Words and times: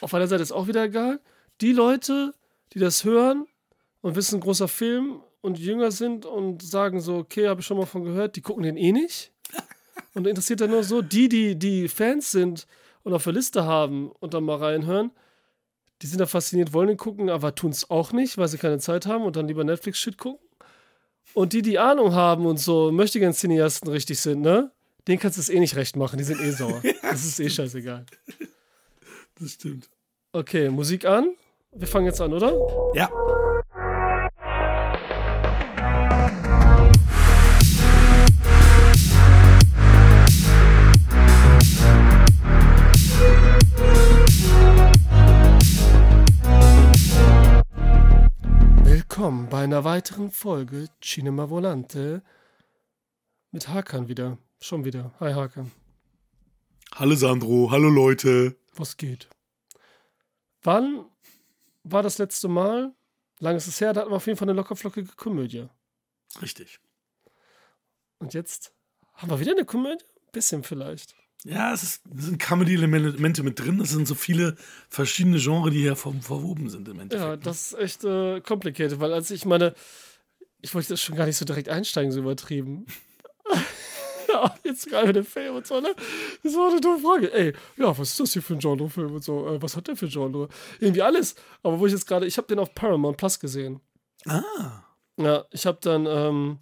auf 0.00 0.14
einer 0.14 0.26
Seite 0.26 0.42
ist 0.42 0.52
auch 0.52 0.66
wieder 0.66 0.84
egal. 0.84 1.20
Die 1.60 1.72
Leute, 1.72 2.34
die 2.72 2.78
das 2.78 3.04
hören 3.04 3.46
und 4.02 4.16
wissen, 4.16 4.40
großer 4.40 4.68
Film 4.68 5.20
und 5.40 5.58
jünger 5.58 5.90
sind 5.90 6.26
und 6.26 6.62
sagen 6.62 7.00
so, 7.00 7.16
okay, 7.16 7.48
habe 7.48 7.60
ich 7.60 7.66
schon 7.66 7.78
mal 7.78 7.86
von 7.86 8.04
gehört, 8.04 8.36
die 8.36 8.42
gucken 8.42 8.64
den 8.64 8.76
eh 8.76 8.92
nicht. 8.92 9.32
Und 10.14 10.26
interessiert 10.26 10.62
dann 10.62 10.70
nur 10.70 10.82
so, 10.82 11.02
die, 11.02 11.28
die, 11.28 11.58
die 11.58 11.88
Fans 11.88 12.30
sind 12.30 12.66
und 13.02 13.12
auf 13.12 13.24
der 13.24 13.34
Liste 13.34 13.64
haben 13.64 14.10
und 14.18 14.32
dann 14.32 14.44
mal 14.44 14.56
reinhören, 14.56 15.10
die 16.02 16.06
sind 16.06 16.20
da 16.20 16.26
fasziniert, 16.26 16.72
wollen 16.72 16.88
den 16.88 16.96
gucken, 16.96 17.30
aber 17.30 17.54
tun 17.54 17.70
es 17.70 17.90
auch 17.90 18.12
nicht, 18.12 18.38
weil 18.38 18.48
sie 18.48 18.58
keine 18.58 18.78
Zeit 18.78 19.06
haben 19.06 19.24
und 19.24 19.36
dann 19.36 19.46
lieber 19.46 19.62
Netflix-Shit 19.62 20.18
gucken. 20.18 20.44
Und 21.34 21.52
die, 21.52 21.62
die 21.62 21.78
Ahnung 21.78 22.14
haben 22.14 22.46
und 22.46 22.58
so 22.58 22.90
möchte 22.90 23.20
gern 23.20 23.34
Cineasten 23.34 23.90
richtig 23.90 24.20
sind, 24.20 24.40
ne? 24.40 24.72
Den 25.06 25.18
kannst 25.18 25.36
du 25.36 25.40
es 25.40 25.50
eh 25.50 25.60
nicht 25.60 25.76
recht 25.76 25.96
machen, 25.96 26.18
die 26.18 26.24
sind 26.24 26.40
eh 26.40 26.50
sauer. 26.50 26.82
Das 27.02 27.24
ist 27.24 27.38
eh 27.38 27.48
scheißegal. 27.48 28.06
Das 29.38 29.52
stimmt. 29.52 29.90
Okay, 30.32 30.70
Musik 30.70 31.04
an. 31.04 31.36
Wir 31.72 31.86
fangen 31.86 32.06
jetzt 32.06 32.22
an, 32.22 32.32
oder? 32.32 32.52
Ja. 32.94 33.10
Willkommen 48.84 49.50
bei 49.50 49.64
einer 49.64 49.84
weiteren 49.84 50.30
Folge 50.30 50.88
Cinema 51.02 51.50
Volante 51.50 52.22
mit 53.52 53.68
Hakan 53.68 54.08
wieder. 54.08 54.38
Schon 54.60 54.86
wieder. 54.86 55.12
Hi 55.20 55.34
Hakan. 55.34 55.72
Hallo 56.94 57.14
Sandro, 57.14 57.70
hallo 57.70 57.90
Leute. 57.90 58.56
Was 58.78 58.96
geht? 58.96 59.28
Wann 60.62 61.06
war 61.84 62.02
das 62.02 62.18
letzte 62.18 62.48
Mal? 62.48 62.94
Lang 63.38 63.56
ist 63.56 63.66
es 63.66 63.80
her, 63.80 63.92
da 63.92 64.00
hatten 64.00 64.10
wir 64.10 64.16
auf 64.16 64.26
jeden 64.26 64.38
Fall 64.38 64.48
eine 64.48 64.56
lockerflockige 64.56 65.12
Komödie. 65.16 65.68
Richtig. 66.40 66.80
Und 68.18 68.34
jetzt 68.34 68.72
haben 69.14 69.30
wir 69.30 69.40
wieder 69.40 69.52
eine 69.52 69.64
Komödie? 69.64 70.04
Bisschen 70.32 70.62
vielleicht. 70.62 71.14
Ja, 71.44 71.72
es, 71.72 71.82
ist, 71.82 72.02
es 72.16 72.24
sind 72.24 72.38
Comedy-Elemente 72.38 73.42
mit 73.42 73.58
drin. 73.58 73.80
Es 73.80 73.90
sind 73.90 74.08
so 74.08 74.14
viele 74.14 74.56
verschiedene 74.88 75.38
Genres, 75.38 75.72
die 75.72 75.80
hier 75.80 75.94
ver 75.94 76.12
verwoben 76.20 76.68
sind 76.70 76.88
im 76.88 76.98
Endeffekt. 76.98 77.28
Ja, 77.28 77.36
das 77.36 77.72
ist 77.72 77.78
echt 77.78 78.04
äh, 78.04 78.40
complicated, 78.40 78.98
weil 78.98 79.12
als 79.12 79.30
ich 79.30 79.44
meine, 79.44 79.74
ich 80.60 80.74
wollte 80.74 80.88
das 80.88 81.02
schon 81.02 81.14
gar 81.14 81.26
nicht 81.26 81.36
so 81.36 81.44
direkt 81.44 81.68
einsteigen, 81.68 82.10
so 82.10 82.20
übertrieben. 82.20 82.86
jetzt 84.64 84.88
gerade 84.88 85.12
der 85.12 85.24
Film 85.24 85.56
und 85.56 85.66
so, 85.66 85.80
ne? 85.80 85.94
Das 86.42 86.54
war 86.54 86.70
eine 86.70 86.80
dumme 86.80 86.98
Frage. 86.98 87.32
Ey, 87.32 87.52
ja, 87.76 87.96
was 87.96 88.10
ist 88.10 88.20
das 88.20 88.32
hier 88.32 88.42
für 88.42 88.54
ein 88.54 88.58
Genrefilm 88.58 89.14
und 89.14 89.24
so? 89.24 89.46
Äh, 89.48 89.62
was 89.62 89.76
hat 89.76 89.88
der 89.88 89.96
für 89.96 90.06
ein 90.06 90.12
Genre? 90.12 90.48
Irgendwie 90.80 91.02
alles. 91.02 91.34
Aber 91.62 91.78
wo 91.78 91.86
ich 91.86 91.92
jetzt 91.92 92.06
gerade, 92.06 92.26
ich 92.26 92.36
habe 92.38 92.48
den 92.48 92.58
auf 92.58 92.74
Paramount 92.74 93.16
Plus 93.16 93.38
gesehen. 93.38 93.80
Ah. 94.26 94.82
Ja, 95.18 95.44
ich 95.50 95.66
habe 95.66 95.78
dann, 95.80 96.06
ähm, 96.06 96.58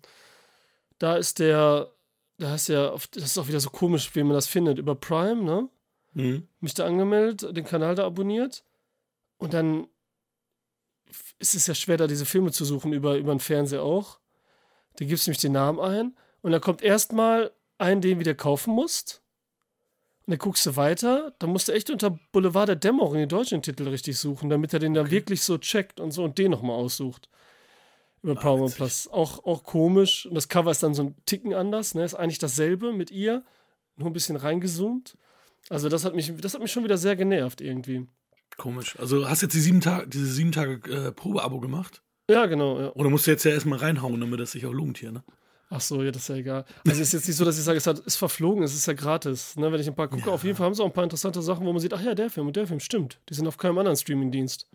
da 0.98 1.16
ist 1.16 1.38
der, 1.38 1.90
da 2.38 2.54
ist 2.54 2.68
ja, 2.68 2.94
das 3.12 3.24
ist 3.24 3.38
auch 3.38 3.48
wieder 3.48 3.60
so 3.60 3.70
komisch, 3.70 4.14
wie 4.14 4.22
man 4.22 4.34
das 4.34 4.46
findet, 4.46 4.78
über 4.78 4.94
Prime, 4.94 5.42
ne? 5.42 5.68
Mhm. 6.12 6.48
Mich 6.60 6.74
da 6.74 6.86
angemeldet, 6.86 7.56
den 7.56 7.64
Kanal 7.64 7.94
da 7.94 8.04
abonniert 8.06 8.64
und 9.38 9.52
dann 9.52 9.88
ist 11.38 11.54
es 11.54 11.66
ja 11.66 11.74
schwer, 11.74 11.96
da 11.96 12.06
diese 12.06 12.26
Filme 12.26 12.52
zu 12.52 12.64
suchen, 12.64 12.92
über, 12.92 13.16
über 13.16 13.34
den 13.34 13.40
Fernseher 13.40 13.82
auch. 13.82 14.18
Da 14.96 15.04
gibst 15.04 15.26
du 15.26 15.30
nämlich 15.30 15.40
den 15.40 15.52
Namen 15.52 15.80
ein 15.80 16.16
und 16.42 16.52
dann 16.52 16.60
kommt 16.60 16.82
erstmal 16.82 17.52
ein, 17.78 18.00
den 18.00 18.14
du 18.14 18.20
wieder 18.20 18.34
kaufen 18.34 18.74
musst. 18.74 19.22
Und 20.26 20.32
dann 20.32 20.38
guckst 20.38 20.64
du 20.64 20.76
weiter, 20.76 21.34
dann 21.38 21.50
musst 21.50 21.68
du 21.68 21.72
echt 21.72 21.90
unter 21.90 22.18
Boulevard 22.32 22.68
der 22.68 22.76
Dämmerung 22.76 23.14
den 23.14 23.28
deutschen 23.28 23.60
Titel 23.60 23.86
richtig 23.88 24.18
suchen, 24.18 24.48
damit 24.48 24.72
er 24.72 24.78
den 24.78 24.94
dann 24.94 25.10
wirklich 25.10 25.42
so 25.42 25.58
checkt 25.58 26.00
und 26.00 26.12
so 26.12 26.24
und 26.24 26.38
den 26.38 26.50
nochmal 26.50 26.76
aussucht. 26.76 27.28
Über 28.22 28.34
Paramount 28.34 28.70
witzig. 28.70 28.78
Plus. 28.78 29.08
Auch, 29.08 29.44
auch 29.44 29.64
komisch. 29.64 30.24
Und 30.24 30.34
das 30.34 30.48
Cover 30.48 30.70
ist 30.70 30.82
dann 30.82 30.94
so 30.94 31.02
ein 31.02 31.16
Ticken 31.26 31.52
anders, 31.52 31.94
ne? 31.94 32.04
Ist 32.04 32.14
eigentlich 32.14 32.38
dasselbe 32.38 32.94
mit 32.94 33.10
ihr, 33.10 33.44
nur 33.96 34.08
ein 34.08 34.14
bisschen 34.14 34.36
reingezoomt. 34.36 35.18
Also 35.68 35.90
das 35.90 36.06
hat 36.06 36.14
mich, 36.14 36.32
das 36.40 36.54
hat 36.54 36.62
mich 36.62 36.72
schon 36.72 36.84
wieder 36.84 36.96
sehr 36.96 37.16
genervt 37.16 37.60
irgendwie. 37.60 38.06
Komisch. 38.56 38.98
Also 38.98 39.28
hast 39.28 39.42
jetzt 39.42 39.54
die 39.54 39.60
sieben 39.60 39.82
Tage, 39.82 40.08
diese 40.08 40.26
sieben 40.26 40.52
Tage 40.52 40.80
äh, 40.90 41.12
Probeabo 41.12 41.60
gemacht? 41.60 42.02
Ja, 42.30 42.46
genau, 42.46 42.80
ja. 42.80 42.92
Oder 42.92 43.10
musst 43.10 43.26
du 43.26 43.30
jetzt 43.30 43.44
ja 43.44 43.50
erstmal 43.50 43.78
reinhauen, 43.78 44.18
damit 44.20 44.40
das 44.40 44.52
sich 44.52 44.64
auch 44.64 44.72
lohnt 44.72 44.96
hier, 44.96 45.12
ne? 45.12 45.22
Ach 45.76 45.80
so, 45.80 46.02
ja, 46.02 46.10
das 46.12 46.22
ist 46.22 46.28
ja 46.28 46.36
egal. 46.36 46.64
Also 46.86 47.00
es 47.02 47.08
ist 47.08 47.12
jetzt 47.14 47.26
nicht 47.28 47.36
so, 47.36 47.44
dass 47.44 47.58
ich 47.58 47.64
sage, 47.64 47.78
es 47.78 47.86
ist 47.86 48.16
verflogen, 48.16 48.62
es 48.62 48.74
ist 48.74 48.86
ja 48.86 48.92
gratis. 48.92 49.56
Ne? 49.56 49.72
Wenn 49.72 49.80
ich 49.80 49.88
ein 49.88 49.94
paar 49.96 50.06
gucke, 50.08 50.30
auf 50.30 50.44
jeden 50.44 50.56
Fall 50.56 50.66
haben 50.66 50.74
sie 50.74 50.82
auch 50.82 50.86
ein 50.86 50.92
paar 50.92 51.02
interessante 51.04 51.42
Sachen, 51.42 51.66
wo 51.66 51.72
man 51.72 51.80
sieht, 51.80 51.92
ach 51.92 52.00
ja, 52.02 52.14
der 52.14 52.30
Film 52.30 52.46
und 52.46 52.54
der 52.56 52.66
Film, 52.66 52.78
stimmt. 52.80 53.18
Die 53.28 53.34
sind 53.34 53.46
auf 53.48 53.56
keinem 53.56 53.76
anderen 53.78 53.96
Streamingdienst. 53.96 54.68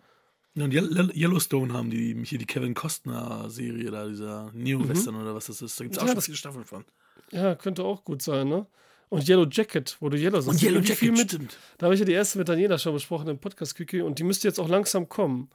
Ja, 0.54 0.64
und 0.64 0.74
Ye- 0.74 1.10
Yellowstone 1.14 1.72
haben 1.72 1.90
die 1.90 2.20
hier 2.24 2.38
die 2.38 2.44
Kevin 2.46 2.74
Costner-Serie 2.74 3.90
da, 3.90 4.06
dieser 4.08 4.50
Neo-Western 4.52 5.14
oder 5.16 5.34
was 5.34 5.46
das 5.46 5.62
ist. 5.62 5.78
Da 5.78 5.84
gibt 5.84 5.96
es 5.96 5.98
auch 6.00 6.04
Mhm. 6.04 6.08
Ja, 6.08 6.14
schon 6.14 6.22
viele 6.22 6.36
Staffeln 6.36 6.64
von. 6.64 6.84
Ja, 7.30 7.54
könnte 7.54 7.84
auch 7.84 8.04
gut 8.04 8.20
sein, 8.22 8.48
ne? 8.48 8.66
Und 9.08 9.28
Yellow 9.28 9.46
Jacket, 9.50 9.96
wo 10.00 10.08
du 10.08 10.16
Yellow 10.16 10.40
sagst. 10.40 10.60
Und 10.60 10.62
Yellow 10.62 10.80
Jacket, 10.80 11.12
mit. 11.12 11.20
stimmt. 11.30 11.56
Da 11.78 11.86
habe 11.86 11.94
ich 11.94 12.00
ja 12.00 12.06
die 12.06 12.12
erste 12.12 12.38
mit 12.38 12.48
Daniela 12.48 12.78
schon 12.78 12.92
besprochen 12.92 13.28
im 13.28 13.38
Podcast 13.38 13.74
Kiki 13.74 14.02
und 14.02 14.18
die 14.18 14.24
müsste 14.24 14.46
jetzt 14.46 14.60
auch 14.60 14.68
langsam 14.68 15.08
kommen. 15.08 15.50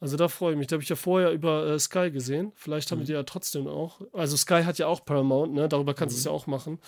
Also 0.00 0.16
da 0.16 0.28
freue 0.28 0.52
ich 0.52 0.58
mich. 0.58 0.66
Da 0.68 0.74
habe 0.74 0.82
ich 0.82 0.88
ja 0.88 0.96
vorher 0.96 1.32
über 1.32 1.66
äh, 1.66 1.78
Sky 1.78 2.10
gesehen. 2.10 2.52
Vielleicht 2.54 2.90
Mhm. 2.90 2.96
haben 3.00 3.04
die 3.06 3.12
ja 3.12 3.22
trotzdem 3.24 3.66
auch. 3.66 4.00
Also 4.12 4.36
Sky 4.36 4.62
hat 4.64 4.78
ja 4.78 4.86
auch 4.86 5.04
Paramount, 5.04 5.54
ne? 5.54 5.68
Darüber 5.68 5.94
kannst 5.94 6.14
du 6.14 6.18
es 6.18 6.24
Mhm. 6.24 6.28
ja 6.30 6.34
auch 6.36 6.46
machen. 6.46 6.78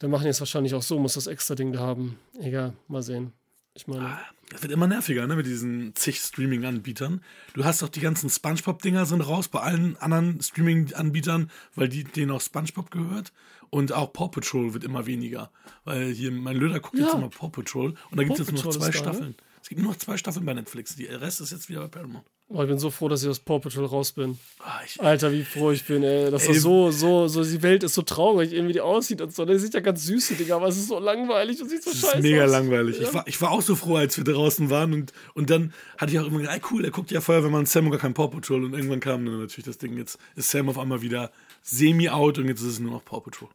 Dann 0.00 0.10
machen 0.10 0.24
die 0.24 0.28
es 0.30 0.40
wahrscheinlich 0.40 0.74
auch 0.74 0.82
so, 0.82 0.98
muss 0.98 1.14
das 1.14 1.26
extra 1.26 1.54
Ding 1.54 1.72
da 1.72 1.80
haben. 1.80 2.18
Egal, 2.40 2.72
mal 2.88 3.02
sehen. 3.02 3.32
Ich 3.74 3.86
meine. 3.86 4.18
Das 4.50 4.62
wird 4.62 4.72
immer 4.72 4.86
nerviger, 4.86 5.26
ne, 5.26 5.36
mit 5.36 5.46
diesen 5.46 5.94
zig 5.94 6.18
Streaming-Anbietern. 6.20 7.22
Du 7.54 7.64
hast 7.64 7.82
doch 7.82 7.88
die 7.88 8.00
ganzen 8.00 8.30
Spongebob-Dinger 8.30 9.04
sind 9.06 9.20
raus 9.20 9.48
bei 9.48 9.60
allen 9.60 9.96
anderen 9.98 10.40
Streaming-Anbietern, 10.40 11.50
weil 11.74 11.88
die, 11.88 12.02
denen 12.04 12.30
auch 12.30 12.40
Spongebob 12.40 12.90
gehört. 12.90 13.32
Und 13.70 13.92
auch 13.92 14.12
Paw 14.12 14.28
Patrol 14.28 14.72
wird 14.72 14.84
immer 14.84 15.06
weniger. 15.06 15.50
Weil 15.84 16.06
hier 16.12 16.30
mein 16.32 16.56
Löder 16.56 16.80
guckt 16.80 16.96
jetzt 16.98 17.08
Ja. 17.12 17.18
immer 17.18 17.28
Paw 17.28 17.50
Patrol 17.50 17.94
und 18.10 18.16
da 18.16 18.22
gibt 18.24 18.38
es 18.40 18.46
jetzt 18.48 18.52
nur 18.54 18.64
noch 18.64 18.80
zwei 18.80 18.88
ist 18.88 19.04
da, 19.04 19.12
ne? 19.12 19.34
Es 19.68 19.76
gibt 19.76 19.82
nur 19.82 19.90
noch 19.92 19.98
zwei 19.98 20.16
Staffeln 20.16 20.46
bei 20.46 20.54
Netflix. 20.54 20.96
Die- 20.96 21.06
Der 21.08 21.20
Rest 21.20 21.42
ist 21.42 21.52
jetzt 21.52 21.68
wieder 21.68 21.82
bei 21.82 21.88
Paramount. 21.88 22.24
Oh, 22.48 22.62
ich 22.62 22.68
bin 22.70 22.78
so 22.78 22.88
froh, 22.90 23.10
dass 23.10 23.22
ich 23.22 23.28
aus 23.28 23.38
Paw 23.38 23.58
Patrol 23.60 23.84
raus 23.84 24.12
bin. 24.12 24.38
Ah, 24.60 24.80
ich, 24.86 24.98
Alter, 24.98 25.30
wie 25.30 25.44
froh 25.44 25.72
ich 25.72 25.84
bin, 25.84 26.02
ey. 26.02 26.30
Das 26.30 26.46
Ey. 26.46 26.52
ist 26.56 26.62
so, 26.62 26.90
so, 26.90 27.28
so, 27.28 27.44
die 27.44 27.62
Welt 27.62 27.82
ist 27.82 27.92
so 27.92 28.00
traurig, 28.00 28.54
irgendwie 28.54 28.72
die 28.72 28.80
aussieht 28.80 29.20
und 29.20 29.34
so. 29.34 29.44
Der 29.44 29.58
sieht 29.58 29.74
ja 29.74 29.80
ganz 29.80 30.06
süß, 30.06 30.28
Digga, 30.38 30.56
aber 30.56 30.68
es 30.68 30.78
ist 30.78 30.88
so 30.88 30.98
langweilig 30.98 31.60
und 31.60 31.68
sieht 31.68 31.82
so 31.82 31.90
das 31.90 32.00
scheiße 32.00 32.16
ist 32.16 32.22
mega 32.22 32.46
aus. 32.46 32.50
langweilig. 32.50 32.98
Ich, 32.98 33.12
war, 33.12 33.28
ich 33.28 33.38
war 33.42 33.50
auch 33.50 33.60
so 33.60 33.76
froh, 33.76 33.96
als 33.96 34.16
wir 34.16 34.24
draußen 34.24 34.70
waren 34.70 34.94
und, 34.94 35.12
und 35.34 35.50
dann 35.50 35.74
hatte 35.98 36.12
ich 36.12 36.18
auch 36.18 36.26
immer 36.26 36.38
gedacht, 36.38 36.54
ey, 36.56 36.62
cool, 36.70 36.80
der 36.80 36.90
guckt 36.90 37.10
ja 37.10 37.20
vorher, 37.20 37.44
wenn 37.44 37.52
man 37.52 37.66
Sam 37.66 37.84
und 37.84 37.90
gar 37.90 38.00
kein 38.00 38.14
Paw 38.14 38.28
Patrol 38.28 38.64
und 38.64 38.72
irgendwann 38.72 39.00
kam 39.00 39.26
dann 39.26 39.40
natürlich 39.40 39.66
das 39.66 39.76
Ding, 39.76 39.98
jetzt 39.98 40.16
ist 40.34 40.50
Sam 40.50 40.70
auf 40.70 40.78
einmal 40.78 41.02
wieder 41.02 41.30
semi-out 41.62 42.38
und 42.38 42.48
jetzt 42.48 42.62
ist 42.62 42.68
es 42.68 42.78
nur 42.78 42.92
noch 42.92 43.04
Paw 43.04 43.20
Patrol. 43.20 43.50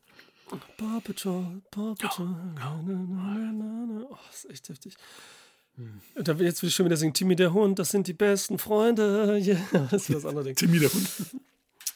Paw 0.77 0.99
Patrol, 1.03 1.63
Paw 1.71 1.95
Patrol. 1.97 2.27
Na, 2.53 2.79
na. 2.85 4.05
Oh, 4.07 4.15
das 4.27 4.43
ist 4.45 4.51
echt 4.51 4.69
heftig. 4.69 4.93
Und 6.15 6.27
dann, 6.27 6.39
jetzt 6.39 6.61
will 6.61 6.69
ich 6.69 6.75
schon 6.75 6.85
wieder 6.85 6.97
singen, 6.97 7.13
Timmy 7.13 7.35
der 7.35 7.53
Hund, 7.53 7.79
das 7.79 7.89
sind 7.89 8.07
die 8.07 8.13
besten 8.13 8.57
Freunde. 8.59 9.39
Yeah. 9.43 9.59
Das 9.89 10.09
ist 10.09 10.13
das 10.15 10.25
andere 10.25 10.45
Ding. 10.45 10.55
Timmy 10.55 10.79
der 10.79 10.93
Hund. 10.93 11.09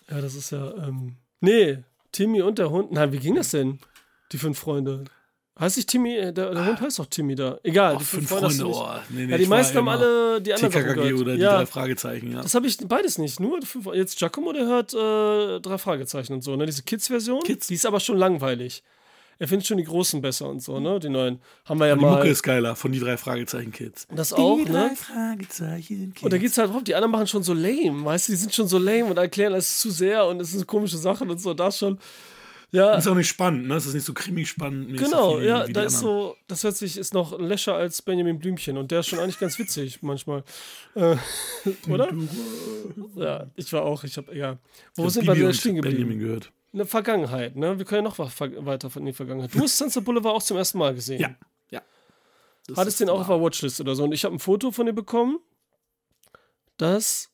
Ja, 0.09 0.21
das 0.21 0.35
ist 0.35 0.51
ja, 0.51 0.73
ähm, 0.87 1.15
nee, 1.41 1.79
Timmy 2.11 2.41
und 2.41 2.57
der 2.59 2.69
Hund. 2.71 2.91
Nein, 2.91 3.11
wie 3.11 3.19
ging 3.19 3.35
das 3.35 3.51
denn? 3.51 3.79
Die 4.31 4.37
fünf 4.37 4.57
Freunde. 4.57 5.03
Heißt 5.59 5.75
nicht 5.77 5.89
Timmy, 5.89 6.15
äh, 6.15 6.31
der, 6.33 6.53
der 6.53 6.65
Hund 6.67 6.81
heißt 6.81 6.99
doch 6.99 7.07
Timmy 7.07 7.33
da. 7.35 7.59
Egal, 7.63 7.95
Oh, 7.95 7.99
die 7.99 8.05
fünf 8.05 8.29
du 8.29 8.35
Freunde, 8.37 8.65
oh. 8.67 8.87
Nee, 9.09 9.25
nee, 9.25 9.31
Ja, 9.31 9.37
die 9.37 9.47
meisten 9.47 9.77
haben 9.77 9.87
alle 9.89 10.39
die 10.41 10.53
anderen 10.53 10.71
Sachen 10.71 10.85
TKKG 10.85 11.01
gehört. 11.09 11.21
oder 11.21 11.35
die 11.35 11.41
ja, 11.41 11.57
drei 11.57 11.65
Fragezeichen, 11.65 12.31
ja. 12.31 12.41
Das 12.41 12.53
habe 12.53 12.67
ich 12.67 12.77
beides 12.77 13.17
nicht. 13.17 13.39
Nur 13.39 13.61
fünf, 13.63 13.87
jetzt 13.93 14.17
Giacomo, 14.19 14.53
der 14.53 14.65
hört 14.67 14.93
äh, 14.93 15.59
drei 15.59 15.77
Fragezeichen 15.77 16.33
und 16.33 16.43
so, 16.43 16.55
ne? 16.55 16.65
Diese 16.67 16.83
Kids-Version. 16.83 17.41
Kids? 17.41 17.67
Die 17.67 17.73
ist 17.75 17.85
aber 17.85 17.99
schon 17.99 18.17
langweilig. 18.17 18.83
Er 19.39 19.47
findet 19.47 19.67
schon 19.67 19.77
die 19.77 19.83
großen 19.83 20.21
besser 20.21 20.49
und 20.49 20.61
so, 20.61 20.79
ne? 20.79 20.99
Die 20.99 21.09
neuen. 21.09 21.39
Haben 21.65 21.79
wir 21.79 21.87
ja 21.87 21.95
die 21.95 22.01
mal. 22.01 22.15
Mucke 22.15 22.29
ist 22.29 22.43
geiler 22.43 22.75
von 22.75 22.91
die 22.91 22.99
drei 22.99 23.17
Fragezeichen 23.17 23.71
Kids. 23.71 24.07
Das 24.13 24.33
auch, 24.33 24.57
die 24.57 24.65
drei 24.65 24.89
ne? 24.89 24.95
Fragezeichen 24.95 26.13
Kids. 26.13 26.23
Und 26.23 26.33
da 26.33 26.37
geht's 26.37 26.57
halt 26.57 26.71
drauf, 26.71 26.83
die 26.83 26.95
anderen 26.95 27.11
machen 27.11 27.27
schon 27.27 27.43
so 27.43 27.53
lame, 27.53 28.03
weißt 28.03 28.27
du, 28.27 28.31
die 28.33 28.37
sind 28.37 28.53
schon 28.53 28.67
so 28.67 28.77
lame 28.77 29.05
und 29.05 29.17
erklären 29.17 29.53
alles 29.53 29.79
zu 29.79 29.91
sehr 29.91 30.25
und 30.25 30.41
es 30.41 30.51
sind 30.51 30.65
komische 30.65 30.97
Sachen 30.97 31.29
und 31.29 31.39
so, 31.39 31.53
das 31.53 31.77
schon. 31.77 31.99
Ja, 32.71 32.95
ist 32.95 33.07
auch 33.07 33.15
nicht 33.15 33.29
spannend, 33.29 33.67
ne? 33.67 33.75
Es 33.75 33.85
ist 33.85 33.93
nicht 33.93 34.05
so 34.05 34.13
cremig 34.13 34.49
spannend. 34.49 34.89
mäßig 34.89 35.05
genau, 35.05 35.39
ja, 35.39 35.65
da 35.67 35.81
die 35.81 35.87
ist 35.87 35.99
so, 35.99 36.35
das 36.47 36.65
hört 36.65 36.75
sich, 36.75 36.97
ist 36.97 37.13
noch 37.13 37.39
läscher 37.39 37.75
als 37.75 38.01
Benjamin 38.01 38.39
Blümchen 38.39 38.77
und 38.77 38.91
der 38.91 38.99
ist 38.99 39.07
schon 39.07 39.19
eigentlich 39.19 39.39
ganz 39.39 39.57
witzig 39.57 40.01
manchmal. 40.01 40.43
Äh, 40.93 41.15
oder? 41.89 42.09
Ja, 43.15 43.47
ich 43.55 43.71
war 43.71 43.83
auch, 43.83 44.03
ich 44.03 44.17
hab, 44.17 44.33
ja. 44.33 44.57
Wo 44.95 45.07
Ich 45.07 45.13
sind 45.13 45.27
wir 45.27 45.35
denn 45.35 45.53
stehen 45.53 45.75
geblieben? 45.75 45.95
Benjamin 45.97 46.19
gehört. 46.19 46.51
In 46.73 46.79
der 46.79 46.87
Vergangenheit, 46.87 47.55
ne? 47.55 47.77
Wir 47.77 47.85
können 47.85 48.05
ja 48.05 48.09
noch 48.09 48.19
weiter 48.19 48.89
von 48.89 49.05
der 49.05 49.13
Vergangenheit. 49.13 49.53
Du 49.53 49.61
hast 49.61 49.77
Sunset 49.77 50.03
Boulevard 50.03 50.35
auch 50.35 50.43
zum 50.43 50.57
ersten 50.57 50.77
Mal 50.77 50.93
gesehen. 50.93 51.21
Ja, 51.21 51.35
ja. 51.71 51.81
Das 52.67 52.77
Hattest 52.77 52.99
den 52.99 53.09
auch 53.09 53.21
auf 53.21 53.27
der 53.27 53.41
Watchlist 53.41 53.79
oder 53.79 53.95
so. 53.95 54.03
Und 54.03 54.11
ich 54.11 54.25
habe 54.25 54.35
ein 54.35 54.39
Foto 54.39 54.71
von 54.71 54.85
dir 54.85 54.93
bekommen, 54.93 55.39
dass 56.77 57.29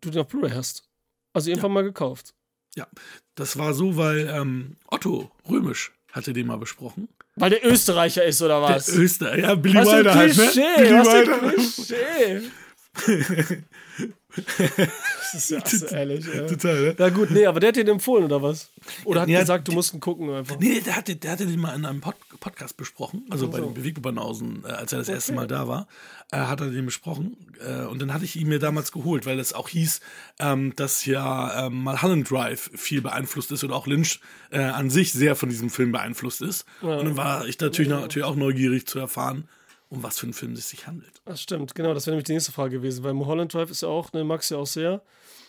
du 0.00 0.10
den 0.10 0.20
auf 0.20 0.28
Blu-ray 0.28 0.52
hast. 0.52 0.88
Also 1.32 1.50
irgendwann 1.50 1.72
mal 1.72 1.82
gekauft. 1.82 2.34
Ja, 2.76 2.86
das 3.34 3.58
war 3.58 3.74
so, 3.74 3.96
weil 3.96 4.28
ähm, 4.28 4.76
Otto 4.88 5.30
Römisch 5.48 5.92
hatte 6.12 6.32
den 6.32 6.46
mal 6.46 6.58
besprochen. 6.58 7.08
Weil 7.36 7.50
der 7.50 7.66
Österreicher 7.66 8.24
ist, 8.24 8.40
oder 8.40 8.62
was? 8.62 8.86
Der 8.86 8.98
Öster, 8.98 9.36
ja, 9.36 9.54
Billy 9.56 9.74
Wilder 9.74 10.14
halt, 10.14 10.36
ne? 10.36 10.50
Billy 10.76 10.90
Wilder. 10.90 12.52
das 14.36 15.34
ist 15.34 15.50
ja 15.50 15.64
so 15.64 15.86
ehrlich, 15.86 16.26
ja. 16.26 16.46
Total, 16.46 16.82
ne? 16.82 16.96
Ja 16.98 17.08
gut, 17.10 17.30
nee, 17.30 17.46
aber 17.46 17.60
der 17.60 17.68
hat 17.68 17.76
dir 17.76 17.84
den 17.84 17.94
empfohlen, 17.94 18.24
oder 18.24 18.42
was? 18.42 18.70
Oder 19.04 19.22
hat 19.22 19.28
Ja, 19.28 19.40
gesagt, 19.40 19.68
du 19.68 19.72
musst 19.72 19.94
ihn 19.94 20.00
gucken 20.00 20.30
einfach. 20.30 20.58
Nee, 20.58 20.80
der 20.80 20.96
hatte, 20.96 21.16
der 21.16 21.32
hatte 21.32 21.46
den 21.46 21.60
mal 21.60 21.74
in 21.74 21.84
einem 21.84 22.00
Pod 22.00 22.16
Podcast 22.40 22.76
besprochen, 22.76 23.24
also 23.30 23.48
bei 23.48 23.58
so. 23.58 23.64
den 23.64 23.74
Bewegbanausen, 23.74 24.64
äh, 24.66 24.72
als 24.72 24.92
er 24.92 24.98
das 24.98 25.08
erste 25.08 25.32
Mal 25.32 25.46
da 25.46 25.66
war, 25.66 25.88
äh, 26.30 26.36
hat 26.36 26.60
er 26.60 26.70
den 26.70 26.84
besprochen. 26.84 27.36
Äh, 27.66 27.84
und 27.86 28.02
dann 28.02 28.12
hatte 28.12 28.24
ich 28.24 28.36
ihn 28.36 28.48
mir 28.48 28.58
damals 28.58 28.92
geholt, 28.92 29.24
weil 29.24 29.38
es 29.38 29.52
auch 29.54 29.68
hieß, 29.70 30.00
ähm, 30.40 30.74
dass 30.76 31.06
ja 31.06 31.66
ähm, 31.66 31.84
Mulholland 31.84 32.30
Drive 32.30 32.70
viel 32.74 33.00
beeinflusst 33.00 33.50
ist 33.52 33.64
und 33.64 33.72
auch 33.72 33.86
Lynch 33.86 34.20
äh, 34.50 34.58
an 34.58 34.90
sich 34.90 35.12
sehr 35.12 35.36
von 35.36 35.48
diesem 35.48 35.70
Film 35.70 35.92
beeinflusst 35.92 36.42
ist. 36.42 36.66
Und 36.82 36.90
dann 36.90 37.16
war 37.16 37.46
ich 37.46 37.58
natürlich, 37.60 37.88
noch, 37.90 38.00
natürlich 38.00 38.26
auch 38.26 38.36
neugierig 38.36 38.86
zu 38.86 38.98
erfahren, 38.98 39.48
um 39.94 40.02
was 40.02 40.18
für 40.18 40.26
einen 40.26 40.34
Film 40.34 40.52
es 40.52 40.70
sich 40.70 40.86
handelt. 40.86 41.22
Das 41.24 41.40
stimmt, 41.40 41.74
genau, 41.74 41.94
das 41.94 42.06
wäre 42.06 42.14
nämlich 42.14 42.26
die 42.26 42.32
nächste 42.32 42.52
Frage 42.52 42.76
gewesen, 42.78 43.04
weil 43.04 43.14
Mulholland 43.14 43.52
Drive 43.52 43.70
ist 43.70 43.82
ja 43.82 43.88
auch, 43.88 44.12
ne, 44.12 44.24
Max 44.24 44.50
ja 44.50 44.58
auch 44.58 44.66
sehr. 44.66 45.02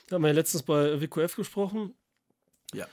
Da 0.08 0.16
haben 0.16 0.22
wir 0.22 0.30
ja 0.30 0.34
letztens 0.36 0.64
bei 0.64 1.02
WQF 1.02 1.36
gesprochen. 1.36 1.94
Ja. 2.74 2.86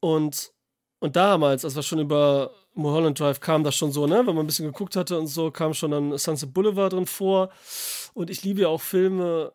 Und, 0.00 0.52
und 1.00 1.16
damals, 1.16 1.64
als 1.64 1.74
wir 1.74 1.82
schon 1.82 1.98
über 1.98 2.52
Mulholland 2.74 3.18
Drive 3.18 3.40
kam 3.40 3.64
das 3.64 3.76
schon 3.76 3.92
so, 3.92 4.06
ne? 4.06 4.18
Wenn 4.18 4.34
man 4.34 4.40
ein 4.44 4.46
bisschen 4.46 4.66
geguckt 4.66 4.96
hatte 4.96 5.18
und 5.18 5.28
so, 5.28 5.50
kam 5.50 5.74
schon 5.74 5.92
dann 5.92 6.18
Sunset 6.18 6.52
Boulevard 6.52 6.92
drin 6.92 7.06
vor. 7.06 7.50
Und 8.14 8.30
ich 8.30 8.42
liebe 8.42 8.62
ja 8.62 8.68
auch 8.68 8.80
Filme, 8.80 9.52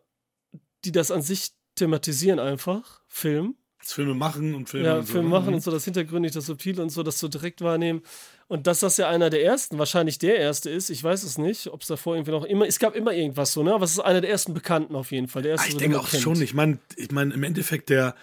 die 0.84 0.92
das 0.92 1.10
an 1.10 1.22
sich 1.22 1.52
thematisieren 1.74 2.38
einfach. 2.38 3.00
Film. 3.08 3.56
Als 3.78 3.92
Filme 3.92 4.14
machen 4.14 4.54
und 4.54 4.68
Filme 4.68 4.86
Ja, 4.86 4.96
und 4.98 5.06
so. 5.06 5.12
Film 5.12 5.24
ne? 5.26 5.30
machen 5.30 5.54
und 5.54 5.62
so, 5.62 5.70
das 5.70 5.84
Hintergründig, 5.84 6.32
das 6.32 6.46
Subtile 6.46 6.82
und 6.82 6.90
so, 6.90 7.02
das 7.02 7.18
so 7.18 7.28
direkt 7.28 7.60
wahrnehmen. 7.62 8.02
Und 8.50 8.66
dass 8.66 8.80
das 8.80 8.96
ja 8.96 9.08
einer 9.08 9.30
der 9.30 9.44
ersten, 9.44 9.78
wahrscheinlich 9.78 10.18
der 10.18 10.36
erste 10.36 10.70
ist, 10.70 10.90
ich 10.90 11.04
weiß 11.04 11.22
es 11.22 11.38
nicht, 11.38 11.68
ob 11.68 11.82
es 11.82 11.86
davor 11.86 12.16
irgendwie 12.16 12.32
noch 12.32 12.44
immer, 12.44 12.66
es 12.66 12.80
gab 12.80 12.96
immer 12.96 13.12
irgendwas 13.12 13.52
so, 13.52 13.62
ne? 13.62 13.72
Aber 13.72 13.84
es 13.84 13.92
ist 13.92 14.00
einer 14.00 14.20
der 14.20 14.28
ersten 14.28 14.54
Bekannten 14.54 14.96
auf 14.96 15.12
jeden 15.12 15.28
Fall. 15.28 15.42
Der 15.42 15.52
erste, 15.52 15.66
Ah, 15.66 15.68
ich 15.68 15.72
so, 15.74 15.78
denke 15.78 16.00
auch 16.00 16.10
kennt. 16.10 16.20
schon. 16.24 16.42
Ich 16.42 16.52
meine, 16.52 16.78
ich 16.96 17.12
mein, 17.12 17.30
im 17.30 17.44
Endeffekt, 17.44 17.90
der, 17.90 18.16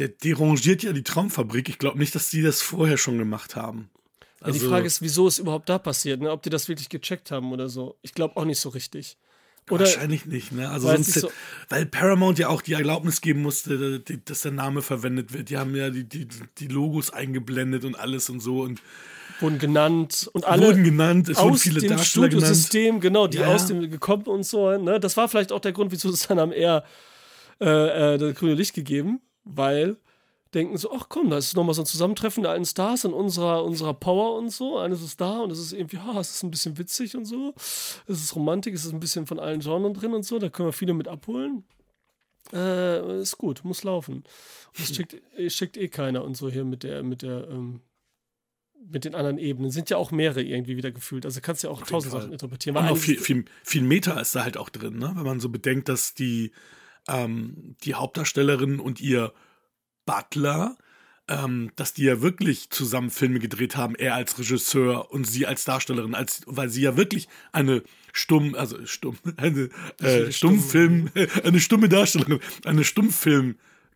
der 0.00 0.08
derangiert 0.08 0.82
ja 0.82 0.92
die 0.92 1.04
Traumfabrik. 1.04 1.68
Ich 1.68 1.78
glaube 1.78 1.98
nicht, 2.00 2.12
dass 2.16 2.28
die 2.30 2.42
das 2.42 2.60
vorher 2.60 2.96
schon 2.98 3.18
gemacht 3.18 3.54
haben. 3.54 3.88
Ja, 4.44 4.50
die 4.50 4.58
Frage 4.58 4.86
ist, 4.88 5.00
wieso 5.00 5.28
es 5.28 5.38
überhaupt 5.38 5.68
da 5.68 5.78
passiert, 5.78 6.20
ne? 6.20 6.32
Ob 6.32 6.42
die 6.42 6.50
das 6.50 6.66
wirklich 6.66 6.88
gecheckt 6.88 7.30
haben 7.30 7.52
oder 7.52 7.68
so. 7.68 7.96
Ich 8.02 8.14
glaube 8.14 8.36
auch 8.36 8.44
nicht 8.44 8.58
so 8.58 8.70
richtig. 8.70 9.16
Oder 9.70 9.84
Wahrscheinlich 9.84 10.26
nicht, 10.26 10.50
ne? 10.50 10.70
Also 10.70 10.88
sonst, 10.88 11.12
so- 11.12 11.30
weil 11.68 11.86
Paramount 11.86 12.40
ja 12.40 12.48
auch 12.48 12.62
die 12.62 12.72
Erlaubnis 12.72 13.20
geben 13.20 13.42
musste, 13.42 14.00
dass 14.00 14.40
der 14.40 14.50
Name 14.50 14.82
verwendet 14.82 15.32
wird. 15.32 15.50
Die 15.50 15.56
haben 15.56 15.76
ja 15.76 15.90
die, 15.90 16.02
die, 16.02 16.26
die 16.58 16.66
Logos 16.66 17.10
eingeblendet 17.10 17.84
und 17.84 17.94
alles 17.94 18.28
und 18.28 18.40
so 18.40 18.62
und 18.62 18.82
wurden 19.42 19.58
genannt 19.58 20.28
und 20.32 20.44
alle 20.44 20.66
wurden 20.68 20.84
genannt. 20.84 21.28
Es 21.28 21.38
aus 21.38 21.62
viele 21.62 21.80
dem. 21.80 21.98
Studiosystem, 21.98 23.00
genau, 23.00 23.26
die 23.26 23.38
Ja. 23.38 23.54
aus 23.54 23.66
dem 23.66 23.90
gekommen 23.90 24.24
und 24.24 24.44
so. 24.44 24.76
Ne? 24.76 25.00
Das 25.00 25.16
war 25.16 25.28
vielleicht 25.28 25.52
auch 25.52 25.60
der 25.60 25.72
Grund, 25.72 25.92
wieso 25.92 26.10
es 26.10 26.26
dann 26.28 26.38
am 26.38 26.52
eher 26.52 26.84
äh, 27.60 28.14
äh, 28.14 28.18
das 28.18 28.34
grüne 28.34 28.54
Licht 28.54 28.74
gegeben, 28.74 29.20
weil 29.44 29.96
denken 30.54 30.76
so, 30.76 30.92
ach 30.92 31.06
komm, 31.08 31.30
da 31.30 31.38
ist 31.38 31.54
nochmal 31.54 31.74
so 31.74 31.82
ein 31.82 31.86
Zusammentreffen 31.86 32.42
der 32.42 32.52
alten 32.52 32.64
Stars 32.64 33.04
in 33.04 33.12
unserer, 33.12 33.64
unserer 33.64 33.94
Power 33.94 34.36
und 34.36 34.50
so. 34.50 34.78
Eines 34.78 35.02
ist 35.02 35.20
da 35.20 35.40
und 35.40 35.50
es 35.52 35.58
ist 35.60 35.72
irgendwie, 35.72 35.98
ha, 35.98 36.18
es 36.18 36.30
ist 36.30 36.42
ein 36.42 36.50
bisschen 36.50 36.76
witzig 36.78 37.16
und 37.16 37.24
so. 37.24 37.54
Es 37.56 38.22
ist 38.22 38.34
Romantik, 38.34 38.74
es 38.74 38.84
ist 38.84 38.92
ein 38.92 39.00
bisschen 39.00 39.26
von 39.26 39.38
allen 39.38 39.60
Genren 39.60 39.94
drin 39.94 40.12
und 40.12 40.24
so. 40.24 40.38
Da 40.38 40.48
können 40.48 40.68
wir 40.68 40.72
viele 40.72 40.94
mit 40.94 41.06
abholen. 41.06 41.64
Äh, 42.52 43.20
ist 43.20 43.38
gut, 43.38 43.60
muss 43.64 43.84
laufen. 43.84 44.24
Und 44.76 44.78
es 44.78 44.88
schickt, 44.96 45.16
schickt 45.48 45.76
eh 45.76 45.88
keiner 45.88 46.24
und 46.24 46.36
so 46.36 46.50
hier 46.50 46.64
mit 46.64 46.82
der, 46.82 47.02
mit 47.02 47.22
der, 47.22 47.48
ähm, 47.48 47.80
mit 48.88 49.04
den 49.04 49.14
anderen 49.14 49.38
Ebenen. 49.38 49.70
Sind 49.70 49.90
ja 49.90 49.96
auch 49.96 50.10
mehrere 50.10 50.42
irgendwie 50.42 50.76
wieder 50.76 50.90
gefühlt. 50.90 51.24
Also 51.26 51.40
kannst 51.40 51.62
ja 51.62 51.70
auch 51.70 51.82
tausend. 51.82 52.12
Sachen 52.12 52.32
interpretieren. 52.32 52.76
Und 52.76 52.82
Weil 52.84 52.90
auch 52.90 52.96
eigentlich- 52.96 53.18
viel, 53.20 53.36
viel, 53.42 53.44
viel 53.62 53.82
Meta 53.82 54.18
ist 54.20 54.34
da 54.34 54.42
halt 54.44 54.56
auch 54.56 54.68
drin, 54.70 54.98
ne? 54.98 55.12
Wenn 55.14 55.24
man 55.24 55.40
so 55.40 55.48
bedenkt, 55.48 55.88
dass 55.88 56.14
die, 56.14 56.52
ähm, 57.08 57.76
die 57.84 57.94
Hauptdarstellerin 57.94 58.80
und 58.80 59.00
ihr 59.00 59.32
Butler, 60.06 60.76
ähm, 61.28 61.70
dass 61.76 61.92
die 61.94 62.04
ja 62.04 62.22
wirklich 62.22 62.70
zusammen 62.70 63.10
Filme 63.10 63.38
gedreht 63.38 63.76
haben, 63.76 63.94
er 63.94 64.14
als 64.14 64.38
Regisseur 64.38 65.10
und 65.12 65.24
sie 65.24 65.46
als 65.46 65.64
Darstellerin, 65.64 66.14
als, 66.14 66.42
weil 66.46 66.68
sie 66.68 66.82
ja 66.82 66.96
wirklich 66.96 67.28
eine 67.52 67.82
stumm, 68.12 68.54
also 68.56 68.84
stumm, 68.86 69.16
eine 69.36 69.68
äh, 70.00 70.32
Stummfilm, 70.32 71.10
eine 71.44 71.60
stumme 71.60 71.88
Darstellerin, 71.88 72.40
eine 72.64 72.84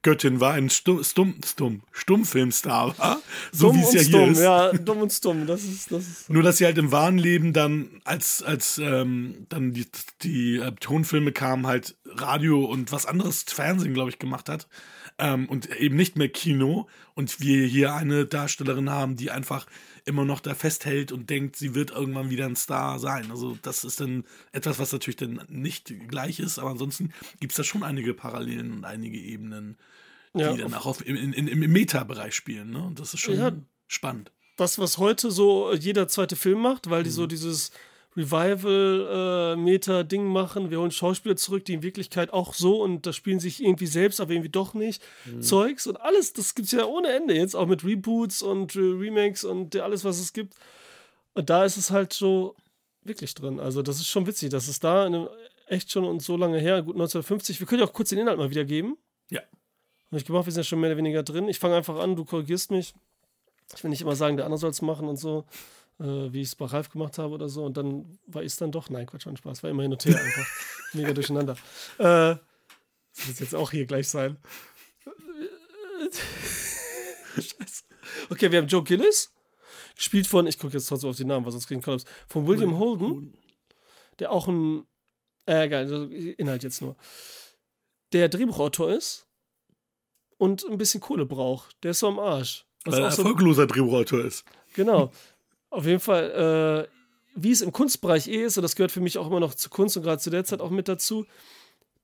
Stummfilmgöttin 0.05 0.41
war, 0.41 0.53
ein 0.53 0.69
stumm, 0.71 1.03
stumm, 1.03 1.35
stumm, 1.45 1.83
Stummfilmstar 1.93 2.99
war, 2.99 3.23
so 3.53 3.75
wie 3.75 3.81
es 3.81 3.95
ja 3.95 4.01
hier 4.01 4.09
stumm, 4.09 4.31
ist. 4.33 4.41
ja, 4.41 4.73
dumm 4.73 4.99
und 4.99 5.13
stumm. 5.13 5.47
Das 5.47 5.65
ist, 5.65 5.91
das 5.91 6.07
ist. 6.07 6.31
Nur, 6.31 6.43
dass 6.43 6.59
sie 6.59 6.67
halt 6.67 6.77
im 6.77 6.93
wahren 6.93 7.17
Leben 7.17 7.53
dann, 7.53 8.03
als, 8.05 8.43
als 8.43 8.79
ähm, 8.79 9.47
dann 9.49 9.73
die, 9.73 9.87
die 10.23 10.57
äh, 10.57 10.73
Tonfilme 10.73 11.33
kamen, 11.33 11.67
halt 11.67 11.97
Radio 12.07 12.65
und 12.65 12.93
was 12.93 13.07
anderes, 13.07 13.45
Fernsehen, 13.49 13.95
glaube 13.95 14.11
ich, 14.11 14.19
gemacht 14.19 14.49
hat. 14.49 14.69
Ähm, 15.19 15.49
und 15.49 15.75
eben 15.77 15.97
nicht 15.97 16.17
mehr 16.17 16.29
Kino. 16.29 16.87
Und 17.15 17.41
wir 17.41 17.65
hier 17.67 17.95
eine 17.95 18.27
Darstellerin 18.27 18.91
haben, 18.91 19.17
die 19.17 19.31
einfach 19.31 19.67
immer 20.05 20.25
noch 20.25 20.41
da 20.41 20.55
festhält 20.55 21.13
und 21.13 21.31
denkt, 21.31 21.57
sie 21.57 21.75
wird 21.75 21.91
irgendwann 21.91 22.31
wieder 22.31 22.47
ein 22.47 22.57
Star 22.57 22.99
sein. 22.99 23.31
Also, 23.31 23.57
das 23.63 23.85
ist 23.85 24.01
dann 24.01 24.25
etwas, 24.53 24.79
was 24.79 24.93
natürlich 24.93 25.17
dann 25.17 25.43
nicht 25.49 25.93
gleich 26.09 26.41
ist. 26.41 26.59
Aber 26.59 26.71
ansonsten 26.71 27.13
gibt 27.41 27.53
es 27.53 27.57
da 27.57 27.65
schon 27.65 27.83
einige 27.83 28.13
Parallelen 28.15 28.73
und 28.73 28.85
einige 28.85 29.19
Ebenen, 29.19 29.79
die 30.35 30.41
Ja, 30.41 30.55
dann 30.57 30.75
auch 30.75 30.87
auf, 30.87 31.07
in, 31.07 31.17
in, 31.17 31.49
im 31.49 31.73
Meta-Bereich 31.73 32.35
spielen. 32.35 32.71
Ne? 32.71 32.83
Und 32.83 32.99
das 33.01 33.15
ist 33.15 33.21
schon 33.21 33.37
Ja. 33.39 33.53
spannend. 33.89 34.31
das, 34.57 34.79
was 34.79 34.99
heute 34.99 35.31
so 35.31 35.73
jeder 35.75 36.07
zweite 36.09 36.37
Film 36.37 36.61
macht, 36.61 36.91
weil 36.91 37.03
die 37.03 37.11
Mhm. 37.11 37.15
so 37.15 37.27
dieses 37.27 37.71
Revival-Meta-Ding 38.17 40.25
machen. 40.25 40.71
Wir 40.71 40.81
holen 40.81 40.91
Schauspieler 40.91 41.37
zurück, 41.37 41.65
die 41.65 41.75
in 41.75 41.83
Wirklichkeit 41.83 42.33
auch 42.33 42.55
so 42.55 42.83
und 42.83 43.07
das 43.07 43.17
spielen 43.17 43.41
sich 43.41 43.63
irgendwie 43.63 43.87
selbst, 43.87 44.21
aber 44.21 44.33
irgendwie 44.33 44.51
doch 44.51 44.75
nicht. 44.75 45.03
Mhm. 45.25 45.43
Zeugs 45.43 45.87
und 45.87 46.01
alles, 46.01 46.33
das 46.33 46.55
gibt 46.55 46.67
es 46.67 46.73
ja 46.73 46.85
ohne 46.85 47.09
Ende 47.09 47.35
jetzt, 47.35 47.57
auch 47.57 47.67
mit 47.67 47.85
Reboots 47.85 48.43
und 48.43 48.77
äh, 48.77 48.81
Remakes 48.81 49.45
und 49.45 49.75
äh, 49.75 49.81
alles, 49.81 50.05
was 50.05 50.21
es 50.21 50.33
gibt. 50.33 50.55
Und 51.35 51.51
da 51.51 51.65
ist 51.65 51.77
es 51.77 51.91
halt 51.91 52.13
so 52.13 52.55
wirklich 53.03 53.35
drin. 53.35 53.61
Also, 53.61 53.83
das 53.83 53.97
ist 53.97 54.09
schon 54.09 54.27
witzig, 54.27 54.51
dass 54.51 54.69
es 54.69 54.81
da 54.81 55.09
echt 55.67 55.91
schon 55.91 56.05
und 56.05 56.23
so 56.23 56.37
lange 56.37 56.59
her, 56.59 56.83
gut 56.83 56.95
1950, 56.95 57.61
wir 57.61 57.67
können 57.67 57.81
ja 57.81 57.87
auch 57.87 57.93
kurz 57.93 58.11
den 58.11 58.19
Inhalt 58.19 58.39
mal 58.39 58.51
wiedergeben. 58.51 58.97
Ja. 59.31 59.41
Habe 60.09 60.19
ich 60.19 60.25
gemacht, 60.25 60.47
wir 60.47 60.53
sind 60.53 60.61
ja 60.61 60.65
schon 60.65 60.81
mehr 60.81 60.91
oder 60.91 60.99
weniger 60.99 61.23
drin. 61.23 61.49
Ich 61.49 61.59
fange 61.59 61.77
einfach 61.77 61.99
an, 61.99 62.17
du 62.17 62.25
korrigierst 62.25 62.71
mich. 62.71 62.95
Ich 63.75 63.83
will 63.83 63.91
nicht 63.91 64.03
immer 64.03 64.15
sagen, 64.15 64.37
der 64.37 64.47
andere 64.47 64.59
soll 64.59 64.71
es 64.71 64.83
machen 64.83 65.09
und 65.09 65.17
so, 65.17 65.41
äh, 65.41 65.43
wie 65.99 66.41
ich 66.41 66.49
es 66.49 66.57
bei 66.57 66.67
Ralf 66.67 66.91
gemacht 66.91 67.19
habe 67.19 67.35
oder 67.35 67.49
so. 67.49 67.65
Und 67.65 67.77
dann 67.77 68.19
war 68.27 68.43
ich 68.43 68.53
es 68.53 68.57
dann 68.57 68.73
doch. 68.73 68.91
Nein, 68.91 69.07
Quatsch, 69.07 69.23
schon 69.23 69.37
Spaß. 69.37 69.63
War 69.63 69.71
immer 69.71 69.83
hin 69.83 69.93
und 69.93 70.05
her 70.05 70.19
einfach. 70.19 70.47
Mega 70.93 71.13
durcheinander. 71.13 71.57
Äh, 71.99 72.37
das 73.17 73.29
wird 73.29 73.41
jetzt 73.41 73.55
auch 73.55 73.71
hier 73.71 73.87
gleich 73.87 74.09
sein. 74.09 74.37
Scheiße. 77.37 77.85
Okay, 78.31 78.51
wir 78.51 78.59
haben 78.59 78.69
Joe 78.69 78.83
Gillis. 78.83 79.33
Gespielt 79.97 80.27
von, 80.27 80.47
ich 80.47 80.59
gucke 80.59 80.75
jetzt 80.75 80.87
trotzdem 80.89 81.11
auf 81.11 81.17
die 81.17 81.25
Namen, 81.25 81.45
weil 81.45 81.53
sonst 81.53 81.69
kriegen 81.69 81.81
Kollaps. 81.81 82.05
Von 82.27 82.47
William 82.47 82.79
Holden, 82.79 83.35
der 84.19 84.33
auch 84.33 84.49
ein, 84.49 84.87
äh, 85.47 85.69
geil, 85.69 85.85
also 85.85 86.05
Inhalt 86.07 86.65
jetzt 86.65 86.83
nur. 86.83 86.97
Der 88.13 88.29
Drehbuchautor 88.29 88.93
ist 88.93 89.29
und 90.37 90.65
ein 90.65 90.79
bisschen 90.79 91.01
Kohle 91.01 91.27
braucht. 91.27 91.77
Der 91.85 91.93
ist 91.93 92.01
so 92.01 92.09
am 92.09 92.19
Arsch. 92.19 92.67
Was 92.85 92.95
Weil 92.95 93.03
er 93.03 93.09
auch 93.09 93.13
so 93.13 93.23
erfolgloser 93.23 93.67
Drehbuchautor 93.67 94.25
ist. 94.25 94.45
Genau. 94.75 95.13
Auf 95.75 95.87
jeden 95.87 96.01
Fall, 96.01 96.87
äh, 96.87 96.89
wie 97.35 97.51
es 97.51 97.61
im 97.61 97.73
Kunstbereich 97.73 98.29
eh 98.29 98.45
ist, 98.45 98.57
und 98.57 98.63
das 98.63 98.77
gehört 98.77 98.93
für 98.93 99.01
mich 99.01 99.19
auch 99.19 99.27
immer 99.27 99.41
noch 99.41 99.55
zu 99.55 99.69
Kunst 99.69 99.97
und 99.97 100.05
gerade 100.05 100.21
zu 100.21 100.31
der 100.31 100.45
Zeit 100.45 100.61
auch 100.61 100.71
mit 100.71 100.87
dazu, 100.87 101.27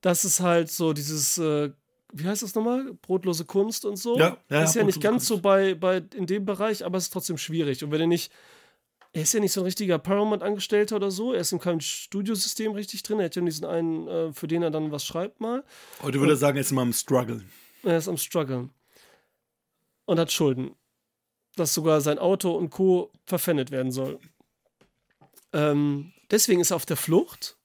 dass 0.01 0.25
es 0.25 0.41
halt 0.41 0.69
so 0.69 0.91
dieses, 0.91 1.37
äh, 1.37 1.71
wie 2.11 2.27
heißt 2.27 2.43
das 2.43 2.53
nochmal? 2.53 2.93
Brotlose 3.01 3.45
Kunst 3.45 3.85
und 3.85 3.95
so. 3.95 4.17
Ja, 4.19 4.37
ja, 4.49 4.63
ist 4.63 4.75
ja 4.75 4.83
nicht 4.83 4.99
ganz 4.99 5.27
Kunst. 5.27 5.27
so 5.27 5.37
bei, 5.37 5.73
bei 5.73 6.03
in 6.15 6.25
dem 6.25 6.43
Bereich, 6.43 6.83
aber 6.83 6.97
es 6.97 7.05
ist 7.05 7.13
trotzdem 7.13 7.37
schwierig. 7.37 7.81
Und 7.81 7.91
wenn 7.91 8.01
er 8.01 8.07
nicht, 8.07 8.29
er 9.13 9.21
ist 9.21 9.33
ja 9.33 9.39
nicht 9.39 9.53
so 9.53 9.61
ein 9.61 9.65
richtiger 9.65 9.99
Paramount-Angestellter 9.99 10.97
oder 10.97 11.09
so, 11.09 11.31
er 11.31 11.39
ist 11.39 11.53
in 11.53 11.59
keinem 11.59 11.79
Studiosystem 11.79 12.73
richtig 12.73 13.03
drin, 13.03 13.19
er 13.19 13.25
hat 13.25 13.35
ja 13.37 13.41
diesen 13.41 13.65
einen, 13.65 14.07
äh, 14.09 14.33
für 14.33 14.47
den 14.47 14.63
er 14.63 14.71
dann 14.71 14.91
was 14.91 15.05
schreibt 15.05 15.39
mal. 15.39 15.63
Heute 16.01 16.19
würde 16.19 16.33
er 16.33 16.37
sagen, 16.37 16.57
er 16.57 16.61
ist 16.61 16.71
immer 16.71 16.81
am 16.81 16.91
Struggle. 16.91 17.41
Er 17.83 17.97
ist 17.97 18.09
am 18.09 18.17
struggeln. 18.17 18.69
Und 20.05 20.19
hat 20.19 20.31
Schulden. 20.31 20.75
Dass 21.55 21.73
sogar 21.73 22.01
sein 22.01 22.17
Auto 22.17 22.51
und 22.51 22.69
Co. 22.69 23.11
verpfändet 23.25 23.71
werden 23.71 23.91
soll. 23.91 24.19
Ähm, 25.53 26.13
deswegen 26.29 26.61
ist 26.61 26.71
er 26.71 26.77
auf 26.77 26.85
der 26.85 26.97
Flucht. 26.97 27.57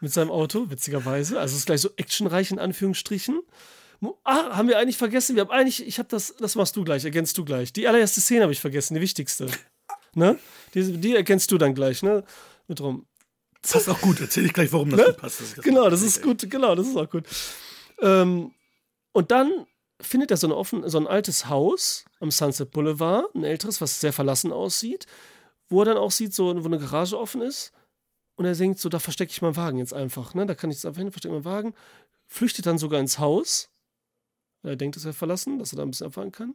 Mit 0.00 0.12
seinem 0.12 0.30
Auto, 0.30 0.68
witzigerweise. 0.68 1.40
Also 1.40 1.52
es 1.52 1.60
ist 1.60 1.66
gleich 1.66 1.80
so 1.80 1.88
actionreich 1.96 2.50
in 2.50 2.58
Anführungsstrichen. 2.58 3.40
Ah, 4.24 4.56
haben 4.56 4.68
wir 4.68 4.78
eigentlich 4.78 4.98
vergessen? 4.98 5.34
Wir 5.34 5.42
haben 5.42 5.50
eigentlich, 5.50 5.86
ich 5.86 5.98
habe 5.98 6.08
das, 6.10 6.34
das 6.38 6.56
machst 6.56 6.76
du 6.76 6.84
gleich, 6.84 7.04
ergänzt 7.04 7.38
du 7.38 7.44
gleich. 7.44 7.72
Die 7.72 7.88
allererste 7.88 8.20
Szene 8.20 8.42
habe 8.42 8.52
ich 8.52 8.60
vergessen, 8.60 8.94
die 8.94 9.00
wichtigste. 9.00 9.46
Ne? 10.14 10.38
Die, 10.74 10.98
die 10.98 11.16
ergänzt 11.16 11.50
du 11.50 11.58
dann 11.58 11.74
gleich, 11.74 12.02
ne? 12.02 12.22
Mit 12.68 12.80
rum. 12.80 13.06
Passt 13.62 13.88
auch 13.88 14.00
gut. 14.00 14.20
Erzähl 14.20 14.44
ich 14.44 14.52
gleich, 14.52 14.72
warum 14.72 14.90
das 14.90 15.06
gut 15.06 15.16
passt. 15.16 15.40
ich 15.40 15.62
Genau, 15.62 15.88
das 15.88 16.02
ist 16.02 16.22
gut, 16.22 16.48
genau, 16.48 16.74
das 16.74 16.86
ist 16.86 16.96
auch 16.96 17.08
gut. 17.08 17.24
Ähm, 18.00 18.52
und 19.12 19.30
dann 19.30 19.66
findet 20.04 20.30
er 20.30 20.36
so, 20.36 20.46
eine 20.46 20.56
offen, 20.56 20.88
so 20.88 20.98
ein 20.98 21.06
altes 21.06 21.48
Haus 21.48 22.04
am 22.20 22.30
Sunset 22.30 22.70
Boulevard, 22.70 23.34
ein 23.34 23.44
älteres, 23.44 23.80
was 23.80 24.00
sehr 24.00 24.12
verlassen 24.12 24.52
aussieht, 24.52 25.06
wo 25.68 25.80
er 25.82 25.86
dann 25.86 25.96
auch 25.96 26.10
sieht, 26.10 26.34
so, 26.34 26.46
wo 26.62 26.66
eine 26.66 26.78
Garage 26.78 27.18
offen 27.18 27.42
ist. 27.42 27.72
Und 28.36 28.44
er 28.44 28.54
denkt 28.54 28.80
so, 28.80 28.88
da 28.88 28.98
verstecke 28.98 29.30
ich 29.30 29.42
meinen 29.42 29.56
Wagen 29.56 29.78
jetzt 29.78 29.94
einfach. 29.94 30.34
Ne? 30.34 30.46
Da 30.46 30.54
kann 30.54 30.70
ich 30.70 30.76
jetzt 30.76 30.86
einfach 30.86 31.00
hin, 31.00 31.10
verstecke 31.12 31.34
meinen 31.34 31.44
Wagen. 31.44 31.74
Flüchtet 32.26 32.66
dann 32.66 32.78
sogar 32.78 33.00
ins 33.00 33.18
Haus. 33.18 33.70
Er 34.62 34.76
denkt, 34.76 34.96
es 34.96 35.04
wäre 35.04 35.14
verlassen, 35.14 35.58
dass 35.58 35.72
er 35.72 35.76
da 35.76 35.82
ein 35.82 35.90
bisschen 35.90 36.06
abfahren 36.06 36.32
kann. 36.32 36.54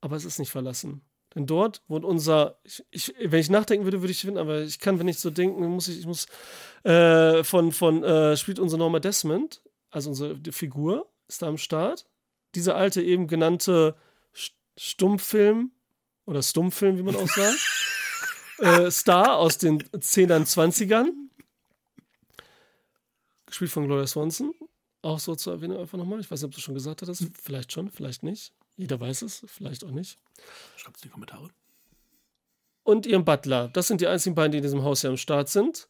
Aber 0.00 0.16
es 0.16 0.24
ist 0.24 0.38
nicht 0.38 0.50
verlassen. 0.50 1.02
Denn 1.34 1.46
dort 1.46 1.82
wohnt 1.88 2.04
unser, 2.04 2.58
ich, 2.64 2.84
ich, 2.90 3.14
wenn 3.18 3.40
ich 3.40 3.50
nachdenken 3.50 3.84
würde, 3.84 4.00
würde 4.00 4.12
ich 4.12 4.20
finden, 4.20 4.38
aber 4.38 4.62
ich 4.62 4.78
kann, 4.78 4.98
wenn 4.98 5.08
ich 5.08 5.18
so 5.18 5.30
denken, 5.30 5.66
muss 5.66 5.88
ich, 5.88 6.00
ich 6.00 6.06
muss, 6.06 6.26
äh, 6.84 7.44
von, 7.44 7.72
von, 7.72 8.02
äh, 8.02 8.36
spielt 8.36 8.58
unser 8.58 8.78
Norma 8.78 8.98
Desmond, 8.98 9.62
also 9.90 10.10
unsere 10.10 10.38
Figur, 10.52 11.10
ist 11.28 11.42
da 11.42 11.48
am 11.48 11.58
Start. 11.58 12.06
Dieser 12.54 12.76
alte 12.76 13.02
eben 13.02 13.26
genannte 13.26 13.96
Stummfilm 14.76 15.72
oder 16.24 16.42
Stummfilm, 16.42 16.98
wie 16.98 17.02
man 17.02 17.16
auch 17.16 17.28
sagt, 17.28 17.58
äh, 18.58 18.90
Star 18.90 19.36
aus 19.36 19.58
den 19.58 19.82
10ern, 19.82 20.44
20ern. 20.44 21.10
Gespielt 23.46 23.70
von 23.70 23.86
Gloria 23.86 24.06
Swanson. 24.06 24.54
Auch 25.02 25.18
so 25.18 25.34
zur 25.34 25.54
Erwähnung 25.54 25.78
einfach 25.78 25.96
nochmal. 25.96 26.20
Ich 26.20 26.30
weiß 26.30 26.40
nicht, 26.40 26.48
ob 26.48 26.54
du 26.54 26.60
schon 26.60 26.74
gesagt 26.74 27.02
hattest. 27.02 27.24
Vielleicht 27.40 27.72
schon, 27.72 27.90
vielleicht 27.90 28.22
nicht. 28.22 28.52
Jeder 28.76 29.00
weiß 29.00 29.22
es, 29.22 29.44
vielleicht 29.46 29.84
auch 29.84 29.90
nicht. 29.90 30.18
Schreibt 30.76 30.96
es 30.96 31.02
in 31.02 31.08
die 31.08 31.12
Kommentare. 31.12 31.50
Und 32.82 33.06
ihren 33.06 33.24
Butler. 33.24 33.68
Das 33.68 33.86
sind 33.86 34.00
die 34.00 34.06
einzigen 34.06 34.34
beiden, 34.34 34.52
die 34.52 34.58
in 34.58 34.64
diesem 34.64 34.82
Haus 34.82 35.00
hier 35.00 35.10
am 35.10 35.16
Start 35.16 35.48
sind. 35.48 35.88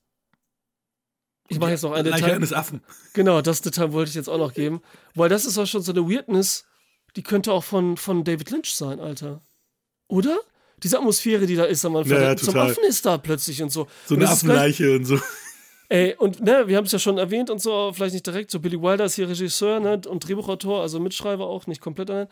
Ich 1.49 1.59
mache 1.59 1.71
jetzt 1.71 1.83
noch 1.83 1.93
ein 1.93 2.05
Leiche 2.05 2.23
Detail. 2.23 2.37
eines 2.37 2.53
Affen. 2.53 2.83
Genau, 3.15 3.41
das 3.41 3.61
Detail 3.63 3.93
wollte 3.93 4.11
ich 4.11 4.15
jetzt 4.15 4.29
auch 4.29 4.39
noch 4.39 4.53
geben. 4.55 4.83
Weil 5.15 5.29
das 5.29 5.45
ist 5.47 5.57
auch 5.59 5.67
schon 5.67 5.83
so 5.83 5.93
eine 5.93 6.09
Weirdness, 6.09 6.65
die 7.17 7.23
könnte 7.23 7.53
auch 7.53 7.65
von, 7.65 7.97
von 7.97 8.23
David 8.25 8.51
Lynch 8.51 8.75
sein, 8.75 9.01
Alter. 9.01 9.41
Oder? 10.09 10.39
Diese 10.83 10.99
Atmosphäre, 10.99 11.47
die 11.47 11.57
da 11.57 11.65
ist 11.65 11.85
am 11.85 11.97
Anfang. 11.97 12.13
Ja, 12.19 12.23
ja, 12.23 12.37
Zum. 12.37 12.57
Affen 12.57 12.85
ist 12.85 13.05
da 13.05 13.19
plötzlich 13.19 13.63
und 13.63 13.71
so. 13.73 13.89
So 14.07 14.15
Und 14.15 14.19
eine 14.23 14.27
gleich- 14.27 14.33
Affenleiche 14.33 14.97
und 14.97 15.05
so. 15.07 15.19
Ey, 15.91 16.15
und 16.19 16.41
ne, 16.41 16.65
wir 16.69 16.77
haben 16.77 16.85
es 16.85 16.93
ja 16.93 16.99
schon 16.99 17.17
erwähnt 17.17 17.49
und 17.49 17.63
so, 17.63 17.93
vielleicht 17.95 18.13
nicht 18.13 18.27
direkt. 18.27 18.51
So 18.51 18.61
Billy 18.61 18.81
Wilder 18.81 19.07
ist 19.07 19.15
hier 19.15 19.27
Regisseur 19.29 19.81
ne, 19.81 20.01
und 20.07 20.29
Drehbuchautor, 20.29 20.83
also 20.83 21.01
Mitschreiber 21.01 21.47
auch, 21.47 21.67
nicht 21.67 21.81
komplett 21.81 22.11
allein. 22.11 22.29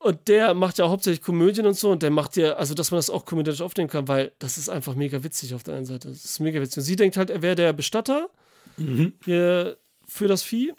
Und 0.00 0.28
der 0.28 0.54
macht 0.54 0.78
ja 0.78 0.88
hauptsächlich 0.88 1.22
Komödien 1.22 1.66
und 1.66 1.74
so 1.76 1.90
und 1.90 2.02
der 2.04 2.10
macht 2.10 2.36
ja, 2.36 2.52
also 2.52 2.72
dass 2.72 2.92
man 2.92 2.98
das 2.98 3.10
auch 3.10 3.24
komödisch 3.24 3.60
aufnehmen 3.60 3.90
kann, 3.90 4.06
weil 4.06 4.32
das 4.38 4.56
ist 4.56 4.68
einfach 4.68 4.94
mega 4.94 5.24
witzig 5.24 5.54
auf 5.54 5.64
der 5.64 5.74
einen 5.74 5.86
Seite. 5.86 6.08
Das 6.08 6.24
ist 6.24 6.38
mega 6.38 6.60
witzig. 6.60 6.78
Und 6.78 6.82
sie 6.84 6.96
denkt 6.96 7.16
halt, 7.16 7.30
er 7.30 7.42
wäre 7.42 7.56
der 7.56 7.72
Bestatter 7.72 8.30
Mhm. 8.76 9.14
hier 9.24 9.76
für 10.06 10.28
das 10.28 10.42
Vieh. 10.44 10.72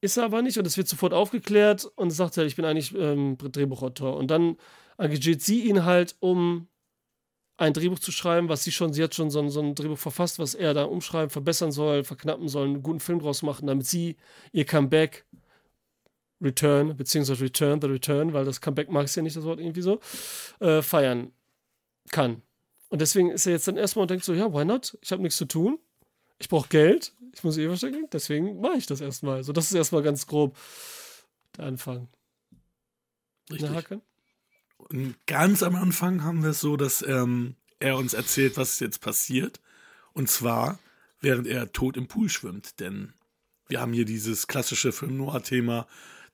Ist 0.00 0.16
er 0.16 0.24
aber 0.24 0.42
nicht 0.42 0.58
und 0.58 0.66
es 0.66 0.76
wird 0.76 0.88
sofort 0.88 1.14
aufgeklärt 1.14 1.84
und 1.94 2.10
sagt 2.10 2.36
halt, 2.36 2.48
ich 2.48 2.56
bin 2.56 2.64
eigentlich 2.64 2.94
ähm, 2.94 3.38
Drehbuchautor. 3.38 4.16
Und 4.16 4.30
dann 4.30 4.56
engagiert 4.98 5.40
sie 5.40 5.62
ihn 5.62 5.84
halt, 5.84 6.16
um 6.20 6.66
ein 7.56 7.72
Drehbuch 7.72 8.00
zu 8.00 8.10
schreiben, 8.10 8.48
was 8.48 8.64
sie 8.64 8.72
schon, 8.72 8.92
sie 8.92 9.02
hat 9.02 9.14
schon 9.14 9.30
so 9.30 9.38
ein, 9.38 9.48
so 9.48 9.60
ein 9.60 9.74
Drehbuch 9.76 9.96
verfasst, 9.96 10.38
was 10.40 10.54
er 10.54 10.74
da 10.74 10.84
umschreiben, 10.84 11.30
verbessern 11.30 11.70
soll, 11.70 12.02
verknappen 12.02 12.48
soll, 12.48 12.66
einen 12.66 12.82
guten 12.82 13.00
Film 13.00 13.20
draus 13.20 13.42
machen, 13.42 13.66
damit 13.68 13.86
sie 13.86 14.16
ihr 14.52 14.64
Comeback 14.64 15.24
Return, 16.44 16.96
beziehungsweise 16.96 17.42
Return, 17.42 17.80
The 17.80 17.88
Return, 17.88 18.32
weil 18.32 18.44
das 18.44 18.60
Comeback 18.60 18.90
mag 18.90 19.06
es 19.06 19.14
ja 19.14 19.22
nicht, 19.22 19.36
das 19.36 19.44
Wort 19.44 19.60
irgendwie 19.60 19.82
so, 19.82 20.00
äh, 20.60 20.82
feiern 20.82 21.32
kann. 22.10 22.42
Und 22.88 23.00
deswegen 23.00 23.30
ist 23.30 23.46
er 23.46 23.52
jetzt 23.52 23.66
dann 23.66 23.76
erstmal 23.76 24.02
und 24.02 24.10
denkt 24.10 24.24
so, 24.24 24.34
ja, 24.34 24.52
why 24.52 24.64
not? 24.64 24.96
Ich 25.00 25.10
habe 25.10 25.22
nichts 25.22 25.36
zu 25.36 25.46
tun. 25.46 25.78
Ich 26.38 26.48
brauche 26.48 26.68
Geld. 26.68 27.12
Ich 27.32 27.42
muss 27.42 27.58
eh 27.58 27.66
verstecken. 27.66 28.06
Deswegen 28.12 28.60
mache 28.60 28.76
ich 28.76 28.86
das 28.86 29.00
erstmal. 29.00 29.42
So, 29.42 29.52
das 29.52 29.66
ist 29.66 29.74
erstmal 29.74 30.02
ganz 30.02 30.26
grob 30.26 30.56
der 31.56 31.66
Anfang. 31.66 32.08
Richtig. 33.50 33.70
Hakan? 33.70 34.02
Und 34.76 35.16
ganz 35.26 35.62
am 35.62 35.74
Anfang 35.74 36.22
haben 36.22 36.42
wir 36.42 36.50
es 36.50 36.60
so, 36.60 36.76
dass 36.76 37.02
ähm, 37.02 37.56
er 37.80 37.96
uns 37.96 38.14
erzählt, 38.14 38.56
was 38.56 38.78
jetzt 38.80 39.00
passiert. 39.00 39.60
Und 40.12 40.28
zwar, 40.30 40.78
während 41.20 41.46
er 41.46 41.72
tot 41.72 41.96
im 41.96 42.06
Pool 42.06 42.28
schwimmt. 42.28 42.80
Denn 42.80 43.12
wir 43.66 43.80
haben 43.80 43.92
hier 43.92 44.04
dieses 44.04 44.46
klassische 44.46 44.92
Film-Noir-Thema, 44.92 45.86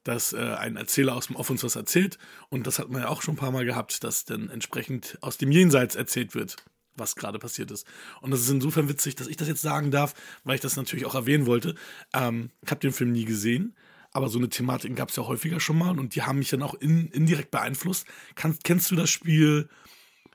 dass 0.05 0.33
äh, 0.33 0.39
ein 0.39 0.77
Erzähler 0.77 1.15
aus 1.15 1.27
dem 1.27 1.37
Off 1.37 1.51
uns 1.51 1.63
was 1.63 1.77
erzählt. 1.77 2.19
Und 2.49 2.67
das 2.67 2.79
hat 2.79 2.91
man 2.91 3.03
ja 3.03 3.09
auch 3.09 3.23
schon 3.23 3.35
ein 3.35 3.39
paar 3.39 3.51
Mal 3.53 3.65
gehabt, 3.65 4.03
dass 4.05 4.25
dann 4.25 4.49
entsprechend 4.49 5.19
aus 5.21 5.37
dem 5.39 5.51
Jenseits 5.51 5.95
erzählt 5.95 6.35
wird, 6.35 6.57
was 6.97 7.17
gerade 7.17 7.39
passiert 7.39 7.71
ist. 7.71 7.87
Und 8.21 8.31
das 8.31 8.41
ist 8.41 8.51
insofern 8.51 8.89
witzig, 8.89 9.15
dass 9.17 9.27
ich 9.27 9.37
das 9.37 9.49
jetzt 9.49 9.63
sagen 9.63 9.91
darf, 9.91 10.15
weil 10.45 10.55
ich 10.55 10.61
das 10.61 10.77
natürlich 10.77 11.07
auch 11.07 11.15
erwähnen 11.15 11.47
wollte. 11.47 11.75
Ähm, 12.15 12.51
ich 12.63 12.71
habe 12.71 12.81
den 12.81 12.93
Film 12.93 13.13
nie 13.13 13.25
gesehen. 13.25 13.75
Aber 14.13 14.29
so 14.29 14.39
eine 14.39 14.49
Thematik 14.49 14.97
gab 14.97 15.11
es 15.11 15.17
ja 15.17 15.25
häufiger 15.25 15.61
schon 15.61 15.79
mal 15.79 15.99
und 15.99 16.15
die 16.15 16.23
haben 16.23 16.41
mich 16.41 16.51
dann 16.51 16.63
auch 16.63 16.75
in, 16.75 17.09
indirekt 17.09 17.53
beeinflusst. 17.53 18.07
Kann, 18.35 18.59
kennst 18.65 18.91
du 18.91 18.97
das 18.97 19.09
Spiel 19.09 19.69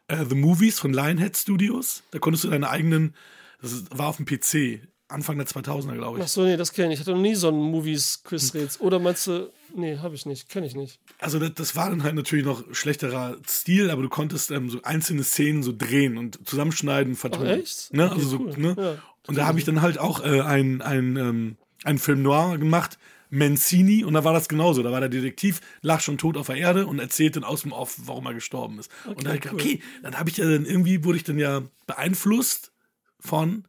äh, 0.07 0.23
The 0.25 0.35
Movies 0.35 0.79
von 0.79 0.93
Lionhead 0.93 1.35
Studios? 1.35 2.03
Da 2.11 2.19
konntest 2.19 2.45
du 2.45 2.49
deine 2.49 2.69
eigenen, 2.69 3.15
das 3.61 3.83
war 3.91 4.07
auf 4.07 4.17
dem 4.17 4.25
PC, 4.25 4.87
Anfang 5.07 5.37
der 5.37 5.45
2000er, 5.45 5.95
glaube 5.95 6.17
ich. 6.17 6.23
Achso, 6.23 6.43
nee, 6.43 6.57
das 6.57 6.73
kenne 6.73 6.89
ich. 6.89 6.95
Ich 6.95 6.99
hatte 7.01 7.11
noch 7.11 7.21
nie 7.21 7.35
so 7.35 7.49
einen 7.49 7.59
Movies-Quiz-Rätsel. 7.59 8.81
Oder 8.81 8.97
meinst 8.99 9.27
du, 9.27 9.51
nee, 9.75 9.97
habe 9.99 10.15
ich 10.15 10.25
nicht. 10.25 10.49
Kenne 10.49 10.65
ich 10.65 10.75
nicht. 10.75 10.99
Also 11.19 11.37
das, 11.37 11.53
das 11.53 11.75
war 11.75 11.91
dann 11.91 12.03
halt 12.03 12.15
natürlich 12.15 12.43
noch 12.45 12.63
schlechterer 12.73 13.37
Stil, 13.47 13.91
aber 13.91 14.01
du 14.01 14.09
konntest 14.09 14.49
ähm, 14.49 14.69
so 14.69 14.81
einzelne 14.81 15.23
Szenen 15.23 15.61
so 15.61 15.73
drehen 15.77 16.17
und 16.17 16.47
zusammenschneiden, 16.47 17.15
vertonen. 17.15 17.47
Ach, 17.51 17.57
echt? 17.57 17.93
Ne? 17.93 18.05
Okay, 18.05 18.13
also 18.15 18.27
so, 18.27 18.39
cool. 18.39 18.53
ne? 18.57 18.75
Ja. 18.77 18.97
Und 19.27 19.37
da 19.37 19.45
habe 19.45 19.59
ich 19.59 19.65
dann 19.65 19.81
halt 19.81 19.99
auch 19.99 20.23
äh, 20.23 20.41
ein, 20.41 20.81
ein, 20.81 21.17
ähm, 21.17 21.57
einen 21.83 21.99
Film 21.99 22.23
noir 22.23 22.57
gemacht, 22.57 22.97
Mancini, 23.29 24.03
und 24.03 24.13
da 24.13 24.23
war 24.23 24.33
das 24.33 24.47
genauso. 24.47 24.81
Da 24.81 24.91
war 24.91 24.99
der 24.99 25.09
Detektiv, 25.09 25.61
lag 25.81 25.99
schon 25.99 26.17
tot 26.17 26.37
auf 26.37 26.47
der 26.47 26.57
Erde 26.57 26.87
und 26.87 26.99
erzählt 26.99 27.35
dann 27.35 27.43
aus 27.43 27.61
dem 27.61 27.71
Off, 27.73 27.95
warum 28.05 28.25
er 28.25 28.33
gestorben 28.33 28.79
ist. 28.79 28.89
und 29.05 29.25
da 29.25 29.33
cool. 29.33 29.53
okay, 29.53 29.81
dann 30.01 30.17
habe 30.17 30.29
ich 30.29 30.37
ja 30.37 30.49
dann 30.49 30.65
irgendwie, 30.65 31.03
wurde 31.03 31.17
ich 31.17 31.23
dann 31.23 31.37
ja 31.37 31.61
beeinflusst 31.85 32.71
von 33.19 33.67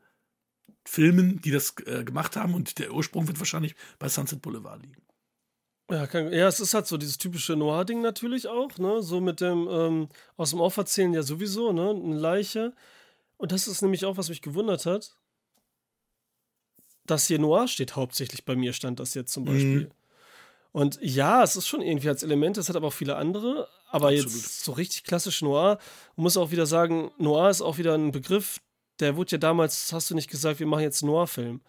Filmen, 0.87 1.40
die 1.40 1.50
das 1.50 1.75
äh, 1.87 2.05
gemacht 2.05 2.37
haben 2.37 2.55
und 2.55 2.78
der 2.78 2.93
Ursprung 2.93 3.26
wird 3.26 3.38
wahrscheinlich 3.38 3.75
bei 3.99 4.09
Sunset 4.09 4.40
Boulevard 4.43 4.83
liegen. 4.83 5.02
Ja, 5.90 6.07
kann, 6.07 6.33
ja, 6.33 6.49
es 6.49 6.59
ist 6.59 6.75
halt 6.75 6.87
so 6.87 6.97
dieses 6.97 7.19
typische 7.19 7.55
Noir-Ding 7.55 8.00
natürlich 8.00 8.49
auch, 8.49 8.76
ne? 8.78 9.02
So 9.02 9.21
mit 9.21 9.40
dem 9.40 9.69
ähm, 9.71 10.09
aus 10.37 10.50
dem 10.50 10.61
Off 10.61 10.76
erzählen 10.76 11.14
ja 11.14 11.23
sowieso, 11.23 11.73
ne? 11.73 11.90
Eine 11.90 12.19
Leiche. 12.19 12.75
Und 13.37 13.52
das 13.52 13.69
ist 13.69 13.83
nämlich 13.83 14.05
auch, 14.05 14.16
was 14.16 14.28
mich 14.28 14.43
gewundert 14.43 14.85
hat. 14.87 15.16
Dass 17.05 17.28
hier 17.28 17.38
Noir 17.38 17.69
steht 17.69 17.95
hauptsächlich 17.95 18.45
bei 18.45 18.57
mir, 18.57 18.73
stand 18.73 18.99
das 18.99 19.14
jetzt 19.14 19.33
zum 19.33 19.45
Beispiel. 19.45 19.90
Und 20.73 20.99
ja, 21.00 21.43
es 21.43 21.55
ist 21.55 21.69
schon 21.69 21.83
irgendwie 21.83 22.09
als 22.09 22.25
Element, 22.25 22.59
es 22.59 22.69
hat 22.69 22.76
aber 22.76 22.88
auch 22.88 22.93
viele 22.93 23.16
andere. 23.16 23.69
Aber 23.88 24.09
Absolut. 24.09 24.33
jetzt 24.33 24.64
so 24.64 24.73
richtig 24.73 25.05
klassisch 25.05 25.40
Noir, 25.40 25.78
man 26.16 26.25
muss 26.25 26.37
auch 26.37 26.50
wieder 26.50 26.66
sagen, 26.66 27.12
Noir 27.16 27.49
ist 27.49 27.62
auch 27.62 27.78
wieder 27.78 27.95
ein 27.95 28.11
Begriff, 28.11 28.61
der 29.00 29.16
wurde 29.16 29.32
ja 29.32 29.38
damals, 29.38 29.92
hast 29.92 30.10
du 30.10 30.14
nicht 30.14 30.30
gesagt, 30.30 30.60
wir 30.60 30.66
machen 30.66 30.82
jetzt 30.82 31.02
einen 31.02 31.12
Noir-Film. 31.12 31.60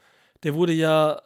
Der 0.44 0.54
wurde 0.54 0.74
ja 0.74 1.22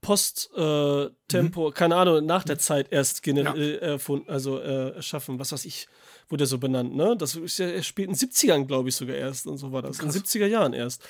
Post-Tempo, 0.00 1.70
keine 1.72 1.96
Ahnung, 1.96 2.24
nach 2.24 2.44
der 2.44 2.58
Zeit 2.58 2.90
erst 2.90 3.26
Ja. 3.26 3.54
äh, 3.54 3.76
erfunden, 3.76 4.30
also 4.30 4.58
äh, 4.60 4.94
erschaffen, 4.94 5.38
was 5.38 5.52
weiß 5.52 5.64
ich, 5.66 5.88
wurde 6.28 6.44
er 6.44 6.46
so 6.46 6.58
benannt, 6.58 6.94
ne? 6.96 7.16
Das 7.16 7.34
ist 7.34 7.58
ja, 7.58 7.66
er 7.66 7.82
spielt 7.82 8.08
in 8.08 8.14
den 8.14 8.28
70ern, 8.30 8.64
glaube 8.66 8.88
ich, 8.88 8.96
sogar 8.96 9.16
erst 9.16 9.46
und 9.46 9.58
so 9.58 9.72
war 9.72 9.82
das. 9.82 9.98
Krass. 9.98 10.14
In 10.14 10.22
den 10.22 10.26
70er 10.26 10.46
Jahren 10.46 10.72
erst. 10.72 11.02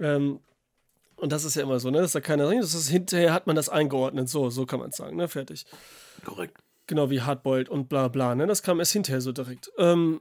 Ähm, 0.00 0.40
und 1.16 1.32
das 1.32 1.44
ist 1.44 1.54
ja 1.54 1.62
immer 1.62 1.78
so, 1.80 1.90
ne? 1.90 2.00
Dass 2.00 2.12
da 2.12 2.20
keiner 2.20 2.46
drin. 2.46 2.60
Das 2.60 2.74
ist 2.74 2.88
hinterher 2.88 3.32
hat 3.32 3.46
man 3.46 3.56
das 3.56 3.68
eingeordnet, 3.68 4.28
so, 4.28 4.50
so 4.50 4.66
kann 4.66 4.80
man 4.80 4.90
es 4.90 4.96
sagen, 4.96 5.16
ne? 5.16 5.28
Fertig. 5.28 5.64
Korrekt. 6.24 6.58
Genau 6.86 7.08
wie 7.10 7.20
Hardboiled 7.22 7.68
und 7.68 7.88
bla 7.88 8.08
bla, 8.08 8.34
ne? 8.34 8.46
Das 8.46 8.62
kam 8.62 8.80
erst 8.80 8.92
hinterher 8.92 9.20
so 9.20 9.32
direkt. 9.32 9.70
Ähm, 9.78 10.20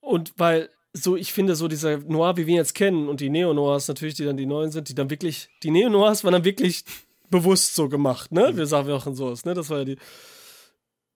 und 0.00 0.32
weil, 0.36 0.70
so, 0.92 1.16
ich 1.16 1.32
finde, 1.32 1.54
so 1.54 1.68
dieser 1.68 1.98
Noir, 1.98 2.36
wie 2.36 2.46
wir 2.46 2.54
ihn 2.54 2.58
jetzt 2.58 2.74
kennen, 2.74 3.08
und 3.08 3.20
die 3.20 3.30
Neo-Noirs 3.30 3.88
natürlich, 3.88 4.14
die 4.14 4.24
dann 4.24 4.36
die 4.36 4.46
neuen 4.46 4.72
sind, 4.72 4.88
die 4.88 4.94
dann 4.94 5.10
wirklich, 5.10 5.48
die 5.62 5.70
Neo-Noirs 5.70 6.24
waren 6.24 6.32
dann 6.32 6.44
wirklich 6.44 6.84
bewusst 7.30 7.74
so 7.74 7.88
gemacht, 7.88 8.32
ne? 8.32 8.56
Wir 8.56 8.66
sagen 8.66 8.88
wir 8.88 8.96
auch 8.96 9.06
in 9.06 9.14
sowas, 9.14 9.44
ne? 9.44 9.54
Das 9.54 9.70
war 9.70 9.78
ja 9.78 9.84
die, 9.84 9.96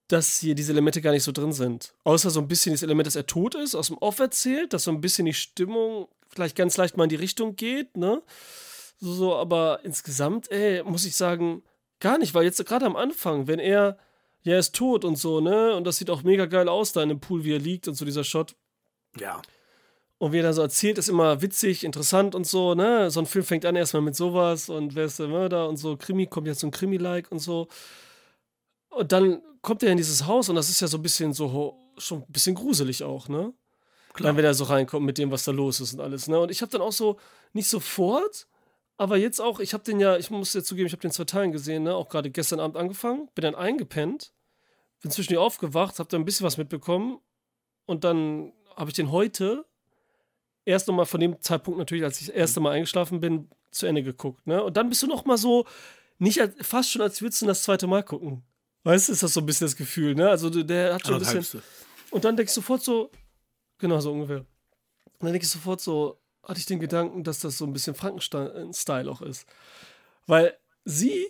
dass 0.07 0.37
hier 0.39 0.55
diese 0.55 0.71
Elemente 0.71 1.01
gar 1.01 1.11
nicht 1.11 1.23
so 1.23 1.31
drin 1.31 1.51
sind. 1.51 1.93
Außer 2.03 2.29
so 2.29 2.39
ein 2.39 2.47
bisschen 2.47 2.73
das 2.73 2.83
Element, 2.83 3.07
dass 3.07 3.17
er 3.17 3.27
tot 3.27 3.55
ist, 3.55 3.75
aus 3.75 3.87
dem 3.87 3.97
Off 3.97 4.19
erzählt, 4.19 4.71
dass 4.71 4.83
so 4.83 4.91
ein 4.91 5.01
bisschen 5.01 5.25
die 5.25 5.33
Stimmung 5.33 6.07
vielleicht 6.29 6.55
ganz 6.55 6.77
leicht 6.77 6.95
mal 6.95 7.03
in 7.03 7.09
die 7.09 7.15
Richtung 7.15 7.55
geht, 7.55 7.97
ne? 7.97 8.21
So, 8.97 9.13
so 9.13 9.35
aber 9.35 9.81
insgesamt, 9.83 10.49
ey, 10.51 10.83
muss 10.83 11.05
ich 11.05 11.17
sagen, 11.17 11.63
gar 11.99 12.17
nicht, 12.17 12.33
weil 12.33 12.45
jetzt 12.45 12.65
gerade 12.65 12.85
am 12.85 12.95
Anfang, 12.95 13.47
wenn 13.47 13.59
er, 13.59 13.97
ja, 14.43 14.53
er 14.53 14.59
ist 14.59 14.75
tot 14.75 15.03
und 15.03 15.17
so, 15.17 15.41
ne? 15.41 15.75
Und 15.75 15.85
das 15.85 15.97
sieht 15.97 16.09
auch 16.09 16.23
mega 16.23 16.45
geil 16.45 16.69
aus 16.69 16.93
da 16.93 17.03
in 17.03 17.09
dem 17.09 17.19
Pool, 17.19 17.43
wie 17.43 17.53
er 17.53 17.59
liegt 17.59 17.89
und 17.89 17.95
so 17.95 18.05
dieser 18.05 18.23
Shot. 18.23 18.55
Ja. 19.19 19.41
Und 20.17 20.31
wie 20.31 20.37
er 20.39 20.43
dann 20.43 20.53
so 20.53 20.61
erzählt, 20.61 20.97
ist 20.97 21.09
immer 21.09 21.41
witzig, 21.41 21.83
interessant 21.83 22.35
und 22.35 22.47
so, 22.47 22.73
ne? 22.73 23.11
So 23.11 23.19
ein 23.19 23.25
Film 23.25 23.43
fängt 23.43 23.65
an 23.65 23.75
erstmal 23.75 24.01
mit 24.01 24.15
sowas 24.15 24.69
und 24.69 24.95
wer 24.95 25.05
ist 25.05 25.19
der 25.19 25.27
Mörder 25.27 25.67
und 25.67 25.75
so, 25.77 25.97
Krimi, 25.97 26.25
kommt 26.27 26.47
jetzt 26.47 26.61
so 26.61 26.67
ein 26.67 26.71
Krimi-like 26.71 27.31
und 27.31 27.39
so. 27.39 27.67
Und 28.89 29.11
dann 29.11 29.41
kommt 29.61 29.83
er 29.83 29.91
in 29.91 29.97
dieses 29.97 30.25
Haus 30.25 30.47
und 30.47 30.55
das 30.55 30.69
ist 30.69 30.79
ja 30.79 30.87
so 30.87 30.97
ein 30.97 31.01
bisschen 31.01 31.33
so, 31.33 31.51
ho- 31.51 31.77
schon 31.97 32.19
ein 32.19 32.31
bisschen 32.31 32.55
gruselig 32.55 33.03
auch, 33.03 33.27
ne? 33.27 33.53
Klar. 34.13 34.29
Dann, 34.29 34.37
wenn 34.37 34.45
er 34.45 34.53
so 34.53 34.63
reinkommt 34.63 35.05
mit 35.05 35.17
dem, 35.17 35.31
was 35.31 35.43
da 35.43 35.51
los 35.51 35.81
ist 35.81 35.93
und 35.93 35.99
alles, 35.99 36.29
ne? 36.29 36.39
Und 36.39 36.49
ich 36.49 36.61
habe 36.61 36.71
dann 36.71 36.81
auch 36.81 36.93
so, 36.93 37.17
nicht 37.51 37.67
sofort, 37.67 38.47
aber 38.95 39.17
jetzt 39.17 39.41
auch, 39.41 39.59
ich 39.59 39.73
habe 39.73 39.83
den 39.83 39.99
ja, 39.99 40.15
ich 40.15 40.29
muss 40.31 40.53
ja 40.53 40.63
zugeben, 40.63 40.87
ich 40.87 40.93
habe 40.93 41.01
den 41.01 41.11
zwei 41.11 41.25
Teilen 41.25 41.51
gesehen, 41.51 41.83
ne? 41.83 41.93
auch 41.93 42.07
gerade 42.07 42.31
gestern 42.31 42.61
Abend 42.61 42.77
angefangen, 42.77 43.27
bin 43.35 43.41
dann 43.41 43.55
eingepennt, 43.55 44.31
bin 45.01 45.11
zwischendurch 45.11 45.45
aufgewacht, 45.45 45.99
habe 45.99 46.07
da 46.07 46.15
ein 46.17 46.23
bisschen 46.23 46.45
was 46.45 46.55
mitbekommen 46.55 47.19
und 47.85 48.05
dann 48.05 48.53
habe 48.77 48.89
ich 48.89 48.95
den 48.95 49.11
heute 49.11 49.65
erst 50.65 50.87
nochmal 50.87 51.05
von 51.05 51.19
dem 51.19 51.39
Zeitpunkt 51.41 51.77
natürlich, 51.79 52.03
als 52.03 52.19
ich 52.19 52.27
das 52.27 52.35
erste 52.35 52.59
Mal 52.59 52.71
eingeschlafen 52.71 53.19
bin, 53.19 53.49
zu 53.71 53.85
Ende 53.85 54.03
geguckt. 54.03 54.45
Ne? 54.47 54.63
Und 54.63 54.77
dann 54.77 54.89
bist 54.89 55.03
du 55.03 55.07
nochmal 55.07 55.37
so, 55.37 55.65
nicht 56.17 56.41
als, 56.41 56.53
fast 56.61 56.91
schon 56.91 57.01
als 57.01 57.21
würdest 57.21 57.41
du 57.41 57.45
das 57.45 57.63
zweite 57.63 57.87
Mal 57.87 58.03
gucken. 58.03 58.43
Weißt 58.83 59.07
du, 59.09 59.13
ist 59.13 59.23
das 59.23 59.33
so 59.33 59.39
ein 59.41 59.45
bisschen 59.45 59.65
das 59.65 59.75
Gefühl, 59.75 60.13
ne? 60.15 60.29
Also 60.29 60.49
der 60.49 60.93
hat 60.93 61.05
schon 61.05 61.15
ein 61.15 61.19
bisschen. 61.19 61.61
Und 62.11 62.23
dann 62.23 62.37
denkst 62.37 62.53
du 62.53 62.61
sofort 62.61 62.83
so, 62.83 63.09
genau 63.79 63.99
so 63.99 64.11
ungefähr. 64.11 64.39
Und 64.39 64.47
dann 65.21 65.31
denke 65.31 65.45
ich 65.45 65.49
sofort 65.51 65.81
so, 65.81 66.19
hatte 66.43 66.59
ich 66.59 66.67
den 66.67 66.79
Gedanken, 66.79 67.23
dass 67.23 67.39
das 67.39 67.57
so 67.57 67.65
ein 67.65 67.73
bisschen 67.73 67.95
Frankenstein-Style 67.95 69.09
auch 69.09 69.21
ist. 69.23 69.47
Weil 70.27 70.55
sie, 70.83 71.27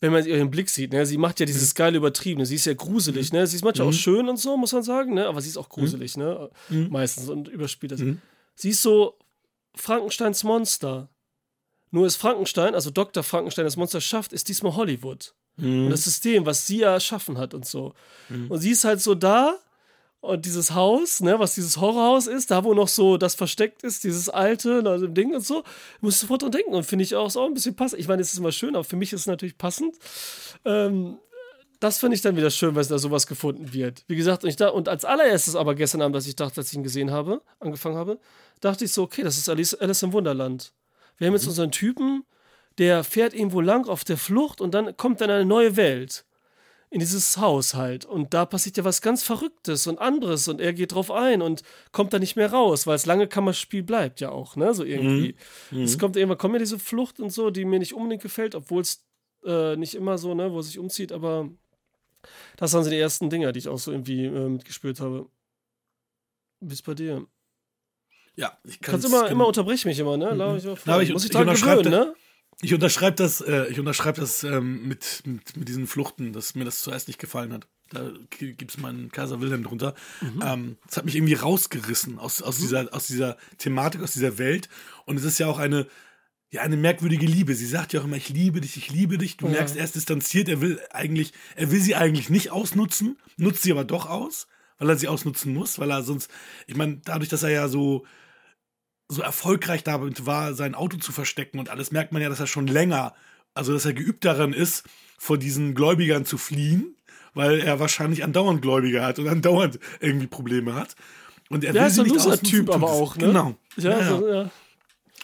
wenn 0.00 0.12
man 0.12 0.26
ihren 0.26 0.50
Blick 0.50 0.68
sieht, 0.68 0.92
ne, 0.92 1.06
sie 1.06 1.16
macht 1.16 1.40
ja 1.40 1.46
dieses 1.46 1.74
geile 1.74 1.96
Übertriebene, 1.96 2.44
sie 2.44 2.56
ist 2.56 2.66
ja 2.66 2.74
gruselig, 2.74 3.32
ne? 3.32 3.46
Sie 3.46 3.56
ist 3.56 3.64
manchmal 3.64 3.86
Mhm. 3.88 3.92
auch 3.94 3.96
schön 3.98 4.28
und 4.28 4.36
so, 4.36 4.56
muss 4.58 4.72
man 4.72 4.82
sagen, 4.82 5.14
ne? 5.14 5.26
Aber 5.26 5.40
sie 5.40 5.48
ist 5.48 5.56
auch 5.56 5.70
gruselig, 5.70 6.18
ne? 6.18 6.50
Mhm. 6.68 6.88
Meistens 6.90 7.28
und 7.30 7.48
überspielt 7.48 7.92
das. 7.92 8.00
Mhm. 8.56 8.60
Sie 8.60 8.70
ist 8.70 8.82
so 8.82 9.18
Frankensteins 9.74 10.44
Monster. 10.44 11.08
Nur 11.90 12.06
ist 12.06 12.16
Frankenstein, 12.16 12.74
also 12.74 12.90
Dr. 12.90 13.22
Frankenstein 13.22 13.64
das 13.64 13.76
Monster 13.76 14.00
schafft, 14.00 14.32
ist 14.32 14.48
diesmal 14.48 14.74
Hollywood. 14.74 15.34
Mhm. 15.56 15.84
Und 15.84 15.90
das 15.90 16.04
System, 16.04 16.44
was 16.44 16.66
sie 16.66 16.78
ja 16.78 16.92
erschaffen 16.92 17.38
hat 17.38 17.54
und 17.54 17.64
so. 17.64 17.94
Und 18.48 18.58
sie 18.58 18.70
ist 18.70 18.84
halt 18.84 19.00
so 19.00 19.14
da 19.14 19.58
und 20.20 20.44
dieses 20.44 20.72
Haus, 20.72 21.20
ne, 21.20 21.38
was 21.38 21.54
dieses 21.54 21.76
Horrorhaus 21.76 22.26
ist, 22.26 22.50
da 22.50 22.64
wo 22.64 22.74
noch 22.74 22.88
so 22.88 23.16
das 23.16 23.34
versteckt 23.34 23.82
ist, 23.82 24.02
dieses 24.02 24.28
alte 24.28 24.82
ne, 24.82 24.90
also 24.90 25.06
Ding 25.06 25.34
und 25.34 25.44
so, 25.44 25.62
musst 26.00 26.20
du 26.20 26.26
sofort 26.26 26.42
dran 26.42 26.50
denken 26.50 26.74
und 26.74 26.84
finde 26.84 27.04
ich 27.04 27.14
auch, 27.14 27.34
auch 27.36 27.46
ein 27.46 27.54
bisschen 27.54 27.76
passend. 27.76 28.00
Ich 28.00 28.08
meine, 28.08 28.22
es 28.22 28.32
ist 28.32 28.38
immer 28.38 28.52
schön, 28.52 28.74
aber 28.74 28.84
für 28.84 28.96
mich 28.96 29.12
ist 29.12 29.20
es 29.20 29.26
natürlich 29.26 29.56
passend. 29.56 29.94
Ähm, 30.64 31.18
das 31.80 31.98
finde 31.98 32.16
ich 32.16 32.22
dann 32.22 32.36
wieder 32.36 32.50
schön, 32.50 32.74
weil 32.74 32.84
da 32.84 32.98
sowas 32.98 33.26
gefunden 33.26 33.72
wird. 33.72 34.04
Wie 34.06 34.16
gesagt, 34.16 34.44
und, 34.44 34.60
da, 34.60 34.68
und 34.68 34.88
als 34.88 35.04
allererstes 35.04 35.56
aber 35.56 35.74
gestern 35.74 36.02
Abend, 36.02 36.16
als 36.16 36.26
ich 36.26 36.36
dachte, 36.36 36.60
als 36.60 36.70
ich 36.70 36.76
ihn 36.76 36.82
gesehen 36.82 37.10
habe, 37.10 37.42
angefangen 37.58 37.96
habe, 37.96 38.18
dachte 38.60 38.84
ich 38.84 38.92
so, 38.92 39.02
okay, 39.02 39.22
das 39.22 39.36
ist 39.36 39.48
Alice, 39.48 39.74
Alice 39.74 40.02
im 40.02 40.12
Wunderland. 40.12 40.72
Wir 41.18 41.26
haben 41.26 41.34
jetzt 41.34 41.46
unseren 41.46 41.70
Typen, 41.70 42.24
der 42.78 43.04
fährt 43.04 43.34
irgendwo 43.34 43.60
lang 43.60 43.88
auf 43.88 44.04
der 44.04 44.16
Flucht 44.16 44.60
und 44.60 44.74
dann 44.74 44.96
kommt 44.96 45.20
dann 45.20 45.30
eine 45.30 45.44
neue 45.44 45.76
Welt. 45.76 46.24
In 46.88 47.00
dieses 47.00 47.36
Haus 47.38 47.74
halt. 47.74 48.04
Und 48.04 48.32
da 48.32 48.46
passiert 48.46 48.76
ja 48.76 48.84
was 48.84 49.02
ganz 49.02 49.24
Verrücktes 49.24 49.88
und 49.88 49.98
anderes 49.98 50.46
und 50.46 50.60
er 50.60 50.72
geht 50.72 50.94
drauf 50.94 51.10
ein 51.10 51.42
und 51.42 51.62
kommt 51.90 52.12
da 52.12 52.20
nicht 52.20 52.36
mehr 52.36 52.52
raus, 52.52 52.86
weil 52.86 52.94
das 52.94 53.06
lange 53.06 53.26
Kammerspiel 53.26 53.82
bleibt 53.82 54.20
ja 54.20 54.30
auch, 54.30 54.54
ne? 54.54 54.72
So 54.72 54.84
irgendwie. 54.84 55.34
Es 55.82 55.98
kommt 55.98 56.16
irgendwann, 56.16 56.38
kommt 56.38 56.54
ja 56.54 56.60
diese 56.60 56.78
Flucht 56.78 57.18
und 57.18 57.32
so, 57.32 57.50
die 57.50 57.64
mir 57.64 57.80
nicht 57.80 57.92
unbedingt 57.92 58.22
gefällt, 58.22 58.54
obwohl 58.54 58.82
es 58.82 59.04
äh, 59.44 59.76
nicht 59.76 59.94
immer 59.96 60.16
so, 60.16 60.34
ne, 60.34 60.52
wo 60.52 60.58
er 60.58 60.62
sich 60.62 60.78
umzieht, 60.78 61.10
aber 61.10 61.50
das 62.56 62.72
waren 62.72 62.84
so 62.84 62.90
die 62.90 62.98
ersten 62.98 63.30
Dinger, 63.30 63.52
die 63.52 63.58
ich 63.60 63.68
auch 63.68 63.78
so 63.78 63.90
irgendwie 63.92 64.24
äh, 64.26 64.48
mitgespürt 64.48 65.00
habe. 65.00 65.28
Bis 66.60 66.82
bei 66.82 66.94
dir. 66.94 67.26
Ja, 68.36 68.58
ich 68.64 68.80
Kannst 68.80 69.02
kann's- 69.02 69.04
immer, 69.06 69.22
kann- 69.24 69.32
immer 69.32 69.46
unterbrech 69.46 69.84
mich 69.84 69.98
immer, 69.98 70.16
ne? 70.16 70.26
Mich 70.30 70.64
mal 70.64 70.78
Na, 70.84 70.92
aber 70.94 71.02
ich- 71.02 71.12
Muss 71.12 71.24
ich 71.24 71.30
ich 71.30 71.36
unterschreibe 71.36 71.82
gewöhnen, 71.82 72.06
ne? 72.08 72.14
Ich 72.62 72.72
unterschreibe 72.72 73.16
das, 73.16 73.42
äh, 73.42 73.66
ich 73.66 73.78
unterschreibe 73.78 74.18
das 74.20 74.42
ähm, 74.42 74.88
mit, 74.88 75.22
mit, 75.26 75.56
mit 75.58 75.68
diesen 75.68 75.86
Fluchten, 75.86 76.32
dass 76.32 76.54
mir 76.54 76.64
das 76.64 76.80
zuerst 76.82 77.06
nicht 77.08 77.18
gefallen 77.18 77.52
hat. 77.52 77.68
Da 77.90 78.10
gibt 78.30 78.70
es 78.70 78.78
meinen 78.78 79.12
Kaiser 79.12 79.40
Wilhelm 79.42 79.62
drunter. 79.62 79.94
Mhm. 80.22 80.42
Ähm, 80.42 80.76
das 80.86 80.96
hat 80.96 81.04
mich 81.04 81.16
irgendwie 81.16 81.34
rausgerissen 81.34 82.18
aus, 82.18 82.40
aus, 82.42 82.56
dieser, 82.58 82.92
aus 82.94 83.06
dieser 83.06 83.36
Thematik, 83.58 84.02
aus 84.02 84.12
dieser 84.14 84.38
Welt. 84.38 84.68
Und 85.04 85.18
es 85.18 85.24
ist 85.24 85.38
ja 85.38 85.46
auch 85.48 85.58
eine, 85.58 85.86
ja, 86.50 86.62
eine 86.62 86.76
merkwürdige 86.76 87.26
Liebe. 87.26 87.54
Sie 87.54 87.66
sagt 87.66 87.92
ja 87.92 88.00
auch 88.00 88.04
immer, 88.04 88.16
ich 88.16 88.28
liebe 88.28 88.60
dich, 88.60 88.76
ich 88.76 88.90
liebe 88.90 89.18
dich. 89.18 89.36
Du 89.36 89.46
Ja. 89.46 89.52
merkst, 89.52 89.76
er 89.76 89.84
ist 89.84 89.94
distanziert, 89.94 90.48
er 90.48 90.60
will 90.60 90.80
eigentlich, 90.90 91.32
er 91.56 91.70
will 91.70 91.80
sie 91.80 91.94
eigentlich 91.96 92.30
nicht 92.30 92.50
ausnutzen, 92.50 93.18
nutzt 93.36 93.62
sie 93.62 93.72
aber 93.72 93.84
doch 93.84 94.06
aus, 94.08 94.46
weil 94.78 94.88
er 94.90 94.96
sie 94.96 95.08
ausnutzen 95.08 95.52
muss, 95.52 95.78
weil 95.78 95.90
er 95.90 96.02
sonst, 96.02 96.30
ich 96.66 96.76
meine, 96.76 96.98
dadurch, 97.04 97.28
dass 97.28 97.42
er 97.42 97.50
ja 97.50 97.68
so, 97.68 98.06
so 99.08 99.22
erfolgreich 99.22 99.84
damit 99.84 100.26
war, 100.26 100.54
sein 100.54 100.74
Auto 100.74 100.96
zu 100.98 101.12
verstecken 101.12 101.58
und 101.58 101.68
alles, 101.68 101.90
merkt 101.92 102.12
man 102.12 102.22
ja, 102.22 102.28
dass 102.28 102.40
er 102.40 102.46
schon 102.46 102.66
länger, 102.66 103.14
also 103.54 103.72
dass 103.72 103.84
er 103.84 103.92
geübt 103.92 104.24
daran 104.24 104.52
ist, 104.52 104.84
vor 105.18 105.38
diesen 105.38 105.74
Gläubigern 105.74 106.24
zu 106.24 106.38
fliehen, 106.38 106.96
weil 107.34 107.60
er 107.60 107.80
wahrscheinlich 107.80 108.22
andauernd 108.24 108.62
Gläubiger 108.62 109.04
hat 109.04 109.18
und 109.18 109.28
andauernd 109.28 109.78
irgendwie 110.00 110.26
Probleme 110.26 110.74
hat. 110.74 110.94
Und 111.48 111.64
er 111.64 111.74
Ja, 111.74 111.82
will 111.82 111.88
ist 111.88 111.94
sie 111.94 112.00
ein 112.02 112.04
nicht 112.08 112.18
ausnutzen, 112.18 112.66
tut 112.66 112.74
aber 112.74 112.88
auch, 112.90 113.16
ne? 113.16 113.26
Genau. 113.28 113.56
Ja, 113.76 113.90
Ja, 113.90 114.00
ja. 114.00 114.18
So, 114.18 114.28
ja. 114.28 114.50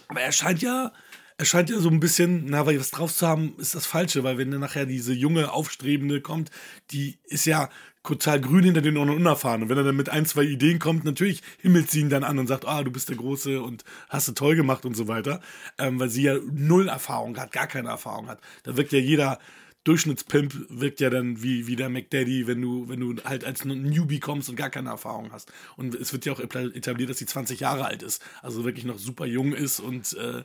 Aber 0.08 0.20
er 0.20 0.32
scheint 0.32 0.62
ja, 0.62 0.92
er 1.38 1.44
scheint 1.44 1.70
ja 1.70 1.78
so 1.78 1.88
ein 1.88 2.00
bisschen, 2.00 2.46
na, 2.46 2.66
weil 2.66 2.78
was 2.78 2.90
drauf 2.90 3.14
zu 3.14 3.26
haben, 3.26 3.54
ist 3.58 3.74
das 3.74 3.86
Falsche, 3.86 4.24
weil 4.24 4.38
wenn 4.38 4.50
dann 4.50 4.60
nachher 4.60 4.86
diese 4.86 5.12
junge, 5.12 5.52
aufstrebende 5.52 6.20
kommt, 6.20 6.50
die 6.90 7.18
ist 7.24 7.46
ja 7.46 7.68
total 8.02 8.40
grün 8.40 8.64
hinter 8.64 8.80
den 8.80 8.96
Ohren 8.96 9.10
und 9.10 9.16
unerfahren. 9.16 9.62
Und 9.62 9.68
wenn 9.68 9.78
er 9.78 9.84
dann 9.84 9.96
mit 9.96 10.08
ein, 10.08 10.26
zwei 10.26 10.42
Ideen 10.42 10.78
kommt, 10.78 11.04
natürlich 11.04 11.40
himmelt 11.58 11.90
sie 11.90 12.00
ihn 12.00 12.10
dann 12.10 12.24
an 12.24 12.38
und 12.38 12.48
sagt, 12.48 12.66
ah, 12.66 12.82
du 12.82 12.90
bist 12.90 13.08
der 13.08 13.16
Große 13.16 13.62
und 13.62 13.84
hast 14.08 14.28
du 14.28 14.32
toll 14.32 14.56
gemacht 14.56 14.84
und 14.84 14.96
so 14.96 15.08
weiter. 15.08 15.40
Ähm, 15.78 16.00
weil 16.00 16.08
sie 16.08 16.22
ja 16.22 16.36
null 16.52 16.88
Erfahrung 16.88 17.36
hat, 17.38 17.52
gar 17.52 17.66
keine 17.66 17.90
Erfahrung 17.90 18.28
hat. 18.28 18.40
Da 18.64 18.76
wirkt 18.76 18.92
ja 18.92 18.98
jeder 18.98 19.38
Durchschnittspimp 19.84 20.66
wirkt 20.68 21.00
ja 21.00 21.10
dann 21.10 21.42
wie, 21.42 21.66
wie 21.66 21.74
der 21.74 21.88
McDaddy, 21.88 22.46
wenn 22.46 22.60
du, 22.60 22.88
wenn 22.88 23.00
du 23.00 23.16
halt 23.24 23.44
als 23.44 23.64
Newbie 23.64 24.20
kommst 24.20 24.48
und 24.48 24.54
gar 24.54 24.70
keine 24.70 24.90
Erfahrung 24.90 25.32
hast. 25.32 25.52
Und 25.76 25.94
es 25.96 26.12
wird 26.12 26.24
ja 26.24 26.32
auch 26.32 26.40
etabliert, 26.40 27.10
dass 27.10 27.18
sie 27.18 27.26
20 27.26 27.58
Jahre 27.60 27.84
alt 27.84 28.02
ist. 28.02 28.22
Also 28.42 28.64
wirklich 28.64 28.84
noch 28.84 28.98
super 28.98 29.26
jung 29.26 29.52
ist 29.52 29.80
und 29.80 30.12
äh, 30.14 30.44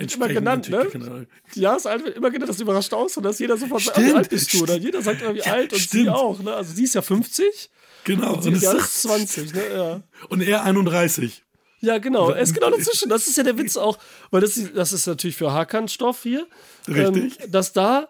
entsprechend 0.00 0.34
genannt, 0.36 0.68
ne? 0.70 0.88
genau- 0.90 1.20
Die 1.54 1.60
Jahreszeit 1.60 2.04
wird 2.04 2.16
immer 2.16 2.30
genannt, 2.30 2.48
das 2.50 2.60
überrascht 2.60 2.92
aus, 2.92 3.16
und 3.16 3.22
dass 3.22 3.38
jeder 3.38 3.56
sofort 3.56 3.82
sagt, 3.82 3.96
Stimmt, 3.96 4.12
wie 4.12 4.16
alt 4.16 4.28
bist 4.30 4.52
du? 4.54 4.62
Oder 4.62 4.76
jeder 4.76 5.02
sagt 5.02 5.22
immer, 5.22 5.34
wie 5.34 5.38
Ja, 5.38 5.52
alt 5.52 5.72
und 5.72 5.78
sie 5.78 5.84
stimmt. 5.86 6.08
auch. 6.10 6.38
Ne? 6.40 6.52
Also 6.54 6.74
sie 6.74 6.84
ist 6.84 6.94
ja 6.94 7.02
50 7.02 7.70
Genau, 8.04 8.34
und 8.34 8.42
sie 8.42 8.48
und, 8.48 8.54
ist 8.56 8.62
es 8.62 8.72
ja 8.72 8.78
ist, 8.78 9.02
20. 9.02 9.54
Ne? 9.54 9.62
Ja. 9.74 10.02
und 10.30 10.42
er 10.42 10.64
31. 10.64 11.42
ja, 11.80 11.98
genau. 11.98 12.30
Er 12.30 12.40
ist 12.42 12.54
genau 12.54 12.70
dazwischen. 12.70 13.08
Das 13.10 13.26
ist 13.26 13.36
ja 13.36 13.42
der 13.42 13.58
Witz 13.58 13.76
auch, 13.76 13.98
weil 14.30 14.40
das, 14.40 14.56
ist- 14.56 14.76
das 14.76 14.92
ist 14.92 15.06
natürlich 15.06 15.36
für 15.36 15.52
Hakan-Stoff 15.52 16.22
hier. 16.22 16.46
Richtig. 16.88 17.38
Ähm, 17.40 17.50
dass 17.52 17.72
da 17.72 18.08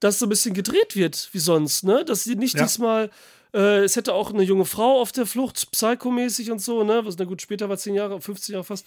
das 0.00 0.18
so 0.18 0.26
ein 0.26 0.28
bisschen 0.28 0.52
gedreht 0.54 0.96
wird 0.96 1.28
wie 1.32 1.38
sonst, 1.38 1.84
ne? 1.84 2.04
Dass 2.04 2.24
sie 2.24 2.34
nicht 2.34 2.56
Ja. 2.56 2.64
diesmal. 2.64 3.10
Äh, 3.54 3.84
es 3.84 3.94
hätte 3.96 4.14
auch 4.14 4.32
eine 4.32 4.42
junge 4.42 4.64
Frau 4.64 5.00
auf 5.00 5.12
der 5.12 5.26
Flucht, 5.26 5.70
psychomäßig 5.70 6.50
und 6.50 6.58
so, 6.60 6.82
ne? 6.84 7.02
Was, 7.04 7.16
na 7.18 7.24
gut, 7.26 7.40
später 7.42 7.68
war 7.68 7.76
10 7.78 7.94
Jahre, 7.94 8.20
15 8.20 8.54
Jahre 8.54 8.64
fast. 8.64 8.86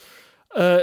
Äh, 0.54 0.82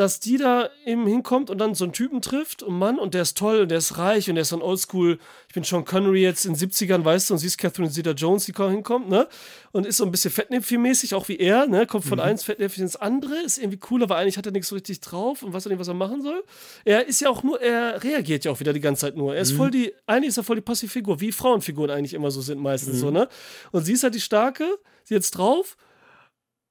dass 0.00 0.18
die 0.18 0.38
da 0.38 0.70
eben 0.86 1.06
hinkommt 1.06 1.50
und 1.50 1.58
dann 1.58 1.74
so 1.74 1.84
einen 1.84 1.92
Typen 1.92 2.22
trifft, 2.22 2.64
einen 2.64 2.78
Mann, 2.78 2.98
und 2.98 3.12
der 3.14 3.22
ist 3.22 3.36
toll 3.36 3.60
und 3.60 3.68
der 3.70 3.78
ist 3.78 3.98
reich 3.98 4.28
und 4.28 4.34
der 4.36 4.42
ist 4.42 4.48
so 4.48 4.56
ein 4.56 4.62
Oldschool, 4.62 5.18
ich 5.48 5.54
bin 5.54 5.62
Sean 5.62 5.84
Connery 5.84 6.22
jetzt 6.22 6.46
in 6.46 6.54
den 6.54 6.70
70ern, 6.70 7.04
weißt 7.04 7.28
du, 7.30 7.34
und 7.34 7.38
siehst 7.38 7.58
Catherine 7.58 7.90
Zeta-Jones, 7.90 8.46
die 8.46 8.52
ko- 8.52 8.70
hinkommt, 8.70 9.08
ne? 9.10 9.28
Und 9.72 9.86
ist 9.86 9.98
so 9.98 10.04
ein 10.04 10.10
bisschen 10.10 10.30
Fettnäpfchen-mäßig, 10.32 11.14
auch 11.14 11.28
wie 11.28 11.36
er, 11.38 11.66
ne? 11.66 11.86
Kommt 11.86 12.04
von 12.06 12.18
eins 12.18 12.42
Fettnäpfchen 12.44 12.82
ins 12.84 12.96
andere, 12.96 13.36
ist 13.44 13.58
irgendwie 13.58 13.76
cooler, 13.78 14.08
weil 14.08 14.22
eigentlich 14.22 14.38
hat 14.38 14.46
er 14.46 14.52
nichts 14.52 14.68
so 14.68 14.74
richtig 14.74 15.00
drauf 15.00 15.42
und 15.42 15.52
weiß 15.52 15.66
auch 15.66 15.70
nicht, 15.70 15.78
was 15.78 15.88
er 15.88 15.94
machen 15.94 16.22
soll. 16.22 16.42
Er 16.84 17.06
ist 17.06 17.20
ja 17.20 17.28
auch 17.28 17.42
nur, 17.42 17.60
er 17.60 18.02
reagiert 18.02 18.44
ja 18.44 18.50
auch 18.52 18.60
wieder 18.60 18.72
die 18.72 18.80
ganze 18.80 19.02
Zeit 19.02 19.16
nur. 19.16 19.34
Er 19.34 19.42
ist 19.42 19.52
voll 19.52 19.70
die, 19.70 19.92
eigentlich 20.06 20.28
ist 20.30 20.38
er 20.38 20.44
voll 20.44 20.56
die 20.56 20.62
passive 20.62 20.90
Figur, 20.90 21.20
wie 21.20 21.30
Frauenfiguren 21.30 21.90
eigentlich 21.90 22.14
immer 22.14 22.30
so 22.30 22.40
sind 22.40 22.58
meistens 22.60 23.00
so, 23.00 23.10
ne? 23.10 23.28
Und 23.70 23.84
sie 23.84 23.92
ist 23.92 24.02
halt 24.02 24.14
die 24.14 24.20
Starke, 24.20 24.64
sie 25.04 25.14
jetzt 25.14 25.32
drauf 25.32 25.76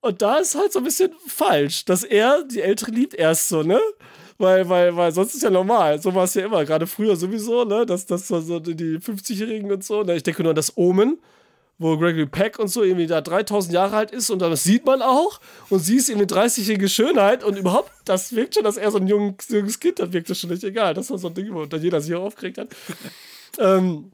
und 0.01 0.21
da 0.21 0.37
ist 0.37 0.55
halt 0.55 0.71
so 0.71 0.79
ein 0.79 0.85
bisschen 0.85 1.11
falsch, 1.27 1.85
dass 1.85 2.03
er 2.03 2.43
die 2.43 2.61
Ältere 2.61 2.91
liebt 2.91 3.13
erst 3.13 3.49
so, 3.49 3.63
ne? 3.63 3.79
Weil, 4.37 4.69
weil, 4.69 4.95
weil 4.95 5.11
sonst 5.11 5.35
ist 5.35 5.43
ja 5.43 5.49
normal. 5.49 6.01
So 6.01 6.15
war 6.15 6.23
es 6.23 6.33
ja 6.33 6.45
immer, 6.45 6.63
gerade 6.63 6.87
früher 6.87 7.17
sowieso, 7.17 7.65
ne? 7.65 7.85
Dass 7.85 8.05
das 8.05 8.27
so 8.27 8.59
die 8.59 8.97
50-Jährigen 8.97 9.69
und 9.71 9.83
so. 9.83 10.03
Ne? 10.03 10.15
Ich 10.15 10.23
denke 10.23 10.43
nur 10.43 10.51
an 10.51 10.55
das 10.55 10.77
Omen, 10.77 11.19
wo 11.77 11.97
Gregory 11.97 12.25
Peck 12.25 12.57
und 12.57 12.69
so 12.69 12.83
irgendwie 12.83 13.07
da 13.07 13.19
3000 13.19 13.73
Jahre 13.73 13.97
alt 13.97 14.11
ist 14.11 14.29
und 14.29 14.39
das 14.41 14.63
sieht 14.63 14.85
man 14.85 15.01
auch. 15.01 15.41
Und 15.69 15.79
sie 15.79 15.97
ist 15.97 16.07
eben 16.07 16.19
eine 16.19 16.27
30-jährige 16.27 16.87
Schönheit 16.87 17.43
und 17.43 17.57
überhaupt, 17.57 17.91
das 18.05 18.33
wirkt 18.33 18.55
schon, 18.55 18.63
dass 18.63 18.77
er 18.77 18.91
so 18.91 18.99
ein 18.99 19.07
junges, 19.07 19.49
junges 19.49 19.79
Kind 19.79 19.99
hat, 19.99 20.13
wirkt 20.13 20.29
das 20.29 20.39
schon 20.39 20.49
nicht 20.49 20.63
egal. 20.63 20.93
Das 20.93 21.09
war 21.09 21.17
so 21.17 21.27
ein 21.27 21.33
Ding, 21.33 21.53
wo 21.53 21.65
dann 21.65 21.81
jeder 21.81 21.99
sich 21.99 22.15
auch 22.15 22.23
aufgeregt 22.23 22.59
hat. 22.59 22.69
ähm, 23.59 24.11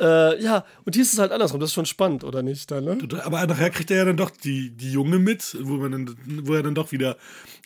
äh, 0.00 0.42
ja, 0.42 0.64
und 0.84 0.94
hier 0.94 1.02
ist 1.02 1.12
es 1.12 1.18
halt 1.18 1.32
andersrum. 1.32 1.60
Das 1.60 1.70
ist 1.70 1.74
schon 1.74 1.86
spannend, 1.86 2.24
oder 2.24 2.42
nicht? 2.42 2.70
Dann, 2.70 2.84
ne? 2.84 2.98
Aber 3.24 3.46
nachher 3.46 3.70
kriegt 3.70 3.90
er 3.90 3.98
ja 3.98 4.04
dann 4.04 4.16
doch 4.16 4.30
die, 4.30 4.70
die 4.70 4.92
Junge 4.92 5.18
mit, 5.18 5.56
wo, 5.60 5.74
man 5.74 5.92
dann, 5.92 6.16
wo 6.44 6.54
er 6.54 6.62
dann 6.62 6.74
doch 6.74 6.92
wieder, 6.92 7.16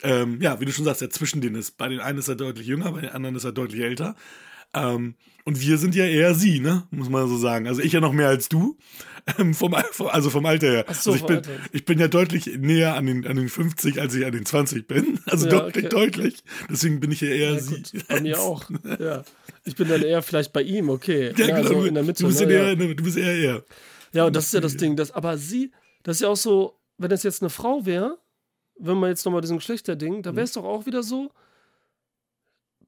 ähm, 0.03 0.41
ja, 0.41 0.61
wie 0.61 0.65
du 0.65 0.73
schon 0.73 0.85
sagst, 0.85 1.03
er 1.03 1.11
zwischen 1.11 1.41
denen 1.41 1.57
ist. 1.57 1.77
Bei 1.79 1.89
den 1.89 2.01
einen 2.01 2.19
ist 2.19 2.29
er 2.29 2.35
deutlich 2.35 2.67
jünger, 2.67 2.93
bei 2.93 3.03
den 3.03 3.11
anderen 3.11 3.37
ist 3.37 3.45
er 3.45 3.53
deutlich 3.53 3.83
älter. 3.83 4.17
Ähm, 4.75 5.15
und 5.45 5.61
wir 5.61 5.79
sind 5.79 5.95
ja 5.95 6.05
eher 6.07 6.35
sie, 6.35 6.61
ne? 6.61 6.87
Muss 6.91 7.09
man 7.09 7.29
so 7.29 7.37
sagen. 7.37 7.67
Also 7.69 7.83
ich 7.83 7.93
ja 7.93 8.01
noch 8.01 8.13
mehr 8.13 8.29
als 8.29 8.49
du. 8.49 8.77
Ähm, 9.39 9.55
vom, 9.55 9.73
also 9.75 10.29
vom 10.31 10.45
Alter 10.45 10.67
her. 10.71 10.85
So, 10.93 11.13
also 11.13 11.15
ich 11.15 11.23
bin, 11.25 11.41
ich 11.73 11.85
bin 11.87 11.99
ja 11.99 12.09
deutlich 12.09 12.47
näher 12.59 12.95
an 12.95 13.07
den, 13.07 13.27
an 13.27 13.37
den 13.37 13.49
50, 13.49 13.99
als 14.01 14.15
ich 14.15 14.27
an 14.27 14.33
den 14.33 14.45
20 14.45 14.87
bin. 14.87 15.19
Also 15.27 15.47
Ja, 15.47 15.61
deutlich, 15.61 15.87
okay. 15.87 15.95
deutlich. 15.95 16.45
Deswegen 16.69 17.01
bin 17.01 17.11
ich 17.11 17.21
ja 17.23 17.29
eher 17.29 17.53
Ja, 17.55 17.59
sie. 17.61 17.77
gut, 17.77 18.09
bei 18.09 18.21
mir 18.21 18.39
auch. 18.43 18.69
Ja. 18.99 19.23
Ich 19.65 19.77
bin 19.77 19.89
dann 19.89 20.03
eher 20.03 20.21
vielleicht 20.23 20.53
bei 20.53 20.61
ihm, 20.63 20.91
okay. 20.91 21.33
Ja, 21.37 21.47
Ja, 21.47 21.57
genau, 21.57 21.69
so 21.69 21.75
du, 21.81 21.85
in 21.87 21.95
der 21.95 22.03
Mitte. 22.03 22.23
du, 22.23 22.29
bist 22.29 22.41
ne, 22.41 22.53
eher, 22.53 22.77
du 22.77 23.03
bist 23.03 23.17
eher 23.17 23.35
er. 23.35 23.65
ja, 24.13 24.27
und 24.27 24.37
das 24.37 24.47
ist 24.47 24.53
ja 24.55 24.61
das 24.61 24.77
Ding. 24.77 24.95
Das, 24.97 25.11
aber 25.11 25.39
sie, 25.39 25.73
das 26.03 26.17
ist 26.19 26.21
ja 26.23 26.29
auch 26.29 26.37
so, 26.37 26.79
wenn 26.99 27.09
das 27.11 27.23
jetzt 27.23 27.43
eine 27.43 27.49
Frau 27.51 27.87
wäre, 27.87 28.19
wenn 28.79 28.99
man 28.99 29.09
jetzt 29.09 29.25
nochmal 29.25 29.41
diesen 29.41 29.57
Geschlechterding, 29.57 30.23
da 30.23 30.37
wäre 30.37 30.45
es 30.45 30.53
doch 30.53 30.65
auch 30.65 30.85
wieder 30.85 31.03
so, 31.03 31.31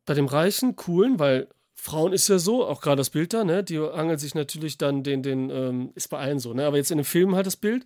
bei 0.04 0.12
dem 0.14 0.26
Reichen, 0.26 0.76
coolen, 0.76 1.18
weil 1.18 1.48
Frauen 1.76 2.12
ist 2.12 2.28
ja 2.28 2.38
so, 2.38 2.66
auch 2.66 2.80
gerade 2.80 2.96
das 2.96 3.10
Bild 3.10 3.32
da, 3.32 3.44
ne? 3.44 3.62
Die 3.62 3.78
angeln 3.78 4.18
sich 4.18 4.34
natürlich 4.34 4.78
dann 4.78 5.02
den, 5.02 5.22
den, 5.22 5.50
ähm, 5.50 5.90
ist 5.94 6.08
bei 6.08 6.18
allen 6.18 6.38
so, 6.38 6.54
ne? 6.54 6.66
Aber 6.66 6.78
jetzt 6.78 6.90
in 6.90 6.98
dem 6.98 7.04
Film 7.04 7.36
halt 7.36 7.46
das 7.46 7.56
Bild, 7.56 7.84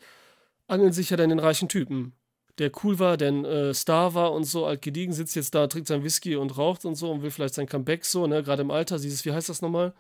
angeln 0.68 0.92
sich 0.92 1.10
ja 1.10 1.16
dann 1.16 1.28
den 1.28 1.40
reichen 1.40 1.68
Typen. 1.68 2.14
Der 2.58 2.70
cool 2.82 2.98
war, 2.98 3.16
der 3.16 3.32
ein 3.32 3.44
äh, 3.44 3.74
Star 3.74 4.14
war 4.14 4.32
und 4.32 4.44
so, 4.44 4.64
alt 4.64 4.80
gediegen, 4.80 5.12
sitzt 5.12 5.34
jetzt 5.34 5.54
da, 5.54 5.66
trinkt 5.66 5.88
sein 5.88 6.04
Whisky 6.04 6.36
und 6.36 6.56
raucht 6.56 6.84
und 6.84 6.94
so 6.94 7.10
und 7.10 7.22
will 7.22 7.30
vielleicht 7.30 7.54
sein 7.54 7.66
Comeback 7.66 8.04
so, 8.04 8.26
ne? 8.26 8.42
Gerade 8.42 8.62
im 8.62 8.70
Alter, 8.70 8.98
dieses, 8.98 9.24
wie 9.24 9.32
heißt 9.32 9.48
das 9.48 9.60
nochmal? 9.60 9.92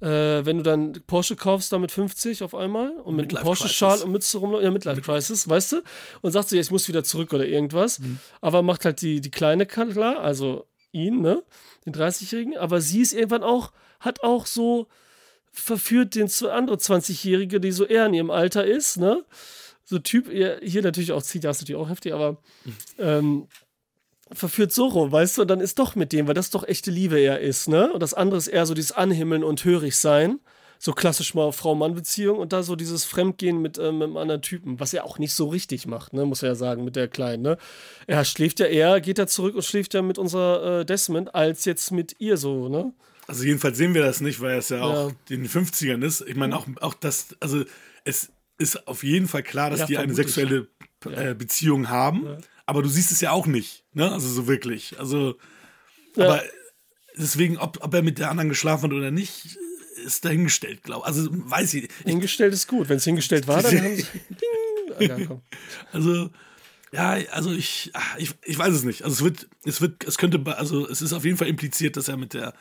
Äh, 0.00 0.44
wenn 0.44 0.58
du 0.58 0.62
dann 0.62 0.92
Porsche 1.06 1.36
kaufst, 1.36 1.72
da 1.72 1.78
mit 1.78 1.90
50 1.90 2.42
auf 2.42 2.54
einmal 2.54 2.90
und 2.90 3.16
mit 3.16 3.34
einem 3.34 3.42
Porsche-Schal 3.42 4.02
und 4.02 4.12
Mütze 4.12 4.38
rum, 4.38 4.54
ja, 4.60 4.70
Midlife 4.70 5.00
Crisis, 5.00 5.48
weißt 5.48 5.72
du? 5.72 5.82
Und 6.22 6.32
sagt 6.32 6.48
so, 6.48 6.56
ja, 6.56 6.62
ich 6.62 6.70
muss 6.70 6.88
wieder 6.88 7.04
zurück 7.04 7.32
oder 7.32 7.46
irgendwas. 7.46 7.98
Mhm. 7.98 8.18
Aber 8.40 8.62
macht 8.62 8.84
halt 8.84 9.00
die, 9.00 9.20
die 9.20 9.30
Kleine 9.30 9.64
klar, 9.64 10.20
also 10.20 10.66
ihn, 10.92 11.20
ne? 11.20 11.42
Den 11.84 11.94
30-Jährigen. 11.94 12.56
Aber 12.56 12.80
sie 12.80 13.00
ist 13.00 13.12
irgendwann 13.12 13.42
auch, 13.42 13.72
hat 14.00 14.22
auch 14.22 14.46
so 14.46 14.86
verführt 15.52 16.14
den 16.14 16.30
andere 16.50 16.76
20-Jährige, 16.76 17.60
die 17.60 17.72
so 17.72 17.86
eher 17.86 18.06
in 18.06 18.14
ihrem 18.14 18.30
Alter 18.30 18.64
ist, 18.64 18.98
ne? 18.98 19.24
So 19.84 19.98
Typ, 19.98 20.28
hier 20.28 20.82
natürlich 20.82 21.12
auch 21.12 21.22
zieht, 21.22 21.44
das 21.44 21.60
natürlich 21.60 21.80
auch 21.80 21.88
heftig, 21.88 22.12
aber 22.12 22.42
ähm, 22.98 23.46
verführt 24.32 24.72
Soro, 24.72 25.10
weißt 25.10 25.38
du, 25.38 25.42
und 25.42 25.48
dann 25.48 25.60
ist 25.60 25.78
doch 25.78 25.94
mit 25.94 26.12
dem, 26.12 26.26
weil 26.26 26.34
das 26.34 26.50
doch 26.50 26.66
echte 26.66 26.90
Liebe 26.90 27.18
eher 27.18 27.40
ist, 27.40 27.68
ne? 27.68 27.92
Und 27.92 28.00
das 28.00 28.12
andere 28.12 28.38
ist 28.38 28.48
eher 28.48 28.66
so 28.66 28.74
dieses 28.74 28.92
Anhimmeln 28.92 29.44
und 29.44 29.64
hörig 29.64 29.96
sein. 29.96 30.40
So 30.78 30.92
klassisch 30.92 31.34
mal 31.34 31.52
Frau-Mann-Beziehung 31.52 32.38
und 32.38 32.52
da 32.52 32.62
so 32.62 32.76
dieses 32.76 33.04
Fremdgehen 33.04 33.60
mit, 33.60 33.78
ähm, 33.78 33.98
mit 33.98 34.08
einem 34.08 34.16
anderen 34.16 34.42
Typen, 34.42 34.78
was 34.80 34.92
er 34.92 35.04
auch 35.04 35.18
nicht 35.18 35.32
so 35.32 35.48
richtig 35.48 35.86
macht, 35.86 36.12
ne, 36.12 36.24
muss 36.24 36.42
er 36.42 36.50
ja 36.50 36.54
sagen, 36.54 36.84
mit 36.84 36.96
der 36.96 37.08
Kleinen, 37.08 37.42
ne? 37.42 37.58
Er 38.06 38.24
schläft 38.24 38.60
ja 38.60 38.66
eher, 38.66 39.00
geht 39.00 39.18
er 39.18 39.26
zurück 39.26 39.54
und 39.54 39.64
schläft 39.64 39.94
ja 39.94 40.02
mit 40.02 40.18
unserer 40.18 40.80
äh, 40.80 40.84
Desmond, 40.84 41.34
als 41.34 41.64
jetzt 41.64 41.90
mit 41.92 42.16
ihr 42.18 42.36
so, 42.36 42.68
ne? 42.68 42.92
Also 43.26 43.44
jedenfalls 43.44 43.76
sehen 43.76 43.94
wir 43.94 44.02
das 44.02 44.20
nicht, 44.20 44.40
weil 44.40 44.58
es 44.58 44.68
ja 44.68 44.82
auch 44.82 45.10
ja. 45.10 45.16
in 45.34 45.42
den 45.42 45.48
50ern 45.48 46.04
ist. 46.04 46.20
Ich 46.28 46.36
meine 46.36 46.56
auch, 46.56 46.66
auch 46.80 46.94
das, 46.94 47.34
also 47.40 47.64
es 48.04 48.30
ist 48.58 48.86
auf 48.86 49.02
jeden 49.02 49.26
Fall 49.26 49.42
klar, 49.42 49.70
dass 49.70 49.80
ja, 49.80 49.86
die 49.86 49.98
eine 49.98 50.14
sexuelle 50.14 50.68
äh, 51.04 51.34
Beziehung 51.34 51.88
haben. 51.88 52.24
Ja 52.24 52.38
aber 52.66 52.82
du 52.82 52.88
siehst 52.88 53.12
es 53.12 53.20
ja 53.20 53.30
auch 53.30 53.46
nicht, 53.46 53.84
ne? 53.94 54.10
Also 54.12 54.28
so 54.28 54.48
wirklich. 54.48 54.98
Also, 54.98 55.36
ja. 56.16 56.26
aber 56.26 56.42
deswegen, 57.16 57.58
ob, 57.58 57.78
ob 57.82 57.94
er 57.94 58.02
mit 58.02 58.18
der 58.18 58.28
anderen 58.28 58.48
geschlafen 58.48 58.84
hat 58.84 58.92
oder 58.92 59.12
nicht, 59.12 59.56
ist 60.06 60.24
dahingestellt, 60.24 60.82
glaube 60.82 61.02
ich. 61.02 61.06
Also 61.06 61.28
weiß 61.30 61.74
ich. 61.74 61.90
Hingestellt 62.04 62.54
ist 62.54 62.68
gut. 62.68 62.88
Wenn 62.88 62.96
es 62.96 63.04
hingestellt 63.04 63.46
war, 63.46 63.62
dann 63.62 63.78
haben 63.78 63.96
sie. 63.96 64.04
also, 65.92 66.30
ja, 66.92 67.18
also 67.32 67.52
ich, 67.52 67.92
ich, 68.18 68.30
ich 68.44 68.58
weiß 68.58 68.72
es 68.72 68.84
nicht. 68.84 69.02
Also 69.02 69.14
es 69.14 69.24
wird, 69.24 69.48
es 69.64 69.80
wird, 69.80 70.04
es 70.04 70.16
könnte, 70.16 70.40
also 70.56 70.88
es 70.88 71.02
ist 71.02 71.12
auf 71.12 71.24
jeden 71.24 71.36
Fall 71.36 71.48
impliziert, 71.48 71.96
dass 71.96 72.08
er 72.08 72.16
mit 72.16 72.32
der, 72.32 72.54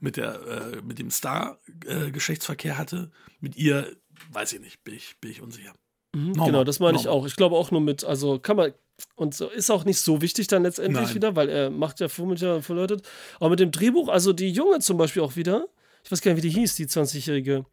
mit 0.00 0.16
der, 0.16 0.40
äh, 0.46 0.82
mit 0.82 0.98
dem 0.98 1.10
Star 1.10 1.58
äh, 1.86 2.10
Geschlechtsverkehr 2.10 2.78
hatte. 2.78 3.10
Mit 3.40 3.56
ihr, 3.56 3.94
weiß 4.30 4.52
ich 4.54 4.60
nicht, 4.60 4.82
bin 4.84 4.94
ich, 4.94 5.16
bin 5.20 5.30
ich 5.30 5.42
unsicher. 5.42 5.74
Mhm, 6.14 6.34
genau, 6.34 6.64
das 6.64 6.80
meine 6.80 6.98
ich 6.98 7.08
auch. 7.08 7.26
Ich 7.26 7.36
glaube 7.36 7.56
auch 7.56 7.70
nur 7.70 7.80
mit, 7.80 8.04
also 8.04 8.38
kann 8.38 8.56
man, 8.56 8.72
und 9.16 9.34
so 9.34 9.48
ist 9.48 9.70
auch 9.70 9.84
nicht 9.84 9.98
so 9.98 10.20
wichtig 10.22 10.46
dann 10.46 10.62
letztendlich 10.62 11.06
Nein. 11.06 11.14
wieder, 11.14 11.36
weil 11.36 11.48
er 11.48 11.70
macht 11.70 12.00
ja 12.00 12.06
womit 12.16 12.40
ja 12.40 12.60
verleutet. 12.60 13.06
Aber 13.40 13.50
mit 13.50 13.60
dem 13.60 13.70
Drehbuch, 13.70 14.08
also 14.08 14.32
die 14.32 14.50
Junge 14.50 14.80
zum 14.80 14.96
Beispiel 14.96 15.22
auch 15.22 15.36
wieder, 15.36 15.66
ich 16.02 16.10
weiß 16.10 16.20
gar 16.20 16.32
nicht, 16.32 16.42
wie 16.42 16.48
die 16.48 16.54
hieß, 16.54 16.76
die 16.76 16.86
20-jährige. 16.86 17.64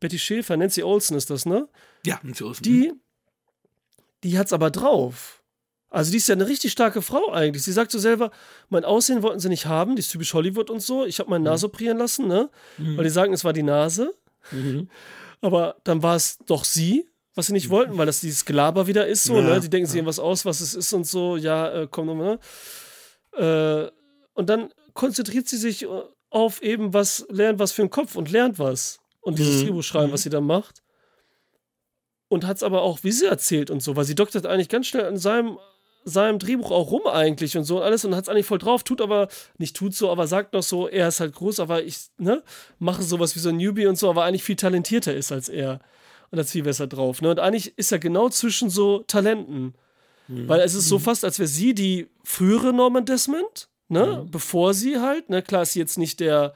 Betty 0.00 0.18
Schäfer, 0.18 0.56
Nancy 0.56 0.82
Olsen 0.82 1.16
ist 1.16 1.30
das, 1.30 1.46
ne? 1.46 1.68
Ja, 2.04 2.20
Nancy 2.22 2.44
Olsen. 2.44 2.62
Die, 2.62 2.92
die 4.22 4.38
hat's 4.38 4.52
aber 4.52 4.70
drauf. 4.70 5.42
Also 5.90 6.10
die 6.10 6.16
ist 6.16 6.28
ja 6.28 6.34
eine 6.34 6.48
richtig 6.48 6.72
starke 6.72 7.02
Frau 7.02 7.32
eigentlich. 7.32 7.62
Sie 7.62 7.72
sagt 7.72 7.92
so 7.92 7.98
selber, 7.98 8.32
mein 8.68 8.84
Aussehen 8.84 9.22
wollten 9.22 9.38
sie 9.38 9.48
nicht 9.48 9.66
haben, 9.66 9.94
die 9.94 10.00
ist 10.00 10.10
typisch 10.10 10.34
Hollywood 10.34 10.68
und 10.68 10.80
so. 10.80 11.04
Ich 11.04 11.20
habe 11.20 11.30
meine 11.30 11.44
Nase 11.44 11.66
operieren 11.66 11.98
lassen, 11.98 12.26
ne? 12.26 12.50
Mhm. 12.78 12.96
Weil 12.96 13.04
die 13.04 13.10
sagen, 13.10 13.32
es 13.32 13.44
war 13.44 13.52
die 13.52 13.62
Nase. 13.62 14.14
Mhm. 14.50 14.88
Aber 15.40 15.76
dann 15.84 16.02
war 16.02 16.16
es 16.16 16.38
doch 16.46 16.64
sie 16.64 17.06
was 17.34 17.46
sie 17.46 17.52
nicht 17.52 17.70
wollten, 17.70 17.98
weil 17.98 18.06
das 18.06 18.20
dieses 18.20 18.44
Gelaber 18.44 18.86
wieder 18.86 19.06
ist, 19.06 19.24
so, 19.24 19.34
ne? 19.34 19.48
ja, 19.48 19.54
ne? 19.54 19.60
Die 19.60 19.70
denken 19.70 19.86
sich 19.86 19.96
irgendwas 19.96 20.18
aus, 20.18 20.44
was 20.44 20.60
es 20.60 20.74
ist 20.74 20.92
und 20.92 21.04
so, 21.06 21.36
ja, 21.36 21.82
äh, 21.82 21.88
komm 21.90 22.06
nochmal, 22.06 22.38
ne? 23.36 23.90
Äh, 23.90 23.90
und 24.34 24.48
dann 24.48 24.72
konzentriert 24.92 25.48
sie 25.48 25.56
sich 25.56 25.82
äh, 25.82 26.02
auf 26.34 26.62
eben 26.62 26.92
was, 26.92 27.24
lernt 27.30 27.58
was 27.60 27.72
für 27.72 27.82
den 27.82 27.90
Kopf 27.90 28.16
und 28.16 28.30
lernt 28.30 28.58
was. 28.58 28.98
Und 29.20 29.38
dieses 29.38 29.62
mhm. 29.62 29.66
Drehbuch 29.66 29.82
schreiben, 29.84 30.12
was 30.12 30.20
mhm. 30.20 30.24
sie 30.24 30.30
da 30.30 30.40
macht. 30.40 30.82
Und 32.28 32.46
hat 32.46 32.56
es 32.56 32.62
aber 32.62 32.82
auch, 32.82 32.98
wie 33.04 33.12
sie 33.12 33.26
erzählt 33.26 33.70
und 33.70 33.82
so, 33.82 33.94
weil 33.94 34.04
sie 34.04 34.16
doktert 34.16 34.44
eigentlich 34.44 34.68
ganz 34.68 34.88
schnell 34.88 35.06
an 35.06 35.16
seinem, 35.16 35.58
seinem 36.04 36.40
Drehbuch 36.40 36.72
auch 36.72 36.90
rum 36.90 37.06
eigentlich 37.06 37.56
und 37.56 37.64
so 37.64 37.76
und 37.76 37.82
alles 37.84 38.04
und 38.04 38.16
hat 38.16 38.24
es 38.24 38.28
eigentlich 38.28 38.46
voll 38.46 38.58
drauf, 38.58 38.82
tut 38.82 39.00
aber, 39.00 39.28
nicht 39.58 39.76
tut 39.76 39.94
so, 39.94 40.10
aber 40.10 40.26
sagt 40.26 40.54
noch 40.54 40.64
so, 40.64 40.88
er 40.88 41.06
ist 41.08 41.20
halt 41.20 41.34
groß, 41.34 41.60
aber 41.60 41.84
ich, 41.84 41.98
ne, 42.18 42.42
mache 42.78 43.02
sowas 43.02 43.36
wie 43.36 43.40
so 43.40 43.50
ein 43.50 43.56
Newbie 43.56 43.86
und 43.86 43.96
so, 43.96 44.10
aber 44.10 44.24
eigentlich 44.24 44.42
viel 44.42 44.56
talentierter 44.56 45.14
ist 45.14 45.30
als 45.30 45.48
er 45.48 45.80
und 46.32 46.38
da 46.38 46.44
viel 46.44 46.64
besser 46.64 46.88
drauf. 46.88 47.22
Ne? 47.22 47.30
Und 47.30 47.38
eigentlich 47.38 47.78
ist 47.78 47.92
er 47.92 48.00
genau 48.00 48.28
zwischen 48.28 48.68
so 48.70 49.04
Talenten. 49.06 49.74
Mhm. 50.26 50.48
Weil 50.48 50.60
es 50.60 50.74
ist 50.74 50.88
so 50.88 50.98
mhm. 50.98 51.02
fast, 51.02 51.24
als 51.24 51.38
wäre 51.38 51.46
sie 51.46 51.74
die 51.74 52.08
frühere 52.24 52.72
Norman 52.72 53.04
Desmond, 53.04 53.68
ne? 53.94 54.22
Mhm. 54.24 54.30
Bevor 54.30 54.74
sie 54.74 55.00
halt, 55.00 55.30
ne, 55.30 55.42
klar 55.42 55.62
ist 55.62 55.72
sie 55.72 55.78
jetzt 55.78 55.96
nicht 55.96 56.20
der 56.20 56.54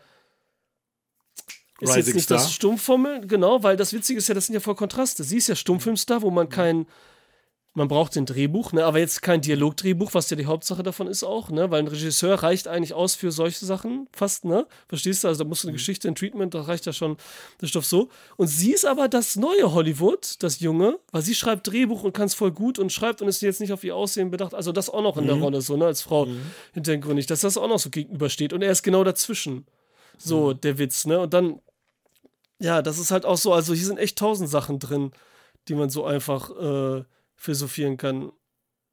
ist 1.81 1.91
Rising 1.91 2.07
jetzt 2.07 2.15
nicht 2.15 2.25
Star. 2.25 2.39
das 2.39 2.53
Stummformel, 2.53 3.27
genau, 3.27 3.63
weil 3.63 3.77
das 3.77 3.93
Witzige 3.93 4.19
ist 4.19 4.29
ja, 4.29 4.35
das 4.35 4.47
sind 4.47 4.55
ja 4.55 4.61
voll 4.61 4.75
Kontraste. 4.75 5.23
Sie 5.23 5.37
ist 5.37 5.47
ja 5.47 5.55
Stummfilmstar, 5.55 6.23
wo 6.23 6.31
man 6.31 6.47
mhm. 6.47 6.51
Man 7.79 7.89
braucht 7.89 8.17
ein 8.17 8.27
Drehbuch, 8.27 8.73
ne, 8.73 8.85
aber 8.85 8.99
jetzt 8.99 9.23
kein 9.23 9.41
Dialogdrehbuch, 9.41 10.13
was 10.13 10.29
ja 10.29 10.37
die 10.37 10.47
Hauptsache 10.47 10.83
davon 10.83 11.07
ist 11.07 11.23
auch, 11.23 11.49
ne, 11.49 11.71
weil 11.71 11.79
ein 11.79 11.87
Regisseur 11.87 12.35
reicht 12.35 12.69
eigentlich 12.69 12.93
aus 12.93 13.15
für 13.15 13.31
solche 13.31 13.65
Sachen, 13.65 14.09
fast, 14.13 14.45
ne, 14.45 14.67
verstehst 14.89 15.25
du, 15.25 15.29
also 15.29 15.45
da 15.45 15.49
musst 15.49 15.63
du 15.63 15.69
eine 15.69 15.73
mhm. 15.73 15.77
Geschichte, 15.77 16.09
ein 16.09 16.15
Treatment, 16.15 16.53
da 16.55 16.63
reicht 16.63 16.85
ja 16.87 16.93
schon 16.93 17.17
der 17.61 17.69
Stoff 17.69 17.87
so. 17.87 18.09
Und 18.37 18.49
sie 18.49 18.73
ist 18.73 18.85
aber 18.85 19.09
das 19.09 19.37
neue 19.37 19.73
Hollywood, 19.73 20.35
das 20.41 20.61
Junge, 20.61 20.99
weil 21.13 21.23
sie 21.23 21.35
schreibt 21.35 21.69
Drehbuch 21.69 22.03
und 22.03 22.13
kann 22.13 22.27
es 22.27 22.35
voll 22.35 22.51
gut 22.51 22.79
und 22.79 22.93
schreibt 22.93 23.23
und 23.23 23.29
ist 23.29 23.41
jetzt 23.41 23.61
nicht 23.61 23.73
auf 23.73 23.85
ihr 23.85 23.95
Aussehen 23.95 24.31
bedacht, 24.31 24.55
also 24.55 24.73
das 24.73 24.91
auch 24.91 25.03
noch 25.03 25.17
in 25.17 25.25
mhm. 25.25 25.29
der 25.29 25.37
Rolle, 25.37 25.61
so, 25.63 25.77
ne, 25.77 25.87
als 25.87 26.03
Frau 26.03 26.27
mhm. 26.27 26.43
hintergründig, 26.75 27.27
dass 27.27 27.41
das 27.41 27.57
auch 27.57 27.69
noch 27.69 27.79
so 27.79 27.91
gegenübersteht 27.91 28.53
und 28.53 28.63
er 28.63 28.73
ist 28.73 28.83
genau 28.83 29.05
dazwischen, 29.05 29.67
so, 30.19 30.49
mhm. 30.49 30.61
der 30.61 30.79
Witz, 30.79 31.07
ne, 31.07 31.21
und 31.21 31.33
dann, 31.33 31.61
ja, 32.59 32.83
das 32.83 32.99
ist 32.99 33.13
halt 33.13 33.25
auch 33.25 33.37
so, 33.39 33.53
also 33.53 33.73
hier 33.73 33.87
sind 33.87 33.99
echt 33.99 34.19
tausend 34.19 34.51
Sachen 34.51 34.81
drin, 34.81 35.13
die 35.69 35.77
man 35.77 35.91
so 35.91 36.05
einfach, 36.05 36.51
äh, 36.51 37.05
philosophieren 37.39 37.97
kann. 37.97 38.33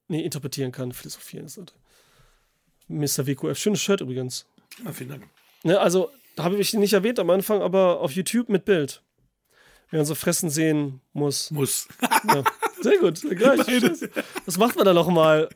Nee, 0.07 0.21
interpretieren 0.21 0.71
kann. 0.71 0.91
Philosophieren 0.91 1.45
ist 1.47 1.57
das. 1.57 1.73
Mr. 2.87 3.27
WQF. 3.27 3.57
Schönes 3.57 3.81
Shirt 3.81 4.01
übrigens. 4.01 4.45
Ja, 4.83 4.93
vielen 4.93 5.09
Dank. 5.09 5.23
Ne, 5.63 5.79
also, 5.79 6.11
da 6.35 6.43
habe 6.43 6.57
ich 6.57 6.73
nicht 6.73 6.93
erwähnt 6.93 7.19
am 7.19 7.29
Anfang, 7.31 7.61
aber 7.61 7.99
auf 7.99 8.11
YouTube 8.11 8.49
mit 8.49 8.65
Bild. 8.65 9.01
Wer 9.89 9.99
man 9.99 10.05
so 10.05 10.15
fressen 10.15 10.49
sehen 10.49 11.01
muss. 11.13 11.51
Muss. 11.51 11.87
Ja. 12.27 12.43
Sehr 12.81 12.97
gut. 12.97 13.21
Gleich. 13.29 13.67
Was 14.45 14.57
macht 14.57 14.75
man 14.75 14.85
da 14.85 14.93
nochmal? 14.93 15.47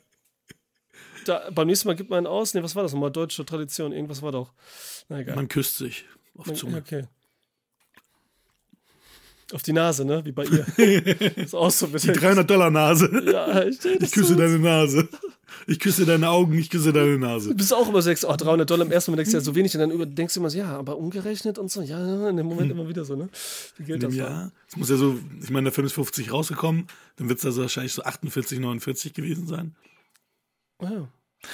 Da, 1.25 1.49
beim 1.49 1.67
nächsten 1.67 1.87
Mal 1.87 1.95
gibt 1.95 2.11
man 2.11 2.27
aus. 2.27 2.53
Ne, 2.53 2.61
was 2.63 2.75
war 2.75 2.83
das 2.83 2.93
nochmal? 2.93 3.11
Deutsche 3.11 3.43
Tradition. 3.43 3.91
Irgendwas 3.91 4.21
war 4.21 4.31
doch. 4.31 4.53
Na 5.09 5.19
egal. 5.19 5.35
Man 5.35 5.47
küsst 5.47 5.77
sich 5.77 6.05
auf 6.37 6.53
Zunge. 6.53 6.77
Okay. 6.77 7.07
Auf 9.53 9.63
die 9.63 9.73
Nase, 9.73 10.05
ne? 10.05 10.23
Wie 10.25 10.31
bei 10.31 10.45
ihr. 10.45 10.65
ist 11.37 11.55
auch 11.55 11.71
so 11.71 11.87
Die 11.87 11.97
300-Dollar-Nase. 11.97 13.31
Ja, 13.31 13.63
ich, 13.63 13.83
ich 13.83 14.11
küsse 14.11 14.33
so. 14.33 14.35
deine 14.35 14.59
Nase. 14.59 15.07
Ich 15.65 15.79
küsse 15.79 16.05
deine 16.05 16.29
Augen, 16.29 16.57
ich 16.57 16.69
küsse 16.69 16.93
deine 16.93 17.17
Nase. 17.17 17.49
Du 17.49 17.55
bist 17.55 17.73
auch 17.73 17.89
immer 17.89 18.01
so, 18.01 18.11
oh, 18.27 18.35
300 18.35 18.69
Dollar 18.69 18.85
im 18.85 18.91
ersten 18.91 19.11
Moment 19.11 19.27
denkst 19.27 19.31
du 19.31 19.37
ja 19.37 19.43
so 19.43 19.55
wenig 19.55 19.75
und 19.75 19.81
dann 19.81 20.15
denkst 20.15 20.35
du 20.35 20.39
immer 20.39 20.49
so, 20.49 20.57
ja, 20.57 20.77
aber 20.77 20.97
umgerechnet 20.97 21.57
und 21.57 21.71
so, 21.71 21.81
ja, 21.81 22.29
in 22.29 22.37
dem 22.37 22.45
Moment 22.45 22.71
immer 22.71 22.87
wieder 22.87 23.05
so, 23.05 23.15
ne? 23.15 23.29
Wie 23.77 23.83
gilt 23.83 24.03
das? 24.03 24.15
Ja, 24.15 24.51
es 24.67 24.77
muss 24.77 24.89
ja 24.89 24.97
so, 24.97 25.17
ich 25.41 25.49
meine, 25.49 25.65
der 25.65 25.73
Film 25.73 25.87
ist 25.87 25.93
50 25.93 26.31
rausgekommen, 26.31 26.87
dann 27.15 27.29
wird 27.29 27.39
es 27.39 27.45
also 27.45 27.61
wahrscheinlich 27.61 27.93
so 27.93 28.03
48, 28.03 28.59
49 28.59 29.13
gewesen 29.13 29.47
sein. 29.47 29.75
Wow. 30.79 31.07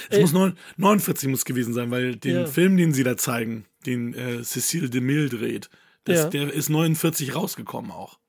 Es 0.10 0.18
Ey. 0.18 0.22
muss 0.22 0.34
9, 0.34 0.58
49 0.78 1.30
muss 1.30 1.46
gewesen 1.46 1.74
sein, 1.74 1.92
weil 1.92 2.16
den 2.16 2.36
ja. 2.36 2.46
Film, 2.46 2.76
den 2.78 2.94
sie 2.94 3.04
da 3.04 3.18
zeigen, 3.18 3.66
den 3.86 4.14
äh, 4.14 4.44
Cecile 4.44 4.90
DeMille 4.90 5.30
dreht, 5.30 5.70
das, 6.06 6.20
ja. 6.20 6.30
Der 6.30 6.54
ist 6.54 6.70
49 6.70 7.36
rausgekommen 7.36 7.92
auch. 7.92 8.20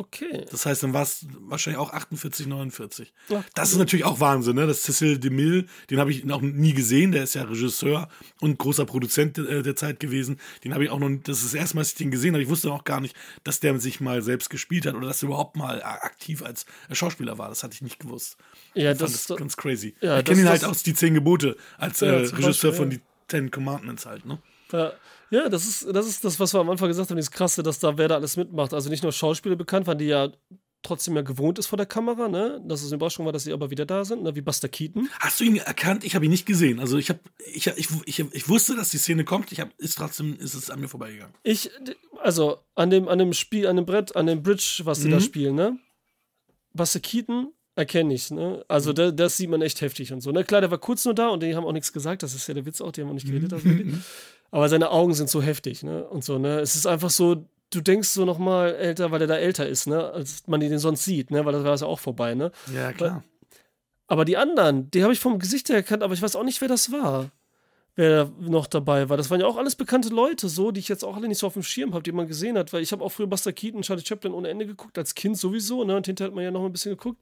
Okay. 0.00 0.44
Das 0.48 0.64
heißt, 0.64 0.84
dann 0.84 0.92
war 0.92 1.02
es 1.02 1.26
wahrscheinlich 1.40 1.80
auch 1.80 1.92
48, 1.92 2.46
49. 2.46 3.12
Ach, 3.34 3.42
das 3.56 3.72
ist 3.72 3.78
natürlich 3.78 4.04
auch 4.04 4.20
Wahnsinn, 4.20 4.54
ne? 4.54 4.64
Das 4.64 4.82
Cecil 4.82 5.18
DeMille, 5.18 5.66
den 5.90 5.98
habe 5.98 6.12
ich 6.12 6.24
noch 6.24 6.40
nie 6.40 6.72
gesehen. 6.72 7.10
Der 7.10 7.24
ist 7.24 7.34
ja 7.34 7.42
Regisseur 7.42 8.08
und 8.40 8.58
großer 8.58 8.86
Produzent 8.86 9.38
der, 9.38 9.62
der 9.62 9.74
Zeit 9.74 9.98
gewesen. 9.98 10.38
Den 10.62 10.72
habe 10.72 10.84
ich 10.84 10.90
auch 10.90 11.00
noch, 11.00 11.10
das 11.24 11.38
ist 11.38 11.46
das 11.46 11.54
erste 11.54 11.74
Mal, 11.74 11.80
dass 11.80 11.88
ich 11.90 11.96
den 11.96 12.12
gesehen 12.12 12.32
habe. 12.34 12.44
Ich 12.44 12.48
wusste 12.48 12.70
auch 12.70 12.84
gar 12.84 13.00
nicht, 13.00 13.16
dass 13.42 13.58
der 13.58 13.80
sich 13.80 14.00
mal 14.00 14.22
selbst 14.22 14.50
gespielt 14.50 14.86
hat 14.86 14.94
oder 14.94 15.08
dass 15.08 15.20
er 15.24 15.30
überhaupt 15.30 15.56
mal 15.56 15.82
aktiv 15.82 16.44
als 16.44 16.64
Schauspieler 16.92 17.36
war. 17.36 17.48
Das 17.48 17.64
hatte 17.64 17.74
ich 17.74 17.82
nicht 17.82 17.98
gewusst. 17.98 18.36
Ja, 18.74 18.92
ich 18.92 18.98
das 18.98 19.14
ist 19.14 19.36
ganz 19.36 19.56
crazy. 19.56 19.96
Ja, 20.00 20.20
ich 20.20 20.24
kenne 20.24 20.42
ihn 20.42 20.48
halt 20.48 20.64
aus 20.64 20.84
Die 20.84 20.94
Zehn 20.94 21.14
Gebote 21.14 21.56
als 21.76 21.98
ja, 22.00 22.06
äh, 22.06 22.16
Regisseur 22.18 22.70
Beispiel, 22.70 22.72
von 22.72 22.90
Die 22.90 23.00
Ten 23.26 23.50
Commandments 23.50 24.06
halt, 24.06 24.24
ne? 24.26 24.38
Ja. 24.70 24.92
Ja, 25.30 25.48
das 25.48 25.66
ist, 25.66 25.86
das 25.94 26.06
ist 26.06 26.24
das, 26.24 26.40
was 26.40 26.54
wir 26.54 26.60
am 26.60 26.70
Anfang 26.70 26.88
gesagt 26.88 27.10
haben, 27.10 27.16
dieses 27.16 27.30
Krasse, 27.30 27.62
dass 27.62 27.78
da 27.78 27.98
wer 27.98 28.08
da 28.08 28.14
alles 28.16 28.36
mitmacht. 28.36 28.72
Also 28.72 28.88
nicht 28.88 29.02
nur 29.02 29.12
Schauspieler 29.12 29.56
bekannt 29.56 29.86
waren, 29.86 29.98
die 29.98 30.06
ja 30.06 30.30
trotzdem 30.82 31.16
ja 31.16 31.22
gewohnt 31.22 31.58
ist 31.58 31.66
vor 31.66 31.76
der 31.76 31.86
Kamera, 31.86 32.28
ne? 32.28 32.62
Dass 32.64 32.80
es 32.82 32.86
eine 32.88 32.96
Überraschung 32.96 33.26
war, 33.26 33.32
dass 33.32 33.44
sie 33.44 33.52
aber 33.52 33.70
wieder 33.70 33.84
da 33.84 34.04
sind, 34.04 34.22
ne? 34.22 34.34
wie 34.36 34.40
Buster 34.40 34.68
Keaton. 34.68 35.08
Hast 35.18 35.40
du 35.40 35.44
ihn 35.44 35.56
erkannt? 35.56 36.04
Ich 36.04 36.14
habe 36.14 36.24
ihn 36.24 36.30
nicht 36.30 36.46
gesehen. 36.46 36.78
Also 36.78 36.96
ich 36.98 37.08
habe, 37.10 37.18
ich, 37.52 37.66
ich, 37.66 37.88
ich, 38.06 38.18
ich 38.20 38.48
wusste, 38.48 38.76
dass 38.76 38.90
die 38.90 38.98
Szene 38.98 39.24
kommt. 39.24 39.50
Ich 39.52 39.60
habe, 39.60 39.72
ist 39.78 39.98
trotzdem, 39.98 40.38
ist 40.38 40.54
es 40.54 40.70
an 40.70 40.80
mir 40.80 40.88
vorbeigegangen. 40.88 41.34
Ich, 41.42 41.70
also 42.22 42.58
an 42.74 42.90
dem, 42.90 43.08
an 43.08 43.18
dem 43.18 43.32
Spiel, 43.32 43.66
an 43.66 43.76
dem 43.76 43.86
Brett, 43.86 44.14
an 44.16 44.26
dem 44.26 44.42
Bridge, 44.42 44.80
was 44.84 45.00
sie 45.02 45.10
da 45.10 45.16
Mhm. 45.16 45.20
spielen, 45.20 45.54
ne? 45.56 45.78
Buster 46.72 47.00
Keaton 47.00 47.52
erkenne 47.74 48.14
ich, 48.14 48.30
ne? 48.30 48.58
Mhm. 48.58 48.64
Also 48.68 48.92
da, 48.92 49.10
das 49.10 49.36
sieht 49.36 49.50
man 49.50 49.62
echt 49.62 49.80
heftig 49.80 50.12
und 50.12 50.20
so. 50.20 50.30
Ne? 50.30 50.44
Klar, 50.44 50.60
der 50.60 50.70
war 50.70 50.78
kurz 50.78 51.04
nur 51.04 51.14
da 51.14 51.28
und 51.28 51.42
die 51.42 51.54
haben 51.56 51.64
auch 51.64 51.72
nichts 51.72 51.92
gesagt. 51.92 52.22
Das 52.22 52.34
ist 52.34 52.46
ja 52.46 52.54
der 52.54 52.64
Witz 52.66 52.80
auch, 52.80 52.92
die 52.92 53.02
haben 53.02 53.08
auch 53.10 53.14
nicht 53.14 53.26
geredet. 53.26 53.52
Mhm. 53.64 54.02
aber 54.50 54.68
seine 54.68 54.90
Augen 54.90 55.14
sind 55.14 55.28
so 55.28 55.42
heftig, 55.42 55.82
ne? 55.82 56.04
Und 56.04 56.24
so, 56.24 56.38
ne? 56.38 56.60
Es 56.60 56.74
ist 56.74 56.86
einfach 56.86 57.10
so, 57.10 57.44
du 57.70 57.80
denkst 57.80 58.08
so 58.08 58.24
nochmal 58.24 58.74
älter, 58.74 59.10
weil 59.10 59.20
er 59.20 59.26
da 59.26 59.36
älter 59.36 59.66
ist, 59.66 59.86
ne? 59.86 60.10
Als 60.10 60.46
man 60.46 60.60
den 60.60 60.78
sonst 60.78 61.04
sieht, 61.04 61.30
ne? 61.30 61.44
Weil 61.44 61.52
das 61.52 61.64
war 61.64 61.76
ja 61.76 61.86
auch 61.86 61.98
vorbei, 61.98 62.34
ne? 62.34 62.50
Ja, 62.74 62.92
klar. 62.92 63.24
Aber 64.06 64.24
die 64.24 64.38
anderen, 64.38 64.90
die 64.90 65.02
habe 65.02 65.12
ich 65.12 65.20
vom 65.20 65.38
Gesicht 65.38 65.68
her 65.68 65.76
erkannt, 65.76 66.02
aber 66.02 66.14
ich 66.14 66.22
weiß 66.22 66.34
auch 66.34 66.44
nicht, 66.44 66.60
wer 66.60 66.68
das 66.68 66.90
war. 66.90 67.30
Wer 67.94 68.24
da 68.24 68.32
noch 68.40 68.66
dabei 68.66 69.08
war. 69.08 69.16
Das 69.16 69.28
waren 69.28 69.40
ja 69.40 69.46
auch 69.46 69.56
alles 69.56 69.74
bekannte 69.76 70.08
Leute, 70.08 70.48
so, 70.48 70.70
die 70.70 70.80
ich 70.80 70.88
jetzt 70.88 71.04
auch 71.04 71.16
alle 71.16 71.28
nicht 71.28 71.38
so 71.38 71.46
auf 71.46 71.54
dem 71.54 71.62
Schirm 71.62 71.92
habe, 71.92 72.02
die 72.02 72.12
man 72.12 72.26
gesehen 72.26 72.56
hat, 72.56 72.72
weil 72.72 72.80
ich 72.82 72.92
habe 72.92 73.04
auch 73.04 73.10
früher 73.10 73.26
Buster 73.26 73.52
Keaton, 73.52 73.82
Charlie 73.82 74.04
Chaplin 74.04 74.32
ohne 74.32 74.48
Ende 74.48 74.66
geguckt, 74.66 74.96
als 74.96 75.14
Kind 75.14 75.36
sowieso, 75.36 75.84
ne? 75.84 75.96
Und 75.96 76.06
hinterher 76.06 76.28
hat 76.28 76.34
man 76.34 76.44
ja 76.44 76.50
noch 76.50 76.64
ein 76.64 76.72
bisschen 76.72 76.92
geguckt. 76.92 77.18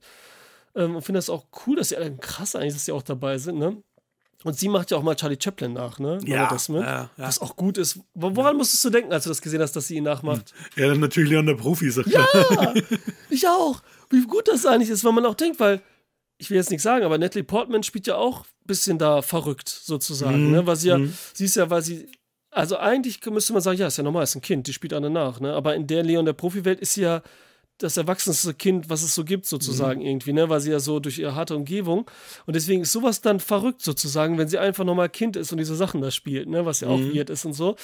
Ähm, 0.75 0.95
und 0.95 1.01
finde 1.01 1.17
das 1.17 1.29
auch 1.29 1.45
cool, 1.65 1.75
dass 1.75 1.89
die 1.89 1.97
alle 1.97 2.15
krass 2.15 2.55
eigentlich, 2.55 2.73
dass 2.73 2.85
die 2.85 2.91
auch 2.91 3.01
dabei 3.01 3.37
sind, 3.37 3.57
ne? 3.57 3.81
Und 4.43 4.57
sie 4.57 4.69
macht 4.69 4.91
ja 4.91 4.97
auch 4.97 5.03
mal 5.03 5.15
Charlie 5.15 5.37
Chaplin 5.41 5.73
nach, 5.73 5.97
ne? 5.99 6.19
Ja, 6.25 6.47
das 6.47 6.69
mit. 6.69 6.81
ja, 6.81 6.87
ja. 7.03 7.09
Was 7.17 7.39
auch 7.41 7.55
gut 7.55 7.77
ist. 7.77 7.99
Wo- 8.13 8.35
Woran 8.35 8.55
musstest 8.55 8.85
du 8.85 8.89
denken, 8.91 9.11
als 9.11 9.23
du 9.23 9.29
das 9.29 9.41
gesehen 9.41 9.61
hast, 9.61 9.75
dass 9.75 9.87
sie 9.87 9.95
ihn 9.95 10.03
nachmacht? 10.03 10.53
Ja, 10.75 10.87
dann 10.87 10.99
natürlich 10.99 11.31
Leon 11.31 11.47
der 11.47 11.55
Profi, 11.55 11.89
klar. 11.89 12.27
Ja, 12.33 12.73
ich 13.29 13.47
auch. 13.47 13.81
Wie 14.11 14.21
gut 14.25 14.47
das 14.47 14.65
eigentlich 14.65 14.89
ist, 14.91 15.03
weil 15.03 15.11
man 15.13 15.25
auch 15.25 15.33
denkt, 15.35 15.59
weil 15.59 15.81
ich 16.37 16.49
will 16.51 16.57
jetzt 16.57 16.69
nichts 16.69 16.83
sagen, 16.83 17.03
aber 17.03 17.17
Natalie 17.17 17.43
Portman 17.43 17.81
spielt 17.81 18.05
ja 18.05 18.15
auch 18.15 18.41
ein 18.41 18.67
bisschen 18.67 18.99
da 18.99 19.23
verrückt 19.23 19.67
sozusagen, 19.69 20.45
Mhm, 20.45 20.51
ne? 20.51 20.67
Weil 20.67 20.75
sie 20.75 20.89
ja, 20.89 20.99
mhm. 20.99 21.11
sie 21.33 21.45
ist 21.45 21.55
ja, 21.55 21.69
weil 21.71 21.81
sie, 21.81 22.07
also 22.51 22.77
eigentlich 22.77 23.25
müsste 23.25 23.53
man 23.53 23.61
sagen, 23.63 23.79
ja, 23.79 23.87
ist 23.87 23.97
ja 23.97 24.03
normal, 24.03 24.23
ist 24.23 24.35
ein 24.35 24.41
Kind, 24.41 24.67
die 24.67 24.73
spielt 24.73 24.93
alle 24.93 25.09
nach, 25.09 25.39
ne? 25.39 25.53
Aber 25.53 25.73
in 25.75 25.87
der 25.87 26.03
Leon 26.03 26.25
der 26.25 26.33
Profi-Welt 26.33 26.79
ist 26.79 26.93
sie 26.93 27.01
ja 27.01 27.23
das 27.79 27.95
erwachsenste 27.97 28.53
Kind, 28.53 28.89
was 28.89 29.03
es 29.03 29.13
so 29.13 29.23
gibt, 29.23 29.45
sozusagen 29.45 30.01
Mhm. 30.01 30.07
irgendwie, 30.07 30.33
ne? 30.33 30.49
Weil 30.49 30.59
sie 30.61 30.71
ja 30.71 30.79
so 30.79 30.99
durch 30.99 31.19
ihre 31.19 31.35
harte 31.35 31.55
Umgebung 31.55 32.09
und 32.45 32.55
deswegen 32.55 32.81
ist 32.81 32.91
sowas 32.91 33.21
dann 33.21 33.39
verrückt 33.39 33.81
sozusagen, 33.81 34.37
wenn 34.37 34.47
sie 34.47 34.57
einfach 34.57 34.83
nochmal 34.83 35.09
Kind 35.09 35.35
ist 35.35 35.51
und 35.51 35.59
diese 35.59 35.75
Sachen 35.75 36.01
da 36.01 36.09
spielt, 36.11 36.49
ne? 36.49 36.65
Was 36.65 36.79
ja 36.81 36.87
auch 36.87 36.99
Mhm. 36.99 37.13
weird 37.13 37.29
ist 37.29 37.45
und 37.45 37.53
so. 37.53 37.75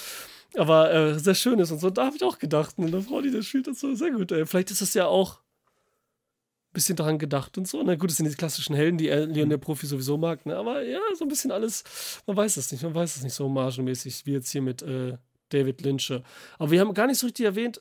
Aber 0.55 0.93
äh, 0.93 1.19
sehr 1.19 1.35
schön 1.35 1.59
ist 1.59 1.71
und 1.71 1.79
so. 1.79 1.89
Da 1.89 2.05
habe 2.07 2.15
ich 2.15 2.23
auch 2.23 2.39
gedacht, 2.39 2.77
ne? 2.79 2.87
Eine 2.87 3.01
Frau, 3.01 3.21
die 3.21 3.31
das 3.31 3.45
spielt, 3.45 3.67
das 3.67 3.79
so 3.79 3.93
sehr 3.95 4.11
gut, 4.11 4.31
ey. 4.31 4.45
Vielleicht 4.45 4.71
ist 4.71 4.81
das 4.81 4.93
ja 4.95 5.05
auch 5.07 5.35
ein 5.37 6.73
bisschen 6.73 6.95
daran 6.95 7.19
gedacht 7.19 7.57
und 7.59 7.67
so. 7.67 7.81
Na 7.83 7.93
gut, 7.95 8.09
das 8.09 8.17
sind 8.17 8.27
die 8.27 8.35
klassischen 8.35 8.75
Helden, 8.75 8.97
die 8.97 9.07
Leon 9.09 9.49
der 9.49 9.57
Profi 9.59 9.85
sowieso 9.85 10.17
mag, 10.17 10.45
ne? 10.47 10.55
Aber 10.55 10.81
ja, 10.83 10.99
so 11.15 11.25
ein 11.25 11.27
bisschen 11.27 11.51
alles, 11.51 11.83
man 12.25 12.35
weiß 12.37 12.57
es 12.57 12.71
nicht, 12.71 12.81
man 12.83 12.95
weiß 12.95 13.15
es 13.15 13.21
nicht 13.23 13.33
so 13.33 13.47
margenmäßig, 13.47 14.25
wie 14.25 14.33
jetzt 14.33 14.49
hier 14.51 14.61
mit 14.63 14.81
äh, 14.81 15.17
David 15.49 15.81
Lynch. 15.81 16.11
Aber 16.57 16.71
wir 16.71 16.79
haben 16.79 16.93
gar 16.95 17.05
nicht 17.05 17.19
so 17.19 17.27
richtig 17.27 17.45
erwähnt, 17.45 17.79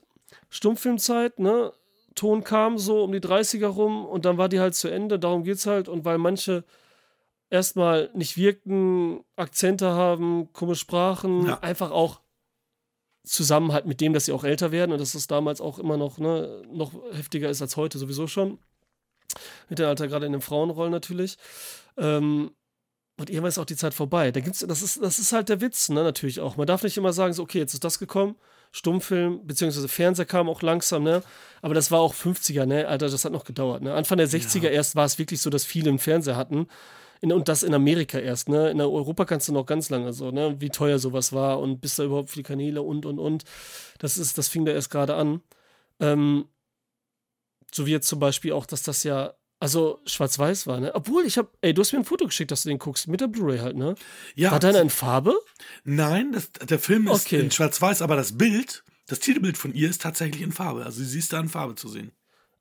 Stummfilmzeit, 0.51 1.39
ne? 1.39 1.73
Ton 2.15 2.45
kam 2.45 2.79
so 2.79 3.03
um 3.05 3.13
die 3.13 3.21
30er 3.21 3.67
rum 3.67 4.05
und 4.05 4.25
dann 4.25 4.39
war 4.39 4.49
die 4.49 4.61
halt 4.61 4.75
zu 4.75 4.89
Ende, 4.89 5.19
darum 5.19 5.45
geht's 5.45 5.67
halt. 5.67 5.89
Und 5.89 6.05
weil 6.05 6.19
manche 6.19 6.65
erstmal 7.51 8.11
nicht 8.15 8.37
wirkten, 8.37 9.25
Akzente 9.37 9.91
haben, 9.93 10.53
komische 10.53 10.81
Sprachen, 10.81 11.47
Ja. 11.47 11.61
einfach 11.61 11.91
auch 11.91 12.21
zusammen 13.25 13.73
halt 13.73 13.87
mit 13.87 14.01
dem, 14.01 14.13
dass 14.13 14.25
sie 14.25 14.33
auch 14.33 14.43
älter 14.45 14.73
werden 14.73 14.93
und 14.93 15.01
dass 15.01 15.13
das 15.13 15.27
damals 15.29 15.61
auch 15.61 15.79
immer 15.79 15.97
noch, 15.97 16.19
ne, 16.19 16.63
noch 16.73 16.93
heftiger 17.13 17.49
ist 17.51 17.63
als 17.63 17.77
heute 17.77 17.99
sowieso 17.99 18.27
schon. 18.27 18.59
Mit 19.69 19.79
dem 19.79 19.87
Alter 19.87 20.09
gerade 20.09 20.27
in 20.27 20.33
den 20.33 20.41
Frauenrollen 20.41 20.91
natürlich. 20.93 21.39
Ähm, 21.97 22.51
und 23.19 23.31
irgendwann 23.31 23.51
ist 23.51 23.59
auch 23.59 23.65
die 23.65 23.77
Zeit 23.77 23.95
vorbei. 23.95 24.33
Da 24.33 24.41
gibt's, 24.41 24.65
das, 24.67 24.83
ist, 24.83 25.03
das 25.03 25.19
ist 25.19 25.33
halt 25.33 25.49
der 25.49 25.61
Witz, 25.61 25.89
ne, 25.91 26.03
natürlich 26.03 26.41
auch. 26.41 26.57
Man 26.57 26.67
darf 26.67 26.83
nicht 26.83 26.97
immer 26.97 27.13
sagen, 27.13 27.33
so, 27.33 27.43
okay, 27.43 27.59
jetzt 27.59 27.75
ist 27.75 27.85
das 27.85 27.99
gekommen, 27.99 28.35
Stummfilm, 28.73 29.47
beziehungsweise 29.47 29.87
Fernseher 29.87 30.25
kam 30.25 30.49
auch 30.49 30.63
langsam, 30.63 31.03
ne? 31.03 31.23
Aber 31.61 31.75
das 31.75 31.91
war 31.91 32.01
auch 32.01 32.15
50er, 32.15 32.65
ne? 32.65 32.89
Alter, 32.89 33.09
das 33.09 33.25
hat 33.25 33.33
noch 33.33 33.45
gedauert, 33.45 33.83
ne? 33.83 33.95
Anfang 33.95 34.17
der 34.17 34.29
60er 34.29 34.69
erst 34.69 34.97
war 34.97 35.05
es 35.05 35.19
wirklich 35.19 35.41
so, 35.43 35.51
dass 35.51 35.65
viele 35.65 35.91
einen 35.91 35.99
Fernseher 35.99 36.37
hatten. 36.37 36.67
In, 37.21 37.33
und 37.33 37.49
das 37.49 37.63
in 37.63 37.75
Amerika 37.75 38.19
erst, 38.19 38.49
ne? 38.49 38.71
In 38.71 38.81
Europa 38.81 39.27
kannst 39.27 39.47
du 39.49 39.53
noch 39.53 39.67
ganz 39.67 39.91
lange 39.91 40.13
so, 40.15 40.31
ne? 40.31 40.57
Wie 40.61 40.71
teuer 40.71 40.99
sowas 40.99 41.33
war 41.35 41.61
und 41.61 41.81
bis 41.83 41.97
da 41.97 42.05
überhaupt 42.05 42.31
viele 42.31 42.45
Kanäle 42.45 42.83
und 42.83 43.05
und 43.07 43.19
und. 43.19 43.45
Das 43.99 44.17
ist, 44.17 44.39
das 44.39 44.49
fing 44.49 44.65
da 44.65 44.73
erst 44.73 44.91
gerade 44.91 45.15
an. 45.15 45.43
Ähm, 46.01 46.47
so 47.73 47.87
wie 47.87 47.93
jetzt 47.93 48.09
zum 48.09 48.21
Beispiel 48.21 48.53
auch, 48.53 48.67
dass 48.67 48.83
das 48.83 49.05
ja, 49.05 49.35
also 49.63 50.01
schwarz-weiß 50.07 50.67
war, 50.67 50.81
ne? 50.81 50.93
Obwohl, 50.95 51.25
ich 51.25 51.39
hab, 51.39 51.57
ey, 51.61 51.73
du 51.73 51.81
hast 51.81 51.93
mir 51.93 52.01
ein 52.01 52.05
Foto 52.05 52.27
geschickt, 52.27 52.51
dass 52.51 52.65
du 52.65 52.69
den 52.69 52.79
guckst, 52.79 53.07
mit 53.07 53.21
der 53.21 53.29
Blu-ray 53.29 53.59
halt, 53.61 53.77
ne? 53.77 53.95
Ja, 54.35 54.51
War 54.51 54.59
deiner 54.59 54.81
in 54.83 54.91
Farbe? 54.91 55.35
nein, 55.85 56.33
das, 56.33 56.51
der 56.53 56.79
Film 56.81 57.07
ist 57.07 57.27
Okay. 57.27 57.41
in 57.41 57.51
Schwarz-Weiß, 57.53 58.03
aber 58.03 58.17
das 58.17 58.37
Bild, 58.37 58.83
das 59.07 59.21
Titelbild 59.21 59.57
von 59.57 59.73
ihr 59.73 59.89
ist 59.89 60.03
tatsächlich 60.03 60.43
in 60.43 60.51
Farbe. 60.53 60.85
Also 60.85 61.03
sie 61.05 61.19
ist 61.19 61.33
da 61.33 61.39
in 61.41 61.49
Farbe 61.49 61.77
zu 61.77 61.89
sehen. 61.89 62.11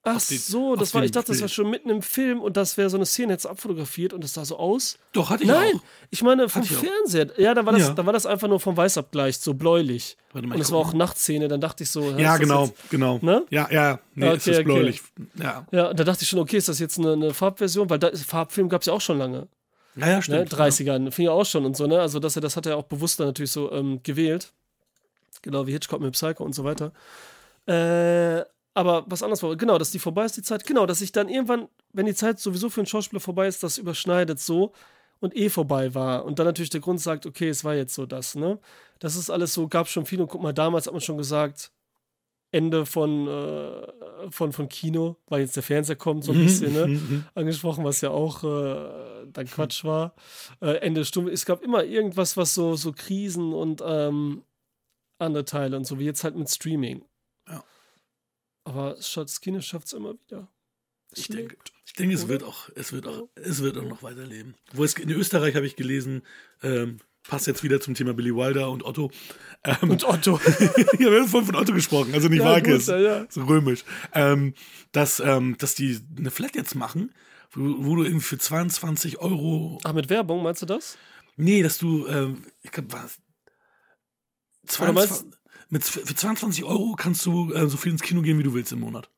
Ach 0.03 0.19
so, 0.19 0.75
das 0.75 0.95
war, 0.95 1.03
ich 1.03 1.11
dachte, 1.11 1.31
das 1.31 1.41
war 1.41 1.47
schon 1.47 1.69
mitten 1.69 1.91
im 1.91 2.01
Film 2.01 2.41
und 2.41 2.57
das 2.57 2.75
wäre 2.75 2.89
so 2.89 2.97
eine 2.97 3.05
Szene 3.05 3.33
jetzt 3.33 3.45
abfotografiert 3.45 4.13
und 4.13 4.23
das 4.23 4.33
sah 4.33 4.43
so 4.45 4.57
aus. 4.57 4.97
Doch, 5.13 5.29
hatte 5.29 5.43
ich 5.43 5.49
Nein, 5.49 5.75
auch. 5.75 5.81
ich 6.09 6.23
meine 6.23 6.49
vom 6.49 6.63
auch. 6.63 6.65
Fernseher. 6.65 7.27
Ja, 7.39 7.53
da 7.53 7.63
war, 7.67 7.73
das, 7.73 7.83
Ja. 7.89 7.93
da 7.93 8.03
war 8.03 8.11
das 8.13 8.25
einfach 8.25 8.47
nur 8.47 8.59
vom 8.59 8.75
Weißabgleich, 8.75 9.37
so 9.37 9.53
bläulich. 9.53 10.17
Warte 10.33 10.47
mal, 10.47 10.55
und 10.55 10.61
es 10.61 10.71
war 10.71 10.79
auch. 10.79 10.93
Nachtszene, 10.93 11.47
dann 11.47 11.61
dachte 11.61 11.83
ich 11.83 11.91
so. 11.91 12.01
Ja, 12.17 12.31
das 12.31 12.39
genau, 12.39 12.65
Jetzt, 12.65 12.89
genau. 12.89 13.19
Ne? 13.21 13.45
Ja, 13.51 13.67
ja, 13.71 13.99
nee, 14.15 14.27
okay, 14.29 14.35
ist 14.37 14.47
okay. 14.47 14.63
bläulich. 14.63 15.01
Ja. 15.39 15.67
ja, 15.71 15.93
da 15.93 16.03
dachte 16.03 16.23
ich 16.23 16.29
schon, 16.29 16.39
okay, 16.39 16.57
ist 16.57 16.67
das 16.67 16.79
jetzt 16.79 16.97
eine, 16.97 17.13
eine 17.13 17.33
Farbversion? 17.35 17.87
Weil 17.91 17.99
da, 17.99 18.09
Farbfilm 18.15 18.69
gab 18.69 18.81
es 18.81 18.87
ja 18.87 18.93
auch 18.93 19.01
schon 19.01 19.19
lange. 19.19 19.47
ja, 19.97 20.07
ja, 20.07 20.15
Ne? 20.15 20.21
stimmt. 20.23 20.51
30ern, 20.53 21.11
fing 21.11 21.25
ja 21.25 21.31
auch 21.31 21.45
schon 21.45 21.63
und 21.63 21.77
so, 21.77 21.85
ne? 21.85 22.01
Also 22.01 22.17
dass 22.19 22.35
er, 22.35 22.41
das 22.41 22.55
hat 22.57 22.65
er 22.65 22.77
auch 22.77 22.85
bewusst 22.85 23.19
dann 23.19 23.27
natürlich 23.27 23.51
so 23.51 23.71
ähm, 23.71 23.99
gewählt. 24.01 24.51
Genau 25.43 25.67
wie 25.67 25.73
Hitchcock 25.73 26.01
mit 26.01 26.13
Psycho 26.13 26.43
und 26.43 26.53
so 26.53 26.63
weiter. 26.63 26.91
Äh, 27.67 28.45
aber 28.73 29.03
was 29.07 29.23
anderes 29.23 29.43
war, 29.43 29.55
genau, 29.55 29.77
dass 29.77 29.91
die 29.91 29.99
vorbei 29.99 30.25
ist, 30.25 30.37
die 30.37 30.41
Zeit, 30.41 30.65
genau, 30.65 30.85
dass 30.85 31.01
ich 31.01 31.11
dann 31.11 31.29
irgendwann, 31.29 31.67
wenn 31.91 32.05
die 32.05 32.15
Zeit 32.15 32.39
sowieso 32.39 32.69
für 32.69 32.81
einen 32.81 32.87
Schauspieler 32.87 33.19
vorbei 33.19 33.47
ist, 33.47 33.63
das 33.63 33.77
überschneidet 33.77 34.39
so 34.39 34.71
und 35.19 35.35
eh 35.35 35.49
vorbei 35.49 35.93
war. 35.93 36.25
Und 36.25 36.39
dann 36.39 36.45
natürlich 36.45 36.69
der 36.69 36.81
Grund 36.81 37.01
sagt, 37.01 37.25
okay, 37.25 37.49
es 37.49 37.63
war 37.63 37.75
jetzt 37.75 37.93
so 37.93 38.05
das, 38.05 38.35
ne? 38.35 38.59
Das 38.99 39.15
ist 39.15 39.29
alles 39.29 39.53
so, 39.53 39.67
gab 39.67 39.87
schon 39.87 40.05
viel 40.05 40.21
und 40.21 40.29
guck 40.29 40.41
mal, 40.41 40.53
damals 40.53 40.85
hat 40.85 40.93
man 40.93 41.01
schon 41.01 41.17
gesagt, 41.17 41.71
Ende 42.51 42.85
von, 42.85 43.27
äh, 43.27 43.87
von, 44.29 44.51
von 44.51 44.67
Kino, 44.67 45.17
weil 45.27 45.41
jetzt 45.41 45.55
der 45.55 45.63
Fernseher 45.63 45.95
kommt, 45.95 46.23
so 46.23 46.33
ein 46.33 46.43
bisschen, 46.43 46.73
ne? 46.73 46.87
Mhm. 46.87 47.25
angesprochen, 47.33 47.83
was 47.83 48.01
ja 48.01 48.09
auch 48.09 48.43
äh, 48.43 49.27
dann 49.31 49.47
Quatsch 49.47 49.83
war. 49.85 50.15
Äh, 50.61 50.77
Ende 50.77 51.05
Stunde. 51.05 51.31
Es 51.31 51.45
gab 51.45 51.61
immer 51.61 51.83
irgendwas, 51.83 52.35
was 52.37 52.53
so, 52.53 52.75
so 52.75 52.91
Krisen 52.91 53.53
und 53.53 53.81
ähm, 53.85 54.43
andere 55.17 55.45
Teile 55.45 55.77
und 55.77 55.85
so, 55.85 55.99
wie 55.99 56.05
jetzt 56.05 56.23
halt 56.23 56.35
mit 56.35 56.49
Streaming. 56.49 57.03
Aber 58.63 58.95
das 58.95 59.41
Kino 59.41 59.61
schafft 59.61 59.87
es 59.87 59.93
immer 59.93 60.13
wieder. 60.13 60.47
Ich 61.13 61.27
denke, 61.27 61.57
ich 61.85 61.93
denke, 61.93 62.15
es 62.15 62.27
wird 62.29 62.43
auch, 62.43 62.69
es 62.75 62.93
wird 62.93 63.05
auch, 63.07 63.27
es 63.35 63.61
wird 63.61 63.77
auch 63.77 63.83
noch 63.83 64.01
weiterleben. 64.03 64.55
Wo 64.73 64.83
es 64.83 64.93
in 64.93 65.09
Österreich 65.09 65.55
habe 65.55 65.65
ich 65.65 65.75
gelesen, 65.75 66.21
ähm, 66.63 66.99
passt 67.23 67.47
jetzt 67.47 67.63
wieder 67.63 67.81
zum 67.81 67.95
Thema 67.95 68.13
Billy 68.13 68.33
Wilder 68.33 68.69
und 68.69 68.83
Otto. 68.85 69.11
Ähm, 69.65 69.89
Und 69.91 70.03
Otto. 70.05 70.39
ja, 70.99 71.11
wir 71.11 71.19
haben 71.21 71.27
vorhin 71.27 71.47
von 71.51 71.55
Otto 71.55 71.73
gesprochen, 71.73 72.13
also 72.13 72.29
nicht 72.29 72.39
Ja, 72.39 72.59
gut, 72.59 72.87
ja, 72.87 73.25
so 73.29 73.43
römisch. 73.43 73.83
Ähm, 74.13 74.53
dass, 74.93 75.19
ähm, 75.19 75.57
dass 75.57 75.75
die 75.75 75.99
eine 76.17 76.31
Flat 76.31 76.55
jetzt 76.55 76.75
machen, 76.75 77.13
wo, 77.51 77.61
wo 77.85 77.95
du 77.97 78.03
irgendwie 78.05 78.23
für 78.25 78.37
22 78.37 79.19
Euro, 79.19 79.79
Ach, 79.83 79.93
mit 79.93 80.09
Werbung, 80.09 80.41
meinst 80.43 80.61
du 80.61 80.65
das? 80.65 80.97
nee, 81.35 81.61
dass 81.61 81.77
du, 81.77 82.07
ähm, 82.07 82.43
ich 82.61 82.71
glaube, 82.71 82.93
was, 82.93 83.19
Oder 84.79 84.93
meinst- 84.93 85.09
22, 85.25 85.40
mit, 85.71 85.83
für 85.83 86.13
22 86.15 86.63
Euro 86.63 86.93
kannst 86.95 87.25
du 87.25 87.51
äh, 87.53 87.67
so 87.67 87.77
viel 87.77 87.91
ins 87.93 88.03
Kino 88.03 88.21
gehen, 88.21 88.37
wie 88.37 88.43
du 88.43 88.53
willst 88.53 88.71
im 88.71 88.79
Monat. 88.81 89.09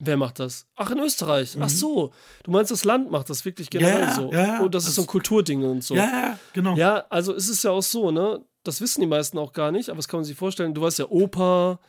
Wer 0.00 0.16
macht 0.16 0.38
das? 0.38 0.66
Ach, 0.76 0.90
in 0.90 0.98
Österreich. 1.00 1.56
Ach 1.58 1.64
Mhm. 1.64 1.68
so. 1.68 2.12
Du 2.44 2.50
meinst, 2.52 2.70
das 2.70 2.84
Land 2.84 3.10
macht 3.10 3.30
das 3.30 3.44
wirklich 3.44 3.68
generell 3.70 4.00
Ja, 4.02 4.14
so. 4.14 4.30
ja, 4.32 4.46
ja. 4.46 4.60
Und 4.60 4.74
das 4.74 4.86
ist 4.86 4.94
so 4.94 5.02
ein 5.02 5.06
Kulturding 5.08 5.64
und 5.64 5.82
so. 5.82 5.96
Ja, 5.96 6.04
ja, 6.04 6.38
genau. 6.52 6.76
Ja, 6.76 7.04
also 7.08 7.34
es 7.34 7.48
ist 7.48 7.64
ja 7.64 7.70
auch 7.72 7.82
so, 7.82 8.10
ne? 8.10 8.44
Das 8.62 8.80
wissen 8.80 9.00
die 9.00 9.06
meisten 9.06 9.38
auch 9.38 9.52
gar 9.52 9.72
nicht, 9.72 9.88
aber 9.88 9.96
das 9.96 10.06
kann 10.08 10.18
man 10.18 10.24
sich 10.24 10.36
vorstellen. 10.36 10.74
Du 10.74 10.82
weißt 10.82 10.98
ja, 11.00 11.06
Oper, 11.08 11.80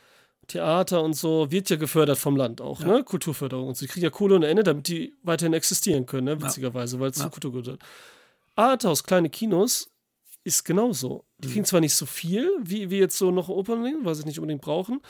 Theater 0.48 1.02
und 1.02 1.12
so 1.14 1.50
wird 1.52 1.70
ja 1.70 1.76
gefördert 1.76 2.18
vom 2.18 2.36
Land 2.36 2.60
auch, 2.60 2.80
ne? 2.80 3.04
Kulturförderung 3.04 3.68
und 3.68 3.76
so. 3.76 3.84
Die 3.84 3.92
kriegen 3.92 4.04
ja 4.04 4.10
Kohle 4.10 4.36
ohne 4.36 4.48
Ende, 4.48 4.62
damit 4.64 4.88
die 4.88 5.14
weiterhin 5.22 5.52
existieren 5.52 6.06
können, 6.06 6.24
ne? 6.24 6.42
Witzigerweise, 6.42 6.98
weil 6.98 7.10
es 7.10 7.18
Ja. 7.18 7.24
zu 7.24 7.30
Kultur 7.30 7.52
gehört. 7.52 7.80
Arthouse, 8.56 9.04
kleine 9.04 9.30
Kinos, 9.30 9.89
ist 10.44 10.64
genauso. 10.64 11.24
Die 11.38 11.48
Mhm. 11.48 11.52
kriegen 11.52 11.64
zwar 11.66 11.80
nicht 11.80 11.94
so 11.94 12.06
viel, 12.06 12.50
wie, 12.62 12.90
wie 12.90 12.98
jetzt 12.98 13.18
so 13.18 13.30
noch 13.30 13.48
Opern, 13.48 13.82
weil 14.04 14.14
sie 14.14 14.20
es 14.20 14.26
nicht 14.26 14.38
unbedingt 14.38 14.62
brauchen, 14.62 15.00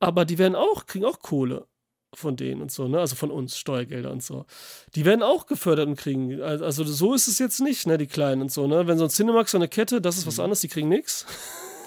aber 0.00 0.24
die 0.24 0.38
werden 0.38 0.54
auch, 0.54 0.86
kriegen 0.86 1.04
auch 1.04 1.20
Kohle 1.20 1.66
von 2.14 2.36
denen 2.36 2.62
und 2.62 2.72
so, 2.72 2.88
ne? 2.88 2.98
Also 3.00 3.14
von 3.16 3.30
uns, 3.30 3.58
Steuergelder 3.58 4.10
und 4.10 4.22
so. 4.22 4.46
Die 4.94 5.04
werden 5.04 5.22
auch 5.22 5.46
gefördert 5.46 5.86
und 5.88 5.96
kriegen. 5.96 6.40
al- 6.40 6.62
Also 6.64 6.84
so 6.84 7.12
ist 7.14 7.28
es 7.28 7.38
jetzt 7.38 7.60
nicht, 7.60 7.86
ne, 7.86 7.98
die 7.98 8.06
Kleinen 8.06 8.42
und 8.42 8.52
so, 8.52 8.66
ne? 8.66 8.86
Wenn 8.86 8.96
so 8.96 9.04
ein 9.04 9.10
Cinemax 9.10 9.50
so 9.50 9.58
eine 9.58 9.68
Kette, 9.68 10.00
das 10.00 10.16
ist 10.16 10.26
was 10.26 10.38
anderes, 10.40 10.60
die 10.60 10.68
kriegen 10.68 10.88
nichts. 10.88 11.26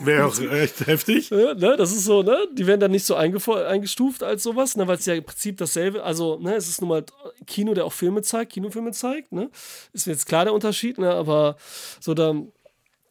Wäre 0.01 0.25
auch 0.27 0.39
echt 0.51 0.85
heftig. 0.85 1.29
Ja, 1.31 1.55
ne, 1.55 1.75
das 1.77 1.91
ist 1.91 2.05
so, 2.05 2.21
ne? 2.21 2.37
Die 2.53 2.67
werden 2.67 2.79
dann 2.79 2.91
nicht 2.91 3.05
so 3.05 3.15
eingestuft 3.15 4.21
als 4.23 4.43
sowas, 4.43 4.77
ne, 4.77 4.87
weil 4.87 4.97
es 4.97 5.05
ja 5.05 5.15
im 5.15 5.23
Prinzip 5.23 5.57
dasselbe, 5.57 6.03
also, 6.03 6.37
ne, 6.39 6.55
es 6.55 6.69
ist 6.69 6.81
nun 6.81 6.89
mal 6.89 7.05
Kino, 7.47 7.73
der 7.73 7.85
auch 7.85 7.93
Filme 7.93 8.21
zeigt, 8.21 8.51
Kinofilme 8.53 8.91
zeigt, 8.91 9.31
ne? 9.31 9.49
Ist 9.93 10.05
jetzt 10.05 10.25
klar 10.27 10.45
der 10.45 10.53
Unterschied, 10.53 10.99
ne? 10.99 11.11
Aber 11.11 11.55
so 11.99 12.13
dann. 12.13 12.51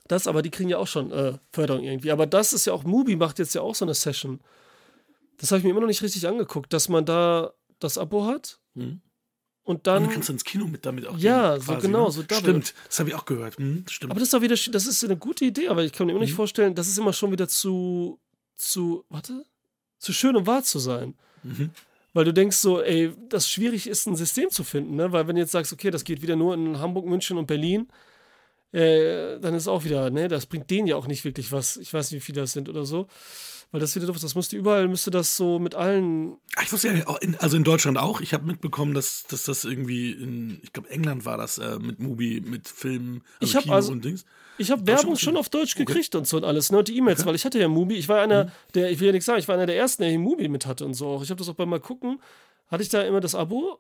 Das, 0.09 0.27
aber 0.27 0.43
die 0.43 0.51
kriegen 0.51 0.69
ja 0.71 0.79
auch 0.79 0.87
schon 0.87 1.13
äh, 1.13 1.39
Förderung 1.53 1.85
irgendwie. 1.85 2.11
Aber 2.11 2.27
das 2.27 2.53
ist 2.53 2.65
ja 2.67 2.73
auch, 2.73 2.85
Mubi 2.85 3.15
macht 3.17 3.39
jetzt 3.39 3.55
ja 3.55 3.61
auch 3.61 3.75
so 3.75 3.85
eine 3.85 3.95
Session. 3.95 4.41
Das 5.37 5.51
habe 5.51 5.59
ich 5.59 5.65
mir 5.65 5.71
immer 5.71 5.81
noch 5.81 5.87
nicht 5.87 6.03
richtig 6.03 6.27
angeguckt, 6.27 6.73
dass 6.73 6.89
man 6.89 7.05
da 7.05 7.53
das 7.79 7.99
Abo 7.99 8.25
hat. 8.25 8.59
Mhm. 8.75 9.01
Und 9.63 9.87
dann. 9.87 10.03
Und 10.05 10.09
du 10.09 10.15
kannst 10.15 10.31
ins 10.31 10.45
Kino 10.45 10.67
mit 10.67 10.87
damit 10.87 11.07
auch 11.07 11.17
Ja, 11.19 11.53
gehen, 11.53 11.61
so 11.61 11.73
quasi, 11.75 11.87
genau, 11.87 12.07
ne? 12.07 12.11
so 12.13 12.23
double. 12.23 12.39
Stimmt, 12.39 12.75
das 12.87 12.99
habe 12.99 13.11
ich 13.11 13.15
auch 13.15 13.27
gehört. 13.27 13.59
Hm, 13.59 13.85
stimmt. 13.87 14.11
Aber 14.11 14.19
das 14.19 14.29
ist 14.29 14.35
doch 14.35 14.41
wieder, 14.41 14.55
das 14.57 14.87
ist 14.87 15.05
eine 15.05 15.17
gute 15.19 15.45
Idee, 15.45 15.69
aber 15.69 15.85
ich 15.85 15.93
kann 15.93 16.07
mir 16.07 16.13
immer 16.13 16.23
nicht 16.23 16.33
Mhm. 16.33 16.37
vorstellen, 16.37 16.75
das 16.75 16.89
ist 16.89 16.97
immer 16.99 17.13
schon 17.13 17.31
wieder 17.31 17.47
zu, 17.49 18.19
zu, 18.57 19.05
warte, 19.11 19.45
zu 19.99 20.15
schön, 20.15 20.37
um 20.37 20.47
wahr 20.47 20.63
zu 20.63 20.79
sein. 20.79 21.15
Mhm. 21.43 21.71
Weil 22.15 22.25
du 22.25 22.33
denkst 22.33 22.57
so, 22.57 22.81
ey, 22.81 23.13
das 23.29 23.49
schwierig 23.51 23.87
ist, 23.87 24.07
ein 24.07 24.17
System 24.17 24.49
zu 24.49 24.65
finden, 24.65 24.97
ne? 24.97 25.13
Weil 25.13 25.29
wenn 25.29 25.37
du 25.37 25.43
jetzt 25.43 25.53
sagst, 25.53 25.73
okay, 25.73 25.91
das 25.91 26.03
geht 26.05 26.23
wieder 26.23 26.35
nur 26.35 26.55
in 26.55 26.79
Hamburg, 26.79 27.05
München 27.05 27.37
und 27.37 27.47
Berlin, 27.47 27.89
äh, 28.73 29.39
dann 29.41 29.55
ist 29.55 29.69
auch 29.69 29.85
wieder, 29.85 30.11
ne, 30.11 30.29
das 30.29 30.47
bringt 30.47 30.71
denen 30.71 30.87
ja 30.87 30.97
auch 30.97 31.07
nicht 31.07 31.25
wirklich 31.25 31.53
was. 31.53 31.77
Ich 31.79 31.93
weiß 31.93 32.11
nicht, 32.11 32.21
wie 32.23 32.25
viele 32.27 32.41
das 32.43 32.53
sind 32.53 32.69
oder 32.69 32.85
so. 32.85 33.07
Weil 33.71 33.81
das 33.81 33.95
wieder 33.95 34.07
doof 34.07 34.17
ist. 34.17 34.23
Das 34.25 34.35
müsste 34.35 34.57
überall, 34.57 34.89
müsste 34.89 35.11
das 35.11 35.37
so 35.37 35.59
mit 35.59 35.75
allen. 35.75 36.39
Ah, 36.57 36.63
Ich 36.65 36.73
wusste 36.73 36.89
ja, 36.89 37.05
also 37.39 37.57
in 37.59 37.65
Deutschland 37.65 37.99
auch. 37.99 38.23
Ich 38.23 38.33
habe 38.33 38.47
mitbekommen, 38.47 38.95
dass, 38.95 39.25
dass 39.25 39.43
das 39.43 39.67
irgendwie 39.67 40.13
in, 40.13 40.59
ich 40.63 40.73
glaube, 40.73 40.89
England 40.89 41.27
war 41.27 41.37
das 41.37 41.59
äh, 41.59 41.79
mit 41.79 41.99
Mubi, 42.01 42.41
mit 42.41 42.67
Filmen, 42.67 43.23
also 43.41 43.51
Ich 43.51 43.57
hab 43.57 43.65
Kino 43.65 43.75
also- 43.75 43.93
und 43.93 44.03
Dings. 44.05 44.25
Ich 44.61 44.71
habe 44.73 44.85
Werbung 44.87 45.17
schon 45.17 45.37
auf 45.37 45.51
Deutsch 45.51 45.75
Okay. 45.77 45.85
gekriegt 45.85 46.15
und 46.17 46.27
so 46.27 46.39
und 46.39 46.45
alles, 46.45 46.73
ne? 46.73 46.79
Und 46.79 46.89
die 46.89 46.97
E-Mails, 46.97 47.25
weil 47.27 47.35
ich 47.37 47.45
hatte 47.45 47.61
ja 47.61 47.69
Mubi. 47.69 47.95
Ich 47.95 48.09
war 48.09 48.21
einer, 48.23 48.51
der, 48.75 48.91
ich 48.91 48.99
will 49.01 49.07
ja 49.09 49.13
nichts 49.13 49.27
sagen, 49.27 49.39
ich 49.39 49.47
war 49.47 49.55
einer 49.55 49.67
der 49.67 49.77
ersten, 49.77 50.03
der 50.03 50.11
hier 50.11 50.19
Mubi 50.19 50.49
mit 50.49 50.65
hatte 50.67 50.85
und 50.87 50.95
so. 50.95 51.07
auch. 51.07 51.23
Ich 51.23 51.31
habe 51.31 51.39
das 51.39 51.49
auch 51.49 51.55
beim 51.55 51.69
Mal 51.69 51.79
gucken, 51.79 52.21
hatte 52.69 52.83
ich 52.83 52.89
da 52.89 53.03
immer 53.03 53.21
das 53.21 53.35
Abo 53.37 53.79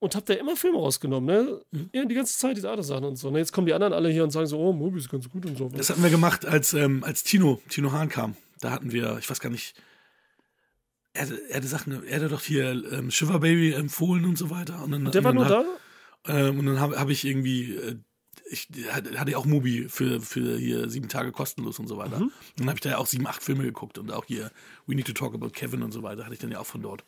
und 0.00 0.14
habe 0.14 0.24
da 0.26 0.34
immer 0.34 0.54
Filme 0.56 0.78
rausgenommen, 0.78 1.26
ne? 1.72 1.88
Ja, 1.92 2.04
die 2.04 2.14
ganze 2.14 2.38
Zeit 2.38 2.56
diese 2.56 2.68
anderen 2.68 2.86
Sachen 2.86 3.04
und 3.04 3.16
so. 3.16 3.30
Ne? 3.30 3.38
Jetzt 3.38 3.52
kommen 3.52 3.66
die 3.66 3.72
anderen 3.74 3.92
alle 3.92 4.08
hier 4.10 4.22
und 4.24 4.30
sagen 4.30 4.46
so, 4.46 4.58
oh, 4.58 4.72
Mubi 4.72 4.98
ist 4.98 5.08
ganz 5.10 5.28
gut 5.28 5.44
und 5.46 5.56
so. 5.58 5.68
Das 5.74 5.90
hatten 5.90 6.02
wir 6.02 6.10
gemacht, 6.10 6.46
als, 6.46 6.72
ähm, 6.74 7.02
als 7.04 7.22
Tino, 7.24 7.60
Tino 7.68 7.90
Hahn 7.92 8.08
kam. 8.08 8.36
Da 8.60 8.70
hatten 8.70 8.92
wir, 8.92 9.16
ich 9.18 9.28
weiß 9.28 9.40
gar 9.40 9.50
nicht, 9.50 9.74
er, 11.14 11.22
hatte- 11.22 11.42
er 11.50 11.56
hatte 11.56 11.66
Sachen, 11.68 12.04
er 12.04 12.16
hatte 12.16 12.28
doch 12.28 12.42
hier 12.42 12.70
ähm, 12.92 13.10
Shiver 13.10 13.40
Baby 13.40 13.72
empfohlen 13.72 14.24
und 14.24 14.38
so 14.38 14.50
weiter. 14.50 14.82
Und 14.84 14.92
dann, 14.92 15.10
Der 15.10 15.24
war 15.24 15.30
und 15.30 15.36
nur 15.36 15.44
dann 15.46 15.64
da? 15.64 15.68
hab- 16.32 16.36
Ähm, 16.46 16.58
und 16.58 16.66
dann 16.66 16.80
habe 16.80 16.98
hab 16.98 17.08
ich 17.08 17.24
irgendwie, 17.24 17.74
äh, 17.74 17.96
ich 18.50 18.68
hatte 18.90 19.10
ich 19.28 19.36
auch 19.36 19.44
Mubi 19.46 19.88
für, 19.88 20.20
für 20.20 20.56
hier 20.58 20.88
sieben 20.88 21.08
Tage 21.08 21.32
kostenlos 21.32 21.78
und 21.78 21.86
so 21.88 21.96
weiter. 21.98 22.18
Mhm. 22.18 22.24
Und 22.24 22.32
dann 22.56 22.68
habe 22.68 22.76
ich 22.76 22.80
da 22.82 22.90
ja 22.90 22.98
auch 22.98 23.06
sieben, 23.06 23.26
acht 23.26 23.42
Filme 23.42 23.62
geguckt 23.64 23.98
und 23.98 24.10
auch 24.12 24.24
hier 24.26 24.50
We 24.86 24.94
Need 24.94 25.06
to 25.06 25.12
Talk 25.12 25.34
About 25.34 25.50
Kevin 25.50 25.82
und 25.82 25.92
so 25.92 26.02
weiter, 26.02 26.24
hatte 26.24 26.34
ich 26.34 26.40
dann 26.40 26.50
ja 26.52 26.58
auch 26.60 26.66
von 26.66 26.82
dort. 26.82 27.04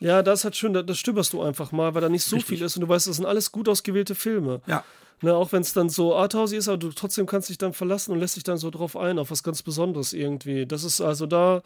Ja, 0.00 0.22
das 0.22 0.40
ist 0.40 0.44
halt 0.44 0.56
schön, 0.56 0.72
da- 0.72 0.82
das 0.82 0.98
stöberst 0.98 1.32
du 1.32 1.42
einfach 1.42 1.72
mal, 1.72 1.94
weil 1.94 2.00
da 2.02 2.08
nicht 2.08 2.24
so 2.24 2.36
Richtig. 2.36 2.58
viel 2.58 2.64
ist 2.66 2.76
und 2.76 2.82
du 2.82 2.88
weißt, 2.88 3.06
das 3.08 3.16
sind 3.16 3.26
alles 3.26 3.50
gut 3.52 3.68
ausgewählte 3.68 4.14
Filme. 4.14 4.60
Ja. 4.66 4.84
Ne, 5.20 5.34
auch 5.34 5.50
wenn 5.50 5.62
es 5.62 5.72
dann 5.72 5.88
so 5.88 6.14
arthousey 6.14 6.56
ist, 6.58 6.68
aber 6.68 6.76
du 6.76 6.90
trotzdem 6.92 7.26
kannst 7.26 7.48
dich 7.48 7.58
dann 7.58 7.72
verlassen 7.72 8.12
und 8.12 8.20
lässt 8.20 8.36
dich 8.36 8.44
dann 8.44 8.56
so 8.56 8.70
drauf 8.70 8.96
ein, 8.96 9.18
auf 9.18 9.32
was 9.32 9.42
ganz 9.42 9.64
Besonderes 9.64 10.12
irgendwie. 10.12 10.64
Das 10.64 10.84
ist 10.84 11.00
also 11.00 11.26
da, 11.26 11.60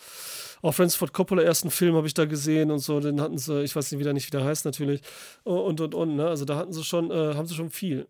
auch 0.62 0.72
Francis 0.72 0.96
Ford 0.96 1.12
Coppola 1.12 1.42
ersten 1.42 1.70
Film 1.70 1.94
habe 1.94 2.06
ich 2.06 2.14
da 2.14 2.24
gesehen 2.24 2.70
und 2.70 2.78
so, 2.78 2.98
den 3.00 3.20
hatten 3.20 3.36
sie, 3.36 3.60
ich 3.62 3.76
weiß 3.76 3.92
nicht, 3.92 4.00
wie 4.00 4.04
der 4.04 4.14
nicht 4.14 4.26
wieder 4.26 4.42
heißt 4.42 4.64
natürlich, 4.64 5.02
und 5.44 5.82
und 5.82 5.94
und, 5.94 6.16
ne? 6.16 6.28
Also 6.28 6.46
da 6.46 6.56
hatten 6.56 6.72
sie 6.72 6.82
schon, 6.82 7.10
äh, 7.10 7.34
haben 7.34 7.46
sie 7.46 7.54
schon 7.54 7.68
viel. 7.68 8.06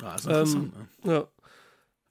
Ja, 0.00 0.16
ist 0.16 0.24
Ähm, 0.26 0.32
interessant. 0.32 0.72
ne? 1.04 1.12
Ja. 1.12 1.28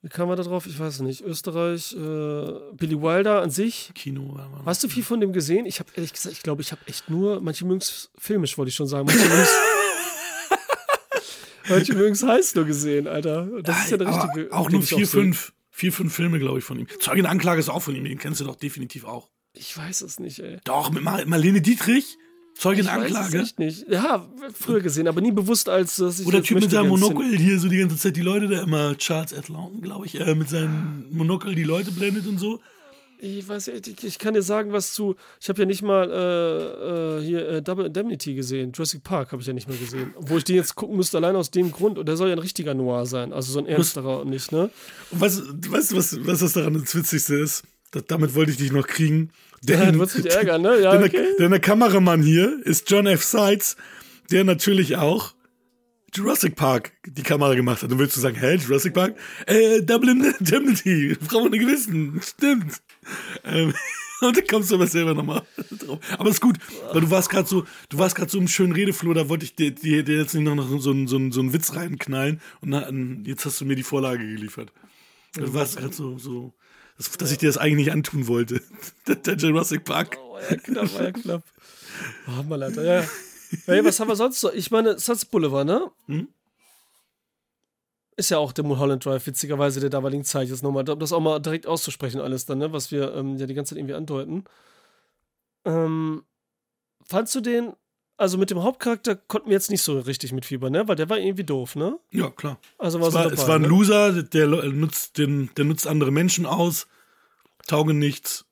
Wie 0.02 0.08
kam 0.08 0.26
man 0.26 0.36
da 0.36 0.42
drauf? 0.42 0.66
Ich 0.66 0.78
weiß 0.78 1.00
nicht. 1.00 1.20
Österreich, 1.20 1.92
äh, 1.92 2.74
Billy 2.74 3.00
Wilder 3.00 3.40
an 3.40 3.50
sich. 3.50 3.92
Kino 3.94 4.22
mal. 4.22 4.48
Hast 4.64 4.82
du 4.82 4.88
viel 4.88 5.04
von 5.04 5.20
dem 5.20 5.32
gesehen? 5.32 5.64
Ich 5.64 5.78
habe 5.78 5.90
ehrlich 5.94 6.12
gesagt, 6.12 6.34
ich 6.34 6.42
glaube, 6.42 6.60
ich 6.60 6.72
habe 6.72 6.80
echt 6.86 7.08
nur, 7.08 7.40
manche 7.40 7.64
mögen 7.64 7.80
es 7.80 8.10
filmisch, 8.18 8.58
wollte 8.58 8.70
ich 8.70 8.74
schon 8.74 8.88
sagen. 8.88 9.06
Manche 9.06 9.28
mögen 9.28 9.46
manche 11.68 11.94
mögen's 11.94 12.22
heiß 12.24 12.56
nur 12.56 12.64
gesehen, 12.64 13.06
Alter. 13.06 13.48
Das 13.62 13.84
ist 13.84 13.90
ja 13.92 13.96
der 13.96 14.08
richtige. 14.08 14.52
Auch 14.52 14.70
nur 14.70 14.82
vier, 14.82 14.98
sehe. 14.98 15.06
fünf, 15.06 15.52
vier, 15.70 15.92
fünf 15.92 16.12
Filme, 16.12 16.40
glaube 16.40 16.58
ich, 16.58 16.64
von 16.64 16.80
ihm. 16.80 16.88
Zeugen 16.98 17.26
Anklage 17.26 17.60
ist 17.60 17.68
auch 17.68 17.82
von 17.82 17.94
ihm, 17.94 18.02
den 18.02 18.18
kennst 18.18 18.40
du 18.40 18.44
doch 18.44 18.56
definitiv 18.56 19.04
auch. 19.04 19.28
Ich 19.52 19.76
weiß 19.76 20.00
es 20.00 20.18
nicht, 20.18 20.40
ey. 20.40 20.58
Doch, 20.64 20.90
mit 20.90 21.04
Mar 21.04 21.24
Marlene 21.26 21.60
Dietrich, 21.60 22.18
Der 22.62 22.70
weiß 22.70 22.78
es 22.80 22.88
Anklage. 22.88 23.38
echt 23.40 23.58
nicht. 23.58 23.88
Ja, 23.88 24.26
früher 24.54 24.80
gesehen, 24.80 25.08
aber 25.08 25.20
nie 25.20 25.32
bewusst 25.32 25.68
als 25.68 25.96
dass 25.96 26.20
ich 26.20 26.26
Oder 26.26 26.38
das 26.38 26.46
Typ 26.46 26.60
mit 26.60 26.70
seinem 26.70 26.88
Monokel 26.88 27.36
hier 27.36 27.58
so 27.58 27.68
die 27.68 27.78
ganze 27.78 27.96
Zeit 27.96 28.16
die 28.16 28.22
Leute, 28.22 28.48
der 28.48 28.62
immer 28.62 28.96
Charles 28.98 29.34
Atlanton, 29.34 29.80
glaube 29.80 30.06
ich, 30.06 30.20
äh, 30.20 30.34
mit 30.34 30.48
seinem 30.48 31.06
Monokel 31.10 31.54
die 31.54 31.64
Leute 31.64 31.90
blendet 31.90 32.26
und 32.26 32.38
so. 32.38 32.60
Ich 33.24 33.46
weiß 33.46 33.68
nicht, 33.68 33.86
ich, 33.86 34.04
ich 34.04 34.18
kann 34.18 34.34
dir 34.34 34.42
sagen, 34.42 34.72
was 34.72 34.94
zu. 34.94 35.14
Ich 35.40 35.48
habe 35.48 35.60
ja 35.60 35.64
nicht 35.64 35.80
mal 35.82 36.10
äh, 36.10 37.18
äh, 37.18 37.24
hier 37.24 37.48
äh, 37.48 37.62
Double 37.62 37.86
Indemnity 37.86 38.34
gesehen. 38.34 38.72
Jurassic 38.74 39.04
Park 39.04 39.30
habe 39.30 39.40
ich 39.40 39.46
ja 39.46 39.54
nicht 39.54 39.68
mal 39.68 39.76
gesehen. 39.76 40.12
Wo 40.18 40.38
ich 40.38 40.44
den 40.44 40.56
jetzt 40.56 40.74
gucken 40.74 40.96
müsste, 40.96 41.18
allein 41.18 41.36
aus 41.36 41.52
dem 41.52 41.70
Grund. 41.70 41.98
Und 41.98 42.06
der 42.06 42.16
soll 42.16 42.30
ja 42.30 42.34
ein 42.34 42.40
richtiger 42.40 42.74
Noir 42.74 43.06
sein. 43.06 43.32
Also 43.32 43.52
so 43.52 43.60
ein 43.60 43.66
ernsterer 43.66 44.22
und 44.22 44.30
nicht, 44.30 44.50
ne? 44.50 44.70
Und 45.12 45.20
weißt, 45.20 45.38
du, 45.38 45.70
was, 45.70 45.94
was 45.94 46.40
das 46.40 46.52
daran 46.54 46.74
das 46.74 46.92
Witzigste 46.96 47.36
ist? 47.36 47.62
Das, 47.92 48.04
damit 48.06 48.34
wollte 48.34 48.50
ich 48.50 48.56
dich 48.56 48.72
noch 48.72 48.86
kriegen. 48.86 49.30
Ja, 49.64 49.76
Denn, 49.84 49.92
du 49.94 50.00
wirst 50.00 50.16
dich 50.18 50.26
ärgern, 50.30 50.62
ne? 50.62 50.80
Ja, 50.80 50.92
denn, 50.96 51.04
okay. 51.04 51.12
der, 51.12 51.36
denn 51.38 51.50
der 51.52 51.60
Kameramann 51.60 52.20
hier 52.22 52.60
ist 52.64 52.90
John 52.90 53.06
F. 53.06 53.22
Seitz, 53.22 53.76
der 54.30 54.42
natürlich 54.44 54.96
auch 54.96 55.34
Jurassic 56.14 56.56
Park 56.56 56.92
die 57.06 57.22
Kamera 57.22 57.54
gemacht 57.54 57.82
hat. 57.82 57.92
Und 57.92 57.98
willst 57.98 58.16
du 58.16 58.20
sagen, 58.20 58.36
hä, 58.36 58.56
Jurassic 58.56 58.92
Park? 58.92 59.16
Äh, 59.46 59.82
Double 59.82 60.10
Indemnity, 60.40 61.16
Frau 61.26 61.42
ohne 61.42 61.58
Gewissen, 61.58 62.20
stimmt. 62.22 62.82
Ähm, 63.44 63.72
und 64.20 64.36
dann 64.36 64.46
kommst 64.46 64.70
du 64.70 64.74
aber 64.74 64.86
selber 64.86 65.14
nochmal 65.14 65.42
drauf. 65.70 65.98
Aber 66.18 66.28
ist 66.30 66.40
gut, 66.40 66.56
weil 66.92 67.00
du 67.02 67.10
warst 67.10 67.30
gerade 67.30 67.48
so, 67.48 67.64
du 67.88 67.98
warst 67.98 68.14
gerade 68.14 68.30
so 68.30 68.38
im 68.38 68.48
schönen 68.48 68.72
Redefloh, 68.72 69.14
da 69.14 69.28
wollte 69.28 69.44
ich 69.44 69.54
dir, 69.54 69.70
dir, 69.70 70.02
dir 70.02 70.16
jetzt 70.18 70.34
nicht 70.34 70.44
noch 70.44 70.68
so, 70.80 70.90
einen- 70.90 71.06
so, 71.08 71.16
einen- 71.16 71.32
so 71.32 71.40
einen 71.40 71.52
Witz 71.52 71.74
reinknallen 71.74 72.40
und 72.60 72.70
na, 72.70 72.90
jetzt 73.24 73.44
hast 73.46 73.60
du 73.60 73.64
mir 73.64 73.76
die 73.76 73.82
Vorlage 73.82 74.26
geliefert. 74.26 74.72
Du 75.34 75.54
warst 75.54 75.76
gerade 75.78 75.94
so, 75.94 76.18
so, 76.18 76.52
dass, 77.02 77.18
dass 77.18 77.32
ich 77.32 77.38
dir 77.38 77.48
das 77.48 77.58
eigentlich 77.58 77.86
nicht 77.86 77.92
antun 77.92 78.26
wollte. 78.26 78.62
Der, 79.06 79.16
der 79.16 79.34
Jurassic 79.34 79.84
Park. 79.84 80.16
Oh, 80.20 80.38
ja, 80.38 80.56
knapp, 80.56 80.94
war 80.94 81.02
ja 81.02 81.10
knapp. 81.12 81.42
Oh, 82.28 82.42
Mann, 82.44 82.62
Alter, 82.62 82.84
ja. 82.84 83.08
Hey, 83.66 83.84
was 83.84 83.98
haben 83.98 84.08
wir 84.08 84.16
sonst 84.16 84.40
so? 84.40 84.52
Ich 84.52 84.70
meine, 84.70 84.98
Sunset 84.98 85.30
Boulevard, 85.30 85.66
ne? 85.66 85.90
Hm? 86.06 86.28
Ist 88.16 88.30
ja 88.30 88.38
auch 88.38 88.52
der 88.52 88.64
Mulholland 88.64 89.04
Drive, 89.04 89.26
witzigerweise 89.26 89.80
der 89.80 89.90
damaligen 89.90 90.24
Zeit. 90.24 90.48
Jetzt 90.48 90.62
nochmal, 90.62 90.88
um 90.88 90.98
das 90.98 91.12
auch 91.12 91.20
mal 91.20 91.40
direkt 91.40 91.66
auszusprechen, 91.66 92.20
alles 92.20 92.46
dann, 92.46 92.58
ne? 92.58 92.72
Was 92.72 92.92
wir 92.92 93.12
ähm, 93.14 93.36
ja 93.36 93.46
die 93.46 93.54
ganze 93.54 93.70
Zeit 93.70 93.78
irgendwie 93.78 93.94
andeuten. 93.94 94.44
Ähm, 95.64 96.22
fandst 97.04 97.34
du 97.34 97.40
den, 97.40 97.72
also 98.22 98.38
mit 98.38 98.50
dem 98.50 98.62
Hauptcharakter 98.62 99.16
konnten 99.16 99.48
wir 99.48 99.54
jetzt 99.54 99.70
nicht 99.70 99.82
so 99.82 99.98
richtig 99.98 100.32
mitfiebern, 100.32 100.72
ne? 100.72 100.88
Weil 100.88 100.96
der 100.96 101.10
war 101.10 101.18
irgendwie 101.18 101.44
doof, 101.44 101.76
ne? 101.76 101.98
Ja, 102.10 102.30
klar. 102.30 102.58
Also 102.78 103.00
war 103.00 103.08
Es 103.08 103.12
so 103.12 103.18
war, 103.18 103.24
dabei, 103.24 103.34
es 103.34 103.48
war 103.48 103.56
ein 103.56 103.62
ne? 103.62 103.68
Loser, 103.68 104.22
der, 104.22 104.46
nutzt, 104.46 105.18
den, 105.18 105.50
der 105.56 105.64
nutzt 105.64 105.86
andere 105.86 106.10
Menschen 106.10 106.46
aus, 106.46 106.86
taugen 107.66 107.98
nichts. 107.98 108.46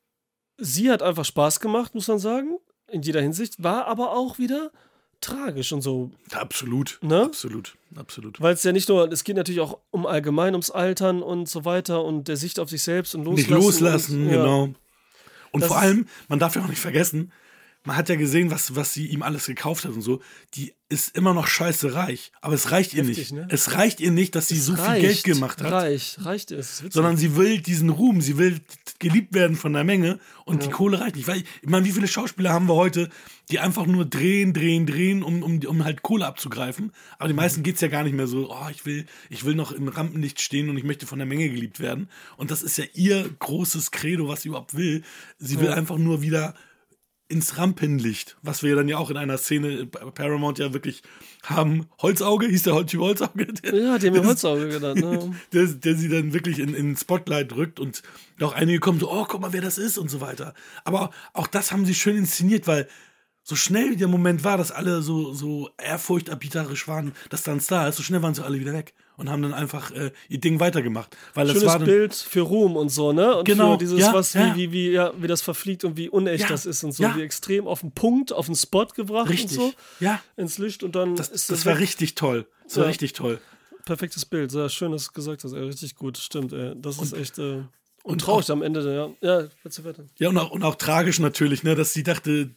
Sie 0.58 0.90
hat 0.90 1.02
einfach 1.02 1.24
Spaß 1.24 1.60
gemacht, 1.60 1.94
muss 1.94 2.08
man 2.08 2.18
sagen. 2.18 2.58
In 2.88 3.02
jeder 3.02 3.22
Hinsicht. 3.22 3.62
War 3.62 3.86
aber 3.86 4.10
auch 4.10 4.38
wieder 4.38 4.72
tragisch 5.20 5.72
und 5.72 5.82
so. 5.82 6.10
Absolut. 6.32 6.98
Ne? 7.02 7.22
Absolut. 7.22 7.76
Absolut. 7.96 8.40
Weil 8.40 8.54
es 8.54 8.62
ja 8.62 8.72
nicht 8.72 8.88
nur, 8.88 9.10
es 9.10 9.24
geht 9.24 9.36
natürlich 9.36 9.60
auch 9.60 9.78
um 9.90 10.06
allgemein 10.06 10.54
ums 10.54 10.70
Altern 10.70 11.22
und 11.22 11.48
so 11.48 11.64
weiter 11.64 12.04
und 12.04 12.28
der 12.28 12.36
Sicht 12.36 12.58
auf 12.58 12.70
sich 12.70 12.82
selbst 12.82 13.14
und 13.14 13.24
loslassen. 13.24 13.36
Nicht 13.36 13.50
loslassen, 13.50 14.22
und, 14.22 14.30
ja. 14.30 14.36
genau. 14.36 14.74
Und 15.52 15.60
Das 15.62 15.68
vor 15.68 15.78
allem, 15.78 16.06
man 16.28 16.38
darf 16.38 16.56
ja 16.56 16.62
auch 16.62 16.68
nicht 16.68 16.80
vergessen, 16.80 17.32
man 17.84 17.96
hat 17.96 18.08
ja 18.10 18.16
gesehen, 18.16 18.50
was, 18.50 18.76
was 18.76 18.92
sie 18.92 19.06
ihm 19.06 19.22
alles 19.22 19.46
gekauft 19.46 19.84
hat 19.86 19.92
und 19.92 20.02
so. 20.02 20.20
Die 20.54 20.74
ist 20.90 21.16
immer 21.16 21.32
noch 21.34 21.46
scheiße 21.46 21.94
reich. 21.94 22.32
Aber 22.42 22.52
es 22.54 22.72
reicht 22.72 22.92
ihr 22.94 23.04
Heftig, 23.04 23.18
nicht. 23.18 23.32
ne? 23.32 23.46
Es 23.50 23.74
reicht 23.74 24.00
ihr 24.00 24.10
nicht, 24.10 24.34
dass 24.34 24.48
sie 24.48 24.58
so 24.58 24.74
viel 24.74 24.84
Reicht, 24.84 25.02
Geld 25.02 25.24
gemacht 25.36 25.62
hat. 25.62 25.72
Reich, 25.72 26.16
reicht 26.20 26.50
es. 26.50 26.82
sondern 26.90 27.16
sie 27.16 27.36
will 27.36 27.60
diesen 27.60 27.88
Ruhm, 27.90 28.20
sie 28.20 28.36
will 28.38 28.60
geliebt 28.98 29.32
werden 29.34 29.56
von 29.56 29.72
der 29.72 29.84
Menge 29.84 30.18
und 30.44 30.64
die 30.64 30.68
Kohle 30.68 31.00
reicht 31.00 31.16
nicht. 31.16 31.28
Weil, 31.28 31.38
ich 31.62 31.68
meine, 31.68 31.86
wie 31.86 31.92
viele 31.92 32.08
Schauspieler 32.08 32.52
haben 32.52 32.66
wir 32.68 32.74
heute, 32.74 33.08
die 33.50 33.60
einfach 33.60 33.86
nur 33.86 34.04
drehen, 34.04 34.52
drehen, 34.52 34.84
drehen, 34.84 35.22
um, 35.22 35.42
um, 35.42 35.60
um 35.64 35.84
halt 35.84 36.02
Kohle 36.02 36.26
abzugreifen. 36.26 36.92
Aber 37.18 37.28
die 37.28 37.34
meisten 37.34 37.62
geht's 37.62 37.80
ja 37.80 37.88
gar 37.88 38.02
nicht 38.02 38.14
mehr 38.14 38.26
so, 38.26 38.50
oh, 38.50 38.68
ich 38.70 38.84
will, 38.84 39.06
ich 39.30 39.44
will 39.44 39.54
noch 39.54 39.72
im 39.72 39.88
Rampenlicht 39.88 40.40
stehen 40.40 40.68
und 40.68 40.76
ich 40.76 40.84
möchte 40.84 41.06
von 41.06 41.18
der 41.18 41.26
Menge 41.26 41.48
geliebt 41.48 41.78
werden. 41.80 42.08
Und 42.36 42.50
das 42.50 42.62
ist 42.62 42.76
ja 42.78 42.84
ihr 42.94 43.30
großes 43.38 43.90
Credo, 43.92 44.28
was 44.28 44.42
sie 44.42 44.48
überhaupt 44.48 44.76
will. 44.76 45.02
Sie 45.38 45.60
will 45.60 45.68
Ja. 45.68 45.74
einfach 45.74 45.96
nur 45.98 46.20
wieder 46.20 46.54
ins 47.30 47.56
Rampenlicht, 47.56 48.36
was 48.42 48.62
wir 48.62 48.74
dann 48.76 48.88
ja 48.88 48.98
auch 48.98 49.08
in 49.10 49.16
einer 49.16 49.38
Szene 49.38 49.86
bei 49.86 50.00
Paramount 50.10 50.58
ja 50.58 50.72
wirklich 50.74 51.02
haben. 51.44 51.86
Holzauge, 52.02 52.46
hieß 52.48 52.64
der 52.64 52.84
Typ 52.86 53.00
Holzauge? 53.00 53.46
Der, 53.62 53.74
ja, 53.74 53.98
die 53.98 54.08
haben 54.08 54.16
das- 54.16 54.26
Holzauge 54.26 54.68
genannt. 54.68 55.00
Ne? 55.00 55.34
der, 55.52 55.66
der 55.66 55.94
sie 55.96 56.08
dann 56.08 56.32
wirklich 56.34 56.58
in, 56.58 56.74
in 56.74 56.96
Spotlight 56.96 57.52
drückt 57.52 57.80
und 57.80 58.02
auch 58.40 58.52
einige 58.52 58.80
kommen 58.80 59.00
so, 59.00 59.10
oh, 59.10 59.24
guck 59.28 59.40
mal, 59.40 59.52
wer 59.52 59.62
das 59.62 59.78
ist 59.78 59.96
und 59.96 60.10
so 60.10 60.20
weiter. 60.20 60.54
Aber 60.84 61.10
auch 61.32 61.46
das 61.46 61.72
haben 61.72 61.86
sie 61.86 61.94
schön 61.94 62.16
inszeniert, 62.16 62.66
weil 62.66 62.88
So 63.42 63.56
schnell 63.56 63.90
wie 63.90 63.96
der 63.96 64.08
Moment 64.08 64.44
war, 64.44 64.58
dass 64.58 64.70
alle 64.70 65.00
so, 65.02 65.32
so 65.32 65.70
ehrfurchterbietarisch 65.78 66.88
waren, 66.88 67.12
dass 67.30 67.42
da 67.42 67.52
ein 67.52 67.60
Star 67.60 67.88
ist, 67.88 67.96
so 67.96 68.02
schnell 68.02 68.22
waren 68.22 68.34
sie 68.34 68.44
alle 68.44 68.60
wieder 68.60 68.72
weg 68.72 68.92
und 69.20 69.30
haben 69.30 69.42
dann 69.42 69.54
einfach 69.54 69.90
äh, 69.92 70.10
ihr 70.28 70.40
Ding 70.40 70.58
weitergemacht. 70.58 71.16
Weil 71.34 71.46
das 71.46 71.54
Schönes 71.54 71.68
war 71.68 71.78
dann, 71.78 71.86
Bild 71.86 72.14
für 72.14 72.40
Ruhm 72.40 72.76
und 72.76 72.88
so, 72.88 73.12
ne? 73.12 73.36
Und 73.36 73.44
Genau, 73.44 73.72
für 73.72 73.78
dieses, 73.78 74.00
ja, 74.00 74.12
was, 74.12 74.32
ja. 74.34 74.56
Wie, 74.56 74.70
wie, 74.70 74.72
wie, 74.72 74.90
ja, 74.92 75.12
wie 75.16 75.26
das 75.28 75.42
verfliegt 75.42 75.84
und 75.84 75.96
wie 75.96 76.08
unecht 76.08 76.50
das 76.50 76.66
ist 76.66 76.82
und 76.82 76.92
so, 76.92 77.04
wie 77.14 77.22
extrem 77.22 77.66
auf 77.68 77.80
den 77.80 77.92
Punkt, 77.92 78.32
auf 78.32 78.46
den 78.46 78.56
Spot 78.56 78.86
gebracht 78.86 79.28
richtig. 79.28 79.58
und 79.58 79.64
so, 79.66 79.72
Ja, 80.00 80.20
ins 80.36 80.58
Licht 80.58 80.82
und 80.82 80.96
dann 80.96 81.14
das, 81.16 81.28
ist 81.28 81.50
das 81.50 81.64
war 81.66 81.74
weg. 81.74 81.82
richtig 81.82 82.14
toll. 82.16 82.46
Das 82.64 82.78
war 82.78 82.86
richtig 82.86 83.12
toll. 83.12 83.40
perfektes 83.84 84.24
Bild, 84.24 84.50
sehr 84.50 84.68
schön, 84.68 84.92
dass 84.92 85.06
du 85.06 85.12
gesagt 85.12 85.44
hast, 85.44 85.52
ey, 85.52 85.62
richtig 85.64 85.94
gut, 85.96 86.16
stimmt, 86.18 86.52
ey. 86.52 86.72
Das 86.76 86.98
ist 86.98 87.12
echt 87.12 87.38
äh, 87.38 87.62
und, 88.10 88.20
traurig 88.20 88.50
am 88.50 88.62
Ende, 88.62 88.80
ja. 88.94 89.10
Ja, 89.20 89.48
weiter? 89.84 90.04
Ja, 90.18 90.28
und 90.28 90.38
auch, 90.38 90.50
und 90.50 90.62
auch 90.64 90.76
tragisch 90.76 91.18
natürlich, 91.18 91.62
ne, 91.62 91.74
dass 91.74 91.92
sie 91.92 92.02
dachte, 92.02 92.50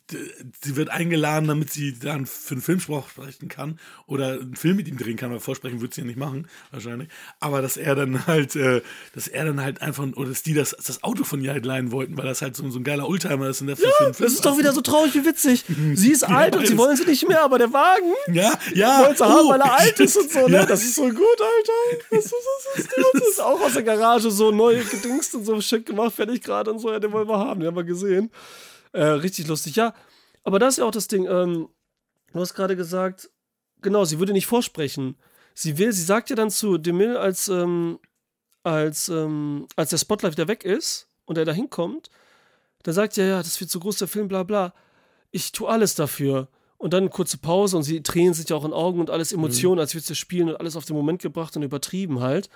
sie 0.61 0.75
wird 0.75 0.89
eingeladen, 0.89 1.47
damit 1.47 1.71
sie 1.71 1.97
dann 1.97 2.25
für 2.25 2.55
einen 2.55 2.61
Film 2.61 2.79
sprechen 2.79 3.47
kann 3.47 3.79
oder 4.05 4.33
einen 4.33 4.55
Film 4.55 4.77
mit 4.77 4.87
ihm 4.87 4.97
drehen 4.97 5.17
kann, 5.17 5.31
aber 5.31 5.39
vorsprechen 5.39 5.81
wird 5.81 5.93
sie 5.93 6.01
ja 6.01 6.07
nicht 6.07 6.17
machen, 6.17 6.47
wahrscheinlich. 6.71 7.09
Aber 7.39 7.61
dass 7.61 7.77
er 7.77 7.95
dann 7.95 8.27
halt, 8.27 8.55
äh, 8.55 8.81
dass 9.13 9.27
er 9.27 9.45
dann 9.45 9.61
halt 9.61 9.81
einfach, 9.81 10.05
oder 10.15 10.29
dass 10.29 10.43
die 10.43 10.53
das, 10.53 10.71
das 10.71 11.03
Auto 11.03 11.23
von 11.23 11.41
ihr 11.41 11.51
halt 11.51 11.65
leihen 11.65 11.91
wollten, 11.91 12.17
weil 12.17 12.25
das 12.25 12.41
halt 12.41 12.55
so, 12.55 12.69
so 12.69 12.79
ein 12.79 12.83
geiler 12.83 13.07
Oldtimer 13.07 13.49
ist 13.49 13.61
und 13.61 13.67
der 13.67 13.77
für, 13.77 14.13
für 14.13 14.23
Das 14.23 14.33
ist 14.33 14.45
doch 14.45 14.57
wieder 14.57 14.73
so 14.73 14.81
traurig 14.81 15.13
wie 15.15 15.25
witzig. 15.25 15.65
Sie 15.93 16.11
ist 16.11 16.23
alt 16.23 16.55
und 16.55 16.67
sie 16.67 16.77
wollen 16.77 16.95
sie 16.95 17.05
nicht 17.05 17.27
mehr, 17.27 17.43
aber 17.43 17.57
der 17.57 17.71
Wagen 17.71 18.13
Ja, 18.31 18.53
ja. 18.73 19.03
wollen 19.03 19.15
sie 19.15 19.23
haben, 19.23 19.45
oh, 19.45 19.49
weil 19.49 19.61
er 19.61 19.79
alt 19.79 19.99
ist 19.99 20.17
und 20.17 20.31
so, 20.31 20.47
ne? 20.47 20.53
Ja. 20.63 20.65
Das 20.65 20.83
ist 20.83 20.95
so 20.95 21.03
gut, 21.03 21.19
Alter. 21.19 22.05
Das 22.11 22.25
ist, 22.25 22.33
das 22.33 22.85
ist, 22.85 22.89
das 23.13 23.29
ist 23.29 23.41
auch 23.41 23.59
aus 23.59 23.73
der 23.73 23.83
Garage 23.83 24.31
so 24.31 24.51
neu 24.51 24.81
gedingst 24.83 25.35
und 25.35 25.42
so 25.43 25.59
schick 25.61 25.85
gemacht, 25.85 26.13
fertig 26.13 26.41
gerade 26.41 26.71
und 26.71 26.79
so. 26.79 26.91
Ja, 26.91 26.99
den 26.99 27.11
wollen 27.11 27.27
wir 27.27 27.37
haben, 27.37 27.59
den 27.59 27.67
haben 27.67 27.75
wir 27.75 27.83
gesehen. 27.83 28.31
Äh, 28.91 29.03
richtig 29.03 29.47
lustig, 29.47 29.75
ja. 29.75 29.93
Aber 30.43 30.59
das 30.59 30.73
ist 30.73 30.77
ja 30.79 30.85
auch 30.85 30.91
das 30.91 31.07
Ding. 31.07 31.25
Ähm, 31.27 31.69
du 32.31 32.39
hast 32.39 32.53
gerade 32.53 32.75
gesagt, 32.75 33.29
genau, 33.81 34.05
sie 34.05 34.19
würde 34.19 34.33
nicht 34.33 34.47
vorsprechen. 34.47 35.17
Sie 35.53 35.77
will, 35.77 35.93
sie 35.93 36.03
sagt 36.03 36.29
ja 36.29 36.35
dann 36.35 36.49
zu 36.49 36.77
Demille, 36.77 37.19
als, 37.19 37.47
ähm, 37.47 37.99
als, 38.63 39.09
ähm, 39.09 39.67
als 39.75 39.91
der 39.91 39.97
Spotlight 39.97 40.33
wieder 40.33 40.47
weg 40.47 40.63
ist 40.63 41.07
und 41.25 41.37
er 41.37 41.45
da 41.45 41.51
hinkommt, 41.51 42.09
da 42.83 42.91
sagt 42.91 43.17
ja, 43.17 43.23
ja, 43.25 43.37
das 43.37 43.59
wird 43.59 43.69
zu 43.69 43.79
groß, 43.79 43.97
der 43.97 44.07
Film, 44.07 44.27
bla 44.27 44.43
bla. 44.43 44.73
Ich 45.31 45.51
tue 45.51 45.69
alles 45.69 45.95
dafür. 45.95 46.49
Und 46.77 46.91
dann 46.91 47.03
eine 47.03 47.09
kurze 47.09 47.37
Pause 47.37 47.77
und 47.77 47.83
sie 47.83 48.03
Tränen 48.03 48.33
sind 48.33 48.49
ja 48.49 48.57
auch 48.57 48.65
in 48.65 48.73
Augen 48.73 48.99
und 48.99 49.09
alles 49.09 49.31
Emotionen, 49.31 49.79
als 49.79 49.93
würde 49.93 50.05
sie 50.05 50.15
spielen 50.15 50.49
und 50.49 50.57
alles 50.57 50.75
auf 50.75 50.83
den 50.83 50.97
Moment 50.97 51.21
gebracht 51.21 51.55
und 51.55 51.63
übertrieben 51.63 52.19
halt. 52.19 52.49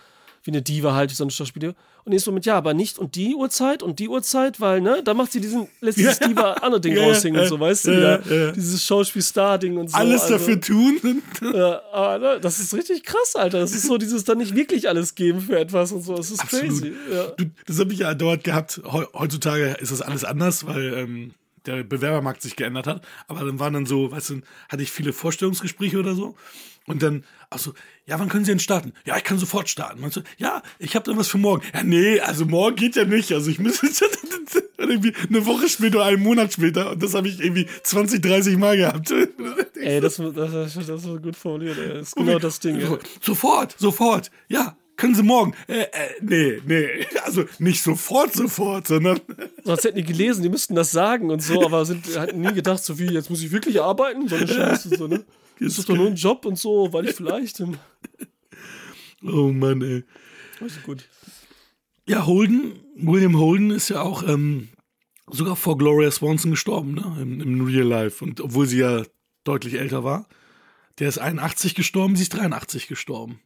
Wie 0.48 0.52
eine 0.52 0.62
Diva 0.62 0.96
halt, 0.96 1.12
wie 1.12 1.16
so 1.16 1.26
eine 1.26 1.32
Schauspielerin. 1.32 1.76
Und 2.06 2.12
nächstes 2.12 2.28
Moment, 2.28 2.46
ja, 2.46 2.56
aber 2.56 2.74
nicht 2.74 2.98
und 2.98 3.16
die 3.16 3.36
Uhrzeit 3.36 3.84
und 3.84 4.00
die 4.00 4.08
Uhrzeit, 4.08 4.62
weil, 4.62 4.80
ne, 4.80 5.02
da 5.04 5.14
macht 5.14 5.34
sie 5.34 5.42
diesen, 5.42 5.68
lässt 5.82 5.98
dieses 5.98 6.20
Ja. 6.22 6.28
Diva 6.30 6.54
andere 6.54 6.80
Ding 6.80 6.94
Ja, 6.96 7.02
ja, 7.02 7.08
raushängen 7.10 7.42
und 7.42 7.48
so, 7.50 7.60
weißt 7.60 7.88
du, 7.88 7.92
ja, 7.92 8.26
wieder. 8.26 8.52
Dieses 8.54 8.82
Schauspiel-Star-Ding 8.86 9.76
und 9.76 9.90
so. 9.92 9.98
Alles 9.98 10.22
also, 10.22 10.36
dafür 10.36 10.62
tun. 10.62 11.22
Ja, 11.54 11.82
aber, 11.92 12.18
ne, 12.36 12.40
das 12.40 12.60
ist 12.60 12.74
richtig 12.74 13.04
krass, 13.04 13.36
Alter. 13.36 13.60
Das 13.60 13.74
ist 13.74 13.88
so 13.88 13.98
dieses 13.98 14.24
dann 14.24 14.38
nicht 14.38 14.56
wirklich 14.56 14.88
alles 14.88 15.16
geben 15.16 15.42
für 15.42 15.60
etwas 15.60 15.92
und 15.92 16.02
so. 16.02 16.16
Das 16.16 16.32
ist 16.32 16.40
Absolut. 16.40 16.70
crazy. 16.70 16.94
Du, 17.38 17.46
das 17.66 17.80
habe 17.80 17.92
ich 17.92 18.00
ja 18.00 18.14
dort 18.14 18.46
gehabt. 18.46 18.80
Heu- 18.86 19.08
Heutzutage 19.14 19.76
ist 19.82 19.92
das 19.92 20.02
alles 20.02 20.24
anders, 20.24 20.66
weil 20.66 20.94
ähm, 20.94 21.32
der 21.66 21.84
Bewerbermarkt 21.84 22.42
sich 22.42 22.56
geändert 22.56 22.88
hat. 22.88 23.02
Aber 23.28 23.42
dann 23.44 23.60
waren 23.60 23.74
dann 23.74 23.86
so, 23.86 24.12
weißt 24.14 24.30
du, 24.30 24.42
hatte 24.70 24.82
ich 24.82 24.92
viele 24.92 25.12
Vorstellungsgespräche 25.12 25.98
oder 26.00 26.16
so. 26.16 26.36
Und 26.88 27.04
dann, 27.04 27.26
ach 27.50 27.60
so, 27.60 27.74
ja, 28.06 28.18
wann 28.18 28.30
können 28.30 28.46
Sie 28.46 28.52
denn 28.52 28.60
starten? 28.60 28.94
Ja, 29.06 29.18
ich 29.18 29.26
kann 29.26 29.38
sofort 29.38 29.68
starten. 29.68 30.04
Und 30.04 30.14
so, 30.14 30.22
ja, 30.38 30.64
ich 30.80 30.96
habe 30.96 31.04
dann 31.04 31.18
was 31.18 31.28
für 31.28 31.38
morgen. 31.38 31.62
Ja, 31.74 31.84
nee, 31.84 32.22
also 32.22 32.46
morgen 32.46 32.78
geht 32.78 32.96
ja 32.96 33.04
nicht. 33.04 33.34
Also 33.34 33.52
ich 33.52 33.60
müsste 33.60 33.88
irgendwie 34.78 35.14
eine 35.28 35.46
Woche 35.46 35.68
später, 35.68 36.06
einen 36.06 36.24
Monat 36.24 36.54
später. 36.54 36.92
Und 36.92 37.04
das 37.04 37.14
habe 37.14 37.28
ich 37.28 37.42
irgendwie 37.42 37.68
20, 37.84 38.22
30 38.22 38.58
Mal 38.58 38.78
gehabt. 38.78 39.12
Ey, 39.76 40.00
das, 40.00 40.16
das, 40.16 40.34
das, 40.34 40.74
das 40.74 40.90
ist 40.90 41.22
gut 41.22 41.36
formuliert, 41.36 41.78
ey. 41.78 41.94
Das 41.96 42.08
ist 42.08 42.16
genau 42.16 42.40
das 42.40 42.60
Ding, 42.62 42.80
ey. 42.80 42.98
Sofort, 43.22 43.76
sofort. 43.78 44.32
Ja, 44.48 44.78
können 44.96 45.14
Sie 45.14 45.24
morgen. 45.24 45.54
Äh, 45.68 45.82
äh, 45.82 45.88
nee, 46.22 46.62
nee. 46.66 47.06
Also 47.26 47.44
nicht 47.60 47.84
sofort, 47.84 48.34
sofort, 48.34 48.88
sondern. 48.88 49.20
Sonst 49.66 49.84
hätten 49.84 49.98
die 49.98 50.04
gelesen, 50.04 50.42
die 50.42 50.50
müssten 50.50 50.74
das 50.76 50.92
sagen 50.92 51.30
und 51.32 51.44
so, 51.44 51.66
aber 51.66 51.86
sind, 51.86 52.18
hatten 52.18 52.40
nie 52.40 52.54
gedacht, 52.54 52.82
so 52.82 52.98
wie, 52.98 53.08
jetzt 53.08 53.30
muss 53.30 53.44
ich 53.44 53.52
wirklich 53.52 53.82
arbeiten? 53.82 54.30
So 54.30 54.38
eine 54.38 54.48
Scheiße, 54.48 54.98
so, 54.98 55.08
ne? 55.08 55.26
Das 55.60 55.78
ist 55.78 55.90
doch 55.90 55.96
nur 55.96 56.08
ein 56.08 56.16
Job 56.16 56.46
und 56.46 56.58
so, 56.58 56.92
weil 56.94 57.08
ich 57.08 57.16
vielleicht. 57.16 57.64
Oh 59.24 59.52
Mann, 59.52 59.82
ey. 59.82 60.04
also 60.62 60.80
gut. 60.82 61.10
Ja, 62.08 62.28
Holden, 62.28 62.80
William 62.96 63.38
Holden 63.40 63.72
ist 63.72 63.90
ja 63.90 64.02
auch 64.04 64.22
ähm, 64.22 64.70
sogar 65.28 65.56
vor 65.56 65.78
Gloria 65.78 66.12
Swanson 66.12 66.52
gestorben, 66.52 66.94
ne? 66.94 67.18
Im, 67.20 67.42
Im 67.42 67.66
Real 67.66 67.88
Life. 67.88 68.24
Und 68.24 68.40
obwohl 68.42 68.68
sie 68.68 68.78
ja 68.78 69.04
deutlich 69.44 69.74
älter 69.76 70.04
war. 70.04 70.28
Der 71.00 71.10
ist 71.10 71.20
81 71.20 71.76
gestorben, 71.76 72.16
sie 72.16 72.24
ist 72.24 72.34
83 72.34 72.88
gestorben. 72.88 73.40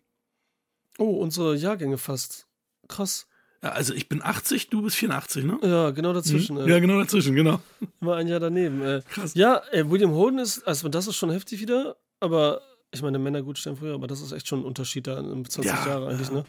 Oh, 0.97 1.18
unsere 1.18 1.55
Jahrgänge 1.55 1.97
fast. 1.97 2.47
Krass. 2.88 3.28
Ja, 3.64 3.70
also 3.70 3.93
ich 3.93 4.09
bin 4.09 4.22
80, 4.24 4.70
du 4.70 4.82
bist 4.82 4.95
84, 4.95 5.43
ne? 5.43 5.59
Ja, 5.62 5.91
genau 5.91 6.14
dazwischen. 6.14 6.57
Ja, 6.57 6.66
Ey. 6.66 6.82
genau 6.82 6.99
dazwischen, 6.99 7.36
genau. 7.36 7.62
Immer 7.99 8.16
ein 8.16 8.28
Jahr 8.28 8.39
daneben. 8.39 8.82
Ey. 8.82 9.01
Krass. 9.09 9.34
Ja, 9.36 9.62
ey, 9.72 9.89
William 9.89 10.12
Holden 10.12 10.39
ist, 10.39 10.64
also 10.68 10.89
das 10.89 11.07
ist 11.07 11.16
schon 11.18 11.30
heftig 11.30 11.59
wieder, 11.59 11.97
aber 12.22 12.62
ich 12.92 13.02
meine, 13.02 13.20
Männer 13.20 13.42
gut 13.42 13.58
stellen 13.58 13.76
früher, 13.76 13.94
aber 13.96 14.08
das 14.08 14.22
ist 14.22 14.32
echt 14.32 14.48
schon 14.48 14.62
ein 14.62 14.66
Unterschied 14.66 15.08
da 15.08 15.18
in 15.20 15.44
20 15.46 15.66
Ja, 15.66 15.86
Jahre 15.88 16.08
eigentlich, 16.10 16.28
ja. 16.30 16.36
ne? 16.36 16.44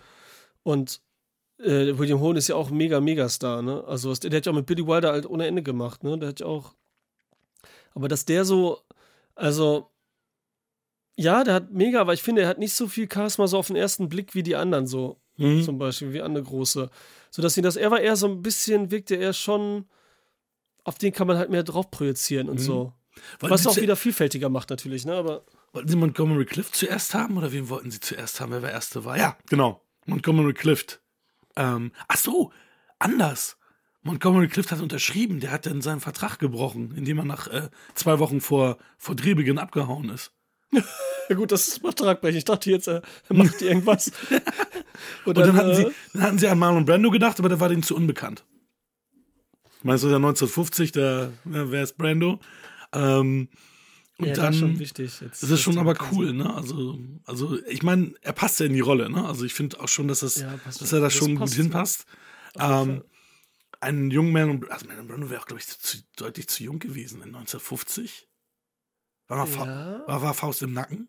Und 0.63 1.01
äh, 1.59 1.97
William 1.99 2.21
Holden 2.21 2.39
ist 2.39 2.49
ja 2.49 2.55
auch 2.57 2.71
mega, 2.71 3.01
mega 3.01 3.29
Star, 3.29 3.63
ne? 3.63 3.83
Also 3.85 4.11
was- 4.11 4.21
der, 4.21 4.31
der 4.31 4.39
hat 4.39 4.47
ja 4.47 4.53
auch 4.53 4.57
mit 4.57 4.67
Billy 4.67 4.87
Wilder 4.87 5.13
halt 5.13 5.27
ohne 5.27 5.47
Ende 5.47 5.63
gemacht, 5.63 6.03
ne? 6.05 6.19
Der 6.19 6.29
hat 6.31 6.41
ja 6.41 6.47
auch. 6.47 6.75
Aber 7.95 8.09
dass 8.09 8.25
der 8.25 8.45
so, 8.45 8.81
also 9.35 9.91
ja, 11.17 11.45
der 11.45 11.55
hat 11.55 11.71
mega, 11.73 12.01
aber 12.01 12.15
ich 12.15 12.23
finde, 12.23 12.43
er 12.43 12.49
hat 12.49 12.59
nicht 12.59 12.73
so 12.75 12.89
viel 12.89 13.09
Charisma 13.13 13.47
so 13.47 13.59
auf 13.59 13.67
den 13.67 13.77
ersten 13.77 14.09
Blick 14.09 14.35
wie 14.35 14.43
die 14.43 14.57
anderen 14.57 14.87
so, 14.87 15.19
Mhm. 15.37 15.63
zum 15.63 15.79
Beispiel, 15.79 16.13
wie 16.13 16.21
andere 16.23 16.45
große. 16.45 16.91
So 17.31 17.43
dass 17.43 17.55
sie 17.55 17.63
das, 17.63 17.77
er 17.77 17.91
war 17.91 18.01
eher 18.01 18.17
so 18.17 18.27
ein 18.29 18.43
bisschen, 18.43 18.91
wirkte 18.91 19.15
er 19.17 19.33
schon, 19.33 19.87
auf 20.85 20.99
den 20.99 21.13
kann 21.13 21.27
man 21.27 21.39
halt 21.39 21.51
mehr 21.51 21.63
drauf 21.63 21.91
projizieren 21.91 22.49
und 22.49 22.59
so. 22.59 22.93
Wollten 23.41 23.53
Was 23.55 23.67
auch 23.67 23.77
wieder 23.77 23.97
vielfältiger 23.97 24.49
macht 24.49 24.71
natürlich, 24.71 25.05
ne? 25.07 25.15
Aber 25.15 25.45
wollten 25.73 25.89
sie 25.89 25.97
Montgomery 25.97 26.45
Clift 26.45 26.77
zuerst 26.77 27.15
haben 27.15 27.37
oder 27.37 27.53
wen 27.53 27.69
wollten 27.69 27.91
sie 27.91 28.01
zuerst 28.01 28.41
haben, 28.41 28.53
wer 28.53 28.61
der 28.61 28.73
erste 28.73 29.05
war? 29.05 29.17
Ja, 29.17 29.37
genau. 29.49 29.83
Montgomery 30.07 30.55
Clift. 30.55 31.01
Ähm, 31.57 31.93
ach 32.09 32.17
so, 32.17 32.53
anders. 32.99 33.57
Montgomery 34.03 34.49
Clift 34.49 34.73
hat 34.73 34.81
unterschrieben, 34.81 35.41
der 35.41 35.53
hat 35.53 35.67
dann 35.67 35.81
seinen 35.81 36.01
Vertrag 36.01 36.39
gebrochen, 36.39 36.93
indem 36.97 37.19
er 37.19 37.25
nach 37.25 37.47
äh, 37.49 37.69
zwei 37.95 38.19
Wochen 38.19 38.41
vor, 38.41 38.79
vor 38.99 39.15
Drehbeginn 39.15 39.59
abgehauen 39.59 40.09
ist. 40.09 40.33
ja 40.73 40.83
gut, 41.37 41.53
das 41.53 41.69
ist 41.69 41.79
Vertragbrechen. 41.79 42.39
Ich 42.39 42.45
dachte 42.45 42.71
jetzt, 42.71 42.89
er 42.89 43.03
macht 43.29 43.63
irgendwas. 43.63 44.11
Und 45.25 45.39
dann, 45.39 45.57
hatten, 45.57 45.71
äh, 45.71 45.75
sie, 45.77 45.87
dann 46.15 46.23
hatten 46.23 46.39
sie 46.39 46.49
an 46.49 46.59
Marlon 46.59 46.85
Brando 46.85 47.11
gedacht, 47.11 47.39
aber 47.39 47.49
der 47.49 47.61
war 47.61 47.69
denen 47.69 47.83
zu 47.83 47.95
unbekannt. 47.95 48.45
Meinst 49.85 50.05
du, 50.05 50.09
der 50.09 50.17
1950, 50.17 50.93
der, 50.93 51.33
ja, 51.45 51.71
wer 51.71 51.83
ist 51.83 51.97
Brando? 51.97 52.41
Ähm, 52.93 53.49
und 54.23 54.29
ja, 54.29 54.35
das 54.35 54.43
dann 54.45 54.53
ist 54.55 54.61
schon 54.61 54.79
wichtig. 54.79 55.21
Jetzt, 55.21 55.43
Das 55.43 55.51
ist 55.51 55.61
schon 55.61 55.79
aber 55.79 55.95
cool, 56.13 56.33
ne? 56.33 56.53
Also, 56.55 56.99
also 57.25 57.63
ich 57.67 57.83
meine, 57.83 58.15
er 58.23 58.33
passt 58.33 58.61
ja 58.61 58.67
in 58.67 58.73
die 58.75 58.81
Rolle, 58.81 59.11
ne? 59.11 59.25
Also 59.27 59.45
ich 59.45 59.55
finde 59.55 59.81
auch 59.81 59.89
schon, 59.89 60.09
dass, 60.09 60.21
das, 60.21 60.37
Ja, 60.37 60.59
dass 60.65 60.81
er 60.93 60.99
da 60.99 61.07
das 61.07 61.15
schon 61.15 61.37
gut 61.37 61.51
hinpasst. 61.51 62.07
Ähm, 62.59 63.03
ein 63.81 64.11
junger 64.11 64.31
Marlon, 64.31 64.65
also 64.71 64.87
Marlon 64.87 65.09
Brando 65.09 65.31
wäre 65.31 65.41
auch, 65.41 65.47
glaube 65.47 65.61
ich, 65.61 65.67
zu, 65.67 65.99
deutlich 66.17 66.49
zu 66.49 66.63
jung 66.63 66.79
gewesen 66.79 67.17
in 67.23 67.35
1950. 67.35 68.29
War, 69.29 69.49
Ja. 69.49 70.07
war, 70.07 70.23
war 70.23 70.35
Faust 70.35 70.63
im 70.63 70.73
Nacken. 70.73 71.09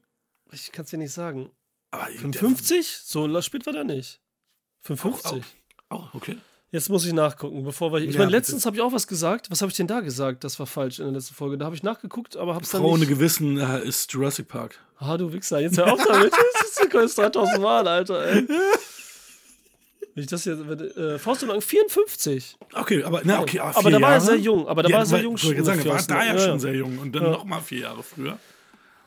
Ich 0.51 0.71
kann 0.71 0.85
es 0.85 0.91
dir 0.91 0.97
nicht 0.97 1.11
sagen. 1.13 1.51
Aber 1.91 2.05
der- 2.05 2.19
55? 2.19 2.87
So 3.03 3.41
spät 3.41 3.65
war 3.65 3.73
der 3.73 3.83
nicht. 3.83 4.21
55. 4.81 5.43
Oh, 5.89 6.03
okay. 6.13 6.37
Jetzt 6.73 6.89
muss 6.89 7.05
ich 7.05 7.13
nachgucken, 7.13 7.63
bevor 7.63 7.93
wir. 7.93 7.99
Ich 7.99 8.13
Ja, 8.15 8.21
meine, 8.21 8.31
letztens 8.31 8.65
habe 8.65 8.75
ich 8.75 8.81
auch 8.81 8.91
was 8.91 9.05
gesagt. 9.05 9.51
Was 9.51 9.61
habe 9.61 9.69
ich 9.69 9.77
denn 9.77 9.85
da 9.85 9.99
gesagt? 9.99 10.43
Das 10.43 10.57
war 10.57 10.65
falsch 10.65 10.97
in 10.97 11.05
der 11.05 11.13
letzten 11.13 11.35
Folge. 11.35 11.55
Da 11.59 11.65
habe 11.65 11.75
ich 11.75 11.83
nachgeguckt, 11.83 12.35
aber 12.35 12.55
habe 12.55 12.63
es 12.63 12.71
dann 12.71 12.81
Frau 12.81 12.89
ohne. 12.93 13.05
Gewissen 13.05 13.59
äh, 13.59 13.83
ist 13.85 14.11
Jurassic 14.11 14.47
Park. 14.47 14.79
Ah, 14.97 15.15
du 15.15 15.31
Wichser, 15.31 15.59
jetzt 15.59 15.77
hör 15.77 15.93
auf 15.93 16.03
damit. 16.03 16.33
Das 16.63 16.81
ist 16.81 16.93
das 16.93 17.15
3000 17.15 17.61
Mal, 17.61 17.87
Alter, 17.87 18.25
ey. 18.25 18.47
Wenn 20.15 20.23
ich 20.23 20.25
das 20.25 20.45
jetzt. 20.45 20.61
Äh, 20.61 21.19
Faust 21.19 21.43
und 21.43 21.49
Lang 21.49 21.61
54. 21.61 22.57
Okay, 22.73 23.03
aber, 23.03 23.21
na, 23.23 23.41
okay, 23.41 23.59
aber, 23.59 23.69
Aber 23.77 23.81
vier 23.89 23.99
da 23.99 24.01
war 24.01 24.13
er 24.13 24.21
sehr 24.21 24.37
jung, 24.39 24.67
aber 24.67 24.81
da 24.81 24.89
war 24.91 24.99
er 24.99 25.05
sehr 25.05 25.17
weil- 25.19 25.23
jung 25.25 25.35
gerade 25.35 25.63
sagen, 25.63 25.79
er 25.81 25.85
war 25.93 26.01
da 26.01 26.25
ja, 26.25 26.33
Ja, 26.33 26.39
schon 26.39 26.49
ja. 26.53 26.59
sehr 26.59 26.73
jung 26.75 26.97
und 26.97 27.11
dann 27.13 27.23
Ja. 27.23 27.29
noch 27.31 27.45
mal 27.45 27.61
vier 27.61 27.79
Jahre 27.81 28.01
früher. 28.01 28.39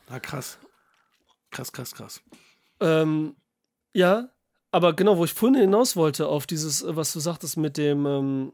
Na, 0.08 0.20
krass. 0.20 0.58
Krass, 1.50 1.72
krass, 1.72 1.92
krass. 1.92 2.20
Ähm, 2.80 3.34
ja, 3.92 4.28
aber 4.76 4.92
genau, 4.92 5.16
wo 5.16 5.24
ich 5.24 5.32
vorhin 5.32 5.58
hinaus 5.58 5.96
wollte, 5.96 6.28
auf 6.28 6.46
dieses, 6.46 6.82
äh, 6.82 6.94
was 6.94 7.10
du 7.14 7.18
sagtest 7.18 7.56
mit 7.56 7.78
dem, 7.78 8.04
ähm, 8.04 8.52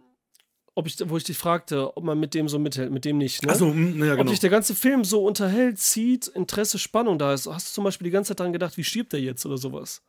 ob 0.76 0.86
ich, 0.86 0.96
wo 1.04 1.16
ich 1.16 1.24
dich 1.24 1.36
fragte, 1.36 1.96
ob 1.96 2.04
man 2.04 2.18
mit 2.20 2.32
dem 2.32 2.48
so 2.48 2.60
mithält, 2.60 2.92
mit 2.92 3.04
dem 3.04 3.18
nicht. 3.18 3.42
Ne? 3.42 3.50
Achso, 3.50 3.66
ja, 3.66 3.72
Ob 3.72 4.18
genau. 4.18 4.30
dich 4.30 4.38
der 4.38 4.48
ganze 4.48 4.76
Film 4.76 5.02
so 5.02 5.24
unterhält, 5.26 5.80
zieht, 5.80 6.28
Interesse, 6.28 6.78
Spannung 6.78 7.18
da 7.18 7.34
ist. 7.34 7.48
Hast 7.48 7.70
du 7.70 7.72
zum 7.74 7.82
Beispiel 7.82 8.04
die 8.04 8.12
ganze 8.12 8.28
Zeit 8.28 8.38
daran 8.38 8.52
gedacht, 8.52 8.76
wie 8.76 8.84
stirbt 8.84 9.12
der 9.12 9.20
jetzt 9.20 9.44
oder 9.44 9.58
sowas? 9.58 10.00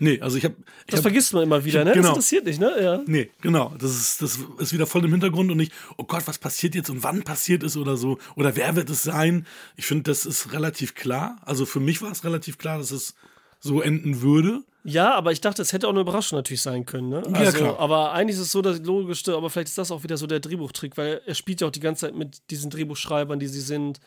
Nee, 0.00 0.20
also 0.20 0.36
ich 0.38 0.44
habe. 0.44 0.56
Das 0.88 1.02
vergisst 1.02 1.32
man 1.32 1.44
immer 1.44 1.64
wieder, 1.64 1.84
ne? 1.84 1.92
genau. 1.92 2.02
Das 2.02 2.10
interessiert 2.10 2.46
nicht, 2.46 2.58
ne? 2.58 2.72
Ja. 2.82 3.02
Nee, 3.06 3.30
genau. 3.40 3.74
Das 3.78 3.92
ist, 3.92 4.22
das 4.22 4.40
ist 4.58 4.72
wieder 4.72 4.88
voll 4.88 5.04
im 5.04 5.12
Hintergrund 5.12 5.52
und 5.52 5.56
nicht, 5.56 5.72
oh 5.98 6.04
Gott, 6.04 6.26
was 6.26 6.38
passiert 6.38 6.74
jetzt 6.74 6.90
und 6.90 7.04
wann 7.04 7.22
passiert 7.22 7.62
es 7.62 7.76
oder 7.76 7.96
so. 7.96 8.18
Oder 8.34 8.56
wer 8.56 8.74
wird 8.74 8.90
es 8.90 9.04
sein? 9.04 9.46
Ich 9.76 9.86
finde, 9.86 10.02
das 10.02 10.26
ist 10.26 10.52
relativ 10.52 10.96
klar. 10.96 11.36
Also 11.42 11.64
für 11.64 11.80
mich 11.80 12.02
war 12.02 12.10
es 12.10 12.24
relativ 12.24 12.58
klar, 12.58 12.78
dass 12.78 12.90
es 12.90 13.14
so 13.60 13.80
enden 13.80 14.20
würde. 14.20 14.64
Ja, 14.84 15.14
aber 15.14 15.32
ich 15.32 15.40
dachte, 15.40 15.62
es 15.62 15.72
hätte 15.72 15.86
auch 15.86 15.92
eine 15.92 16.00
Überraschung 16.00 16.38
natürlich 16.38 16.60
sein 16.60 16.84
können. 16.84 17.08
Ne? 17.08 17.22
Ja, 17.32 17.38
Also, 17.38 17.58
klar. 17.58 17.78
Aber 17.78 18.12
eigentlich 18.12 18.36
ist 18.36 18.42
es 18.42 18.52
so 18.52 18.60
das 18.60 18.80
Logischste, 18.80 19.34
aber 19.34 19.48
vielleicht 19.48 19.68
ist 19.68 19.78
das 19.78 19.90
auch 19.90 20.02
wieder 20.02 20.18
so 20.18 20.26
der 20.26 20.40
Drehbuchtrick, 20.40 20.98
weil 20.98 21.22
er 21.24 21.34
spielt 21.34 21.62
ja 21.62 21.66
auch 21.66 21.72
die 21.72 21.80
ganze 21.80 22.06
Zeit 22.06 22.14
mit 22.14 22.50
diesen 22.50 22.70
Drehbuchschreibern, 22.70 23.38
die 23.38 23.46
sie 23.46 23.62
sind. 23.62 23.98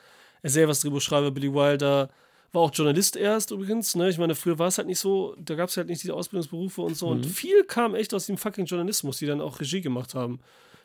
Er 0.44 0.52
selber 0.52 0.72
ist 0.74 0.84
Drehbuchschreiber, 0.84 1.32
Billy 1.32 1.52
Wilder. 1.52 2.10
War 2.54 2.62
auch 2.62 2.72
Journalist 2.72 3.16
erst 3.16 3.50
übrigens. 3.50 3.96
Ne? 3.96 4.08
Ich 4.10 4.20
meine, 4.20 4.36
früher 4.36 4.60
war 4.60 4.68
es 4.68 4.78
halt 4.78 4.88
nicht 4.88 5.00
so, 5.00 5.36
da 5.40 5.56
gab 5.56 5.70
es 5.70 5.78
halt 5.78 5.88
nicht 5.88 6.04
diese 6.04 6.14
Ausbildungsberufe 6.14 6.82
und 6.82 6.96
so. 6.96 7.08
Und 7.08 7.26
viel 7.26 7.64
kam 7.64 7.96
echt 7.96 8.14
aus 8.14 8.28
dem 8.28 8.38
fucking 8.38 8.66
Journalismus, 8.66 9.18
die 9.18 9.26
dann 9.26 9.42
auch 9.42 9.60
Regie 9.60 9.82
gemacht 9.82 10.14
haben. 10.14 10.40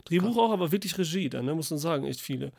Drehbuch 0.06 0.36
auch, 0.38 0.50
aber 0.50 0.72
wirklich 0.72 0.96
Regie 0.96 1.28
dann, 1.28 1.44
ne? 1.44 1.54
muss 1.54 1.70
man 1.70 1.78
sagen, 1.78 2.06
echt 2.06 2.20
viele. 2.20 2.50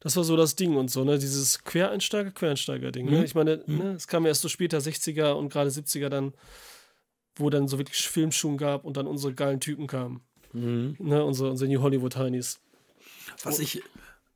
Das 0.00 0.16
war 0.16 0.24
so 0.24 0.36
das 0.36 0.56
Ding 0.56 0.76
und 0.76 0.90
so, 0.90 1.04
ne? 1.04 1.18
Dieses 1.18 1.64
Quereinsteiger, 1.64 2.30
Quereinsteiger-Ding. 2.30 3.06
Ne? 3.06 3.24
Ich 3.24 3.34
meine, 3.34 3.62
ne? 3.66 3.92
es 3.92 4.06
kam 4.06 4.26
erst 4.26 4.42
so 4.42 4.48
später 4.48 4.78
60er 4.78 5.32
und 5.32 5.50
gerade 5.50 5.70
70er 5.70 6.08
dann, 6.08 6.34
wo 7.36 7.48
dann 7.50 7.68
so 7.68 7.78
wirklich 7.78 8.08
Filmschuhen 8.08 8.58
gab 8.58 8.84
und 8.84 8.96
dann 8.96 9.06
unsere 9.06 9.32
geilen 9.32 9.60
Typen 9.60 9.86
kamen. 9.86 10.20
Ne? 10.54 11.24
Unsere, 11.24 11.50
unsere 11.50 11.70
New 11.70 11.82
Hollywood 11.82 12.16
Heinis. 12.16 12.60
Was 13.42 13.58
ich. 13.58 13.82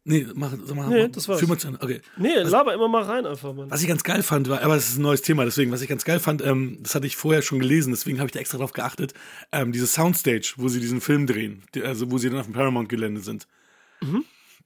Nee, 0.05 0.27
mach, 0.35 0.57
mal. 0.75 0.89
Nee, 0.89 1.09
das 1.09 1.29
war's. 1.29 1.47
mal 1.47 1.59
zu. 1.59 1.69
Okay. 1.81 2.01
Nee, 2.17 2.35
laber 2.37 2.73
immer 2.73 2.89
mal 2.89 3.03
rein 3.03 3.27
einfach, 3.27 3.53
Mann. 3.53 3.71
Was 3.71 3.83
ich 3.83 3.89
ganz 3.89 4.03
geil 4.03 4.23
fand, 4.23 4.49
war, 4.49 4.63
aber 4.63 4.75
es 4.75 4.89
ist 4.89 4.99
ein 4.99 5.03
neues 5.03 5.21
Thema, 5.23 5.45
deswegen, 5.45 5.71
was 5.71 5.83
ich 5.83 5.89
ganz 5.89 6.05
geil 6.05 6.19
fand, 6.19 6.43
ähm, 6.43 6.79
das 6.81 6.95
hatte 6.95 7.07
ich 7.07 7.15
vorher 7.15 7.43
schon 7.43 7.59
gelesen, 7.59 7.93
deswegen 7.93 8.19
habe 8.19 8.27
ich 8.27 8.33
da 8.33 8.41
extra 8.41 8.57
drauf 8.57 8.73
geachtet, 8.73 9.13
ähm, 9.53 9.71
diese 9.71 9.87
Soundstage, 9.87 10.55
wo 10.57 10.69
sie 10.69 10.81
diesen 10.81 11.03
Film 11.03 11.27
drehen, 11.27 11.63
die, 11.75 11.83
also 11.83 12.11
wo 12.11 12.17
sie 12.17 12.31
dann 12.31 12.39
auf 12.39 12.47
dem 12.47 12.55
Paramount-Gelände 12.55 13.21
sind. 13.21 13.47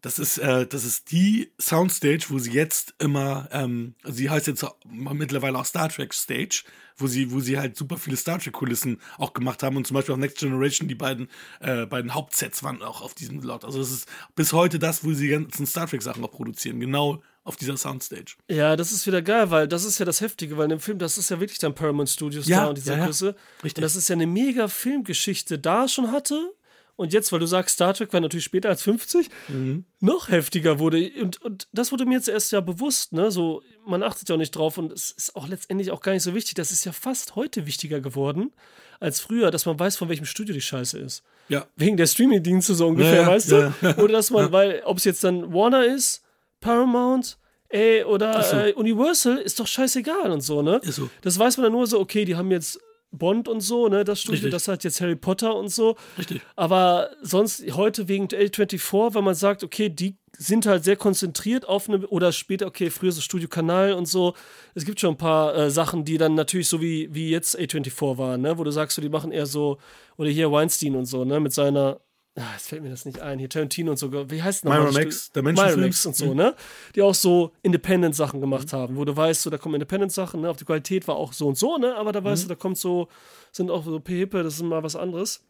Das 0.03 0.19
ist, 0.19 0.39
äh, 0.39 0.67
das 0.67 0.85
ist 0.85 1.13
die 1.13 1.53
Soundstage, 1.61 2.25
wo 2.29 2.39
sie 2.39 2.51
jetzt 2.51 2.95
immer, 2.99 3.49
ähm, 3.53 3.95
also 4.03 4.17
sie 4.17 4.29
heißt 4.29 4.49
jetzt 4.49 4.65
auch 4.65 4.75
mittlerweile 4.85 5.57
auch 5.57 5.65
Star 5.65 5.89
Trek 5.89 6.13
Stage, 6.13 6.65
wo 6.97 7.07
sie, 7.07 7.31
wo 7.31 7.39
sie 7.39 7.57
halt 7.57 7.77
super 7.77 7.97
viele 7.97 8.17
Star 8.17 8.41
Trek 8.41 8.53
Kulissen 8.53 9.01
auch 9.17 9.33
gemacht 9.33 9.63
haben 9.63 9.77
und 9.77 9.87
zum 9.87 9.95
Beispiel 9.95 10.13
auf 10.13 10.19
Next 10.19 10.39
Generation 10.39 10.89
die 10.89 10.97
beiden, 10.97 11.29
äh, 11.61 11.87
beiden 11.87 12.15
Hauptsets 12.15 12.65
waren 12.65 12.83
auch 12.83 13.01
auf 13.01 13.15
diesem 13.15 13.41
Lot. 13.43 13.65
Also 13.65 13.79
das 13.79 13.93
ist 13.93 14.09
bis 14.35 14.53
heute 14.53 14.81
das, 14.81 15.05
wo 15.05 15.13
sie 15.13 15.29
die 15.29 15.31
ganzen 15.31 15.67
Star 15.67 15.87
Trek 15.87 16.03
Sachen 16.03 16.25
auch 16.25 16.33
produzieren, 16.33 16.81
genau 16.81 17.23
auf 17.45 17.57
dieser 17.57 17.77
Soundstage. 17.77 18.35
Ja, 18.49 18.75
das 18.75 18.91
ist 18.91 19.07
wieder 19.07 19.23
geil, 19.23 19.51
weil 19.51 19.69
das 19.69 19.85
ist 19.85 19.99
ja 20.01 20.05
das 20.05 20.21
Heftige, 20.21 20.57
weil 20.57 20.65
in 20.65 20.71
dem 20.71 20.81
Film, 20.81 20.99
das 20.99 21.17
ist 21.17 21.31
ja 21.31 21.39
wirklich 21.39 21.59
dann 21.59 21.75
Paramount 21.75 22.11
Studios 22.11 22.47
Ja, 22.47 22.63
da 22.63 22.69
und 22.69 22.79
diese 22.79 22.93
ja, 22.93 22.99
ja. 22.99 23.07
Größe. 23.07 23.37
Richtig. 23.63 23.79
Und 23.79 23.83
das 23.83 23.97
ist 23.97 24.09
ja 24.09 24.15
eine 24.15 24.27
mega 24.27 24.67
Filmgeschichte 24.67 25.59
da 25.61 25.87
schon 25.87 26.11
hatte. 26.11 26.53
Und 26.97 27.13
jetzt, 27.13 27.33
weil 27.33 27.41
du 27.41 27.47
sagst, 27.47 27.75
Star 27.77 27.95
Trek 27.95 28.13
war 28.13 28.21
natürlich 28.21 28.45
später 28.45 28.69
als 28.69 28.83
50, 28.83 29.29
Mhm. 29.49 29.85
noch 30.01 30.29
heftiger 30.29 30.79
wurde. 30.79 31.11
Und, 31.21 31.41
und 31.43 31.67
das 31.73 31.91
wurde 31.91 32.05
mir 32.05 32.15
jetzt 32.15 32.29
erst 32.29 32.53
ja 32.53 32.61
bewusst, 32.61 33.13
ne? 33.13 33.31
So, 33.31 33.63
man 33.87 34.03
achtet 34.03 34.29
ja 34.29 34.35
auch 34.35 34.39
nicht 34.39 34.51
drauf 34.53 34.77
und 34.79 34.93
es 34.93 35.11
ist 35.11 35.35
auch 35.35 35.49
letztendlich 35.49 35.91
auch 35.91 36.01
gar 36.03 36.13
nicht 36.13 36.23
so 36.23 36.35
wichtig. 36.35 36.55
Das 36.55 36.71
ist 36.71 36.85
ja 36.85 36.93
fast 36.93 37.35
heute 37.35 37.67
wichtiger 37.67 38.01
geworden 38.01 38.53
als 39.01 39.19
früher, 39.21 39.51
dass 39.51 39.67
man 39.67 39.79
weiß, 39.81 39.97
von 39.97 40.09
welchem 40.09 40.27
Studio 40.27 40.55
die 40.55 40.61
Scheiße 40.61 40.99
ist. 40.99 41.25
Ja. 41.49 41.67
Wegen 41.77 41.97
der 41.97 42.07
Streaming-Dienste 42.07 42.75
so 42.75 42.87
ungefähr, 42.87 43.15
Ja, 43.15 43.23
ja, 43.23 43.27
weißt 43.29 43.51
du? 43.51 43.57
ja, 43.57 43.75
ja. 43.83 43.97
Oder 43.99 44.13
dass 44.13 44.31
man, 44.31 44.53
weil, 44.53 44.83
ob 44.85 44.99
es 44.99 45.05
jetzt 45.05 45.25
dann 45.25 45.53
Warner 45.53 45.85
ist, 45.85 46.23
Paramount, 46.61 47.39
ey, 47.69 48.05
oder 48.05 48.43
so. 48.45 48.57
äh, 48.57 48.73
Universal, 48.75 49.39
ist 49.39 49.59
doch 49.59 49.67
scheißegal 49.67 50.31
und 50.31 50.43
so, 50.43 50.63
ne? 50.63 50.81
So. 50.85 51.11
Das 51.23 51.39
weiß 51.39 51.57
man 51.57 51.65
dann 51.65 51.73
nur 51.73 51.87
so, 51.87 51.99
okay, 51.99 52.25
die 52.25 52.37
haben 52.37 52.51
jetzt 52.53 52.79
Bond 53.13 53.47
und 53.47 53.61
so, 53.61 53.89
ne, 53.89 54.05
das 54.05 54.21
Studio, 54.21 54.37
Richtig. 54.37 54.53
das 54.53 54.69
hat 54.69 54.85
jetzt 54.85 55.01
Harry 55.01 55.17
Potter 55.17 55.55
und 55.55 55.69
so. 55.69 55.97
Richtig. 56.19 56.41
Aber 56.57 57.11
sonst 57.23 57.63
heute 57.73 58.09
wegen 58.09 58.27
A24, 58.27 59.15
weil 59.15 59.23
man 59.23 59.35
sagt, 59.35 59.63
okay, 59.63 59.89
die 59.91 60.17
sind 60.39 60.67
halt 60.67 60.83
sehr 60.83 60.97
konzentriert 60.97 61.69
auf 61.69 61.89
eine, 61.89 62.07
oder 62.09 62.33
später, 62.33 62.67
okay, 62.67 62.91
früher 62.91 63.13
so 63.13 63.21
Studio 63.21 63.49
Kanal 63.49 63.93
und 63.93 64.07
so. 64.07 64.35
Es 64.75 64.85
gibt 64.85 64.99
schon 64.99 65.11
ein 65.15 65.19
paar 65.19 65.55
äh, 65.55 65.71
Sachen, 65.71 66.05
die 66.05 66.17
dann 66.17 66.35
natürlich 66.35 66.69
so 66.69 66.81
wie, 66.81 67.15
wie 67.15 67.31
jetzt 67.31 67.59
A24 67.59 68.19
waren, 68.19 68.41
ne, 68.41 68.57
wo 68.57 68.65
du 68.65 68.71
sagst, 68.71 68.97
so, 68.97 69.03
die 69.03 69.11
machen 69.11 69.31
eher 69.31 69.47
so, 69.47 69.79
oder 70.17 70.31
hier 70.31 70.51
Weinstein 70.51 70.97
und 70.97 71.05
so, 71.05 71.25
ne, 71.25 71.39
mit 71.39 71.53
seiner, 71.53 72.01
ah, 72.37 72.53
jetzt 72.55 72.69
fällt 72.69 72.83
mir 72.83 72.91
das 72.91 73.05
nicht 73.05 73.21
ein, 73.21 73.39
hier 73.39 73.49
Tarantino 73.49 73.91
und 73.93 73.97
so, 73.97 74.13
wie 74.31 74.43
heißt 74.43 74.65
nochmal 74.65 74.85
das 74.87 74.95
Miramax, 74.95 75.25
Studio? 75.27 75.43
Dimension 75.43 75.67
Miramax 75.67 76.03
Films. 76.03 76.07
und 76.07 76.27
so, 76.29 76.35
ne, 76.35 76.55
die 76.95 77.03
auch 77.03 77.15
so 77.15 77.53
Independent-Sachen 77.63 78.41
gemacht 78.41 78.73
haben, 78.73 78.97
wo 78.97 79.05
du 79.05 79.17
weißt, 79.17 79.43
so, 79.43 79.51
da 79.51 79.59
kommen 79.59 79.75
Independent-Sachen, 79.75 80.41
ne, 80.41 80.51
auf 80.51 80.57
die 80.57 80.65
Qualität 80.65 81.07
war 81.09 81.17
auch 81.17 81.33
so 81.33 81.49
und 81.49 81.59
so, 81.59 81.77
ne, 81.79 81.95
aber 81.97 82.13
da 82.13 82.23
weißt 82.25 82.45
du, 82.45 82.49
da 82.49 82.55
kommt 82.55 82.79
so, 82.79 83.09
sind 83.53 83.71
auch 83.71 83.85
so 83.85 84.01
Pepe, 84.01 84.43
das 84.43 84.55
ist 84.55 84.63
mal 84.63 84.83
was 84.83 84.97
anderes. 84.97 85.45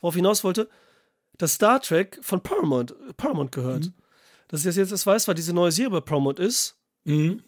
Worauf 0.00 0.14
ich 0.14 0.20
hinaus 0.20 0.44
wollte, 0.44 0.68
dass 1.38 1.54
Star 1.54 1.80
Trek 1.80 2.18
von 2.22 2.40
Paramount, 2.40 2.94
Paramount 3.16 3.52
gehört. 3.52 3.90
Dass 4.48 4.60
ich 4.60 4.66
das 4.66 4.76
jetzt 4.76 4.92
erst 4.92 5.06
weiß, 5.06 5.26
weil 5.26 5.34
diese 5.34 5.52
neue 5.52 5.72
Serie 5.72 5.90
bei 5.90 6.00
Paramount 6.00 6.38
ist, 6.38 6.76
Mhm. 7.06 7.42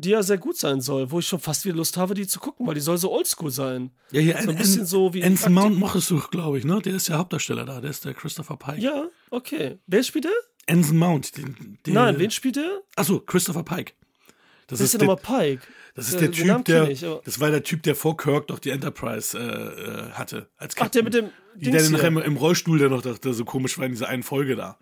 Die 0.00 0.10
ja 0.10 0.22
sehr 0.22 0.38
gut 0.38 0.56
sein 0.56 0.80
soll, 0.80 1.10
wo 1.10 1.18
ich 1.18 1.26
schon 1.26 1.40
fast 1.40 1.64
wieder 1.64 1.76
Lust 1.76 1.96
habe, 1.96 2.14
die 2.14 2.26
zu 2.26 2.40
gucken, 2.40 2.66
weil 2.66 2.74
die 2.74 2.80
soll 2.80 2.98
so 2.98 3.12
oldschool 3.12 3.50
sein. 3.50 3.90
Ja, 4.10 4.20
hier 4.20 4.42
So 4.42 4.50
ein 4.50 4.56
bisschen 4.56 4.86
so 4.86 5.12
wie. 5.14 5.22
Anson 5.22 5.52
Mount 5.52 5.78
mochtest 5.78 6.10
du, 6.10 6.18
glaube 6.30 6.58
ich, 6.58 6.64
ne? 6.64 6.80
Der 6.82 6.94
ist 6.94 7.08
der 7.08 7.18
Hauptdarsteller 7.18 7.64
da, 7.64 7.80
der 7.80 7.90
ist 7.90 8.04
der 8.04 8.14
Christopher 8.14 8.56
Pike. 8.56 8.80
Ja, 8.80 9.06
okay. 9.30 9.78
Wer 9.86 10.02
spielt 10.02 10.24
der? 10.24 10.32
Anson 10.68 10.96
Mount. 10.96 11.36
Den, 11.36 11.78
den, 11.86 11.94
Nein, 11.94 12.18
wen 12.18 12.30
spielt 12.30 12.56
der? 12.56 12.80
Achso, 12.96 13.20
Christopher 13.20 13.62
Pike. 13.62 13.92
Das 14.66 14.78
Das 14.78 14.80
ist 14.80 14.86
ist, 14.86 14.92
ja 14.94 14.98
der, 15.00 15.08
nochmal 15.08 15.40
Pike. 15.56 15.62
das 15.96 16.08
ist 16.08 16.14
Äh, 16.14 16.18
der 16.18 16.32
Typ, 16.32 16.64
der. 16.66 16.88
ich, 16.90 17.00
das 17.24 17.40
war 17.40 17.50
der 17.50 17.62
Typ, 17.64 17.82
der 17.82 17.96
vor 17.96 18.16
Kirk 18.16 18.46
doch 18.48 18.58
die 18.60 18.70
Enterprise 18.70 19.36
äh, 19.36 19.42
äh, 19.42 20.10
hatte. 20.12 20.48
Als 20.56 20.74
Ach, 20.78 20.88
der 20.88 21.02
mit 21.02 21.14
dem. 21.14 21.30
Die, 21.56 21.64
der 21.64 21.72
Dings 21.72 21.84
dann 21.84 21.92
nachher 21.92 22.06
im, 22.08 22.18
im 22.18 22.36
Rollstuhl, 22.36 22.78
der 22.78 22.88
noch 22.88 23.02
der 23.02 23.32
so 23.34 23.44
komisch 23.44 23.76
war 23.78 23.86
in 23.86 23.92
dieser 23.92 24.08
einen 24.08 24.22
Folge 24.22 24.54
da. 24.54 24.78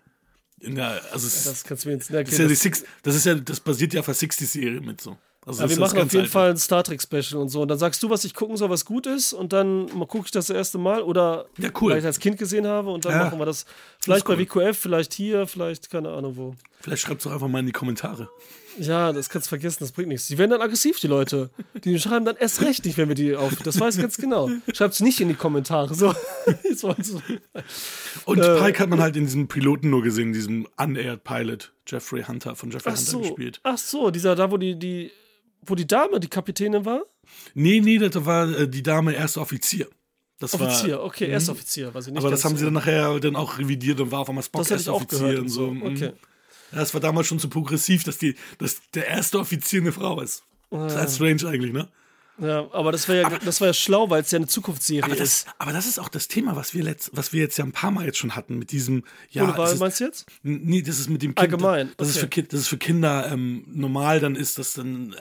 Der, 0.61 1.01
also 1.11 1.27
Das 1.27 1.63
kannst 1.63 1.85
du 1.85 1.89
mir 1.89 1.95
jetzt. 1.95 2.09
ne, 2.11 2.23
das, 2.23 2.33
ist 2.33 2.63
ja 2.65 2.71
das 3.03 3.15
ist 3.15 3.25
ja, 3.25 3.35
das 3.35 3.59
basiert 3.59 3.93
ja 3.93 3.99
auf 4.01 4.05
der 4.05 4.15
60-Serie 4.15 4.81
mit 4.81 5.01
so. 5.01 5.17
Also 5.45 5.61
Ja, 5.61 5.67
das 5.67 5.77
wir 5.77 5.81
das 5.83 5.93
machen 5.93 6.05
auf 6.05 6.11
jeden 6.11 6.21
alte. 6.23 6.31
Fall 6.31 6.49
ein 6.51 6.57
Star 6.57 6.83
Trek 6.83 7.01
Special 7.01 7.41
und 7.41 7.47
so. 7.49 7.61
Und 7.61 7.69
dann 7.69 7.79
sagst 7.79 8.03
du, 8.03 8.09
was 8.09 8.25
ich 8.25 8.33
gucken 8.33 8.57
soll, 8.57 8.69
was 8.69 8.83
gut 8.83 9.07
ist. 9.07 9.31
Und 9.33 9.53
dann 9.53 9.87
gucke 10.07 10.25
ich 10.25 10.31
das, 10.31 10.47
das 10.47 10.55
erste 10.55 10.77
Mal. 10.77 11.01
Oder 11.01 11.45
Ja, 11.57 11.69
cool. 11.81 11.91
weil 11.93 11.99
ich 11.99 12.05
als 12.05 12.19
Kind 12.19 12.37
gesehen 12.37 12.67
habe. 12.67 12.91
Und 12.91 13.05
dann 13.05 13.13
Ja, 13.13 13.23
machen 13.25 13.39
wir 13.39 13.45
das 13.45 13.65
vielleicht 13.99 14.27
cool. 14.27 14.35
bei 14.35 14.43
WQF, 14.43 14.77
vielleicht 14.77 15.13
hier, 15.13 15.47
vielleicht 15.47 15.89
keine 15.89 16.09
Ahnung 16.09 16.35
wo. 16.35 16.55
Vielleicht 16.81 17.01
schreibt 17.01 17.25
doch 17.25 17.31
einfach 17.31 17.47
mal 17.49 17.59
in 17.59 17.65
die 17.65 17.71
Kommentare. 17.73 18.29
Ja, 18.79 19.11
das 19.11 19.27
kannst 19.29 19.47
du 19.47 19.49
vergessen, 19.49 19.77
das 19.81 19.91
bringt 19.91 20.07
nichts. 20.07 20.27
Die 20.27 20.37
werden 20.37 20.51
dann 20.51 20.61
aggressiv, 20.61 20.99
die 21.01 21.07
Leute. 21.07 21.49
Die 21.83 21.99
schreiben 21.99 22.23
dann 22.23 22.37
erst 22.37 22.61
recht 22.61 22.85
nicht, 22.85 22.97
wenn 22.97 23.09
wir 23.09 23.15
die 23.15 23.35
auf. 23.35 23.53
Das 23.63 23.77
weiß 23.79 23.95
ich 23.95 24.01
ganz 24.01 24.15
genau. 24.17 24.49
Schreibt's 24.73 25.01
nicht 25.01 25.19
in 25.19 25.27
die 25.27 25.33
Kommentare. 25.33 25.93
So. 25.93 26.15
Und 28.25 28.39
Äh, 28.39 28.59
Pike 28.59 28.79
hat 28.79 28.89
man 28.89 29.01
halt 29.01 29.15
in 29.17 29.25
diesem 29.25 29.47
Piloten 29.47 29.89
nur 29.89 30.01
gesehen, 30.03 30.33
diesem 30.33 30.67
Unaired 30.77 31.23
Pilot, 31.23 31.73
Jeffrey 31.87 32.23
Hunter, 32.23 32.55
von 32.55 32.71
Jeffrey 32.71 32.93
Ach 32.93 32.97
Hunter 32.97 33.11
so. 33.11 33.19
gespielt. 33.21 33.59
Ach 33.63 33.77
so, 33.77 34.11
dieser 34.11 34.35
da, 34.35 34.51
wo 34.51 34.57
die, 34.57 34.77
die, 34.77 35.11
wo 35.65 35.75
die 35.75 35.87
Dame, 35.87 36.19
die 36.19 36.27
Kapitänin 36.29 36.85
war? 36.85 37.01
Nee, 37.53 37.79
nee, 37.81 37.97
das 37.97 38.25
war 38.25 38.49
äh, 38.57 38.67
die 38.67 38.83
Dame 38.83 39.13
erster 39.13 39.41
Offizier. 39.41 39.87
Das 40.39 40.53
Offizier, 40.53 40.99
war, 40.99 41.03
okay, 41.03 41.27
erster 41.29 41.51
Offizier, 41.51 41.93
weiß 41.93 42.07
ich 42.07 42.13
nicht. 42.13 42.21
aber 42.21 42.31
das 42.31 42.45
haben 42.45 42.55
sie 42.55 42.63
dann 42.63 42.73
nachher 42.73 43.19
dann 43.19 43.35
auch 43.35 43.57
revidiert 43.59 43.99
und 43.99 44.11
war 44.11 44.19
auf 44.19 44.29
einmal 44.29 44.43
Spock 44.43 44.61
Das 44.61 44.69
hätte 44.69 44.75
ich 44.81 44.87
erster 44.87 44.93
auch 44.93 45.01
Offizier 45.01 45.19
gehört 45.27 45.39
und 45.41 45.49
so. 45.49 45.71
mhm. 45.71 45.83
Okay. 45.83 46.11
Das 46.71 46.93
war 46.93 47.01
damals 47.01 47.27
schon 47.27 47.39
zu 47.39 47.49
progressiv, 47.49 48.03
dass, 48.03 48.17
die, 48.17 48.35
dass 48.57 48.77
der 48.93 49.07
erste 49.07 49.39
Offizier 49.39 49.81
eine 49.81 49.91
Frau 49.91 50.21
ist. 50.21 50.43
Das 50.69 50.91
ist 50.91 50.97
Ah. 50.97 50.99
halt 50.99 51.09
strange 51.11 51.47
eigentlich, 51.47 51.73
ne? 51.73 51.87
Ja, 52.41 52.71
aber 52.71 52.93
das 52.93 53.09
wäre 53.09 53.21
ja, 53.29 53.37
das 53.39 53.59
war 53.59 53.67
ja 53.67 53.73
schlau, 53.73 54.09
weil 54.09 54.21
es 54.21 54.31
ja 54.31 54.37
eine 54.37 54.47
Zukunftsserie 54.47 55.03
Aber 55.03 55.11
ist. 55.13 55.45
das, 55.47 55.53
aber 55.57 55.73
das 55.73 55.85
ist 55.85 55.99
auch 55.99 56.07
das 56.07 56.29
Thema, 56.29 56.55
was 56.55 56.73
wir, 56.73 56.83
letzt, 56.83 57.09
was 57.13 57.33
wir 57.33 57.41
jetzt 57.41 57.57
ja 57.57 57.65
ein 57.65 57.73
paar 57.73 57.91
Mal 57.91 58.05
jetzt 58.05 58.17
schon 58.17 58.33
hatten, 58.33 58.57
mit 58.57 58.71
diesem, 58.71 59.03
ja, 59.29 59.43
Ohne 59.43 59.57
Wahl, 59.57 59.73
ist, 59.73 59.79
meinst 59.79 59.99
du 59.99 60.05
jetzt? 60.05 60.25
Nee, 60.41 60.81
das 60.81 60.99
ist 60.99 61.09
mit 61.09 61.21
dem 61.21 61.31
Kind. 61.35 61.39
Allgemein, 61.39 61.91
Das, 61.97 62.07
ist 62.07 62.15
okay. 62.15 62.21
für 62.23 62.29
Kind, 62.29 62.53
das 62.53 62.61
ist 62.61 62.67
für 62.69 62.77
Kinder 62.77 63.29
ähm, 63.29 63.65
normal, 63.67 64.21
dann 64.21 64.37
ist, 64.37 64.57
dass 64.57 64.73
dann 64.73 65.11
äh, 65.13 65.15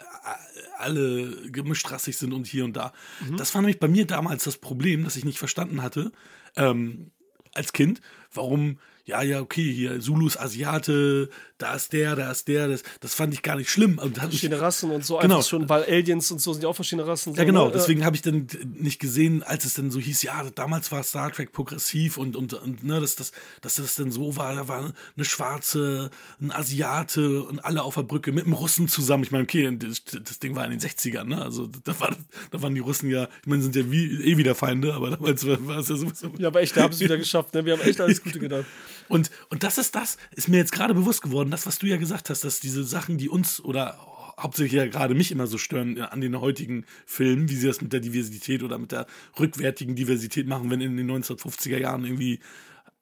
alle 0.78 1.50
gemischtrassig 1.50 2.16
sind 2.16 2.32
und 2.32 2.46
hier 2.46 2.64
und 2.64 2.74
da. 2.76 2.92
Mhm. 3.28 3.36
Das 3.36 3.52
war 3.52 3.62
nämlich 3.62 3.80
bei 3.80 3.88
mir 3.88 4.06
damals 4.06 4.44
das 4.44 4.56
Problem, 4.58 5.02
dass 5.02 5.16
ich 5.16 5.24
nicht 5.24 5.38
verstanden 5.40 5.82
hatte, 5.82 6.12
ähm, 6.54 7.10
als 7.52 7.72
Kind, 7.72 8.00
warum, 8.32 8.78
ja, 9.08 9.22
ja, 9.22 9.40
okay, 9.40 9.72
hier, 9.72 10.00
Zulus 10.00 10.36
Asiate, 10.36 11.30
da 11.56 11.72
ist 11.72 11.94
der, 11.94 12.14
da 12.14 12.30
ist 12.30 12.46
der, 12.46 12.68
das, 12.68 12.82
das 13.00 13.14
fand 13.14 13.32
ich 13.32 13.40
gar 13.40 13.56
nicht 13.56 13.70
schlimm. 13.70 13.98
Und 13.98 14.18
Verschiedene 14.18 14.60
Rassen 14.60 14.90
und 14.90 15.02
so 15.02 15.16
Genau. 15.16 15.36
einfach 15.36 15.48
schon, 15.48 15.66
weil 15.66 15.84
Aliens 15.84 16.30
und 16.30 16.42
so 16.42 16.52
sind 16.52 16.62
ja 16.62 16.68
auch 16.68 16.74
verschiedene 16.74 17.08
Rassen. 17.08 17.32
So, 17.32 17.38
ja, 17.38 17.44
genau. 17.44 17.68
ne? 17.68 17.72
Deswegen 17.72 18.04
habe 18.04 18.16
ich 18.16 18.22
dann 18.22 18.46
nicht 18.78 19.00
gesehen, 19.00 19.42
als 19.42 19.64
es 19.64 19.72
dann 19.72 19.90
so 19.90 19.98
hieß, 19.98 20.22
ja, 20.24 20.44
damals 20.54 20.92
war 20.92 21.02
Star 21.02 21.32
Trek 21.32 21.52
progressiv 21.52 22.18
und, 22.18 22.36
und, 22.36 22.52
und 22.52 22.84
ne, 22.84 23.00
dass, 23.00 23.16
das, 23.16 23.32
dass 23.62 23.76
das 23.76 23.94
dann 23.94 24.10
so 24.10 24.36
war, 24.36 24.54
da 24.54 24.68
war 24.68 24.92
eine 25.16 25.24
Schwarze, 25.24 26.10
ein 26.38 26.52
Asiate 26.52 27.42
und 27.44 27.64
alle 27.64 27.84
auf 27.84 27.94
der 27.94 28.02
Brücke 28.02 28.30
mit 28.32 28.44
dem 28.44 28.52
Russen 28.52 28.88
zusammen. 28.88 29.24
Ich 29.24 29.30
meine, 29.30 29.44
okay, 29.44 29.74
das, 29.74 30.04
das 30.04 30.38
Ding 30.40 30.54
war 30.54 30.66
in 30.66 30.72
den 30.72 30.80
60ern, 30.80 31.24
ne? 31.24 31.40
Also 31.40 31.66
da, 31.66 31.98
war, 31.98 32.14
da 32.50 32.60
waren 32.60 32.74
die 32.74 32.80
Russen 32.82 33.08
ja, 33.08 33.26
ich 33.40 33.46
meine, 33.46 33.62
sind 33.62 33.74
ja 33.74 33.90
wie, 33.90 34.22
eh 34.22 34.36
wieder 34.36 34.54
Feinde, 34.54 34.92
aber 34.92 35.08
damals 35.08 35.46
war, 35.46 35.66
war 35.66 35.78
es 35.78 35.88
ja 35.88 35.96
sowieso. 35.96 36.30
Ja, 36.36 36.48
aber 36.48 36.60
echt, 36.60 36.76
da 36.76 36.82
haben 36.82 36.92
sie 36.92 37.04
es 37.04 37.08
wieder 37.08 37.16
geschafft. 37.16 37.54
Ne? 37.54 37.64
Wir 37.64 37.72
haben 37.72 37.80
echt 37.80 38.02
alles 38.02 38.22
Gute 38.22 38.38
gedacht. 38.38 38.66
Und, 39.08 39.30
und 39.48 39.62
das 39.62 39.78
ist 39.78 39.94
das, 39.94 40.18
ist 40.32 40.48
mir 40.48 40.58
jetzt 40.58 40.72
gerade 40.72 40.94
bewusst 40.94 41.22
geworden, 41.22 41.50
das, 41.50 41.66
was 41.66 41.78
du 41.78 41.86
ja 41.86 41.96
gesagt 41.96 42.30
hast, 42.30 42.44
dass 42.44 42.60
diese 42.60 42.84
Sachen, 42.84 43.18
die 43.18 43.28
uns 43.28 43.60
oder 43.60 43.98
hauptsächlich 44.38 44.74
ja 44.74 44.86
gerade 44.86 45.14
mich 45.14 45.32
immer 45.32 45.46
so 45.46 45.58
stören 45.58 45.96
äh, 45.96 46.02
an 46.02 46.20
den 46.20 46.40
heutigen 46.40 46.84
Filmen, 47.06 47.48
wie 47.48 47.56
sie 47.56 47.66
das 47.66 47.80
mit 47.80 47.92
der 47.92 48.00
Diversität 48.00 48.62
oder 48.62 48.78
mit 48.78 48.92
der 48.92 49.06
rückwärtigen 49.38 49.96
Diversität 49.96 50.46
machen, 50.46 50.70
wenn 50.70 50.80
in 50.80 50.96
den 50.96 51.10
1950er 51.10 51.78
Jahren 51.78 52.04
irgendwie 52.04 52.40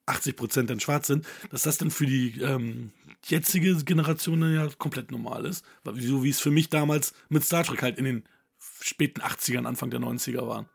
80 0.06 0.36
Prozent 0.36 0.70
dann 0.70 0.80
schwarz 0.80 1.08
sind, 1.08 1.26
dass 1.50 1.62
das 1.62 1.78
dann 1.78 1.90
für 1.90 2.06
die 2.06 2.40
ähm, 2.40 2.92
jetzige 3.24 3.74
Generation 3.76 4.54
ja 4.54 4.68
komplett 4.78 5.10
normal 5.10 5.44
ist. 5.44 5.64
So 5.84 6.22
wie 6.22 6.30
es 6.30 6.40
für 6.40 6.52
mich 6.52 6.68
damals 6.68 7.12
mit 7.28 7.44
Star 7.44 7.64
Trek 7.64 7.82
halt 7.82 7.98
in 7.98 8.04
den 8.04 8.24
späten 8.80 9.20
80ern, 9.20 9.66
Anfang 9.66 9.90
der 9.90 10.00
90er 10.00 10.46
waren. 10.46 10.66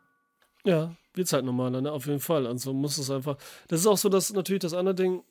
Ja, 0.64 0.94
wird's 1.14 1.32
halt 1.32 1.44
normaler, 1.44 1.80
ne? 1.80 1.90
Auf 1.92 2.06
jeden 2.06 2.20
Fall. 2.20 2.46
Also 2.46 2.72
muss 2.72 2.98
es 2.98 3.10
einfach. 3.10 3.36
Das 3.68 3.80
ist 3.80 3.86
auch 3.86 3.98
so, 3.98 4.08
dass 4.08 4.32
natürlich 4.32 4.60
das 4.62 4.74
andere 4.74 4.94
Ding, 4.94 5.22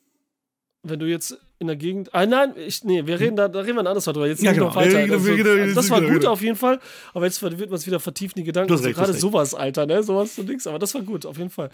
wenn 0.82 0.98
du 0.98 1.06
jetzt 1.06 1.38
in 1.58 1.68
der 1.68 1.76
Gegend. 1.76 2.12
Ah, 2.12 2.26
nein, 2.26 2.54
ich, 2.56 2.82
nee, 2.82 3.06
wir 3.06 3.20
reden 3.20 3.36
da, 3.36 3.46
da 3.48 3.60
reden 3.60 3.76
wir 3.76 3.80
ein 3.82 3.86
anderes 3.86 4.04
Mal 4.06 4.12
drüber. 4.12 4.26
Jetzt 4.26 4.42
Ja, 4.42 4.50
nicht 4.50 4.58
genau. 4.58 4.70
noch 4.70 4.76
weiter. 4.76 5.06
Genau, 5.06 5.14
Also, 5.14 5.74
das 5.74 5.90
war 5.90 6.00
gut 6.00 6.10
genau. 6.20 6.32
auf 6.32 6.42
jeden 6.42 6.56
Fall, 6.56 6.80
aber 7.14 7.24
jetzt 7.26 7.40
wird 7.40 7.70
man 7.70 7.74
es 7.78 7.86
wieder 7.86 8.00
vertiefen, 8.00 8.34
die 8.36 8.44
Gedanken. 8.44 8.72
Also 8.72 8.90
gerade 8.90 9.12
sowas, 9.12 9.54
Alter, 9.54 9.86
ne? 9.86 10.02
Sowas 10.02 10.38
und 10.38 10.48
nix. 10.48 10.66
Aber 10.66 10.78
das 10.80 10.92
war 10.94 11.02
gut, 11.02 11.24
auf 11.24 11.38
jeden 11.38 11.50
Fall. 11.50 11.70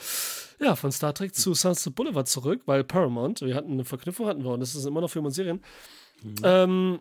Ja, 0.61 0.77
von 0.77 0.93
Star 0.93 1.15
Trek 1.15 1.35
zu 1.35 1.55
Sunset 1.55 1.95
Boulevard 1.95 2.29
zurück, 2.29 2.61
weil 2.67 2.85
Paramount, 2.85 3.41
wir 3.41 3.55
hatten 3.55 3.73
eine 3.73 3.85
Verknüpfung, 3.85 4.27
hatten 4.27 4.45
wir, 4.45 4.51
und 4.51 4.61
das 4.61 4.75
ist 4.75 4.85
immer 4.85 5.01
noch 5.01 5.11
Film 5.11 5.25
und 5.25 5.31
Serien. 5.33 5.63
Mhm. 6.23 6.35
Ähm, 6.43 6.99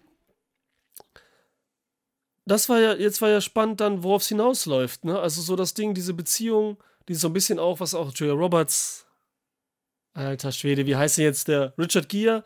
das 2.47 2.69
war 2.69 2.79
ja, 2.79 2.93
jetzt 2.93 3.21
war 3.21 3.29
ja 3.29 3.41
spannend 3.41 3.81
dann, 3.81 4.03
worauf 4.03 4.21
es 4.21 4.29
hinausläuft, 4.29 5.05
ne? 5.05 5.19
Also 5.19 5.41
so 5.41 5.55
das 5.55 5.73
Ding, 5.73 5.93
diese 5.93 6.13
Beziehung, 6.13 6.77
die 7.07 7.13
so 7.13 7.27
ein 7.27 7.33
bisschen 7.33 7.59
auch, 7.59 7.79
was 7.79 7.93
auch 7.93 8.11
Julia 8.13 8.33
Roberts, 8.33 9.05
alter 10.13 10.51
Schwede, 10.51 10.85
wie 10.85 10.95
heißt 10.95 11.19
er 11.19 11.25
jetzt, 11.25 11.47
der 11.47 11.73
Richard 11.77 12.09
Gere, 12.09 12.43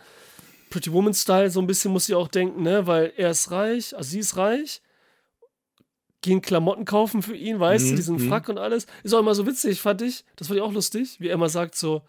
Pretty 0.69 0.91
Woman 0.91 1.13
Style, 1.13 1.49
so 1.51 1.59
ein 1.61 1.67
bisschen 1.67 1.91
muss 1.91 2.05
sie 2.05 2.15
auch 2.15 2.27
denken, 2.27 2.63
ne? 2.63 2.87
Weil 2.87 3.13
er 3.15 3.31
ist 3.31 3.51
reich, 3.51 3.95
also 3.95 4.09
sie 4.09 4.19
ist 4.19 4.37
reich, 4.37 4.81
gehen 6.21 6.41
Klamotten 6.41 6.85
kaufen 6.85 7.21
für 7.21 7.35
ihn, 7.35 7.59
weißt 7.59 7.87
du, 7.87 7.91
Mhm, 7.91 7.95
diesen 7.95 8.15
mhm. 8.17 8.29
Frack 8.29 8.49
und 8.49 8.57
alles. 8.57 8.87
Ist 9.03 9.13
auch 9.13 9.19
immer 9.19 9.35
so 9.35 9.45
witzig, 9.45 9.81
fand 9.81 10.01
ich. 10.01 10.25
Das 10.35 10.47
fand 10.47 10.57
ich 10.57 10.63
auch 10.63 10.73
lustig, 10.73 11.19
wie 11.19 11.27
er 11.27 11.35
immer 11.35 11.49
sagt 11.49 11.75
so, 11.75 12.03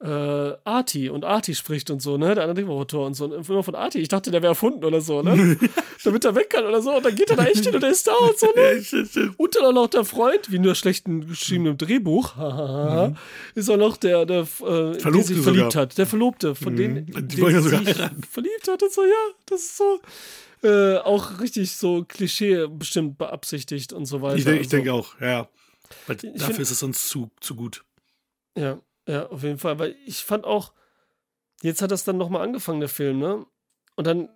äh, 0.00 0.52
Arti 0.64 1.08
und 1.08 1.24
Arti 1.24 1.54
spricht 1.54 1.90
und 1.90 2.02
so, 2.02 2.18
ne? 2.18 2.34
Der 2.34 2.44
andere 2.44 2.54
Drehbuchautor 2.64 3.06
und 3.06 3.14
so. 3.14 3.24
Und 3.24 3.48
immer 3.48 3.62
von 3.62 3.74
Arti. 3.74 3.98
Ich 3.98 4.08
dachte, 4.08 4.30
der 4.30 4.42
wäre 4.42 4.50
erfunden 4.52 4.84
oder 4.84 5.00
so, 5.00 5.22
ne? 5.22 5.56
Damit 6.04 6.24
er 6.24 6.34
weg 6.34 6.50
kann 6.50 6.66
oder 6.66 6.82
so. 6.82 6.94
Und 6.96 7.04
dann 7.06 7.14
geht 7.14 7.30
er 7.30 7.36
da 7.36 7.46
echt 7.46 7.64
hin 7.64 7.74
und 7.74 7.82
er 7.82 7.88
ist 7.90 8.06
da 8.06 8.12
und 8.14 8.38
so, 8.38 8.46
ne? 8.54 9.32
Und 9.38 9.56
dann 9.56 9.64
auch 9.64 9.72
noch 9.72 9.86
der 9.88 10.04
Freund, 10.04 10.50
wie 10.52 10.58
nur 10.58 10.74
schlechten 10.74 11.26
geschriebenem 11.26 11.78
Drehbuch, 11.78 12.36
hahaha, 12.36 13.14
ist 13.54 13.70
auch 13.70 13.78
noch 13.78 13.96
der, 13.96 14.26
der, 14.26 14.40
äh, 14.40 14.98
der 14.98 15.10
Mhm. 15.10 15.22
Sich 15.22 15.38
verliebt 15.38 15.72
sogar. 15.72 15.82
hat. 15.82 15.96
Der 15.98 16.06
Verlobte, 16.06 16.54
von 16.54 16.76
denen, 16.76 17.06
Die 17.06 17.12
den 17.36 17.62
sogar 17.62 17.82
sich 17.82 17.96
verliebt 18.30 18.68
hat 18.68 18.82
und 18.82 18.92
so, 18.92 19.02
ja, 19.02 19.34
das 19.46 19.60
ist 19.62 19.76
so. 19.78 20.00
Äh, 20.62 20.98
auch 20.98 21.40
richtig 21.40 21.72
so 21.72 22.04
Klischee 22.06 22.66
bestimmt 22.68 23.18
beabsichtigt 23.18 23.92
und 23.92 24.04
so 24.06 24.20
weiter. 24.22 24.36
Ich, 24.36 24.44
denk, 24.44 24.56
ich 24.56 24.66
Also, 24.66 24.76
denke 24.76 24.92
auch, 24.92 25.18
ja. 25.20 25.48
Weil 26.06 26.16
Ich 26.16 26.32
dafür 26.34 26.46
find- 26.46 26.58
ist 26.60 26.70
es 26.70 26.78
sonst 26.80 27.08
zu, 27.08 27.30
zu 27.40 27.54
gut. 27.54 27.84
Ja, 28.56 28.78
ja, 29.06 29.26
auf 29.28 29.42
jeden 29.42 29.58
Fall. 29.58 29.78
Weil 29.78 29.96
ich 30.04 30.24
fand 30.24 30.44
auch, 30.44 30.72
jetzt 31.62 31.82
hat 31.82 31.90
das 31.90 32.04
dann 32.04 32.16
nochmal 32.16 32.42
angefangen, 32.42 32.80
der 32.80 32.88
Film, 32.88 33.18
ne? 33.18 33.46
Und 33.94 34.06
dann, 34.06 34.28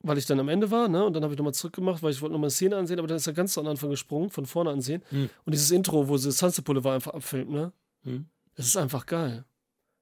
weil 0.00 0.18
ich 0.18 0.26
dann 0.26 0.40
am 0.40 0.48
Ende 0.48 0.70
war, 0.70 0.88
ne? 0.88 1.04
Und 1.04 1.14
dann 1.14 1.22
habe 1.22 1.34
ich 1.34 1.38
nochmal 1.38 1.54
zurückgemacht, 1.54 2.02
weil 2.02 2.10
ich 2.10 2.20
wollte 2.20 2.32
nochmal 2.32 2.46
eine 2.46 2.52
Szene 2.52 2.76
ansehen, 2.76 2.98
aber 2.98 3.08
dann 3.08 3.16
ist 3.16 3.26
er 3.26 3.32
ganz 3.32 3.56
am 3.58 3.66
Anfang 3.66 3.90
gesprungen, 3.90 4.30
von 4.30 4.46
vorne 4.46 4.70
ansehen. 4.70 5.02
Hm. 5.10 5.30
Und 5.44 5.52
dieses 5.52 5.70
Intro, 5.70 6.08
wo 6.08 6.16
sie 6.16 6.32
Sunset 6.32 6.64
Boulevard 6.64 6.96
einfach 6.96 7.14
abfilmt, 7.14 7.50
ne? 7.50 7.72
Hm. 8.02 8.26
Das 8.56 8.66
ist 8.66 8.76
einfach 8.76 9.06
geil. 9.06 9.44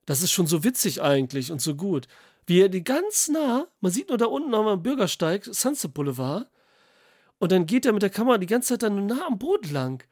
Das 0.07 0.23
ist 0.23 0.33
schon 0.33 0.47
so 0.47 0.65
witzig 0.65 1.03
eigentlich 1.03 1.53
und 1.53 1.61
so 1.61 1.75
gut. 1.75 2.09
Wie 2.47 2.61
er 2.61 2.69
die 2.69 2.83
ganz 2.83 3.29
nah, 3.29 3.69
man 3.81 3.93
sieht 3.93 4.09
nur 4.09 4.19
da 4.19 4.27
unten 4.27 4.55
am 4.55 4.83
Bürgersteig, 4.83 5.45
Sunset 5.45 5.95
Boulevard, 5.95 6.49
und 7.39 7.51
dann 7.51 7.67
geht 7.67 7.87
er 7.87 7.93
mit 7.93 8.03
der 8.03 8.11
Kamera 8.11 8.39
die 8.39 8.47
ganze 8.47 8.69
Zeit 8.69 8.85
dann 8.85 8.95
nur 8.95 9.17
nah 9.17 9.27
am 9.27 9.37
Boden 9.37 9.73
lang. 9.73 10.05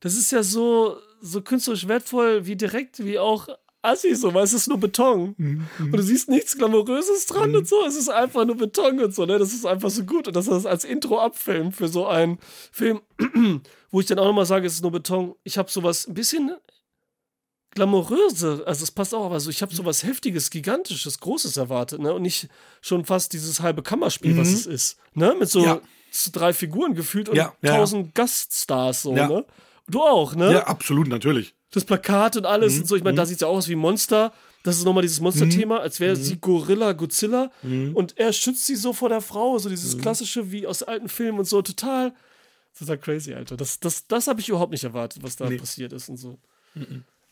Das 0.00 0.14
ist 0.14 0.30
ja 0.32 0.42
so, 0.42 0.98
so 1.20 1.42
künstlerisch 1.42 1.88
wertvoll 1.88 2.46
wie 2.46 2.56
direkt, 2.56 3.04
wie 3.04 3.18
auch 3.18 3.48
Assi, 3.82 4.14
so, 4.16 4.34
weil 4.34 4.42
es 4.44 4.52
ist 4.52 4.66
nur 4.68 4.78
Beton. 4.78 5.34
Und 5.78 5.92
du 5.92 6.02
siehst 6.02 6.28
nichts 6.28 6.56
Glamouröses 6.58 7.26
dran 7.26 7.54
und 7.54 7.66
so. 7.68 7.84
Es 7.86 7.94
ist 7.96 8.08
einfach 8.08 8.44
nur 8.44 8.56
Beton 8.56 8.98
und 9.00 9.14
so, 9.14 9.24
ne? 9.24 9.38
Das 9.38 9.52
ist 9.52 9.64
einfach 9.64 9.88
so 9.90 10.02
gut. 10.04 10.26
Und 10.26 10.34
dass 10.34 10.48
er 10.48 10.54
das 10.54 10.66
als 10.66 10.84
Intro 10.84 11.20
abfilmt 11.20 11.76
für 11.76 11.86
so 11.88 12.06
einen 12.06 12.38
Film, 12.72 13.00
wo 13.90 14.00
ich 14.00 14.06
dann 14.06 14.18
auch 14.18 14.26
nochmal 14.26 14.46
sage, 14.46 14.66
es 14.66 14.74
ist 14.74 14.82
nur 14.82 14.90
Beton. 14.90 15.34
Ich 15.44 15.58
habe 15.58 15.70
sowas 15.70 16.06
ein 16.08 16.14
bisschen 16.14 16.56
glamouröse, 17.74 18.64
also 18.66 18.82
es 18.82 18.90
passt 18.90 19.14
auch, 19.14 19.30
also 19.30 19.50
ich 19.50 19.62
habe 19.62 19.74
sowas 19.74 20.02
heftiges, 20.02 20.50
gigantisches, 20.50 21.20
großes 21.20 21.56
erwartet, 21.56 22.00
ne? 22.00 22.12
Und 22.14 22.22
nicht 22.22 22.48
schon 22.80 23.04
fast 23.04 23.32
dieses 23.32 23.60
halbe 23.60 23.82
Kammerspiel, 23.82 24.36
was 24.36 24.48
Mhm. 24.48 24.54
es 24.54 24.66
ist, 24.66 24.96
ne? 25.14 25.36
Mit 25.38 25.48
so 25.50 25.64
Ja. 25.64 25.80
drei 26.32 26.52
Figuren 26.52 26.94
gefühlt 26.94 27.28
und 27.28 27.36
Ja, 27.36 27.54
ja, 27.62 27.70
ja. 27.72 27.76
tausend 27.76 28.14
Gaststars 28.14 29.02
so, 29.02 29.14
Ja. 29.14 29.28
ne? 29.28 29.44
Du 29.88 30.02
auch, 30.02 30.34
ne? 30.34 30.52
Ja, 30.52 30.66
absolut, 30.66 31.08
natürlich. 31.08 31.54
das 31.72 31.84
Plakat 31.84 32.36
und 32.36 32.46
alles 32.46 32.74
Mhm, 32.74 32.80
und 32.80 32.86
so. 32.88 32.96
Ich 32.96 33.04
meine, 33.04 33.16
da 33.16 33.26
sieht 33.26 33.36
es 33.36 33.40
ja 33.42 33.48
aus 33.48 33.68
wie 33.68 33.74
ein 33.74 33.78
Monster. 33.78 34.32
Das 34.64 34.76
ist 34.76 34.84
nochmal 34.84 35.02
dieses 35.02 35.20
Monster-Thema, 35.20 35.80
als 35.80 36.00
wäre 36.00 36.16
Mhm. 36.16 36.22
sie 36.22 36.38
Gorilla, 36.40 36.92
Godzilla. 36.92 37.50
Und 37.62 38.18
er 38.18 38.32
schützt 38.32 38.66
sie 38.66 38.74
so 38.76 38.92
vor 38.92 39.08
der 39.08 39.20
Frau, 39.20 39.58
so 39.58 39.68
dieses 39.68 39.96
klassische 39.98 40.50
wie 40.50 40.66
aus 40.66 40.82
alten 40.82 41.08
Filmen 41.08 41.38
und 41.38 41.44
so. 41.46 41.62
Total, 41.62 42.14
total 42.78 42.98
crazy, 42.98 43.34
Alter. 43.34 43.56
Das, 43.56 43.80
das, 43.80 44.06
das 44.06 44.26
habe 44.26 44.40
ich 44.40 44.48
überhaupt 44.48 44.72
nicht 44.72 44.84
erwartet, 44.84 45.22
was 45.22 45.36
da 45.36 45.48
Nee. 45.48 45.56
passiert 45.58 45.92
ist 45.92 46.08
und 46.08 46.16
so. 46.16 46.38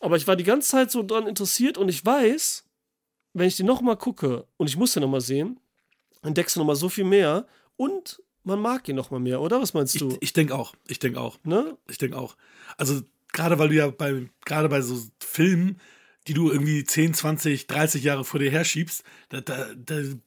Aber 0.01 0.17
ich 0.17 0.27
war 0.27 0.37
die 0.37 0.45
ganze 0.45 0.69
Zeit 0.71 0.91
so 0.91 1.03
dran 1.03 1.27
interessiert 1.27 1.79
und 1.79 1.89
ich 1.89 2.05
weiß, 2.05 2.65
wenn 3.33 3.49
ich 3.49 3.57
den 3.57 3.67
nochmal 3.67 3.97
gucke 3.97 4.47
und 4.57 4.69
ich 4.69 4.77
muss 4.77 4.93
den 4.93 5.03
nochmal 5.03 5.21
sehen, 5.21 5.59
entdeckst 6.23 6.57
du 6.57 6.61
nochmal 6.61 6.77
so 6.77 6.89
viel 6.89 7.05
mehr 7.05 7.47
und 7.77 8.23
man 8.47 8.61
mag 8.61 8.89
ihn 8.89 8.97
nochmal 8.97 9.21
mehr, 9.21 9.41
oder? 9.41 9.61
Was 9.61 9.75
meinst 9.75 9.95
Ich, 9.97 10.01
du? 10.01 10.17
ich 10.21 10.33
denke 10.33 10.55
auch. 10.55 10.75
Ich 10.89 10.99
denke 10.99 11.21
auch. 11.21 11.39
ne? 11.45 11.77
Ich 11.91 11.99
denke 11.99 12.17
auch. 12.17 12.37
Also, 12.79 13.03
gerade 13.33 13.59
weil 13.59 13.69
du 13.69 13.75
ja 13.75 13.89
bei, 13.91 14.29
gerade 14.45 14.69
bei 14.69 14.81
so 14.81 14.99
Filmen, 15.21 15.79
die 16.27 16.35
du 16.35 16.51
irgendwie 16.51 16.83
10, 16.83 17.15
20, 17.15 17.69
30 17.69 18.03
Jahre 18.03 18.25
vor 18.25 18.41
dir 18.41 18.51
herschiebst, 18.51 19.05
da, 19.29 19.41
da, 19.43 19.67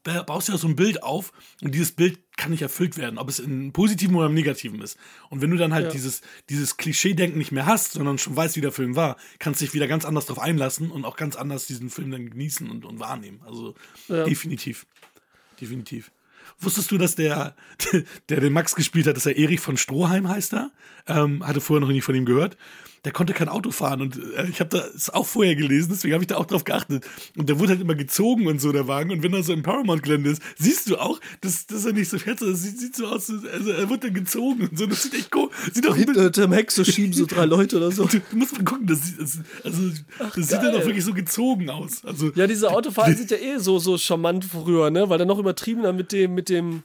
da 0.03 0.23
baust 0.23 0.47
du 0.47 0.53
ja 0.53 0.57
so 0.57 0.67
ein 0.67 0.77
Bild 0.77 1.03
auf 1.03 1.33
und 1.61 1.73
dieses 1.75 1.91
Bild 1.91 2.19
kann 2.37 2.51
nicht 2.51 2.61
erfüllt 2.61 2.95
werden, 2.97 3.17
ob 3.17 3.27
es 3.27 3.39
in 3.39 3.73
positiven 3.73 4.15
oder 4.15 4.27
im 4.27 4.33
negativen 4.33 4.79
ist. 4.81 4.97
Und 5.29 5.41
wenn 5.41 5.51
du 5.51 5.57
dann 5.57 5.73
halt 5.73 5.87
Ja. 5.87 5.91
dieses, 5.91 6.21
dieses 6.49 6.77
Klischee-Denken 6.77 7.37
nicht 7.37 7.51
mehr 7.51 7.65
hast, 7.65 7.91
sondern 7.93 8.17
schon 8.17 8.33
weißt, 8.35 8.55
wie 8.55 8.61
der 8.61 8.71
Film 8.71 8.95
war, 8.95 9.17
kannst 9.39 9.59
du 9.59 9.65
dich 9.65 9.73
wieder 9.73 9.87
ganz 9.87 10.05
anders 10.05 10.25
darauf 10.25 10.41
einlassen 10.41 10.89
und 10.89 11.03
auch 11.03 11.17
ganz 11.17 11.35
anders 11.35 11.65
diesen 11.67 11.89
Film 11.89 12.11
dann 12.11 12.29
genießen 12.29 12.69
und, 12.69 12.85
und 12.85 12.99
wahrnehmen. 12.99 13.41
Also 13.45 13.75
Ja. 14.07 14.23
definitiv. 14.23 14.85
Definitiv. 15.59 16.11
Wusstest 16.61 16.91
du, 16.91 16.97
dass 16.97 17.15
der, 17.15 17.55
der 18.29 18.39
den 18.39 18.53
Max 18.53 18.75
gespielt 18.75 19.07
hat, 19.07 19.15
dass 19.15 19.25
er 19.25 19.37
Erich 19.37 19.59
von 19.59 19.77
Stroheim 19.77 20.27
heißt 20.27 20.53
er? 20.53 20.71
Ähm, 21.07 21.45
hatte 21.45 21.61
vorher 21.61 21.81
noch 21.81 21.93
nie 21.93 22.01
von 22.01 22.15
ihm 22.15 22.25
gehört. 22.25 22.57
Der 23.05 23.13
konnte 23.13 23.33
kein 23.33 23.47
Auto 23.47 23.71
fahren 23.71 24.01
und 24.01 24.17
äh, 24.17 24.47
ich 24.49 24.59
habe 24.59 24.69
das 24.77 25.09
auch 25.09 25.25
vorher 25.25 25.55
gelesen, 25.55 25.89
deswegen 25.91 26.13
habe 26.13 26.23
ich 26.23 26.27
da 26.27 26.35
auch 26.35 26.45
drauf 26.45 26.65
geachtet. 26.65 27.05
Und 27.37 27.47
der 27.47 27.57
wurde 27.57 27.71
halt 27.71 27.81
immer 27.81 27.95
gezogen 27.95 28.47
und 28.47 28.59
so, 28.59 28.71
der 28.73 28.87
Wagen. 28.87 29.11
Und 29.11 29.23
wenn 29.23 29.33
er 29.33 29.41
so 29.41 29.53
im 29.53 29.63
Paramount-Gelände 29.63 30.31
ist, 30.31 30.41
siehst 30.57 30.89
du 30.89 30.97
auch, 30.97 31.19
dass, 31.41 31.65
dass 31.65 31.85
er 31.85 31.93
nicht 31.93 32.09
so 32.09 32.19
fährt, 32.19 32.41
es 32.41 32.61
sieht, 32.63 32.77
sieht 32.79 32.95
so 32.97 33.07
aus, 33.07 33.29
also 33.29 33.71
er 33.71 33.89
wird 33.89 34.03
dann 34.03 34.13
gezogen 34.13 34.67
und 34.67 34.77
so. 34.77 34.85
Das 34.85 35.03
sieht 35.03 35.13
echt 35.13 35.33
cool. 35.35 35.49
Sieht 35.73 35.85
doch 35.85 35.95
Hinter 35.95 36.23
hinterm 36.23 36.51
Heck 36.51 36.71
so 36.71 36.83
schieben 36.83 37.13
so 37.13 37.25
drei 37.25 37.45
Leute 37.45 37.77
oder 37.77 37.91
so. 37.91 38.05
Du, 38.05 38.19
du 38.31 38.35
musst 38.37 38.53
mal 38.57 38.65
gucken, 38.65 38.87
das, 38.87 38.99
sieht- 39.05 39.19
das, 39.21 39.39
also, 39.63 39.81
das 40.17 40.35
sieht 40.49 40.57
dann 40.57 40.75
auch 40.75 40.85
wirklich 40.85 41.05
so 41.05 41.13
gezogen 41.13 41.69
aus. 41.69 42.03
Also, 42.03 42.31
Ja, 42.35 42.47
diese 42.47 42.69
Autofahrer 42.69 43.13
sind 43.13 43.31
ja 43.31 43.37
eh 43.37 43.57
so, 43.59 43.79
so 43.79 43.97
charmant 43.97 44.43
früher, 44.43 44.89
ne? 44.91 45.09
Weil 45.09 45.17
dann 45.17 45.27
noch 45.29 45.39
übertriebener 45.39 45.93
mit 45.93 46.11
dem, 46.11 46.35
mit 46.35 46.49
dem 46.49 46.83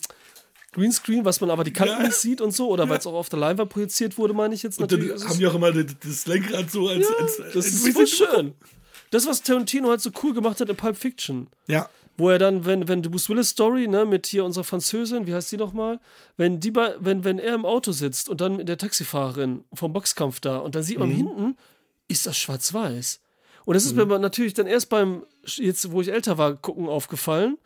Greenscreen, 0.74 1.24
was 1.24 1.40
man 1.40 1.50
aber 1.50 1.64
die 1.64 1.72
Kanten 1.72 1.94
Ja. 1.94 2.02
nicht 2.06 2.16
sieht 2.16 2.40
und 2.40 2.52
so, 2.52 2.68
oder 2.68 2.88
weil 2.88 2.98
es 2.98 3.06
auch 3.06 3.14
auf 3.14 3.28
der 3.28 3.38
Leinwand 3.38 3.70
projiziert 3.70 4.18
wurde, 4.18 4.34
meine 4.34 4.54
ich 4.54 4.62
jetzt 4.62 4.78
und 4.78 4.92
dann 4.92 4.98
natürlich. 5.00 5.16
ist 5.16 5.22
es- 5.24 5.30
haben 5.30 5.38
die 5.38 5.46
auch 5.46 5.54
immer 5.54 5.72
das, 5.72 5.86
das 6.00 6.26
Lenkrad 6.26 6.70
so 6.70 6.88
als. 6.88 7.06
als, 7.18 7.36
das 7.38 7.56
als 7.56 7.66
ist 7.66 7.88
voll 7.94 8.06
schön. 8.06 8.52
Das, 9.10 9.26
was 9.26 9.42
Tarantino 9.42 9.88
halt 9.88 10.00
so 10.00 10.10
cool 10.22 10.34
gemacht 10.34 10.60
hat 10.60 10.68
in 10.68 10.76
Pulp 10.76 10.96
Fiction. 10.96 11.46
Ja. 11.68 11.88
Wo 12.16 12.30
er 12.30 12.38
dann, 12.38 12.64
wenn, 12.64 12.86
wenn 12.88 13.02
Bruce 13.02 13.28
Willis 13.28 13.48
Story, 13.50 13.88
ne, 13.88 14.04
mit 14.04 14.26
hier 14.26 14.44
unserer 14.44 14.62
Französin, 14.64 15.26
wie 15.26 15.34
heißt 15.34 15.50
die 15.50 15.56
nochmal? 15.56 15.98
Wenn 16.36 16.60
die 16.60 16.70
bei, 16.70 16.94
wenn, 17.00 17.24
wenn 17.24 17.38
er 17.40 17.54
im 17.54 17.64
Auto 17.64 17.90
sitzt 17.92 18.28
und 18.28 18.40
dann 18.40 18.56
mit 18.56 18.68
der 18.68 18.78
Taxifahrerin 18.78 19.64
vom 19.72 19.92
Boxkampf 19.92 20.38
da 20.40 20.58
und 20.58 20.74
dann 20.76 20.82
sieht 20.84 20.98
man 20.98 21.10
hinten, 21.10 21.56
ist 22.08 22.26
das 22.26 22.36
schwarz-weiß. 22.38 23.20
Und 23.64 23.74
das 23.74 23.84
ist 23.84 23.96
mir 23.96 24.02
aber 24.02 24.18
natürlich 24.18 24.54
dann 24.54 24.66
erst 24.66 24.90
beim, 24.90 25.24
jetzt 25.44 25.90
wo 25.90 26.00
ich 26.02 26.12
älter 26.12 26.38
war, 26.38 26.54
gucken 26.54 26.86
aufgefallen, 26.88 27.56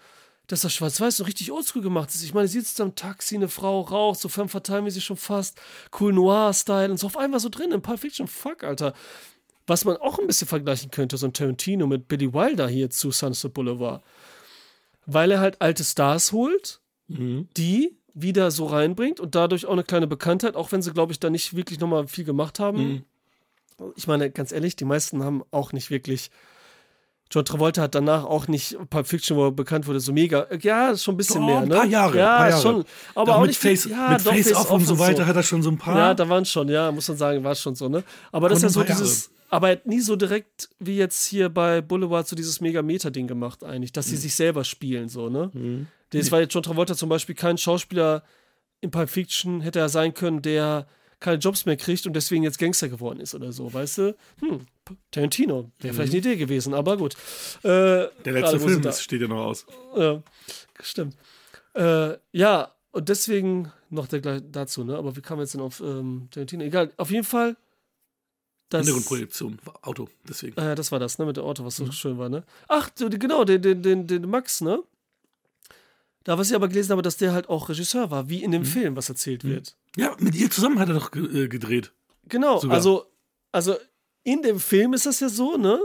dass 0.49 0.62
das 0.62 0.74
schwarz-weiß 0.74 1.18
so 1.18 1.24
richtig 1.24 1.53
oldschool 1.53 1.82
gemacht 1.82 2.09
ist. 2.11 2.24
Ich 2.24 2.34
meine, 2.34 2.49
sie 2.49 2.59
sitzt 2.59 2.80
am 2.80 2.94
Taxi, 2.94 3.36
eine 3.36 3.49
Frau 3.49 3.82
raucht, 3.82 4.18
so 4.18 4.28
femme 4.28 4.49
fatale 4.49 4.82
mäßig 4.82 5.05
schon 5.05 5.16
fast, 5.16 5.61
cool 6.01 6.12
Noir-Style 6.12 6.90
und 6.90 6.96
so 6.96 7.07
auf 7.07 7.16
einmal 7.16 7.38
so 7.38 7.51
drin 7.51 7.70
in 7.70 7.82
Pulp 7.82 8.01
Fiction. 8.01 8.26
Fuck, 8.26 8.64
Alter. 8.64 8.94
Was 9.66 9.84
man 9.84 9.99
auch 9.99 10.18
ein 10.18 10.26
bisschen 10.26 10.49
vergleichen 10.49 10.90
könnte, 10.90 11.18
so 11.18 11.26
ein 11.26 11.34
Tarantino 11.34 11.86
mit 11.86 12.09
Billy 12.09 12.32
Wilder 12.32 12.66
hier 12.66 12.88
zu 12.88 13.11
Sunset 13.11 13.53
Boulevard. 13.53 14.03
Weil 15.05 15.30
er 15.30 15.40
halt 15.40 15.61
alte 15.61 15.84
Stars 15.84 16.32
holt, 16.32 16.80
die 17.09 17.94
wieder 18.14 18.51
so 18.51 18.66
reinbringt 18.66 19.20
und 19.20 19.34
dadurch 19.34 19.66
auch 19.66 19.72
eine 19.72 19.84
kleine 19.84 20.07
Bekanntheit, 20.07 20.57
auch 20.57 20.72
wenn 20.72 20.82
sie, 20.82 20.92
glaube 20.92 21.12
ich, 21.12 21.20
da 21.20 21.30
nicht 21.30 21.55
wirklich 21.55 21.78
nochmal 21.78 22.09
viel 22.09 22.24
gemacht 22.24 22.59
haben. 22.59 23.05
Ich 23.96 24.07
meine, 24.07 24.30
ganz 24.30 24.51
ehrlich, 24.53 24.76
die 24.76 24.86
meisten 24.86 25.22
haben 25.22 25.44
auch 25.51 25.72
nicht 25.72 25.90
wirklich 25.90 26.30
John 27.30 27.44
Travolta 27.44 27.82
hat 27.82 27.94
danach 27.94 28.24
auch 28.24 28.48
nicht 28.48 28.76
Pulp 28.88 29.06
Fiction, 29.06 29.36
wo 29.36 29.46
er 29.46 29.52
bekannt 29.52 29.86
wurde, 29.86 30.00
so 30.00 30.12
mega. 30.12 30.46
Ja, 30.62 30.96
schon 30.96 31.14
ein 31.14 31.16
bisschen 31.18 31.40
Doch, 31.42 31.46
mehr, 31.46 31.58
ein 31.58 31.68
ne? 31.68 31.74
paar 31.74 31.84
Jahre, 31.84 32.16
Ja, 32.16 32.32
ein 32.32 32.38
paar 32.38 32.48
Jahre. 32.50 32.62
schon. 32.62 32.84
Aber 33.14 33.36
auch 33.36 33.40
mit 33.42 33.48
nicht 33.48 33.60
Face, 33.60 33.84
ja, 33.84 34.10
mit 34.10 34.24
doch, 34.26 34.32
Face 34.32 34.54
Off 34.54 34.70
und 34.70 34.86
so 34.86 34.98
weiter 34.98 35.26
hat 35.26 35.36
er 35.36 35.42
schon 35.42 35.62
so 35.62 35.70
ein 35.70 35.76
paar. 35.76 35.96
Ja, 35.98 36.14
da 36.14 36.28
waren 36.28 36.44
schon, 36.46 36.68
ja, 36.68 36.90
muss 36.90 37.06
man 37.08 37.16
sagen, 37.18 37.44
war 37.44 37.54
schon 37.54 37.74
so, 37.74 37.88
ne? 37.88 38.02
Aber 38.32 38.48
das 38.48 38.58
ist 38.58 38.62
ja 38.62 38.68
so 38.70 38.80
ein 38.80 38.86
dieses, 38.86 39.30
aber 39.50 39.76
nie 39.84 40.00
so 40.00 40.16
direkt 40.16 40.68
wie 40.78 40.96
jetzt 40.96 41.26
hier 41.26 41.48
bei 41.50 41.80
Boulevard 41.82 42.26
so 42.26 42.34
dieses 42.36 42.60
Mega-Meta-Ding 42.62 43.26
gemacht, 43.26 43.62
eigentlich, 43.62 43.92
dass 43.92 44.06
sie 44.06 44.14
Mhm. 44.16 44.20
sich 44.20 44.34
selber 44.34 44.64
spielen, 44.64 45.08
so, 45.10 45.28
ne? 45.28 45.50
Das 46.10 46.32
war 46.32 46.40
jetzt 46.40 46.54
John 46.54 46.62
Travolta 46.62 46.94
zum 46.94 47.10
Beispiel 47.10 47.34
kein 47.34 47.58
Schauspieler 47.58 48.22
in 48.80 48.90
Pulp 48.90 49.10
Fiction, 49.10 49.60
hätte 49.60 49.80
er 49.80 49.88
sein 49.90 50.14
können, 50.14 50.40
der 50.40 50.86
keine 51.20 51.38
Jobs 51.38 51.66
mehr 51.66 51.76
kriegt 51.76 52.06
und 52.06 52.12
deswegen 52.14 52.42
jetzt 52.44 52.58
Gangster 52.58 52.88
geworden 52.88 53.20
ist 53.20 53.34
oder 53.34 53.52
so, 53.52 53.72
weißt 53.72 53.98
du? 53.98 54.16
Hm, 54.40 54.66
Tarantino, 55.10 55.70
wäre 55.80 55.94
vielleicht 55.94 56.12
eine 56.12 56.18
Idee 56.18 56.36
gewesen, 56.36 56.74
aber 56.74 56.96
gut. 56.96 57.14
Äh, 57.62 57.68
der 57.68 58.10
letzte 58.26 58.60
Film 58.60 58.82
da- 58.82 58.90
ist, 58.90 59.02
steht 59.02 59.20
ja 59.20 59.28
noch 59.28 59.44
aus. 59.44 59.66
ja, 59.96 60.22
stimmt. 60.80 61.16
Äh, 61.74 62.16
ja, 62.32 62.72
und 62.92 63.08
deswegen 63.08 63.72
noch 63.90 64.06
der 64.06 64.20
gleich 64.20 64.42
dazu, 64.50 64.84
ne? 64.84 64.96
Aber 64.96 65.16
wie 65.16 65.20
kam 65.20 65.38
jetzt 65.40 65.54
denn 65.54 65.60
auf 65.60 65.80
ähm, 65.80 66.28
Tarantino? 66.30 66.64
Egal, 66.64 66.92
auf 66.96 67.10
jeden 67.10 67.24
Fall. 67.24 67.56
Das, 68.70 68.80
Hintergrundprojektion, 68.80 69.58
Auto, 69.80 70.08
deswegen. 70.28 70.58
äh, 70.60 70.74
das 70.74 70.92
war 70.92 70.98
das, 70.98 71.18
ne? 71.18 71.24
Mit 71.24 71.38
dem 71.38 71.44
Auto, 71.44 71.64
was 71.64 71.76
so 71.76 71.90
schön 71.90 72.18
war, 72.18 72.28
ne? 72.28 72.44
Ach, 72.68 72.90
genau, 72.98 73.44
den, 73.44 73.62
den, 73.62 73.82
den, 73.82 74.06
den 74.06 74.28
Max, 74.28 74.60
ne? 74.60 74.82
Da, 76.28 76.36
was 76.36 76.50
ich 76.50 76.54
aber 76.54 76.68
gelesen 76.68 76.90
habe, 76.92 77.00
dass 77.00 77.16
der 77.16 77.32
halt 77.32 77.48
auch 77.48 77.70
Regisseur 77.70 78.10
war, 78.10 78.28
wie 78.28 78.44
in 78.44 78.50
dem 78.50 78.66
Film, 78.66 78.96
was 78.96 79.08
erzählt 79.08 79.44
wird. 79.44 79.78
Ja, 79.96 80.14
mit 80.18 80.34
ihr 80.34 80.50
zusammen 80.50 80.78
hat 80.78 80.90
er 80.90 80.96
doch 80.96 81.10
äh, 81.16 81.48
gedreht. 81.48 81.94
Genau, 82.26 82.58
Sogar. 82.58 82.76
also, 82.76 83.06
also 83.50 83.76
in 84.24 84.42
dem 84.42 84.60
Film 84.60 84.92
ist 84.92 85.06
das 85.06 85.20
ja 85.20 85.30
so, 85.30 85.56
ne? 85.56 85.80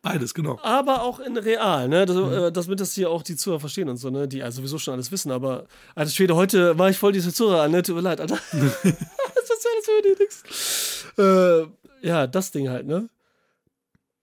Beides, 0.00 0.32
genau. 0.32 0.60
aber 0.62 1.02
auch 1.02 1.18
in 1.18 1.36
real, 1.36 1.88
ne? 1.88 2.06
Das, 2.06 2.16
Mhm. 2.16 2.32
äh, 2.32 2.52
damit 2.52 2.78
das 2.78 2.92
hier 2.92 3.10
auch 3.10 3.24
die 3.24 3.34
Zuhörer 3.34 3.58
verstehen 3.58 3.88
und 3.88 3.96
so, 3.96 4.10
ne? 4.10 4.28
Die 4.28 4.44
also 4.44 4.58
sowieso 4.58 4.78
schon 4.78 4.94
alles 4.94 5.10
wissen, 5.10 5.32
aber 5.32 5.66
alter 5.96 6.12
Schwede, 6.12 6.36
heute 6.36 6.78
war 6.78 6.88
ich 6.88 6.96
voll 6.96 7.10
diese 7.10 7.34
Zuhörer 7.34 7.62
an, 7.62 7.72
ne? 7.72 7.82
Tut 7.82 7.96
mir 7.96 8.02
leid, 8.02 8.20
Alter. 8.20 8.38
das 8.52 8.84
ist 8.84 8.84
ja 8.84 9.70
alles 9.74 9.86
für 9.86 10.02
die 10.04 10.22
nix. 10.22 11.04
Äh, 11.18 12.06
ja, 12.06 12.28
das 12.28 12.52
Ding 12.52 12.68
halt, 12.68 12.86
ne? 12.86 13.08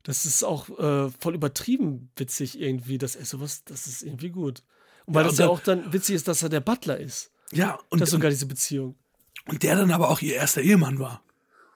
Das 0.03 0.25
ist 0.25 0.45
auch 0.45 0.69
äh, 0.79 1.09
voll 1.19 1.36
übertrieben 1.36 2.09
witzig 2.15 2.57
irgendwie, 2.57 2.97
dass 2.97 3.17
er 3.17 3.25
sowas, 3.25 3.65
das 3.65 3.86
ist 3.88 4.01
irgendwie 4.01 4.29
gut. 4.29 4.63
Und 5.06 5.14
weil 5.16 5.24
Ja, 5.24 5.30
das 5.30 5.38
ja 5.38 5.45
dann- 5.45 5.53
auch 5.56 5.60
dann 5.62 5.93
witzig 5.93 6.16
ist, 6.16 6.28
dass 6.28 6.41
er 6.43 6.49
der 6.49 6.62
Butler 6.62 6.99
ist. 6.99 7.32
Ja, 7.51 7.78
und, 7.89 7.99
Das 8.01 8.10
ist 8.10 8.14
sogar 8.14 8.30
diese 8.32 8.45
Beziehung. 8.47 8.95
und 9.47 9.62
der 9.64 9.76
dann 9.76 9.91
aber 9.91 10.10
auch 10.10 10.22
ihr 10.22 10.36
erster 10.36 10.62
Ehemann 10.62 10.99
war. 10.99 11.22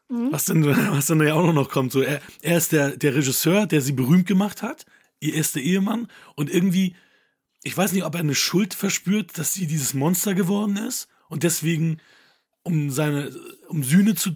Mhm. 0.09 0.31
Was 0.31 0.45
dann, 0.45 0.65
was 0.95 1.05
dann 1.07 1.21
ja 1.21 1.35
auch 1.35 1.53
noch 1.53 1.69
kommt. 1.69 1.91
So, 1.91 2.01
er, 2.01 2.21
er 2.41 2.57
ist 2.57 2.71
der, 2.71 2.97
der 2.97 3.13
Regisseur, 3.15 3.67
der 3.67 3.81
sie 3.81 3.91
berühmt 3.91 4.25
gemacht 4.27 4.61
hat, 4.63 4.85
ihr 5.19 5.35
erster 5.35 5.59
Ehemann. 5.59 6.07
Und 6.35 6.49
irgendwie, 6.49 6.95
ich 7.63 7.77
weiß 7.77 7.91
nicht, 7.91 8.03
ob 8.05 8.15
er 8.15 8.21
eine 8.21 8.33
Schuld 8.35 8.73
verspürt, 8.73 9.37
dass 9.37 9.53
sie 9.53 9.67
dieses 9.67 9.93
Monster 9.93 10.33
geworden 10.33 10.77
ist. 10.77 11.07
Und 11.27 11.43
deswegen, 11.43 11.99
um 12.63 12.89
seine, 12.89 13.31
um 13.67 13.83
Sühne 13.83 14.15
zu, 14.15 14.31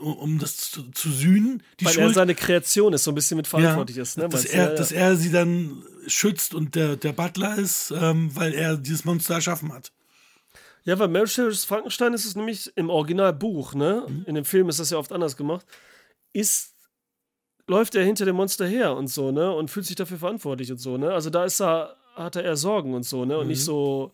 um 0.00 0.38
das 0.38 0.56
zu, 0.70 0.84
zu 0.92 1.10
sühnen, 1.10 1.62
die 1.80 1.84
Weil 1.86 1.96
er 1.96 2.02
Schuld. 2.04 2.14
seine 2.14 2.34
Kreation 2.36 2.92
ist, 2.92 3.02
so 3.04 3.10
ein 3.10 3.14
bisschen 3.16 3.36
mit 3.38 3.48
verantwortlich 3.48 3.96
ist, 3.98 4.18
ne? 4.18 4.28
dass, 4.28 4.44
er, 4.44 4.64
Ja, 4.64 4.70
ja. 4.70 4.74
dass 4.76 4.92
er 4.92 5.16
sie 5.16 5.30
dann 5.32 5.82
schützt 6.08 6.54
und 6.54 6.74
der, 6.74 6.96
der 6.96 7.12
Butler 7.12 7.56
ist, 7.58 7.90
ähm, 7.90 8.34
weil 8.34 8.54
er 8.54 8.76
dieses 8.76 9.04
Monster 9.04 9.34
erschaffen 9.34 9.72
hat. 9.72 9.92
Ja, 10.84 10.98
weil 10.98 11.08
Mary 11.08 11.26
Shelley's 11.26 11.64
Frankenstein 11.64 12.14
ist 12.14 12.24
es 12.24 12.34
nämlich 12.34 12.72
im 12.76 12.88
Originalbuch, 12.88 13.74
ne? 13.74 14.06
Mhm. 14.08 14.24
In 14.26 14.34
dem 14.34 14.44
Film 14.44 14.68
ist 14.68 14.80
das 14.80 14.90
ja 14.90 14.98
oft 14.98 15.12
anders 15.12 15.36
gemacht. 15.36 15.66
Ist 16.32 16.74
läuft 17.66 17.94
er 17.94 18.04
hinter 18.04 18.24
dem 18.24 18.36
Monster 18.36 18.66
her 18.66 18.96
und 18.96 19.08
so, 19.08 19.30
ne? 19.30 19.52
Und 19.52 19.70
fühlt 19.70 19.84
sich 19.86 19.96
dafür 19.96 20.18
verantwortlich 20.18 20.72
und 20.72 20.78
so, 20.78 20.96
ne? 20.96 21.12
Also 21.12 21.28
da 21.30 21.44
ist 21.44 21.60
er 21.60 21.96
hat 22.14 22.36
er 22.36 22.44
eher 22.44 22.56
Sorgen 22.56 22.94
und 22.94 23.04
so, 23.04 23.24
ne? 23.24 23.36
Und 23.36 23.44
Mhm. 23.44 23.50
nicht 23.50 23.64
so 23.64 24.12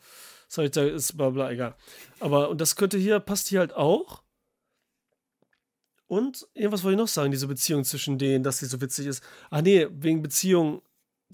sag 0.48 0.64
ich 0.64 0.70
da 0.72 0.84
ist 0.84 1.16
bla 1.16 1.30
bla 1.30 1.50
egal. 1.50 1.74
Aber 2.20 2.48
und 2.48 2.60
das 2.60 2.76
könnte 2.76 2.98
hier 2.98 3.20
passt 3.20 3.48
hier 3.48 3.60
halt 3.60 3.72
auch. 3.74 4.22
Und 6.06 6.46
irgendwas 6.54 6.84
wollte 6.84 6.94
ich 6.94 7.00
noch 7.00 7.08
sagen, 7.08 7.30
diese 7.30 7.46
Beziehung 7.46 7.84
zwischen 7.84 8.18
denen, 8.18 8.44
dass 8.44 8.58
sie 8.58 8.66
so 8.66 8.80
witzig 8.80 9.06
ist. 9.06 9.24
Ah 9.50 9.62
nee, 9.62 9.86
wegen 9.90 10.22
Beziehung, 10.22 10.82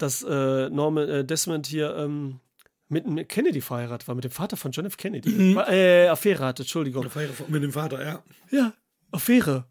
dass 0.01 0.23
äh, 0.23 0.69
Norman 0.69 1.07
äh, 1.09 1.25
Desmond 1.25 1.67
hier 1.67 1.95
ähm, 1.95 2.39
mit 2.89 3.05
einem 3.05 3.27
Kennedy 3.27 3.61
verheiratet 3.61 4.07
war, 4.07 4.15
mit 4.15 4.23
dem 4.23 4.31
Vater 4.31 4.57
von 4.57 4.71
John 4.71 4.85
F. 4.85 4.97
Kennedy. 4.97 5.29
Mhm. 5.29 5.57
Äh, 5.57 6.07
Affäre 6.07 6.45
hatte, 6.45 6.63
Entschuldigung. 6.63 7.07
Mit 7.47 7.63
dem 7.63 7.71
Vater, 7.71 8.03
ja. 8.03 8.23
Ja, 8.51 8.73
Affäre. 9.11 9.65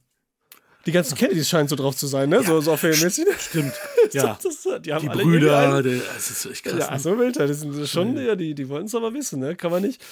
Die 0.86 0.92
ganzen 0.92 1.16
Kennedys 1.16 1.48
scheinen 1.48 1.68
so 1.68 1.76
drauf 1.76 1.94
zu 1.94 2.06
sein, 2.06 2.30
ne? 2.30 2.42
So, 2.42 2.60
so 2.60 2.72
affäremäßig. 2.72 3.26
Stimmt. 3.38 3.72
Ja. 4.12 4.36
Das, 4.42 4.62
das, 4.62 4.82
die 4.82 4.92
haben 4.92 5.02
Die 5.02 5.08
alle 5.08 5.22
Brüder, 5.22 5.82
der, 5.84 5.98
das 5.98 6.30
ist 6.32 6.44
echt 6.44 6.64
krass. 6.64 6.80
Ja, 6.80 6.90
ne? 6.90 6.98
so 6.98 7.16
wild, 7.16 7.38
das 7.38 7.60
sind 7.60 7.88
schon, 7.88 8.16
ja, 8.16 8.34
die, 8.34 8.56
die 8.56 8.68
wollen 8.68 8.86
es 8.86 8.94
aber 8.96 9.14
wissen, 9.14 9.38
ne? 9.38 9.54
Kann 9.54 9.70
man 9.70 9.82
nicht, 9.82 10.02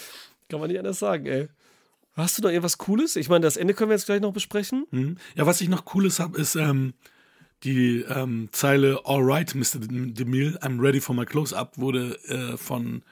kann 0.48 0.60
man 0.60 0.68
nicht 0.68 0.78
anders 0.78 1.00
sagen, 1.00 1.26
ey. 1.26 1.48
Hast 2.12 2.38
du 2.38 2.42
noch 2.42 2.50
irgendwas 2.50 2.78
Cooles? 2.78 3.16
Ich 3.16 3.28
meine, 3.28 3.42
das 3.42 3.56
Ende 3.56 3.74
können 3.74 3.90
wir 3.90 3.96
jetzt 3.96 4.06
gleich 4.06 4.20
noch 4.20 4.32
besprechen. 4.32 4.86
Mhm. 4.92 5.16
Ja, 5.34 5.46
was 5.46 5.60
ich 5.60 5.68
noch 5.68 5.84
Cooles 5.84 6.20
habe, 6.20 6.40
ist 6.40 6.54
ähm, 6.54 6.94
die 7.64 8.02
ähm, 8.02 8.48
Zeile 8.52 9.00
Alright, 9.04 9.54
Mr. 9.54 9.80
DeMille, 9.80 10.58
I'm 10.62 10.80
ready 10.80 11.00
for 11.00 11.14
my 11.14 11.24
close-up, 11.24 11.78
wurde 11.78 12.18
äh, 12.24 12.56
von 12.56 13.02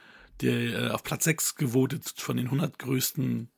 der 0.40 0.52
äh, 0.52 0.88
auf 0.90 1.02
Platz 1.02 1.24
6 1.24 1.56
gewotet 1.56 2.12
von 2.16 2.36
den 2.36 2.46
100 2.46 2.78
größten 2.78 3.48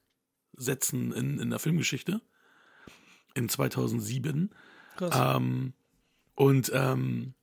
Sätzen 0.56 1.12
in, 1.12 1.38
in 1.38 1.50
der 1.50 1.58
Filmgeschichte 1.58 2.20
in 3.34 3.48
2007. 3.48 4.50
Krass. 4.96 5.36
Ähm, 5.36 5.72
und 6.34 6.70
ähm, 6.74 7.34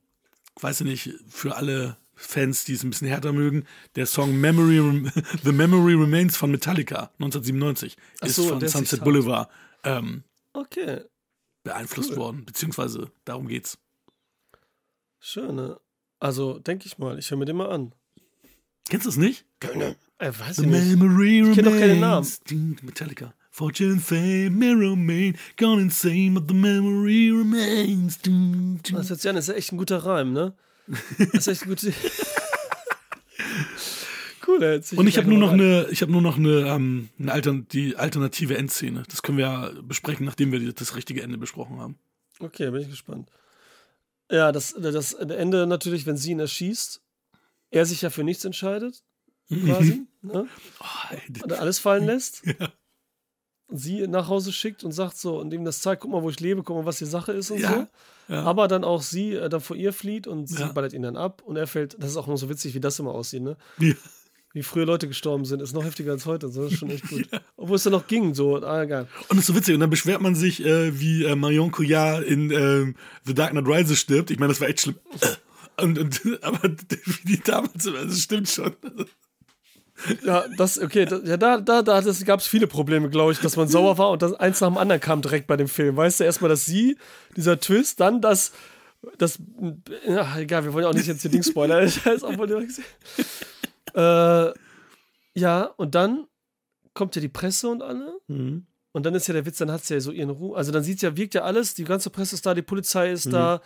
weiß 0.60 0.80
ich 0.82 0.86
nicht, 0.86 1.14
für 1.28 1.56
alle 1.56 1.98
Fans, 2.14 2.64
die 2.64 2.72
es 2.72 2.82
ein 2.82 2.90
bisschen 2.90 3.08
härter 3.08 3.32
mögen, 3.32 3.64
der 3.94 4.06
Song 4.06 4.40
Memory 4.40 5.10
The 5.44 5.52
Memory 5.52 5.94
Remains 5.94 6.36
von 6.36 6.50
Metallica 6.50 7.10
1997 7.18 7.96
Ach 8.20 8.26
ist 8.26 8.36
so, 8.36 8.48
von 8.48 8.66
Sunset. 8.66 9.04
Boulevard 9.04 9.50
ähm, 9.84 10.24
Okay, 10.54 11.02
beeinflusst 11.66 12.16
worden, 12.16 12.44
beziehungsweise 12.44 13.10
darum 13.24 13.48
geht's. 13.48 13.78
schön, 15.18 15.54
ne? 15.56 15.78
Also, 16.18 16.58
denke 16.58 16.86
ich 16.86 16.96
mal, 16.96 17.18
ich 17.18 17.30
höre 17.30 17.38
mir 17.38 17.44
den 17.44 17.56
mal 17.56 17.70
an. 17.70 17.94
Kennst 18.88 19.04
du 19.04 19.10
es 19.10 19.16
nicht? 19.16 19.44
Äh, 20.18 20.32
weiß 20.32 20.56
The 20.56 20.62
ich 20.62 20.68
nicht. 20.68 20.96
Memory 20.96 21.50
Ich 21.50 21.54
kenn 21.54 21.64
doch 21.64 21.72
keinen. 21.72 22.26
Ding, 22.48 22.78
Metallica. 22.82 23.34
Fortune, 23.50 23.98
fame, 24.00 24.50
mirror, 24.50 24.96
main, 24.96 25.36
gone 25.56 25.82
insane, 25.82 26.32
but 26.34 26.44
the 26.48 26.54
memory 26.54 27.30
remains. 27.30 28.18
Ding, 28.18 28.80
ding. 28.82 28.96
Das 28.96 29.10
hört 29.10 29.20
sich 29.20 29.28
an, 29.28 29.36
das 29.36 29.48
ist 29.48 29.56
echt 29.56 29.72
ein 29.72 29.78
guter 29.78 29.98
Reim, 29.98 30.32
ne? 30.32 30.54
Das 31.18 31.46
ist 31.46 31.48
echt 31.48 31.62
ein 31.62 31.68
guter. 31.70 31.88
cool, 34.46 34.62
ey. 34.62 34.80
Und 34.96 35.06
ich 35.06 35.16
habe 35.18 35.28
nur 35.28 35.38
noch 35.38 35.52
eine, 35.52 35.86
ich 35.90 36.02
habe 36.02 36.12
nur 36.12 36.22
noch 36.22 36.36
eine, 36.36 36.68
ähm, 36.68 37.08
eine 37.18 37.32
Altern 37.32 37.66
die 37.68 37.96
alternative 37.96 38.56
Endszene. 38.56 39.02
Das 39.08 39.22
können 39.22 39.38
wir 39.38 39.44
ja 39.46 39.70
besprechen, 39.82 40.24
nachdem 40.26 40.52
wir 40.52 40.72
das 40.72 40.96
richtige 40.96 41.22
Ende 41.22 41.38
besprochen 41.38 41.78
haben. 41.80 41.98
Okay, 42.40 42.70
bin 42.70 42.82
ich 42.82 42.90
gespannt. 42.90 43.30
Ja, 44.30 44.50
das, 44.52 44.74
das 44.78 45.12
Ende 45.14 45.66
natürlich, 45.66 46.04
wenn 46.06 46.16
sie 46.16 46.32
ihn 46.32 46.40
erschießt, 46.40 47.00
er 47.70 47.86
sich 47.86 48.02
ja 48.02 48.10
für 48.10 48.24
nichts 48.24 48.44
entscheidet, 48.44 49.02
quasi, 49.48 50.02
ne? 50.22 50.46
Oh, 50.80 51.42
Und 51.44 51.52
alles 51.52 51.78
fallen 51.78 52.04
lässt. 52.06 52.42
Und 53.68 53.78
sie 53.78 54.06
nach 54.06 54.28
Hause 54.28 54.52
schickt 54.52 54.84
und 54.84 54.92
sagt 54.92 55.16
so, 55.16 55.38
und 55.40 55.52
ihm 55.52 55.64
das 55.64 55.80
zeigt, 55.80 56.02
guck 56.02 56.10
mal, 56.12 56.22
wo 56.22 56.30
ich 56.30 56.38
lebe, 56.40 56.62
guck 56.62 56.76
mal, 56.76 56.86
was 56.86 56.98
die 56.98 57.04
Sache 57.06 57.32
ist 57.32 57.50
und 57.50 57.58
Ja, 57.60 57.88
so. 58.28 58.32
ja. 58.34 58.42
Aber 58.44 58.68
dann 58.68 58.84
auch 58.84 59.02
sie 59.02 59.32
äh, 59.34 59.48
dann 59.48 59.60
vor 59.60 59.76
ihr 59.76 59.92
flieht 59.92 60.26
und 60.26 60.46
sie 60.48 60.60
Ja. 60.60 60.72
ballert 60.72 60.92
ihn 60.92 61.02
dann 61.02 61.16
ab 61.16 61.42
und 61.44 61.56
er 61.56 61.66
fällt, 61.66 61.96
das 62.00 62.10
ist 62.10 62.16
auch 62.16 62.26
immer 62.28 62.36
so 62.36 62.48
witzig, 62.48 62.74
wie 62.74 62.80
das 62.80 62.98
immer 63.00 63.12
aussieht, 63.12 63.42
ne? 63.42 63.56
Ja. 64.56 64.60
Wie 64.60 64.62
früher 64.62 64.86
Leute 64.86 65.06
gestorben 65.06 65.44
sind, 65.44 65.60
ist 65.60 65.74
noch 65.74 65.84
heftiger 65.84 66.12
als 66.12 66.24
heute. 66.24 66.48
So, 66.48 66.64
das 66.64 66.72
ist 66.72 66.78
schon 66.78 66.90
echt 66.90 67.08
gut. 67.08 67.28
Obwohl 67.56 67.76
es 67.76 67.82
dann 67.82 67.92
noch 67.92 68.06
ging, 68.06 68.34
so, 68.34 68.56
ah, 68.62 68.82
egal. 68.82 69.06
Und 69.28 69.36
das 69.36 69.40
ist 69.40 69.46
so 69.46 69.54
witzig. 69.54 69.74
Und 69.74 69.80
dann 69.80 69.90
beschwert 69.90 70.22
man 70.22 70.34
sich, 70.34 70.64
äh, 70.64 70.98
wie 70.98 71.24
äh, 71.24 71.36
Marion 71.36 71.70
Cotillard 71.70 72.24
in 72.24 72.50
ähm, 72.50 72.94
The 73.24 73.34
Dark 73.34 73.50
Knight 73.50 73.66
Rises 73.66 73.98
stirbt. 73.98 74.30
Ich 74.30 74.38
meine, 74.38 74.52
das 74.52 74.60
war 74.60 74.68
echt 74.68 74.80
schlimm. 74.80 74.96
Und, 75.78 75.98
und, 75.98 76.22
aber 76.42 76.70
wie 77.04 77.36
die 77.36 77.40
damals, 77.42 77.84
das 77.84 78.22
stimmt 78.22 78.48
schon. 78.48 78.74
Ja, 80.24 80.46
das, 80.56 80.78
okay, 80.78 81.04
das, 81.04 81.20
ja, 81.24 81.36
da, 81.36 81.60
da, 81.60 81.82
da 81.82 82.00
gab 82.24 82.40
es 82.40 82.46
viele 82.46 82.66
Probleme, 82.66 83.10
glaube 83.10 83.32
ich, 83.32 83.40
dass 83.40 83.56
man 83.56 83.68
sauer 83.68 83.98
war 83.98 84.10
und 84.10 84.22
das 84.22 84.32
eins 84.32 84.62
nach 84.62 84.68
dem 84.68 84.78
anderen 84.78 85.02
kam 85.02 85.20
direkt 85.20 85.46
bei 85.46 85.58
dem 85.58 85.68
Film. 85.68 85.94
Weißt 85.94 86.20
du, 86.20 86.24
erstmal, 86.24 86.48
dass 86.48 86.64
sie, 86.64 86.96
dieser 87.36 87.60
Twist, 87.60 88.00
dann 88.00 88.22
das, 88.22 88.52
das, 89.18 89.38
ja, 90.06 90.38
egal, 90.38 90.64
wir 90.64 90.72
wollen 90.72 90.84
ja 90.84 90.88
auch 90.88 90.94
nicht 90.94 91.08
jetzt 91.08 91.20
hier 91.20 91.30
Ding 91.30 91.42
spoilern. 91.42 91.92
Äh, 93.96 94.52
ja, 95.34 95.64
und 95.76 95.94
dann 95.94 96.26
kommt 96.94 97.14
ja 97.16 97.20
die 97.20 97.28
Presse 97.28 97.68
und 97.68 97.82
alle. 97.82 98.18
Mhm. 98.28 98.66
Und 98.92 99.04
dann 99.04 99.14
ist 99.14 99.26
ja 99.26 99.34
der 99.34 99.44
Witz, 99.44 99.58
dann 99.58 99.70
hat 99.70 99.84
sie 99.84 99.94
ja 99.94 100.00
so 100.00 100.10
ihren 100.10 100.30
Ruhe. 100.30 100.56
Also 100.56 100.72
dann 100.72 100.82
sieht 100.82 101.02
ja, 101.02 101.16
wirkt 101.16 101.34
ja 101.34 101.42
alles, 101.42 101.74
die 101.74 101.84
ganze 101.84 102.08
Presse 102.08 102.34
ist 102.34 102.46
da, 102.46 102.54
die 102.54 102.62
Polizei 102.62 103.12
ist 103.12 103.30
da, 103.32 103.60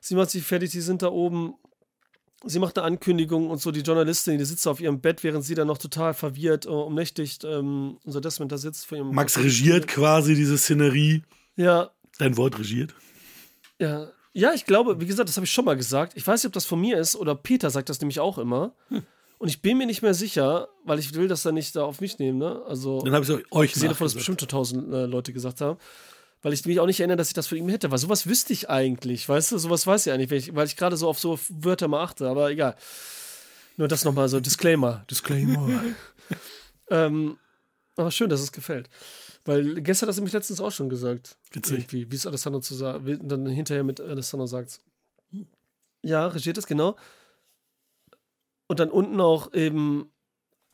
sie 0.00 0.14
macht 0.14 0.30
sich 0.30 0.44
fertig, 0.44 0.70
die 0.70 0.80
sind 0.80 1.02
da 1.02 1.08
oben. 1.08 1.54
Sie 2.44 2.60
macht 2.60 2.78
eine 2.78 2.86
Ankündigung 2.86 3.50
und 3.50 3.60
so, 3.60 3.72
die 3.72 3.80
Journalistin, 3.80 4.38
die 4.38 4.44
sitzt 4.44 4.68
auf 4.68 4.80
ihrem 4.80 5.00
Bett, 5.00 5.24
während 5.24 5.42
sie 5.44 5.54
dann 5.56 5.66
noch 5.66 5.78
total 5.78 6.14
verwirrt, 6.14 6.66
äh, 6.66 6.68
umnächtigt, 6.68 7.42
ähm, 7.44 7.98
unser 8.04 8.20
Desmond 8.20 8.52
da 8.52 8.58
sitzt 8.58 8.86
vor 8.86 8.98
ihrem. 8.98 9.12
Max 9.12 9.38
regiert 9.38 9.88
quasi 9.88 10.34
diese 10.34 10.58
Szenerie. 10.58 11.22
Ja, 11.56 11.90
Dein 12.18 12.36
Wort 12.36 12.58
regiert. 12.58 12.94
ja, 13.80 14.10
Ja, 14.32 14.52
ich 14.52 14.66
glaube, 14.66 15.00
wie 15.00 15.06
gesagt, 15.06 15.28
das 15.28 15.36
habe 15.36 15.46
ich 15.46 15.50
schon 15.50 15.64
mal 15.64 15.76
gesagt. 15.76 16.12
Ich 16.14 16.26
weiß 16.26 16.42
nicht, 16.42 16.46
ob 16.48 16.52
das 16.52 16.66
von 16.66 16.80
mir 16.80 16.98
ist 16.98 17.16
oder 17.16 17.34
Peter 17.34 17.70
sagt 17.70 17.88
das 17.88 18.00
nämlich 18.00 18.20
auch 18.20 18.36
immer. 18.38 18.74
Und 19.38 19.48
ich 19.48 19.60
bin 19.60 19.76
mir 19.76 19.86
nicht 19.86 20.02
mehr 20.02 20.14
sicher, 20.14 20.68
weil 20.84 20.98
ich 20.98 21.14
will 21.14 21.28
das 21.28 21.42
dann 21.42 21.54
nicht 21.54 21.76
da 21.76 21.84
auf 21.84 22.00
mich 22.00 22.18
nehmen. 22.18 22.38
Ne? 22.38 22.62
Also, 22.66 23.02
Dann 23.02 23.14
habe 23.14 23.24
ich 23.24 23.30
es 23.30 23.52
euch 23.52 23.74
sehe 23.74 23.88
davon, 23.88 24.06
dass 24.06 24.14
bestimmt 24.14 24.40
schon 24.40 24.48
tausend 24.48 24.92
äh, 24.92 25.04
Leute 25.04 25.32
gesagt 25.32 25.60
haben. 25.60 25.78
Weil 26.42 26.52
ich 26.52 26.64
mich 26.64 26.80
auch 26.80 26.86
nicht 26.86 27.00
erinnere, 27.00 27.16
dass 27.16 27.28
ich 27.28 27.34
das 27.34 27.46
von 27.46 27.58
ihm 27.58 27.68
hätte. 27.68 27.90
Weil 27.90 27.98
sowas 27.98 28.26
wüsste 28.26 28.52
ich 28.52 28.70
eigentlich, 28.70 29.28
weißt 29.28 29.52
du? 29.52 29.58
Sowas 29.58 29.86
weiß 29.86 30.06
ich 30.06 30.12
eigentlich, 30.12 30.48
ich, 30.48 30.54
weil 30.54 30.66
ich 30.66 30.76
gerade 30.76 30.96
so 30.96 31.08
auf 31.08 31.18
so 31.18 31.38
Wörter 31.50 31.88
mal 31.88 32.02
achte. 32.02 32.28
Aber 32.28 32.50
egal. 32.50 32.76
Nur 33.76 33.88
das 33.88 34.04
nochmal 34.04 34.28
so, 34.28 34.40
Disclaimer. 34.40 35.04
Disclaimer. 35.10 35.82
ähm, 36.90 37.36
aber 37.96 38.10
schön, 38.10 38.30
dass 38.30 38.40
es 38.40 38.52
gefällt. 38.52 38.88
Weil 39.44 39.80
gestern 39.82 40.08
hat 40.08 40.16
er 40.16 40.20
nämlich 40.20 40.34
letztens 40.34 40.60
auch 40.60 40.72
schon 40.72 40.88
gesagt. 40.88 41.36
Witzig. 41.52 41.78
Irgendwie, 41.78 42.10
wie 42.10 42.16
es 42.16 42.26
Alessandro 42.26 42.60
zu 42.60 42.74
sagen, 42.74 43.20
dann 43.22 43.46
hinterher 43.46 43.84
mit 43.84 44.00
Alessandro 44.00 44.46
sagt. 44.46 44.80
Ja, 46.02 46.26
regiert 46.26 46.58
es, 46.58 46.66
genau. 46.66 46.96
Und 48.68 48.80
dann 48.80 48.90
unten 48.90 49.20
auch 49.20 49.52
eben 49.52 50.10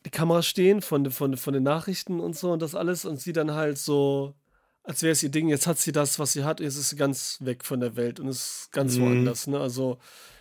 die 0.05 0.11
Kameras 0.11 0.47
stehen 0.47 0.81
von, 0.83 1.11
von, 1.11 1.37
von 1.37 1.55
den 1.55 1.63
Nachrichten 1.63 2.21
und 2.21 2.37
so 2.37 2.53
und 2.53 2.63
das 2.63 2.75
alles 2.75 3.05
und 3.05 3.21
sie 3.21 3.33
dann 3.33 3.53
halt 3.53 3.79
so, 3.79 4.35
als 4.83 5.03
wäre 5.03 5.13
es 5.13 5.23
ihr 5.23 5.29
Ding, 5.29 5.49
jetzt 5.49 5.67
hat 5.67 5.79
sie 5.79 5.93
das, 5.93 6.19
was 6.19 6.33
sie 6.33 6.43
hat, 6.45 6.59
jetzt 6.61 6.77
ist 6.77 6.91
sie 6.91 6.97
ganz 6.97 7.39
weg 7.41 7.65
von 7.65 7.79
der 7.81 7.95
Welt 7.97 8.19
und 8.19 8.27
ist 8.29 8.71
ganz 8.73 8.97
Mhm. 8.97 9.03
woanders, 9.03 9.47
ne? 9.47 9.61
Also 9.61 9.99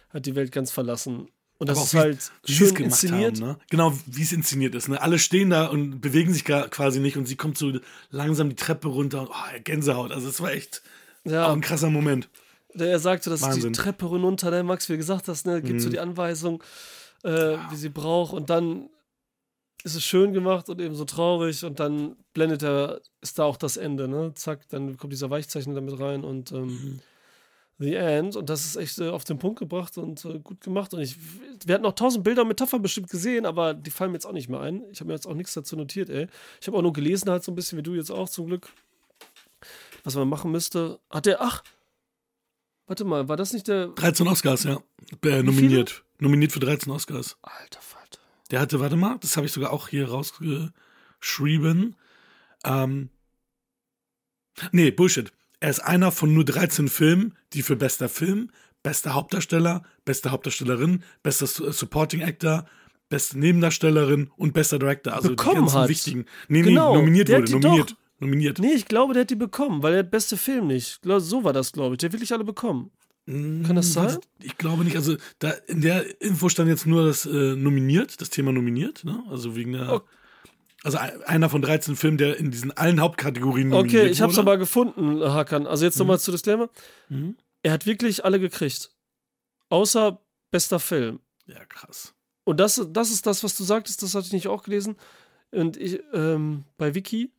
hat 0.09 0.25
die 0.25 0.35
Welt 0.35 0.51
ganz 0.51 0.71
verlassen. 0.71 1.27
Und 1.59 1.69
das 1.69 1.83
ist 1.83 1.93
wie- 1.93 1.97
halt 1.99 2.31
wie 2.45 2.53
schön 2.53 2.75
inszeniert. 2.77 3.39
Haben, 3.39 3.49
ne? 3.49 3.57
Genau, 3.69 3.93
wie 4.07 4.23
es 4.23 4.31
inszeniert 4.31 4.73
ist. 4.73 4.87
Ne? 4.89 4.99
Alle 4.99 5.19
stehen 5.19 5.51
da 5.51 5.67
und 5.67 6.01
bewegen 6.01 6.33
sich 6.33 6.43
gar, 6.43 6.67
quasi 6.69 6.99
nicht 6.99 7.17
und 7.17 7.27
sie 7.27 7.35
kommt 7.35 7.55
so 7.59 7.71
langsam 8.09 8.49
die 8.49 8.55
Treppe 8.55 8.87
runter 8.87 9.21
und 9.21 9.29
oh, 9.29 9.59
Gänsehaut. 9.63 10.11
Also 10.11 10.27
es 10.29 10.41
war 10.41 10.51
echt 10.53 10.81
Ja. 11.23 11.51
ein 11.53 11.61
krasser 11.61 11.91
Moment. 11.91 12.29
Er 12.73 12.97
sagte, 12.97 13.29
das 13.29 13.41
ist 13.41 13.47
die 13.47 13.51
Wahnsinn. 13.55 13.73
Treppe 13.73 14.05
runter, 14.07 14.49
der 14.49 14.63
Max, 14.63 14.89
wie 14.89 14.97
gesagt 14.97 15.27
hast, 15.27 15.45
ne, 15.45 15.61
gibt 15.61 15.81
so 15.81 15.87
Mhm. 15.89 15.91
die 15.91 15.99
Anweisung, 15.99 16.63
äh, 17.23 17.57
wie 17.69 17.75
sie 17.75 17.89
braucht 17.89 18.33
und 18.33 18.49
dann 18.49 18.89
ist 19.83 19.95
es 19.95 20.03
schön 20.03 20.31
gemacht 20.33 20.69
und 20.69 20.79
eben 20.79 20.95
so 20.95 21.05
traurig 21.05 21.65
und 21.65 21.79
dann 21.79 22.15
blendet 22.33 22.61
er, 22.63 23.01
ist 23.21 23.39
da 23.39 23.45
auch 23.45 23.57
das 23.57 23.77
Ende, 23.77 24.07
ne? 24.07 24.33
Zack, 24.35 24.67
dann 24.69 24.97
kommt 24.97 25.11
dieser 25.11 25.29
Weichzeichner 25.29 25.73
damit 25.73 25.99
rein 25.99 26.23
und 26.23 26.51
ähm, 26.51 26.67
Mhm. 26.67 26.99
The 27.81 27.95
End 27.95 28.35
und 28.35 28.47
das 28.47 28.63
ist 28.63 28.75
echt 28.75 28.99
äh, 28.99 29.09
auf 29.09 29.23
den 29.23 29.39
Punkt 29.39 29.57
gebracht 29.57 29.97
und 29.97 30.23
äh, 30.23 30.37
gut 30.37 30.61
gemacht 30.61 30.93
und 30.93 31.01
ich, 31.01 31.15
wir 31.65 31.73
hatten 31.73 31.83
noch 31.83 31.95
tausend 31.95 32.23
Bilder 32.23 32.43
und 32.43 32.49
Metaphern 32.49 32.81
bestimmt 32.81 33.09
gesehen, 33.09 33.43
aber 33.43 33.73
die 33.73 33.89
fallen 33.89 34.11
mir 34.11 34.17
jetzt 34.17 34.27
auch 34.27 34.33
nicht 34.33 34.49
mehr 34.49 34.59
ein. 34.59 34.83
Ich 34.91 34.99
habe 34.99 35.07
mir 35.07 35.15
jetzt 35.15 35.25
auch 35.25 35.33
nichts 35.33 35.55
dazu 35.55 35.75
notiert, 35.75 36.09
ey. 36.11 36.27
Ich 36.61 36.67
habe 36.67 36.77
auch 36.77 36.83
nur 36.83 36.93
gelesen 36.93 37.31
halt 37.31 37.43
so 37.43 37.51
ein 37.51 37.55
bisschen, 37.55 37.79
wie 37.79 37.83
du 37.83 37.95
jetzt 37.95 38.11
auch 38.11 38.29
zum 38.29 38.45
Glück, 38.45 38.69
was 40.03 40.13
man 40.15 40.29
machen 40.29 40.51
müsste. 40.51 40.99
Hat 41.09 41.25
der, 41.25 41.41
ach, 41.41 41.63
warte 42.85 43.03
mal, 43.03 43.27
war 43.27 43.35
das 43.35 43.51
nicht 43.51 43.67
der 43.67 43.87
13 43.87 44.27
Oscars, 44.27 44.63
ja. 44.63 44.77
Äh, 45.25 45.41
nominiert. 45.41 46.03
Nominiert 46.21 46.51
für 46.51 46.59
13 46.59 46.91
Oscars. 46.91 47.35
Alter 47.41 47.81
Falter. 47.81 48.19
Der 48.51 48.59
hatte, 48.61 48.79
warte 48.79 48.95
mal, 48.95 49.17
das 49.19 49.35
habe 49.37 49.47
ich 49.47 49.51
sogar 49.51 49.71
auch 49.71 49.87
hier 49.87 50.07
rausgeschrieben. 50.09 51.95
Ähm, 52.63 53.09
nee, 54.71 54.91
Bullshit. 54.91 55.31
Er 55.59 55.69
ist 55.69 55.79
einer 55.79 56.11
von 56.11 56.33
nur 56.33 56.45
13 56.45 56.87
Filmen, 56.87 57.35
die 57.53 57.63
für 57.63 57.75
bester 57.75 58.07
Film, 58.09 58.51
bester 58.83 59.13
Hauptdarsteller, 59.13 59.83
beste 60.05 60.31
Hauptdarstellerin, 60.31 61.03
bester 61.23 61.47
Su- 61.47 61.71
Supporting 61.71 62.23
Actor, 62.23 62.65
beste 63.09 63.37
Nebendarstellerin 63.39 64.31
und 64.37 64.53
bester 64.53 64.79
Director. 64.79 65.13
Also 65.13 65.29
Bekommen 65.29 65.55
die 65.55 65.61
ganzen 65.61 65.79
hat. 65.79 65.89
wichtigen. 65.89 66.25
Nee, 66.47 66.61
Genau, 66.61 66.93
nee, 66.93 66.99
nominiert 66.99 67.29
wurde. 67.29 67.51
Nominiert. 67.51 67.91
doch. 67.91 67.97
Nominiert. 68.19 68.59
Nee, 68.59 68.73
ich 68.73 68.85
glaube, 68.85 69.13
der 69.15 69.21
hat 69.21 69.31
die 69.31 69.35
bekommen, 69.35 69.81
weil 69.81 69.93
der 69.93 70.03
beste 70.03 70.37
Film 70.37 70.67
nicht. 70.67 70.99
Ich 71.03 71.11
So 71.23 71.43
war 71.43 71.53
das, 71.53 71.71
glaube 71.71 71.95
ich. 71.95 71.99
Der 71.99 72.07
hat 72.09 72.13
wirklich 72.13 72.31
alle 72.33 72.43
bekommen. 72.43 72.91
Kann 73.27 73.75
das 73.75 73.93
sein? 73.93 74.11
Hm, 74.13 74.19
Ich 74.41 74.57
glaube 74.57 74.83
nicht. 74.83 74.95
Also 74.95 75.15
da 75.39 75.51
in 75.67 75.81
der 75.81 76.21
Info 76.21 76.49
stand 76.49 76.69
jetzt 76.69 76.85
nur 76.87 77.05
das 77.05 77.25
äh, 77.25 77.55
nominiert, 77.55 78.19
das 78.19 78.29
Thema 78.29 78.51
nominiert. 78.51 79.03
Ne? 79.05 79.23
Also 79.29 79.55
wegen 79.55 79.73
der. 79.73 79.93
Ok- 79.93 80.07
Also 80.83 80.97
ein- 80.97 81.21
einer 81.23 81.49
von 81.49 81.61
13 81.61 81.95
Filmen, 81.95 82.17
der 82.17 82.37
in 82.37 82.49
diesen 82.49 82.71
allen 82.75 82.99
Hauptkategorien 82.99 83.69
nominiert 83.69 84.01
Okay, 84.03 84.11
ich 84.11 84.21
hab's 84.21 84.33
wurde. 84.37 84.41
aber 84.41 84.57
gefunden, 84.57 85.21
Hakan. 85.23 85.67
Also 85.67 85.85
jetzt 85.85 85.99
nochmal 85.99 86.19
zu 86.19 86.31
Disclaimer. 86.31 86.69
Mhm. 87.09 87.37
Er 87.61 87.73
hat 87.73 87.85
wirklich 87.85 88.25
alle 88.25 88.39
gekriegt. 88.39 88.89
Außer 89.69 90.19
bester 90.49 90.79
Film. 90.79 91.19
Ja, 91.45 91.63
krass. 91.65 92.13
Und 92.43 92.59
das, 92.59 92.81
das 92.89 93.11
ist 93.11 93.27
das, 93.27 93.43
was 93.43 93.55
du 93.55 93.63
sagtest, 93.63 94.01
das 94.01 94.15
hatte 94.15 94.25
ich 94.27 94.33
nicht 94.33 94.47
auch 94.47 94.63
gelesen. 94.63 94.95
Und 95.51 95.77
ich, 95.77 96.01
ähm, 96.13 96.63
bei 96.77 96.95
Wiki, 96.95 97.31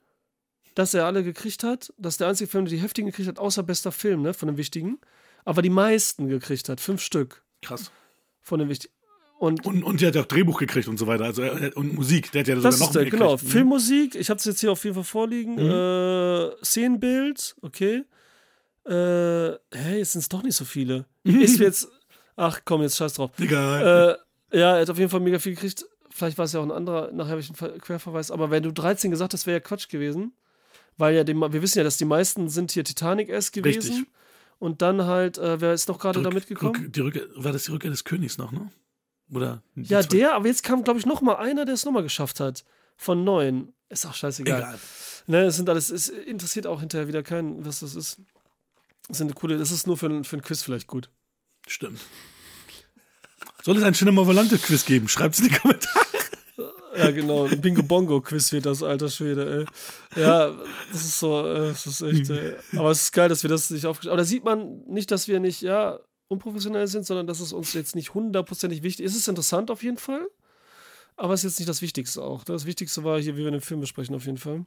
dass 0.77 0.95
er 0.95 1.07
alle 1.07 1.25
gekriegt 1.25 1.65
hat, 1.65 1.93
dass 1.99 2.17
der 2.19 2.29
einzige 2.29 2.49
Film, 2.49 2.65
der 2.67 2.75
die 2.77 2.81
heftigen 2.83 3.09
gekriegt 3.09 3.29
hat, 3.29 3.39
außer 3.41 3.63
bester 3.65 3.91
Film, 3.93 4.23
ne, 4.23 4.33
von 4.33 4.47
den 4.47 4.57
wichtigen, 4.57 4.99
aber 5.45 5.63
die 5.63 5.71
meisten 5.71 6.29
gekriegt 6.29 6.69
hat. 6.69 6.81
Fünf 6.81 7.01
Stück 7.03 7.43
Krass. 7.63 7.91
von 8.43 8.59
den 8.61 8.69
wichtigen. 8.69 8.93
Und 9.39 9.67
Und, 9.67 9.83
und 9.83 10.01
der 10.01 10.09
hat 10.09 10.15
ja 10.15 10.21
auch 10.23 10.27
Drehbuch 10.27 10.59
gekriegt 10.59 10.87
und 10.87 10.99
so 10.99 11.07
weiter. 11.09 11.25
Also 11.25 11.43
und 11.75 11.95
Musik, 11.95 12.31
der 12.31 12.41
hat 12.43 12.49
ja 12.49 12.55
sogar 12.57 12.71
das 12.71 12.81
noch 12.81 12.87
ist 12.89 12.95
der, 12.95 13.03
mehr 13.03 13.11
genau. 13.11 13.31
gekriegt. 13.33 13.43
Mhm. 13.45 13.49
Filmmusik, 13.53 14.15
ich 14.15 14.31
habe 14.31 14.39
es 14.39 14.45
jetzt 14.45 14.61
hier 14.61 14.71
auf 14.71 14.85
jeden 14.85 14.95
Fall 14.95 15.05
vorliegen. 15.05 15.59
Äh, 15.59 16.51
Szenenbild, 16.65 17.57
okay. 17.63 18.05
Äh, 18.85 19.53
hä, 19.75 19.99
jetzt 19.99 20.13
sind 20.13 20.21
es 20.21 20.29
doch 20.29 20.43
nicht 20.43 20.57
so 20.57 20.65
viele. 20.65 21.07
Ist 21.25 21.59
jetzt, 21.61 21.89
ach 22.37 22.61
komm, 22.65 22.83
jetzt 22.83 22.97
scheiß 22.97 23.15
drauf. 23.15 23.31
Egal. 23.39 24.19
Äh, 24.53 24.59
ja, 24.59 24.77
er 24.77 24.83
hat 24.83 24.91
auf 24.91 24.99
jeden 24.99 25.11
Fall 25.11 25.21
mega 25.21 25.39
viel 25.39 25.55
gekriegt. 25.55 25.87
Vielleicht 26.11 26.37
war 26.39 26.45
es 26.45 26.53
ja 26.53 26.61
auch 26.61 26.65
ein 26.65 26.71
anderer, 26.73 27.11
nachher 27.13 27.31
habe 27.31 27.41
ich 27.41 27.49
einen 27.49 27.57
Ver- 27.57 27.79
Querverweis. 27.79 28.31
Aber 28.31 28.51
wenn 28.51 28.63
du 28.63 28.71
13 28.73 29.11
gesagt 29.11 29.33
hast, 29.33 29.47
wäre 29.47 29.57
ja 29.57 29.61
Quatsch 29.61 29.89
gewesen. 29.89 30.33
Weil 30.99 31.15
ja, 31.15 31.25
die, 31.25 31.35
wir 31.35 31.63
wissen 31.63 31.79
ja, 31.79 31.85
dass 31.85 31.97
die 31.97 32.05
meisten 32.05 32.49
sind 32.49 32.71
hier 32.73 32.85
Titanic-S 32.85 33.51
gewesen. 33.53 33.79
Richtig. 33.93 34.07
Und 34.63 34.81
dann 34.81 35.07
halt, 35.07 35.39
äh, 35.39 35.61
wer 35.61 35.73
ist 35.73 35.89
noch 35.89 35.99
gerade 35.99 36.23
da 36.23 36.31
mitgekommen? 36.31 36.93
Die 36.93 37.01
Rückkehr, 37.01 37.27
war 37.35 37.51
das 37.51 37.65
die 37.65 37.73
Rückkehr 37.73 37.91
des 37.91 38.05
Königs 38.05 38.39
noch, 38.39 38.53
ne? 38.53 38.71
Oder? 39.29 39.61
ja, 39.75 40.05
der, 40.05 40.35
aber 40.35 40.47
jetzt 40.47 40.63
kam, 40.63 40.85
glaube 40.85 41.01
ich, 41.01 41.05
noch 41.05 41.21
mal 41.21 41.35
einer, 41.35 41.65
der 41.65 41.75
es 41.75 41.85
nochmal 41.85 42.05
geschafft 42.05 42.39
hat. 42.39 42.65
Von 42.97 43.25
neun. 43.25 43.73
Ist 43.89 44.07
auch 44.07 44.15
scheißegal. 44.15 44.61
Egal. 44.61 44.79
Ne, 45.27 45.47
es 45.47 45.57
sind 45.57 45.69
alles, 45.69 45.91
es 45.91 46.09
interessiert 46.09 46.69
auch 46.69 46.79
hinterher 46.79 47.09
wieder 47.09 47.25
keinen, 47.25 47.67
was 47.67 47.81
das 47.81 47.97
ist. 47.97 48.21
Das 49.09 49.19
sind 49.19 49.35
coole, 49.35 49.59
das 49.59 49.73
ist 49.73 49.89
nur 49.89 49.97
für, 49.97 50.23
für 50.23 50.37
ein 50.37 50.43
Quiz 50.43 50.63
vielleicht 50.63 50.87
gut. 50.87 51.11
Stimmt. 51.67 51.99
Soll 53.65 53.79
es 53.79 53.83
ein 53.83 53.95
Cinema 53.95 54.25
Volante 54.25 54.59
Quiz 54.59 54.85
geben? 54.85 55.09
Schreibt 55.09 55.35
es 55.35 55.41
in 55.41 55.49
die 55.49 55.55
Kommentare. 55.57 56.07
Ja, 56.97 57.11
genau. 57.11 57.49
Bingo-Bongo-Quiz 57.49 58.53
wird 58.53 58.67
das, 58.67 58.83
alter 58.83 59.09
Schwede, 59.09 59.67
ey. 60.15 60.23
Ja, 60.23 60.53
das 60.93 61.05
ist 61.05 61.19
so, 61.19 61.47
äh, 61.47 61.69
das 61.69 61.87
ist 61.87 62.03
echt, 62.03 62.31
ey. 62.31 62.55
Aber 62.77 62.91
es 62.91 63.03
ist 63.03 63.13
geil, 63.13 63.29
dass 63.29 63.43
wir 63.43 63.51
das 63.51 63.71
nicht 63.71 63.87
aufgeschrieben 63.87 64.13
haben. 64.13 64.19
Aber 64.19 64.23
da 64.23 64.29
sieht 64.29 64.45
man 64.45 64.83
nicht, 64.87 65.11
dass 65.11 65.29
wir 65.29 65.41
nicht, 65.41 65.63
ja, 65.63 65.99
unprofessionell 66.29 66.87
sind, 66.87 67.07
sondern 67.07 67.27
dass 67.27 67.41
es 67.41 67.53
uns 67.53 67.73
jetzt 67.73 67.95
nicht 67.95 68.15
hundertprozentig 68.15 68.83
wichtig 68.83 69.07
ist. 69.07 69.13
Es 69.13 69.21
ist 69.21 69.29
interessant 69.29 69.71
auf 69.71 69.83
jeden 69.83 69.99
Fall. 69.99 70.27
Aber 71.17 71.35
es 71.35 71.41
ist 71.41 71.53
jetzt 71.53 71.59
nicht 71.61 71.69
das 71.69 71.83
Wichtigste 71.83 72.23
auch. 72.23 72.43
Das 72.45 72.65
Wichtigste 72.65 73.05
war 73.05 73.21
hier, 73.21 73.37
wie 73.37 73.45
wir 73.45 73.51
den 73.51 73.61
Film 73.61 73.81
besprechen, 73.81 74.15
auf 74.15 74.25
jeden 74.25 74.39
Fall. 74.39 74.65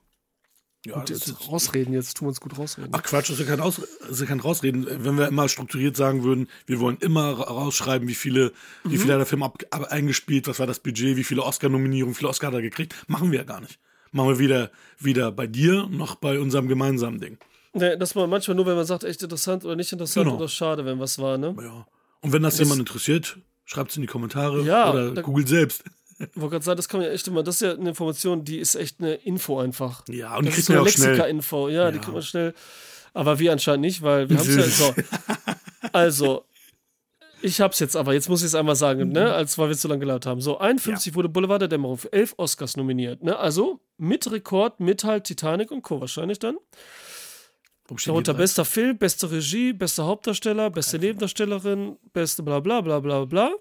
Ja, 0.85 0.99
das 1.01 1.09
ist- 1.11 1.27
jetzt 1.27 1.47
rausreden, 1.51 1.93
jetzt 1.93 2.15
tun 2.17 2.25
wir 2.25 2.29
uns 2.29 2.39
gut 2.39 2.57
rausreden. 2.57 2.91
Ach 2.93 3.01
Quatsch, 3.03 3.29
das 3.29 3.39
ist 3.39 3.39
ja 3.39 3.45
kein, 3.45 3.59
Aus, 3.59 3.81
das 4.01 4.09
ist 4.11 4.19
ja 4.21 4.25
kein 4.27 4.39
Rausreden. 4.39 4.85
Wenn 5.03 5.17
wir 5.17 5.27
immer 5.27 5.49
strukturiert 5.49 5.97
sagen 5.97 6.23
würden, 6.23 6.47
wir 6.67 6.79
wollen 6.79 6.97
immer 7.01 7.31
ra- 7.39 7.43
rausschreiben, 7.51 8.07
wie 8.07 8.15
viele, 8.15 8.51
Mhm. 8.83 8.91
wie 8.91 8.97
viel 8.97 9.11
hat 9.11 9.19
der 9.19 9.25
Film 9.25 9.43
ab, 9.43 9.57
ab, 9.71 9.91
eingespielt, 9.91 10.47
was 10.47 10.59
war 10.59 10.67
das 10.67 10.79
Budget, 10.79 11.17
wie 11.17 11.23
viele 11.23 11.43
Oscar-Nominierungen, 11.43 12.13
wie 12.13 12.17
viele 12.17 12.29
Oscar 12.29 12.47
hat 12.47 12.53
er 12.55 12.61
gekriegt, 12.61 12.95
machen 13.07 13.31
wir 13.31 13.39
ja 13.39 13.43
gar 13.45 13.61
nicht. 13.61 13.79
Machen 14.11 14.29
wir 14.29 14.39
weder, 14.39 14.71
weder 14.99 15.31
bei 15.31 15.47
dir 15.47 15.87
noch 15.89 16.15
bei 16.15 16.39
unserem 16.39 16.67
gemeinsamen 16.67 17.19
Ding. 17.19 17.37
Ne, 17.73 17.97
dass 17.97 18.15
man 18.15 18.29
manchmal 18.29 18.55
nur, 18.55 18.65
wenn 18.67 18.75
man 18.75 18.85
sagt, 18.85 19.03
echt 19.03 19.21
interessant 19.21 19.65
oder 19.65 19.75
nicht 19.75 19.91
interessant 19.91 20.25
Genau. 20.25 20.37
oder 20.37 20.47
schade, 20.47 20.85
wenn 20.85 20.99
was 20.99 21.19
war, 21.19 21.37
ne? 21.37 21.53
Ja. 21.61 21.85
Und 22.21 22.31
wenn 22.31 22.41
das, 22.43 22.57
jemand 22.59 22.79
interessiert, 22.79 23.37
schreibt 23.65 23.91
es 23.91 23.97
in 23.97 24.01
die 24.03 24.07
Kommentare 24.07 24.61
Ja, 24.63 24.91
oder 24.91 25.21
googelt 25.21 25.49
selbst. 25.49 25.83
Ich 26.17 26.29
wollte 26.35 26.51
gerade 26.51 26.63
sagen, 26.65 26.77
das 26.77 26.87
kann 26.87 26.99
man 27.01 27.07
ja 27.07 27.13
echt 27.13 27.27
immer, 27.27 27.43
das 27.43 27.55
ist 27.55 27.61
ja 27.61 27.73
eine 27.73 27.89
Information, 27.89 28.45
die 28.45 28.59
ist 28.59 28.75
echt 28.75 28.99
eine 29.01 29.15
Info 29.15 29.59
einfach. 29.59 30.03
Ja, 30.07 30.37
und 30.37 30.45
die 30.45 30.49
Das 30.49 30.59
ist 30.59 30.65
kriegt 30.67 30.67
so 30.67 30.73
man 30.73 30.81
eine 30.81 30.89
ja. 30.89 31.07
Lexika-Info, 31.11 31.69
ja, 31.69 31.91
die 31.91 31.97
Ja. 31.97 32.01
kriegt 32.03 32.13
man 32.13 32.23
schnell. 32.23 32.53
Aber 33.13 33.39
wir 33.39 33.51
anscheinend 33.51 33.81
nicht, 33.81 34.01
weil 34.01 34.29
wir 34.29 34.37
haben 34.37 34.47
es 34.49 34.55
ja 34.55 34.63
so. 34.63 34.93
Also, 35.93 36.45
ich 37.41 37.61
hab's 37.61 37.79
jetzt 37.79 37.95
aber, 37.95 38.13
jetzt 38.13 38.27
muss 38.27 38.41
ich 38.41 38.47
es 38.47 38.55
einmal 38.55 38.75
sagen, 38.75 39.09
ne, 39.09 39.33
als 39.33 39.57
weil 39.57 39.69
wir 39.69 39.77
zu 39.77 39.87
lange 39.87 39.99
gelabert 39.99 40.25
haben. 40.25 40.41
So, 40.41 40.57
51 40.57 41.15
wurde 41.15 41.29
Boulevard 41.29 41.61
der 41.61 41.67
Dämmerung 41.67 41.97
für 41.97 42.11
elf 42.11 42.33
Oscars 42.37 42.75
nominiert, 42.75 43.21
ne? 43.23 43.37
Also 43.37 43.79
mit 43.97 44.29
Rekord, 44.31 44.79
mit 44.79 45.03
halt 45.03 45.25
Titanic 45.25 45.69
und 45.71 45.81
Co. 45.83 46.01
wahrscheinlich 46.01 46.39
dann. 46.39 46.57
Darunter 48.05 48.33
bester 48.33 48.65
Film, 48.65 48.97
beste 48.97 49.29
Regie, 49.31 49.71
bester 49.73 50.05
Hauptdarsteller, 50.05 50.71
beste 50.71 50.97
Nebendarstellerin, 50.97 51.97
beste 52.13 52.41
bla 52.41 52.59
bla 52.59 52.81
bla 52.81 52.99
bla 52.99 53.25
bla. 53.25 53.51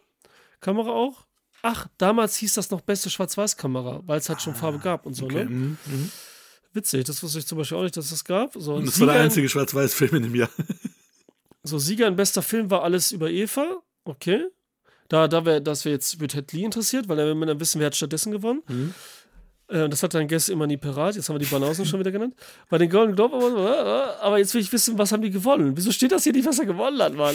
Kamera 0.61 0.91
auch. 0.91 1.27
Ach, 1.67 1.87
damals 1.97 2.37
hieß 2.37 2.55
das 2.55 2.71
noch 2.71 2.83
beste 2.83 3.09
Schwarz-Weiß-Kamera, 3.09 4.03
weil 4.07 4.19
es 4.19 4.29
halt 4.29 4.43
schon 4.43 4.55
Farbe 4.55 4.79
gab 4.81 5.07
und 5.07 5.15
so, 5.15 5.25
Okay. 5.25 5.45
ne? 5.45 5.51
mhm, 5.51 5.79
mhm. 5.87 6.11
Witzig, 6.75 7.05
das 7.05 7.23
wusste 7.23 7.39
ich 7.39 7.47
zum 7.47 7.57
Beispiel 7.57 7.79
auch 7.79 7.83
nicht, 7.85 7.97
dass 7.97 8.05
es 8.07 8.11
das 8.11 8.25
gab. 8.25 8.53
So, 8.59 8.75
Und 8.75 8.87
das 8.87 8.99
war 9.01 9.07
der 9.07 9.15
Sieger 9.15 9.21
in- 9.21 9.25
einzige 9.27 9.49
Schwarz-Weiß-Film 9.49 10.15
in 10.17 10.23
dem 10.25 10.35
Jahr. 10.35 10.51
So, 11.67 11.79
Sieger 11.79 12.07
in 12.09 12.17
bester 12.17 12.43
Film 12.43 12.71
war 12.71 12.83
alles 12.83 13.11
über 13.11 13.31
Eva. 13.31 13.79
Okay. 14.05 14.45
Da, 15.09 15.29
da 15.29 15.47
wäre, 15.47 15.63
das 15.63 15.87
wäre 15.87 15.95
jetzt, 15.95 16.21
wird 16.21 16.33
Ted 16.33 16.53
Lee 16.53 16.63
interessiert, 16.65 17.09
weil 17.09 17.17
dann 17.17 17.27
will 17.27 17.35
man 17.35 17.49
dann 17.49 17.59
wissen, 17.59 17.79
wer 17.81 17.87
hat 17.87 17.97
stattdessen 17.97 18.33
gewonnen. 18.33 18.63
Mhm. 18.69 18.95
Äh, 19.69 19.89
das 19.89 20.03
hat 20.03 20.15
dann 20.15 20.29
Guess 20.29 20.49
immer 20.49 20.67
nie 20.67 20.77
parat. 20.77 21.17
Jetzt 21.17 21.29
haben 21.29 21.37
wir 21.37 21.41
die 21.45 21.51
Banausen 21.51 21.87
schon 21.87 22.01
wieder 22.01 22.11
genannt. 22.13 22.35
Bei 22.69 22.79
den 22.79 22.91
Golden 22.91 23.15
Globe 23.15 23.37
Awards, 23.37 24.19
äh, 24.21 24.23
aber 24.25 24.39
jetzt 24.39 24.53
will 24.55 24.61
ich 24.61 24.73
wissen, 24.73 24.99
was 24.99 25.13
haben 25.13 25.23
die 25.23 25.31
gewonnen? 25.31 25.77
Wieso 25.77 25.91
steht 25.93 26.13
das 26.13 26.25
hier 26.25 26.33
nicht, 26.33 26.47
was 26.47 26.59
er 26.59 26.67
gewonnen 26.67 27.01
hat, 27.01 27.15
Mann? 27.15 27.35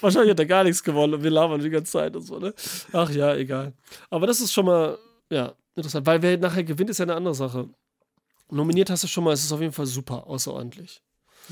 Wahrscheinlich 0.00 0.30
hat 0.30 0.38
er 0.38 0.46
gar 0.46 0.64
nichts 0.64 0.82
gewonnen 0.82 1.14
und 1.14 1.22
wir 1.22 1.30
labern 1.30 1.60
die 1.60 1.70
ganze 1.70 1.92
Zeit 1.92 2.14
und 2.14 2.22
so, 2.22 2.38
ne? 2.38 2.52
Ach 2.92 3.10
ja, 3.10 3.34
egal. 3.34 3.72
Aber 4.10 4.26
das 4.26 4.40
ist 4.40 4.52
schon 4.52 4.66
mal, 4.66 4.98
ja, 5.30 5.52
interessant. 5.74 6.06
Weil 6.06 6.20
wer 6.22 6.36
nachher 6.38 6.64
gewinnt, 6.64 6.90
ist 6.90 6.98
ja 6.98 7.04
eine 7.04 7.14
andere 7.14 7.34
Sache. 7.34 7.68
Nominiert 8.50 8.90
hast 8.90 9.04
du 9.04 9.08
schon 9.08 9.24
mal, 9.24 9.32
es 9.32 9.44
ist 9.44 9.52
auf 9.52 9.60
jeden 9.60 9.72
Fall 9.72 9.86
super, 9.86 10.26
außerordentlich. 10.26 11.02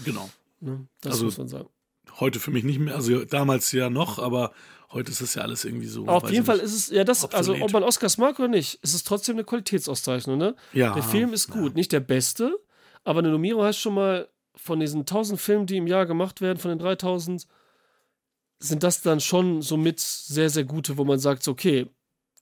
Genau. 0.04 0.28
Ne? 0.60 0.86
Das 1.00 1.12
Also, 1.12 1.26
muss 1.26 1.38
man 1.38 1.48
sagen. 1.48 1.68
Heute 2.20 2.40
für 2.40 2.50
mich 2.50 2.64
nicht 2.64 2.78
mehr, 2.78 2.94
also 2.94 3.24
damals 3.24 3.70
ja 3.72 3.90
noch, 3.90 4.18
aber 4.18 4.52
heute 4.92 5.10
ist 5.10 5.20
das 5.20 5.34
ja 5.34 5.42
alles 5.42 5.64
irgendwie 5.64 5.86
so. 5.86 6.06
Auf 6.06 6.30
jeden 6.30 6.44
Fall 6.44 6.56
nicht. 6.56 6.64
ist 6.64 6.74
es, 6.74 6.88
ja, 6.90 7.04
das, 7.04 7.24
also 7.32 7.52
obsolet. 7.52 7.62
ob 7.62 7.72
man 7.72 7.82
Oscars 7.82 8.18
mag 8.18 8.38
oder 8.38 8.48
nicht, 8.48 8.78
ist 8.82 8.94
es 8.94 9.04
trotzdem 9.04 9.36
eine 9.36 9.44
Qualitätsauszeichnung, 9.44 10.38
ne? 10.38 10.54
Ja, 10.72 10.94
Der 10.94 11.02
Film 11.02 11.32
ist 11.32 11.48
gut, 11.48 11.74
nicht 11.74 11.92
der 11.92 12.00
beste, 12.00 12.58
aber 13.04 13.20
eine 13.20 13.30
Nominierung 13.30 13.64
heißt 13.64 13.78
schon 13.78 13.94
mal, 13.94 14.28
von 14.56 14.80
diesen 14.80 15.00
1000 15.00 15.40
Filmen, 15.40 15.66
die 15.66 15.76
im 15.76 15.86
Jahr 15.86 16.06
gemacht 16.06 16.40
werden, 16.40 16.58
von 16.58 16.70
den 16.70 16.78
3000, 16.78 17.46
sind 18.58 18.82
das 18.82 19.02
dann 19.02 19.20
schon 19.20 19.62
somit 19.62 20.00
sehr, 20.00 20.50
sehr 20.50 20.64
gute, 20.64 20.98
wo 20.98 21.04
man 21.04 21.20
sagt, 21.20 21.46
okay, 21.46 21.86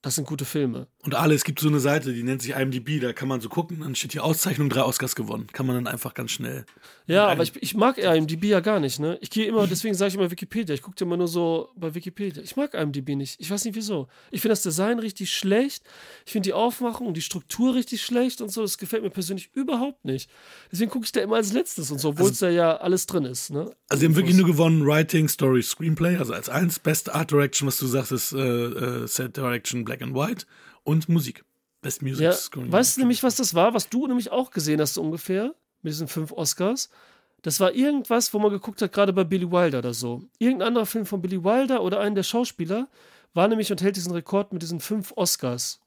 das 0.01 0.14
sind 0.14 0.27
gute 0.27 0.45
Filme. 0.45 0.87
Und 1.07 1.14
alle, 1.14 1.34
es 1.34 1.44
gibt 1.44 1.61
so 1.61 1.68
eine 1.68 1.78
Seite, 1.78 2.12
die 2.12 2.24
nennt 2.24 2.42
sich 2.42 2.57
IMDb, 2.57 3.00
da 3.00 3.12
kann 3.12 3.28
man 3.28 3.40
so 3.40 3.48
gucken, 3.48 3.78
dann 3.78 3.94
steht 3.94 4.11
hier 4.11 4.24
Auszeichnung, 4.24 4.68
drei 4.68 4.82
Oscars 4.82 5.14
gewonnen. 5.14 5.46
Kann 5.52 5.64
man 5.64 5.76
dann 5.76 5.86
einfach 5.86 6.14
ganz 6.14 6.32
schnell. 6.32 6.66
Ja, 7.07 7.28
aber 7.28 7.44
ich, 7.44 7.52
ich 7.62 7.76
mag 7.76 7.96
IMDb 7.96 8.46
ja 8.46 8.59
gar 8.59 8.80
nicht, 8.80 8.98
ne? 8.98 9.16
Ich 9.20 9.30
gehe 9.30 9.46
immer, 9.46 9.68
deswegen 9.68 9.94
sage 9.94 10.09
ich 10.09 10.14
immer 10.16 10.32
Wikipedia. 10.32 10.74
Ich 10.74 10.82
gucke 10.82 10.96
immer 11.04 11.16
nur 11.16 11.28
so 11.28 11.68
bei 11.76 11.94
Wikipedia. 11.94 12.42
Ich 12.42 12.57
mag 12.57 12.74
IMDb 12.74 13.11
nicht. 13.11 13.40
Ich 13.40 13.48
weiß 13.48 13.64
nicht 13.66 13.76
wieso. 13.76 14.09
Ich 14.32 14.40
finde 14.40 14.54
das 14.54 14.62
Design 14.62 14.98
richtig 14.98 15.32
schlecht. 15.32 15.84
Ich 16.24 16.32
finde 16.32 16.48
die 16.48 16.54
Aufmachung 16.54 17.07
und 17.07 17.16
die 17.16 17.22
Struktur 17.22 17.76
richtig 17.76 18.02
schlecht 18.02 18.40
und 18.40 18.50
so. 18.50 18.62
Das 18.62 18.76
gefällt 18.76 19.04
mir 19.04 19.11
persönlich 19.11 19.50
überhaupt 19.54 20.04
nicht. 20.04 20.28
Deswegen 20.72 20.90
gucke 20.90 21.04
ich 21.04 21.12
da 21.12 21.20
immer 21.20 21.36
als 21.36 21.52
letztes 21.52 21.92
und 21.92 22.00
so, 22.00 22.09
obwohl 22.09 22.30
es 22.30 22.40
da 22.40 22.50
ja 22.50 22.78
alles 22.78 23.07
drin 23.07 23.26
ist, 23.26 23.50
ne? 23.50 23.70
Also, 23.88 24.00
die 24.00 24.07
haben 24.07 24.16
wirklich 24.16 24.36
nur 24.36 24.46
gewonnen 24.46 24.84
Writing, 24.84 25.28
Story, 25.28 25.62
Screenplay, 25.62 26.16
also 26.16 26.32
als 26.32 26.48
eins. 26.48 26.80
Best 26.80 27.14
Art 27.14 27.30
Direction, 27.30 27.68
was 27.68 27.76
du 27.76 27.86
sagst, 27.86 28.11
ist 28.11 28.32
äh, 28.32 28.38
äh, 28.38 29.07
Set 29.07 29.36
Direction, 29.36 29.84
Black 29.84 30.02
and 30.02 30.16
White. 30.16 30.46
Und 30.87 31.09
Musik. 31.09 31.45
Best 31.82 32.03
Music 32.03 32.24
Ja, 32.24 32.32
Scoring. 32.32 32.72
weißt 32.72 32.97
du 32.97 33.01
nämlich, 33.03 33.22
was 33.22 33.37
das 33.37 33.55
war, 33.55 33.74
was 33.74 33.89
du 33.89 34.07
nämlich 34.07 34.30
auch 34.32 34.51
gesehen 34.51 34.80
hast, 34.80 34.95
so 34.95 35.03
ungefähr, 35.03 35.55
mit 35.82 35.93
diesen 35.93 36.09
fünf 36.09 36.32
Oscars? 36.32 36.91
Das 37.43 37.61
war 37.61 37.72
irgendwas, 37.72 38.32
wo 38.34 38.39
man 38.39 38.51
geguckt 38.51 38.80
hat, 38.82 38.93
gerade 38.93 39.12
bei 39.12 39.22
Billy 39.24 39.51
Wilder 39.51 39.78
oder 39.78 39.95
so. 39.95 40.22
Irgendein 40.39 40.68
anderer 40.68 40.87
Film 40.87 41.07
von 41.07 41.20
Billy 41.22 41.45
Wilder 41.45 41.82
oder 41.82 42.01
einen 42.01 42.14
der 42.14 42.22
Schauspieler 42.22 42.89
war 43.34 43.47
nämlich 43.47 43.70
und 43.70 43.82
hält 43.82 43.97
diesen 43.97 44.12
Rekord 44.12 44.53
mit 44.53 44.62
diesen 44.62 44.80
fünf 44.80 45.12
Oscars. 45.16 45.80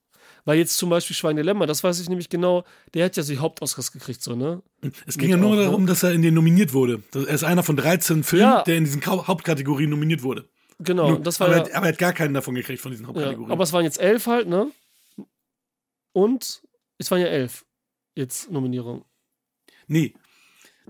Weil 0.46 0.58
jetzt 0.58 0.78
zum 0.78 0.90
Beispiel 0.90 1.16
Schweigende 1.16 1.42
Lämmer, 1.44 1.66
das 1.66 1.84
weiß 1.84 2.00
ich 2.00 2.08
nämlich 2.08 2.30
genau, 2.30 2.64
der 2.94 3.06
hat 3.06 3.18
ja 3.18 3.24
so 3.24 3.34
die 3.34 3.40
Hauptoscars 3.40 3.92
gekriegt, 3.92 4.22
so, 4.22 4.36
ne? 4.36 4.62
Es 5.06 5.18
ging 5.18 5.30
ja 5.32 5.38
nur 5.38 5.52
auch, 5.52 5.56
ne? 5.56 5.64
darum, 5.64 5.86
dass 5.86 6.04
er 6.04 6.12
in 6.14 6.22
den 6.22 6.34
nominiert 6.34 6.72
wurde. 6.74 7.02
Er 7.14 7.28
ist 7.28 7.44
einer 7.44 7.64
von 7.64 7.76
13 7.76 8.24
Filmen, 8.24 8.44
Ja. 8.46 8.62
der 8.64 8.78
in 8.78 8.86
diesen 8.86 9.06
Hauptkategorien 9.06 9.90
nominiert 9.90 10.24
wurde. 10.24 10.46
Genau, 10.80 11.10
Nur- 11.10 11.20
das 11.20 11.40
war 11.42 11.48
aber, 11.48 11.58
ja, 11.58 11.64
er, 11.66 11.78
aber 11.78 11.88
er 11.88 11.92
hat 11.92 12.00
gar 12.00 12.14
keinen 12.14 12.34
davon 12.34 12.56
gekriegt, 12.56 12.82
von 12.82 12.92
diesen 12.92 13.04
ja, 13.04 13.08
Hauptkategorien. 13.10 13.52
aber 13.52 13.64
es 13.64 13.74
waren 13.74 13.84
jetzt 13.84 14.00
elf 14.00 14.28
halt, 14.28 14.48
ne? 14.48 14.72
Und 16.14 16.62
es 16.98 17.10
waren 17.12 17.22
ja 17.22 17.28
elf 17.28 17.66
jetzt 18.16 18.50
Nominierungen. 18.52 19.04
nee. 19.88 20.14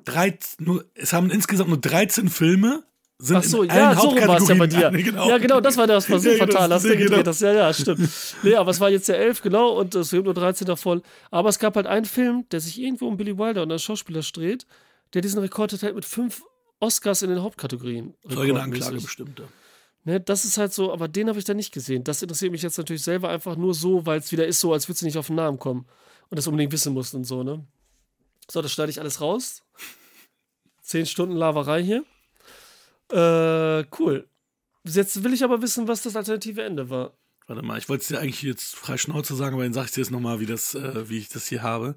13, 0.05 0.65
nur, 0.65 0.85
es 0.95 1.11
haben 1.11 1.29
insgesamt 1.29 1.67
nur 1.69 1.77
13 1.77 2.29
Filme. 2.29 2.83
Sind 3.17 3.35
Ach 3.35 3.43
so, 3.43 3.63
in 3.63 3.69
ja, 3.69 3.93
so 3.93 4.15
war 4.15 4.37
es 4.37 4.47
ja 4.47 4.55
bei 4.55 4.65
dir. 4.67 4.89
genau. 4.93 5.27
Ja, 5.27 5.37
genau, 5.37 5.59
das 5.59 5.75
war 5.75 5.87
das, 5.87 6.09
was 6.09 6.21
du 6.23 6.29
Ja, 6.29 6.45
genau, 6.45 6.53
fatal 6.53 6.73
hast. 6.73 6.83
genau. 6.83 7.25
hast. 7.25 7.41
Ja, 7.41 7.51
ja, 7.51 7.73
stimmt. 7.73 8.09
nee, 8.43 8.55
aber 8.55 8.71
es 8.71 8.79
war 8.79 8.89
jetzt 8.89 9.09
ja 9.09 9.15
elf, 9.15 9.41
genau, 9.41 9.77
und 9.77 9.93
es 9.95 10.11
gibt 10.11 10.23
nur 10.23 10.33
13 10.33 10.65
davon. 10.65 11.01
Aber 11.31 11.49
es 11.49 11.59
gab 11.59 11.75
halt 11.75 11.85
einen 11.85 12.05
Film, 12.05 12.45
der 12.49 12.61
sich 12.61 12.79
irgendwo 12.79 13.09
um 13.09 13.17
Billy 13.17 13.37
Wilder 13.37 13.63
und 13.63 13.71
einen 13.71 13.79
Schauspieler 13.79 14.21
dreht, 14.21 14.65
der 15.13 15.21
diesen 15.21 15.39
Rekord 15.41 15.73
hat 15.73 15.95
mit 15.95 16.05
fünf 16.05 16.43
Oscars 16.79 17.21
in 17.21 17.29
den 17.29 17.41
Hauptkategorien. 17.41 18.13
Folgende 18.21 18.43
rekordmäßig. 18.61 18.85
Anklage 18.85 19.03
bestimmt. 19.03 19.39
ja. 19.39 19.45
Ne, 20.05 20.19
das 20.19 20.45
ist 20.45 20.57
halt 20.57 20.73
so, 20.73 20.93
aber 20.93 21.07
den 21.07 21.27
habe 21.27 21.39
ich 21.39 21.45
da 21.45 21.53
nicht 21.53 21.73
gesehen. 21.73 22.03
Das 22.03 22.21
interessiert 22.21 22.51
mich 22.51 22.61
jetzt 22.61 22.77
natürlich 22.77 23.03
selber 23.03 23.29
einfach 23.29 23.55
nur 23.55 23.73
so, 23.73 24.05
weil 24.05 24.19
es 24.19 24.31
wieder 24.31 24.47
ist 24.47 24.59
so, 24.59 24.71
als 24.71 24.87
würdest 24.87 25.01
du 25.01 25.05
nicht 25.05 25.17
auf 25.17 25.27
den 25.27 25.35
Namen 25.35 25.59
kommen 25.59 25.85
und 26.29 26.37
das 26.37 26.47
unbedingt 26.47 26.71
wissen 26.71 26.93
musst 26.93 27.13
und 27.13 27.25
so, 27.25 27.43
ne? 27.43 27.65
So, 28.49 28.61
das 28.61 28.71
schneide 28.71 28.89
ich 28.89 28.99
alles 28.99 29.21
raus. 29.21 29.63
Zehn 30.81 31.05
Stunden 31.05 31.35
Laverei 31.35 31.83
hier. 31.83 32.03
Äh, 33.11 33.85
cool. 33.99 34.27
Jetzt 34.85 35.23
will 35.23 35.33
ich 35.33 35.43
aber 35.43 35.61
wissen, 35.61 35.87
was 35.87 36.01
das 36.01 36.15
alternative 36.15 36.63
Ende 36.63 36.89
war. 36.89 37.13
Warte 37.47 37.61
mal, 37.63 37.77
ich 37.77 37.89
wollte 37.89 38.01
es 38.01 38.07
dir 38.07 38.19
eigentlich 38.19 38.41
jetzt 38.41 38.75
frei 38.75 38.97
Schnauze 38.97 39.35
sagen, 39.35 39.55
aber 39.55 39.63
dann 39.63 39.73
sag 39.73 39.85
ich 39.85 39.91
dir 39.91 40.01
jetzt 40.01 40.11
nochmal, 40.11 40.39
wie, 40.39 40.45
äh, 40.45 41.09
wie 41.09 41.17
ich 41.17 41.29
das 41.29 41.47
hier 41.47 41.61
habe. 41.61 41.95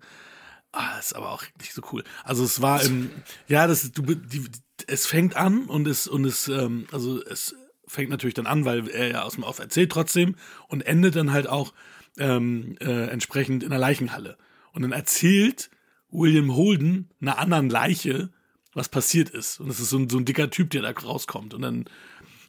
Ah, 0.72 0.98
ist 0.98 1.14
aber 1.14 1.30
auch 1.30 1.44
nicht 1.60 1.74
so 1.74 1.82
cool. 1.92 2.02
Also 2.24 2.44
es 2.44 2.62
war 2.62 2.82
im, 2.82 3.10
ja, 3.46 3.66
das 3.66 3.92
du, 3.92 4.02
die, 4.02 4.46
es 4.86 5.06
fängt 5.06 5.36
an 5.36 5.66
und 5.66 5.86
es, 5.86 6.08
und 6.08 6.24
es, 6.24 6.48
ähm, 6.48 6.86
also 6.90 7.22
es 7.22 7.54
fängt 7.92 8.10
natürlich 8.10 8.34
dann 8.34 8.46
an, 8.46 8.64
weil 8.64 8.88
er 8.88 9.08
ja 9.08 9.22
aus 9.22 9.34
dem 9.34 9.44
Off 9.44 9.58
erzählt 9.58 9.92
trotzdem 9.92 10.36
und 10.68 10.80
endet 10.82 11.16
dann 11.16 11.32
halt 11.32 11.46
auch 11.46 11.72
ähm, 12.18 12.76
äh, 12.80 13.08
entsprechend 13.08 13.62
in 13.62 13.70
der 13.70 13.78
Leichenhalle. 13.78 14.36
Und 14.72 14.82
dann 14.82 14.92
erzählt 14.92 15.70
William 16.10 16.54
Holden 16.54 17.10
einer 17.20 17.38
anderen 17.38 17.70
Leiche, 17.70 18.30
was 18.74 18.88
passiert 18.88 19.30
ist. 19.30 19.60
Und 19.60 19.68
das 19.68 19.80
ist 19.80 19.90
so 19.90 19.98
ein, 19.98 20.08
so 20.08 20.18
ein 20.18 20.24
dicker 20.24 20.50
Typ, 20.50 20.70
der 20.70 20.82
da 20.82 20.90
rauskommt. 20.90 21.54
Und 21.54 21.62
dann 21.62 21.84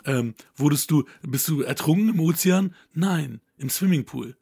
ähm, 0.05 0.35
wurdest 0.55 0.91
du, 0.91 1.05
bist 1.21 1.47
du 1.47 1.61
ertrunken 1.61 2.09
im 2.09 2.19
Ozean? 2.19 2.75
Nein, 2.93 3.41
im 3.57 3.69
Swimmingpool. 3.69 4.37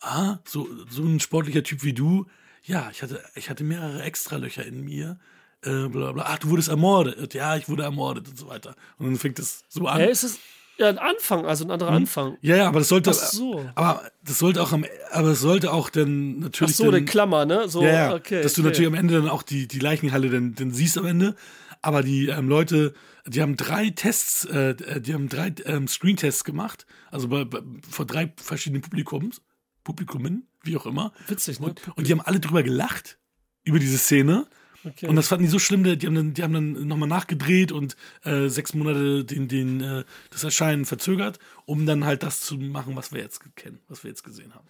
Ah, 0.00 0.38
so, 0.44 0.68
so 0.88 1.02
ein 1.04 1.20
sportlicher 1.20 1.62
Typ 1.62 1.82
wie 1.84 1.92
du. 1.92 2.26
Ja, 2.62 2.90
ich 2.90 3.02
hatte, 3.02 3.22
ich 3.34 3.50
hatte 3.50 3.64
mehrere 3.64 4.02
Extralöcher 4.02 4.64
in 4.64 4.82
mir. 4.84 5.18
Äh, 5.62 5.88
bla 5.88 6.12
bla. 6.12 6.24
Ach, 6.26 6.38
du 6.38 6.48
wurdest 6.50 6.68
ermordet. 6.68 7.34
Ja, 7.34 7.56
ich 7.56 7.68
wurde 7.68 7.82
ermordet 7.82 8.28
und 8.28 8.38
so 8.38 8.48
weiter. 8.48 8.74
Und 8.98 9.06
dann 9.06 9.16
fängt 9.16 9.38
es 9.38 9.64
so 9.68 9.86
an. 9.86 10.00
Ja, 10.00 10.06
ist 10.06 10.22
es 10.22 10.38
ja 10.78 10.88
ein 10.88 10.98
Anfang, 10.98 11.44
also 11.44 11.64
ein 11.64 11.70
anderer 11.70 11.90
Anfang. 11.90 12.38
Ja, 12.40 12.56
ja, 12.56 12.68
aber 12.68 12.78
das 12.78 12.88
sollte, 12.88 13.10
Ach 13.10 13.14
so. 13.14 13.70
aber 13.74 14.10
das 14.24 14.38
sollte 14.38 14.62
auch 14.62 14.72
am, 14.72 14.84
aber 15.12 15.28
es 15.28 15.40
sollte 15.40 15.72
auch 15.72 15.90
dann 15.90 16.36
Ach 16.38 16.44
natürlich 16.44 16.76
so, 16.76 16.86
dann, 16.86 16.94
eine 16.94 17.04
Klammer, 17.04 17.44
ne? 17.44 17.68
So, 17.68 17.82
ja, 17.82 17.92
ja, 17.92 18.14
okay. 18.14 18.42
dass 18.42 18.54
du 18.54 18.62
okay. 18.62 18.70
natürlich 18.70 18.88
am 18.88 18.94
Ende 18.94 19.14
dann 19.14 19.28
auch 19.28 19.42
die, 19.42 19.68
die 19.68 19.78
Leichenhalle 19.78 20.30
dann, 20.30 20.54
dann 20.54 20.70
siehst 20.72 20.96
am 20.96 21.06
Ende. 21.06 21.36
Aber 21.82 22.02
die 22.02 22.28
ähm, 22.28 22.48
Leute, 22.48 22.94
die 23.26 23.40
haben 23.40 23.56
drei 23.56 23.90
Tests, 23.90 24.44
äh, 24.46 25.00
die 25.00 25.14
haben 25.14 25.28
drei 25.28 25.54
ähm, 25.64 25.88
Screen-Tests 25.88 26.44
gemacht, 26.44 26.86
also 27.10 27.28
bei, 27.28 27.44
bei, 27.44 27.60
vor 27.88 28.06
drei 28.06 28.32
verschiedenen 28.36 28.82
Publikums, 28.82 29.40
Publikumen, 29.84 30.46
wie 30.62 30.76
auch 30.76 30.86
immer. 30.86 31.12
Witzig, 31.26 31.60
ne? 31.60 31.66
Und, 31.66 31.80
und 31.96 32.06
die 32.06 32.12
haben 32.12 32.20
alle 32.20 32.40
drüber 32.40 32.62
gelacht, 32.62 33.18
über 33.62 33.78
diese 33.78 33.98
Szene. 33.98 34.46
Okay. 34.84 35.06
Und 35.06 35.16
das 35.16 35.28
fanden 35.28 35.44
die 35.44 35.50
so 35.50 35.58
schlimm, 35.58 35.84
die 35.84 36.06
haben 36.06 36.14
dann, 36.14 36.34
die 36.34 36.42
haben 36.42 36.54
dann 36.54 36.86
nochmal 36.86 37.08
nachgedreht 37.08 37.70
und 37.70 37.96
äh, 38.24 38.48
sechs 38.48 38.72
Monate 38.74 39.24
den, 39.24 39.46
den, 39.48 39.80
äh, 39.80 40.04
das 40.30 40.42
Erscheinen 40.44 40.86
verzögert, 40.86 41.38
um 41.66 41.84
dann 41.86 42.04
halt 42.04 42.22
das 42.22 42.40
zu 42.40 42.56
machen, 42.56 42.96
was 42.96 43.12
wir 43.12 43.20
jetzt 43.20 43.42
kennen, 43.56 43.80
was 43.88 44.04
wir 44.04 44.10
jetzt 44.10 44.24
gesehen 44.24 44.54
haben. 44.54 44.66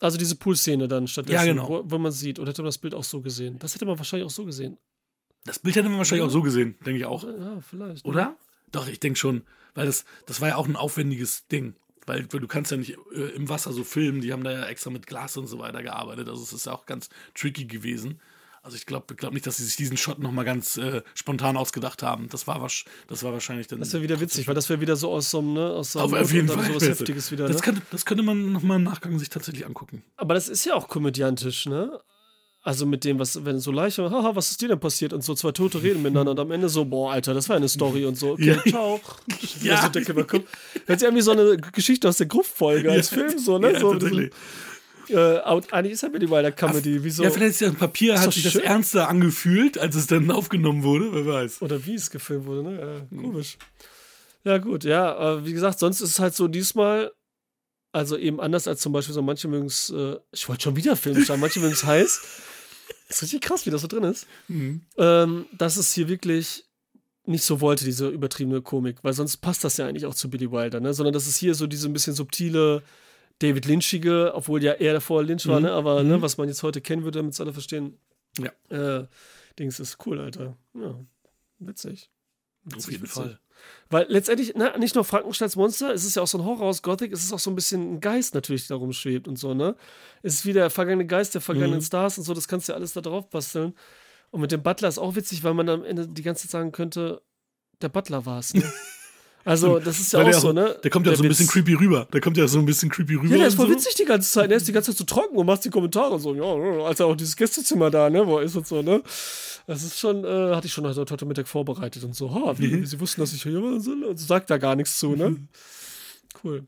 Also 0.00 0.18
diese 0.18 0.36
Pool-Szene 0.36 0.88
dann 0.88 1.06
stattdessen, 1.08 1.34
Ja, 1.34 1.44
genau. 1.44 1.68
wo, 1.68 1.82
wo 1.86 1.98
man 1.98 2.12
sieht. 2.12 2.38
Oder 2.38 2.50
hätte 2.50 2.62
man 2.62 2.68
das 2.68 2.78
Bild 2.78 2.94
auch 2.94 3.04
so 3.04 3.22
gesehen? 3.22 3.58
Das 3.58 3.74
hätte 3.74 3.86
man 3.86 3.96
wahrscheinlich 3.96 4.26
auch 4.26 4.34
so 4.34 4.44
gesehen. 4.44 4.76
Das 5.44 5.60
Bild 5.60 5.76
hätte 5.76 5.88
man 5.88 5.98
wahrscheinlich 5.98 6.26
auch 6.26 6.32
so 6.32 6.42
gesehen, 6.42 6.76
denke 6.84 6.98
ich 6.98 7.06
auch. 7.06 7.24
Ja, 7.24 7.60
vielleicht. 7.60 8.04
Oder? 8.04 8.36
Doch, 8.72 8.88
ich 8.88 9.00
denke 9.00 9.18
schon. 9.18 9.42
Weil 9.74 9.86
das, 9.86 10.04
das 10.26 10.40
war 10.40 10.48
ja 10.48 10.56
auch 10.56 10.66
ein 10.66 10.76
aufwendiges 10.76 11.46
Ding. 11.46 11.76
Weil, 12.04 12.26
weil 12.32 12.40
du 12.40 12.46
kannst 12.46 12.70
ja 12.70 12.76
nicht 12.76 12.96
äh, 13.14 13.28
im 13.34 13.48
Wasser 13.48 13.72
so 13.72 13.84
filmen, 13.84 14.20
die 14.20 14.32
haben 14.32 14.44
da 14.44 14.52
ja 14.52 14.66
extra 14.66 14.90
mit 14.90 15.06
Glas 15.06 15.36
und 15.36 15.46
so 15.46 15.58
weiter 15.58 15.82
gearbeitet. 15.82 16.28
Also 16.28 16.42
es 16.42 16.52
ist 16.52 16.66
ja 16.66 16.72
auch 16.72 16.86
ganz 16.86 17.08
tricky 17.34 17.64
gewesen. 17.64 18.20
Also 18.66 18.76
ich 18.78 18.84
glaube 18.84 19.14
glaub 19.14 19.32
nicht, 19.32 19.46
dass 19.46 19.58
sie 19.58 19.64
sich 19.64 19.76
diesen 19.76 19.96
Shot 19.96 20.18
nochmal 20.18 20.44
ganz 20.44 20.76
äh, 20.76 21.02
spontan 21.14 21.56
ausgedacht 21.56 22.02
haben. 22.02 22.28
Das 22.30 22.48
war, 22.48 22.60
das 23.06 23.22
war 23.22 23.32
wahrscheinlich 23.32 23.68
dann. 23.68 23.78
Das 23.78 23.92
wäre 23.92 24.02
wieder 24.02 24.18
witzig, 24.18 24.48
weil 24.48 24.56
das 24.56 24.68
wäre 24.68 24.80
wieder 24.80 24.96
so 24.96 25.12
aus 25.12 25.30
so 25.30 25.38
einem, 25.38 25.52
ne, 25.54 25.66
aus 25.70 25.92
so 25.92 26.00
auf, 26.00 26.12
einem 26.12 26.24
auf 26.24 26.32
jeden 26.32 26.48
Fall. 26.48 26.64
sowas 26.66 26.82
Heftiges 26.82 27.30
wieder, 27.30 27.46
das, 27.46 27.58
ne? 27.58 27.62
könnte, 27.62 27.82
das 27.92 28.04
könnte 28.04 28.24
man 28.24 28.50
nochmal 28.50 28.78
im 28.78 28.82
Nachgang 28.82 29.16
sich 29.20 29.28
tatsächlich 29.28 29.66
angucken. 29.66 30.02
Aber 30.16 30.34
das 30.34 30.48
ist 30.48 30.64
ja 30.64 30.74
auch 30.74 30.88
komödiantisch, 30.88 31.66
ne? 31.66 32.00
Also 32.60 32.86
mit 32.86 33.04
dem, 33.04 33.20
was, 33.20 33.44
wenn 33.44 33.60
so 33.60 33.70
Leiche, 33.70 34.10
haha, 34.10 34.34
was 34.34 34.50
ist 34.50 34.60
dir 34.60 34.66
denn 34.66 34.80
passiert? 34.80 35.12
Und 35.12 35.22
so 35.22 35.36
zwei 35.36 35.52
Tote 35.52 35.80
reden 35.84 36.02
miteinander 36.02 36.32
und 36.32 36.40
am 36.40 36.50
Ende 36.50 36.68
so, 36.68 36.84
boah, 36.84 37.12
Alter, 37.12 37.34
das 37.34 37.48
war 37.48 37.54
eine 37.54 37.68
Story 37.68 38.04
und 38.04 38.16
so, 38.16 38.32
okay, 38.32 38.56
Ja. 38.56 38.62
ciao. 38.68 39.00
Ja. 39.62 39.74
Ja. 39.74 39.82
So 39.82 39.88
Decke 39.90 40.10
über 40.10 40.24
Kopf. 40.26 40.42
Jetzt 40.88 41.04
irgendwie 41.04 41.22
so 41.22 41.30
eine 41.30 41.56
Geschichte 41.56 42.08
aus 42.08 42.16
der 42.16 42.26
Gruftfolge 42.26 42.90
als 42.90 43.12
Ja. 43.12 43.18
Film, 43.18 43.38
so, 43.38 43.58
ne? 43.58 43.74
Ja, 43.74 43.78
so. 43.78 43.96
Äh, 45.10 45.40
und 45.50 45.72
eigentlich 45.72 45.92
ist 45.92 46.02
ja 46.02 46.08
mit 46.08 46.28
bei 46.28 46.42
der 46.42 46.52
Comedy, 46.52 47.02
wie 47.04 47.10
so. 47.10 47.22
Ja, 47.22 47.30
vielleicht 47.30 47.52
ist 47.52 47.60
ja 47.60 47.68
ein 47.68 47.76
Papier, 47.76 48.14
Ist 48.14 48.20
hat 48.20 48.32
sich 48.32 48.42
das 48.42 48.52
schön. 48.52 48.62
ernster 48.62 49.08
angefühlt, 49.08 49.78
als 49.78 49.94
es 49.94 50.06
dann 50.06 50.30
aufgenommen 50.30 50.82
wurde, 50.82 51.12
wer 51.12 51.26
weiß. 51.26 51.62
Oder 51.62 51.84
wie 51.86 51.94
es 51.94 52.10
gefilmt 52.10 52.46
wurde, 52.46 52.62
ne? 52.62 53.06
Ja, 53.10 53.20
komisch. 53.22 53.58
Ja, 54.44 54.58
gut, 54.58 54.84
ja, 54.84 55.14
aber 55.16 55.44
wie 55.44 55.52
gesagt, 55.52 55.78
sonst 55.78 56.00
ist 56.00 56.10
es 56.10 56.18
halt 56.18 56.34
so 56.34 56.46
diesmal, 56.48 57.12
also 57.92 58.16
eben 58.16 58.40
anders 58.40 58.68
als 58.68 58.80
zum 58.80 58.92
Beispiel 58.92 59.14
so 59.14 59.22
manche 59.22 59.48
mögen 59.48 59.66
es, 59.66 59.90
äh, 59.90 60.16
ich 60.32 60.48
wollte 60.48 60.62
schon 60.64 60.76
wieder 60.76 60.96
Film 60.96 61.24
schauen, 61.24 61.40
manche 61.40 61.60
mögen 61.60 61.72
es 61.72 61.84
heiß. 61.86 62.20
ist 63.08 63.22
richtig 63.22 63.40
krass, 63.40 63.66
wie 63.66 63.70
das 63.70 63.80
so 63.82 63.88
drin 63.88 64.04
ist. 64.04 64.26
Mhm. 64.48 64.82
Ähm, 64.98 65.46
dass 65.56 65.76
es 65.76 65.92
hier 65.92 66.08
wirklich 66.08 66.64
nicht 67.24 67.42
so 67.42 67.60
wollte, 67.60 67.84
diese 67.84 68.08
übertriebene 68.08 68.62
Komik, 68.62 68.98
weil 69.02 69.12
sonst 69.12 69.38
passt 69.38 69.64
das 69.64 69.78
ja 69.78 69.86
eigentlich 69.86 70.06
auch 70.06 70.14
zu 70.14 70.30
Billy 70.30 70.52
Wilder, 70.52 70.78
ne? 70.78 70.94
Sondern 70.94 71.12
dass 71.12 71.26
es 71.26 71.36
hier 71.36 71.56
so 71.56 71.66
diese 71.66 71.88
ein 71.88 71.92
bisschen 71.92 72.14
subtile, 72.14 72.82
David 73.40 73.66
Lynchige, 73.66 74.32
obwohl 74.34 74.62
ja 74.62 74.72
er 74.72 74.94
davor 74.94 75.22
Lynch 75.22 75.46
war, 75.46 75.60
ne? 75.60 75.72
aber 75.72 76.02
ne, 76.02 76.22
was 76.22 76.38
man 76.38 76.48
jetzt 76.48 76.62
heute 76.62 76.80
kennen 76.80 77.04
würde, 77.04 77.18
damit 77.18 77.34
es 77.34 77.40
alle 77.40 77.52
verstehen. 77.52 77.98
Ja. 78.38 78.50
Äh, 79.00 79.06
Dings 79.58 79.78
ist 79.80 79.98
cool, 80.06 80.20
Alter. 80.20 80.56
Ja, 80.74 80.98
witzig. 81.58 82.10
Auf 82.66 82.74
Witzig, 82.74 82.92
jeden 82.92 83.02
witzig. 83.04 83.14
Fall. 83.14 83.40
Weil 83.88 84.06
letztendlich, 84.08 84.54
ne, 84.54 84.74
nicht 84.78 84.94
nur 84.94 85.04
Frankensteins 85.04 85.56
Monster, 85.56 85.92
es 85.94 86.04
ist 86.04 86.16
ja 86.16 86.22
auch 86.22 86.26
so 86.26 86.38
ein 86.38 86.44
Horror 86.44 86.66
aus 86.66 86.82
Gothic, 86.82 87.12
es 87.12 87.24
ist 87.24 87.32
auch 87.32 87.38
so 87.38 87.50
ein 87.50 87.54
bisschen 87.54 87.94
ein 87.94 88.00
Geist 88.00 88.34
natürlich, 88.34 88.66
der 88.68 88.76
rumschwebt 88.76 89.28
und 89.28 89.38
so, 89.38 89.54
ne? 89.54 89.76
Es 90.22 90.34
ist 90.34 90.46
wie 90.46 90.52
der 90.52 90.68
vergangene 90.70 91.06
Geist 91.06 91.34
der 91.34 91.40
vergangenen 91.40 91.78
Mhm. 91.78 91.84
Stars 91.84 92.18
und 92.18 92.24
so, 92.24 92.34
das 92.34 92.48
kannst 92.48 92.68
du 92.68 92.72
ja 92.72 92.76
alles 92.76 92.92
da 92.92 93.00
drauf 93.00 93.30
basteln. 93.30 93.74
Und 94.30 94.40
mit 94.40 94.52
dem 94.52 94.62
Butler 94.62 94.88
ist 94.88 94.98
auch 94.98 95.14
witzig, 95.14 95.42
weil 95.44 95.54
man 95.54 95.68
am 95.68 95.84
Ende 95.84 96.06
die 96.08 96.22
ganze 96.22 96.42
Zeit 96.42 96.50
sagen 96.50 96.72
könnte, 96.72 97.22
der 97.80 97.88
Butler 97.88 98.26
war 98.26 98.40
es, 98.40 98.52
ne? 98.54 98.62
Also, 99.46 99.78
das 99.78 100.00
ist 100.00 100.12
ja 100.12 100.18
auch 100.20 100.24
der 100.24 100.34
so, 100.34 100.52
ne? 100.52 100.76
Der 100.82 100.90
kommt 100.90 101.06
ja 101.06 101.12
Der 101.12 101.18
so 101.18 101.22
ein 101.22 101.28
bisschen 101.28 101.46
Witz. 101.46 101.52
creepy 101.52 101.74
rüber. 101.74 102.08
Der 102.12 102.20
kommt 102.20 102.36
ja 102.36 102.48
so 102.48 102.58
ein 102.58 102.66
bisschen 102.66 102.90
creepy 102.90 103.14
rüber. 103.14 103.30
Ja, 103.30 103.38
der 103.38 103.46
ist 103.46 103.54
voll 103.54 103.68
so. 103.68 103.72
witzig 103.74 103.94
die 103.94 104.04
ganze 104.04 104.28
Zeit. 104.30 104.50
Der 104.50 104.56
ist 104.56 104.66
die 104.66 104.72
ganze 104.72 104.90
Zeit 104.90 104.98
so 104.98 105.04
trocken 105.04 105.36
und 105.36 105.46
macht 105.46 105.64
die 105.64 105.70
Kommentare 105.70 106.18
so, 106.18 106.34
ja, 106.34 106.84
als 106.84 106.98
er 107.00 107.06
auch 107.06 107.14
dieses 107.16 107.36
Gästezimmer 107.36 107.88
da, 107.90 108.10
ne, 108.10 108.26
wo 108.26 108.38
er 108.38 108.44
ist 108.44 108.56
und 108.56 108.66
so, 108.66 108.82
ne. 108.82 109.02
Das 109.68 109.82
ist 109.84 109.98
schon, 109.98 110.24
äh, 110.24 110.54
hatte 110.54 110.66
ich 110.66 110.72
schon 110.72 110.84
heute, 110.86 111.00
heute 111.08 111.26
Mittag 111.26 111.46
vorbereitet 111.48 112.02
und 112.04 112.14
so, 112.16 112.34
ha, 112.34 112.58
wie, 112.58 112.68
Mhm. 112.68 112.86
sie 112.86 113.00
wussten, 113.00 113.20
dass 113.20 113.32
ich 113.32 113.42
hier 113.44 113.62
war 113.62 113.78
soll 113.80 114.02
und 114.04 114.16
sagt 114.18 114.50
da 114.50 114.58
gar 114.58 114.74
nichts 114.76 114.98
zu, 114.98 115.14
ne. 115.16 115.36
Cool. 116.42 116.66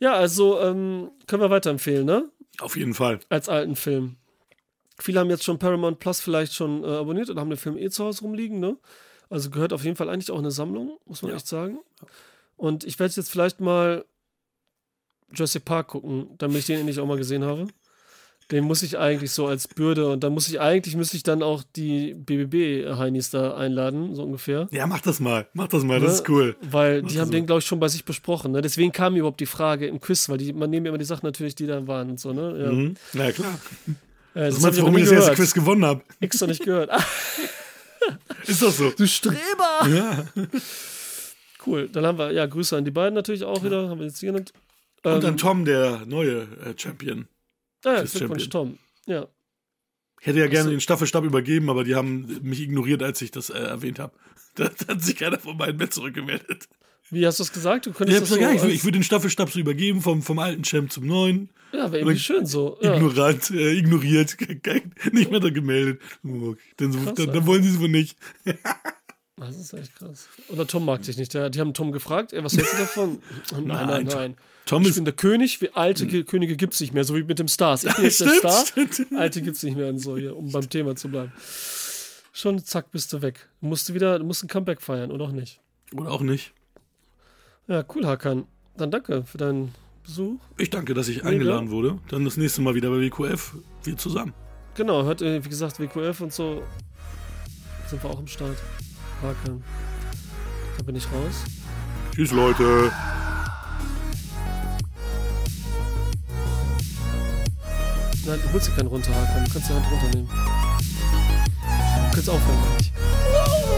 Ja, 0.00 0.14
also, 0.14 0.60
ähm, 0.60 1.10
können 1.26 1.42
wir 1.42 1.50
weiterempfehlen, 1.50 2.04
ne? 2.06 2.28
Auf 2.60 2.76
jeden 2.76 2.94
Fall. 2.94 3.20
Als 3.28 3.48
alten 3.48 3.76
Film. 3.76 4.16
Viele 4.98 5.20
haben 5.20 5.30
jetzt 5.30 5.44
schon 5.44 5.58
Paramount 5.58 5.98
Plus 5.98 6.20
vielleicht 6.20 6.54
schon 6.54 6.84
äh, 6.84 6.86
abonniert 6.86 7.28
und 7.30 7.38
haben 7.38 7.50
den 7.50 7.58
Film 7.58 7.76
eh 7.76 7.90
zu 7.90 8.04
Hause 8.04 8.22
rumliegen, 8.22 8.60
ne? 8.60 8.76
Also 9.34 9.50
gehört 9.50 9.72
auf 9.72 9.82
jeden 9.82 9.96
Fall 9.96 10.08
eigentlich 10.08 10.30
auch 10.30 10.36
in 10.38 10.44
eine 10.44 10.52
Sammlung, 10.52 10.96
muss 11.06 11.22
man 11.22 11.30
Ja. 11.32 11.36
echt 11.38 11.48
sagen. 11.48 11.78
Und 12.56 12.84
ich 12.84 13.00
werde 13.00 13.12
jetzt 13.16 13.28
vielleicht 13.30 13.60
mal 13.60 14.04
Jurassic 15.32 15.64
Park 15.64 15.88
gucken, 15.88 16.28
damit 16.38 16.58
ich 16.58 16.66
den 16.66 16.78
endlich 16.78 17.00
auch 17.00 17.06
mal 17.06 17.16
gesehen 17.16 17.42
habe. 17.42 17.66
Den 18.52 18.62
muss 18.62 18.82
ich 18.84 18.96
eigentlich 18.98 19.32
so 19.32 19.46
als 19.46 19.66
Bürde 19.66 20.08
und 20.12 20.22
dann 20.22 20.32
muss 20.34 20.46
ich 20.48 20.60
eigentlich, 20.60 20.94
müsste 20.94 21.16
ich 21.16 21.24
dann 21.24 21.42
auch 21.42 21.64
die 21.74 22.14
BBB-Heinis 22.14 23.30
da 23.30 23.56
einladen, 23.56 24.14
so 24.14 24.22
ungefähr. 24.22 24.68
Ja, 24.70 24.86
mach 24.86 25.00
das 25.00 25.18
mal. 25.18 25.48
Mach 25.54 25.66
das 25.66 25.82
mal. 25.82 25.98
Das 25.98 26.10
Ne? 26.10 26.14
ist 26.18 26.28
cool. 26.28 26.56
Weil 26.60 27.02
Mach 27.02 27.08
die 27.08 27.14
das 27.14 27.22
haben 27.22 27.28
mal. 27.30 27.36
den, 27.38 27.46
glaube 27.46 27.58
ich, 27.60 27.66
schon 27.66 27.80
bei 27.80 27.88
sich 27.88 28.04
besprochen. 28.04 28.52
Ne? 28.52 28.60
Deswegen 28.62 28.92
kam 28.92 29.14
mir 29.14 29.20
überhaupt 29.20 29.40
die 29.40 29.46
Frage 29.46 29.86
im 29.88 29.98
Quiz, 30.00 30.28
weil 30.28 30.38
die, 30.38 30.52
man 30.52 30.70
nehmen 30.70 30.86
ja 30.86 30.90
immer 30.90 30.98
die 30.98 31.04
Sachen 31.06 31.26
natürlich, 31.26 31.56
die 31.56 31.66
da 31.66 31.84
waren 31.88 32.10
und 32.10 32.20
so, 32.20 32.32
ne? 32.32 32.64
Ja. 32.66 32.70
Mhm. 32.70 32.94
Na 33.14 33.32
klar. 33.32 33.58
Äh, 33.88 33.94
Das 34.34 34.54
das 34.54 34.62
meinst 34.62 34.78
du, 34.78 34.82
warum 34.82 34.96
ich 34.98 35.04
das 35.04 35.12
erste. 35.12 35.34
Quiz 35.34 35.54
gewonnen 35.54 35.84
habe? 35.84 36.02
Extra 36.20 36.46
nicht 36.46 36.62
gehört. 36.62 36.90
Ist 38.46 38.62
doch 38.62 38.72
so. 38.72 38.90
du 38.90 39.06
Streber! 39.06 39.88
Ja. 39.88 40.26
Cool, 41.66 41.88
dann 41.88 42.04
haben 42.04 42.18
wir, 42.18 42.30
ja, 42.30 42.44
Grüße 42.44 42.76
an 42.76 42.84
die 42.84 42.90
beiden 42.90 43.14
natürlich 43.14 43.42
auch 43.42 43.64
wieder, 43.64 43.88
haben 43.88 43.98
wir 43.98 44.06
jetzt 44.06 44.18
hier 44.18 44.32
genannt. 44.32 44.52
Und 45.02 45.22
dann 45.22 45.32
Ähm, 45.32 45.36
Tom, 45.38 45.64
der 45.64 46.04
neue 46.06 46.42
äh, 46.62 46.74
Champion. 46.76 47.26
ah, 47.84 47.94
ja, 47.94 48.02
Glückwunsch, 48.02 48.48
Tom. 48.50 48.78
Ja. 49.06 49.28
Ich 50.20 50.26
hätte 50.26 50.40
ja 50.40 50.46
gerne 50.46 50.64
so. 50.64 50.70
den 50.70 50.80
Staffelstab 50.80 51.24
übergeben, 51.24 51.70
aber 51.70 51.84
die 51.84 51.94
haben 51.94 52.40
mich 52.42 52.60
ignoriert, 52.60 53.02
als 53.02 53.20
ich 53.22 53.30
das 53.30 53.50
äh, 53.50 53.58
erwähnt 53.58 53.98
habe. 53.98 54.12
Da 54.56 54.66
hat 54.66 55.02
sich 55.02 55.16
keiner 55.16 55.40
von 55.40 55.56
beiden 55.56 55.78
mehr 55.78 55.90
zurückgemeldet. 55.90 56.68
Wie 57.10 57.26
hast 57.26 57.38
du 57.38 57.42
es 57.44 57.52
gesagt? 57.52 57.86
Du 57.86 57.90
Ich, 57.90 57.96
könntest 57.96 58.16
hab 58.20 58.22
das 58.22 58.28
so 58.30 58.34
ich, 58.36 58.40
will- 58.40 58.48
als- 58.48 58.64
ich 58.74 58.84
würde 58.84 58.98
den 58.98 59.04
Staffelstab 59.04 59.50
so 59.50 59.58
übergeben, 59.60 60.00
vom, 60.00 60.22
vom 60.22 60.38
alten 60.38 60.62
Champ 60.62 60.90
zum 60.90 61.06
neuen. 61.06 61.50
Ja, 61.72 61.90
wäre 61.92 61.98
irgendwie 61.98 62.18
schön 62.18 62.46
so. 62.46 62.78
Ja. 62.80 62.94
Ignorant, 62.96 63.50
äh, 63.50 63.72
ignoriert, 63.72 64.36
nicht 65.12 65.30
mehr 65.30 65.40
da 65.40 65.50
gemeldet. 65.50 66.00
Dann, 66.22 66.56
Krass, 67.04 67.14
dann, 67.14 67.32
dann 67.32 67.46
wollen 67.46 67.62
sie 67.62 67.70
es 67.70 67.80
wohl 67.80 67.88
nicht. 67.88 68.16
Das 69.36 69.58
ist 69.58 69.72
echt 69.72 69.96
krass. 69.96 70.28
Oder 70.48 70.64
Tom 70.64 70.84
mag 70.84 71.02
dich 71.02 71.16
nicht. 71.16 71.34
Der, 71.34 71.50
die 71.50 71.58
haben 71.58 71.74
Tom 71.74 71.90
gefragt, 71.90 72.32
ey, 72.32 72.44
was 72.44 72.56
hältst 72.56 72.74
du 72.74 72.78
davon? 72.78 73.18
nein, 73.52 73.66
nein, 73.66 73.86
Nein, 73.88 74.06
nein. 74.06 74.36
Tom 74.64 74.82
Ich 74.82 74.90
ist. 74.90 74.94
bin 74.94 75.04
der 75.04 75.12
König, 75.12 75.60
wie 75.60 75.70
alte 75.70 76.06
Ge- 76.06 76.22
Könige 76.22 76.56
gibt 76.56 76.72
es 76.74 76.80
nicht 76.80 76.94
mehr, 76.94 77.02
so 77.02 77.16
wie 77.16 77.24
mit 77.24 77.40
dem 77.40 77.48
Stars. 77.48 77.82
Ich 77.82 77.92
bin 77.96 78.04
jetzt 78.04 78.20
der 78.20 78.28
Stimmt, 78.28 78.38
Star, 78.52 78.66
stimmt. 78.66 79.06
alte 79.18 79.42
gibt 79.42 79.56
es 79.56 79.64
nicht 79.64 79.76
mehr 79.76 79.88
und 79.88 79.98
so 79.98 80.16
hier, 80.16 80.36
um 80.36 80.52
beim 80.52 80.70
Thema 80.70 80.94
zu 80.94 81.08
bleiben. 81.08 81.32
Schon 82.32 82.64
zack, 82.64 82.92
bist 82.92 83.12
du 83.12 83.22
weg. 83.22 83.48
Du 83.60 83.66
musst 83.66 83.88
du 83.88 83.94
wieder, 83.94 84.20
du 84.20 84.24
musst 84.24 84.44
ein 84.44 84.48
Comeback 84.48 84.80
feiern, 84.80 85.10
oder 85.10 85.24
auch 85.24 85.32
nicht. 85.32 85.60
Oder 85.92 86.12
auch 86.12 86.20
nicht. 86.22 86.52
Ja, 87.66 87.82
cool, 87.94 88.06
Hakan. 88.06 88.46
Dann 88.76 88.90
danke 88.90 89.22
für 89.24 89.38
deinen 89.38 89.74
Besuch. 90.02 90.38
Ich 90.58 90.68
danke, 90.68 90.92
dass 90.92 91.08
ich 91.08 91.24
eingeladen 91.24 91.70
wurde. 91.70 91.98
Dann 92.08 92.24
das 92.24 92.36
nächste 92.36 92.60
Mal 92.60 92.74
wieder 92.74 92.90
bei 92.90 93.00
WQF. 93.00 93.54
Wir 93.84 93.96
zusammen. 93.96 94.34
Genau, 94.74 95.04
hört, 95.04 95.22
äh, 95.22 95.42
wie 95.42 95.48
gesagt, 95.48 95.80
WQF 95.80 96.20
und 96.20 96.32
so. 96.32 96.62
Sind 97.88 98.02
wir 98.02 98.10
auch 98.10 98.18
im 98.18 98.26
Start. 98.26 98.56
Hakan. 99.22 99.62
Da 100.76 100.82
bin 100.82 100.96
ich 100.96 101.04
raus. 101.06 101.44
Tschüss, 102.14 102.32
Leute. 102.32 102.92
Nein, 108.26 108.40
du 108.42 108.52
holst 108.52 108.68
dir 108.68 108.72
keinen 108.72 108.88
runter, 108.88 109.14
Hakan. 109.14 109.44
Du 109.44 109.52
kannst 109.52 109.68
die 109.70 109.74
Hand 109.74 109.86
runternehmen. 109.90 110.28
Du 110.28 112.14
kannst 112.14 112.28
aufhören, 112.28 112.58
eigentlich. 112.72 112.92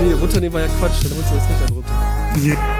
Nee, 0.00 0.12
runternehmen 0.12 0.52
war 0.54 0.60
ja 0.62 0.68
Quatsch. 0.68 1.04
Dann 1.04 1.12
holst 1.16 1.30
du 1.30 1.34
jetzt 1.36 1.50
nicht 1.50 1.62
einen 1.62 1.74
runter. 1.74 1.92
Ja. 2.42 2.72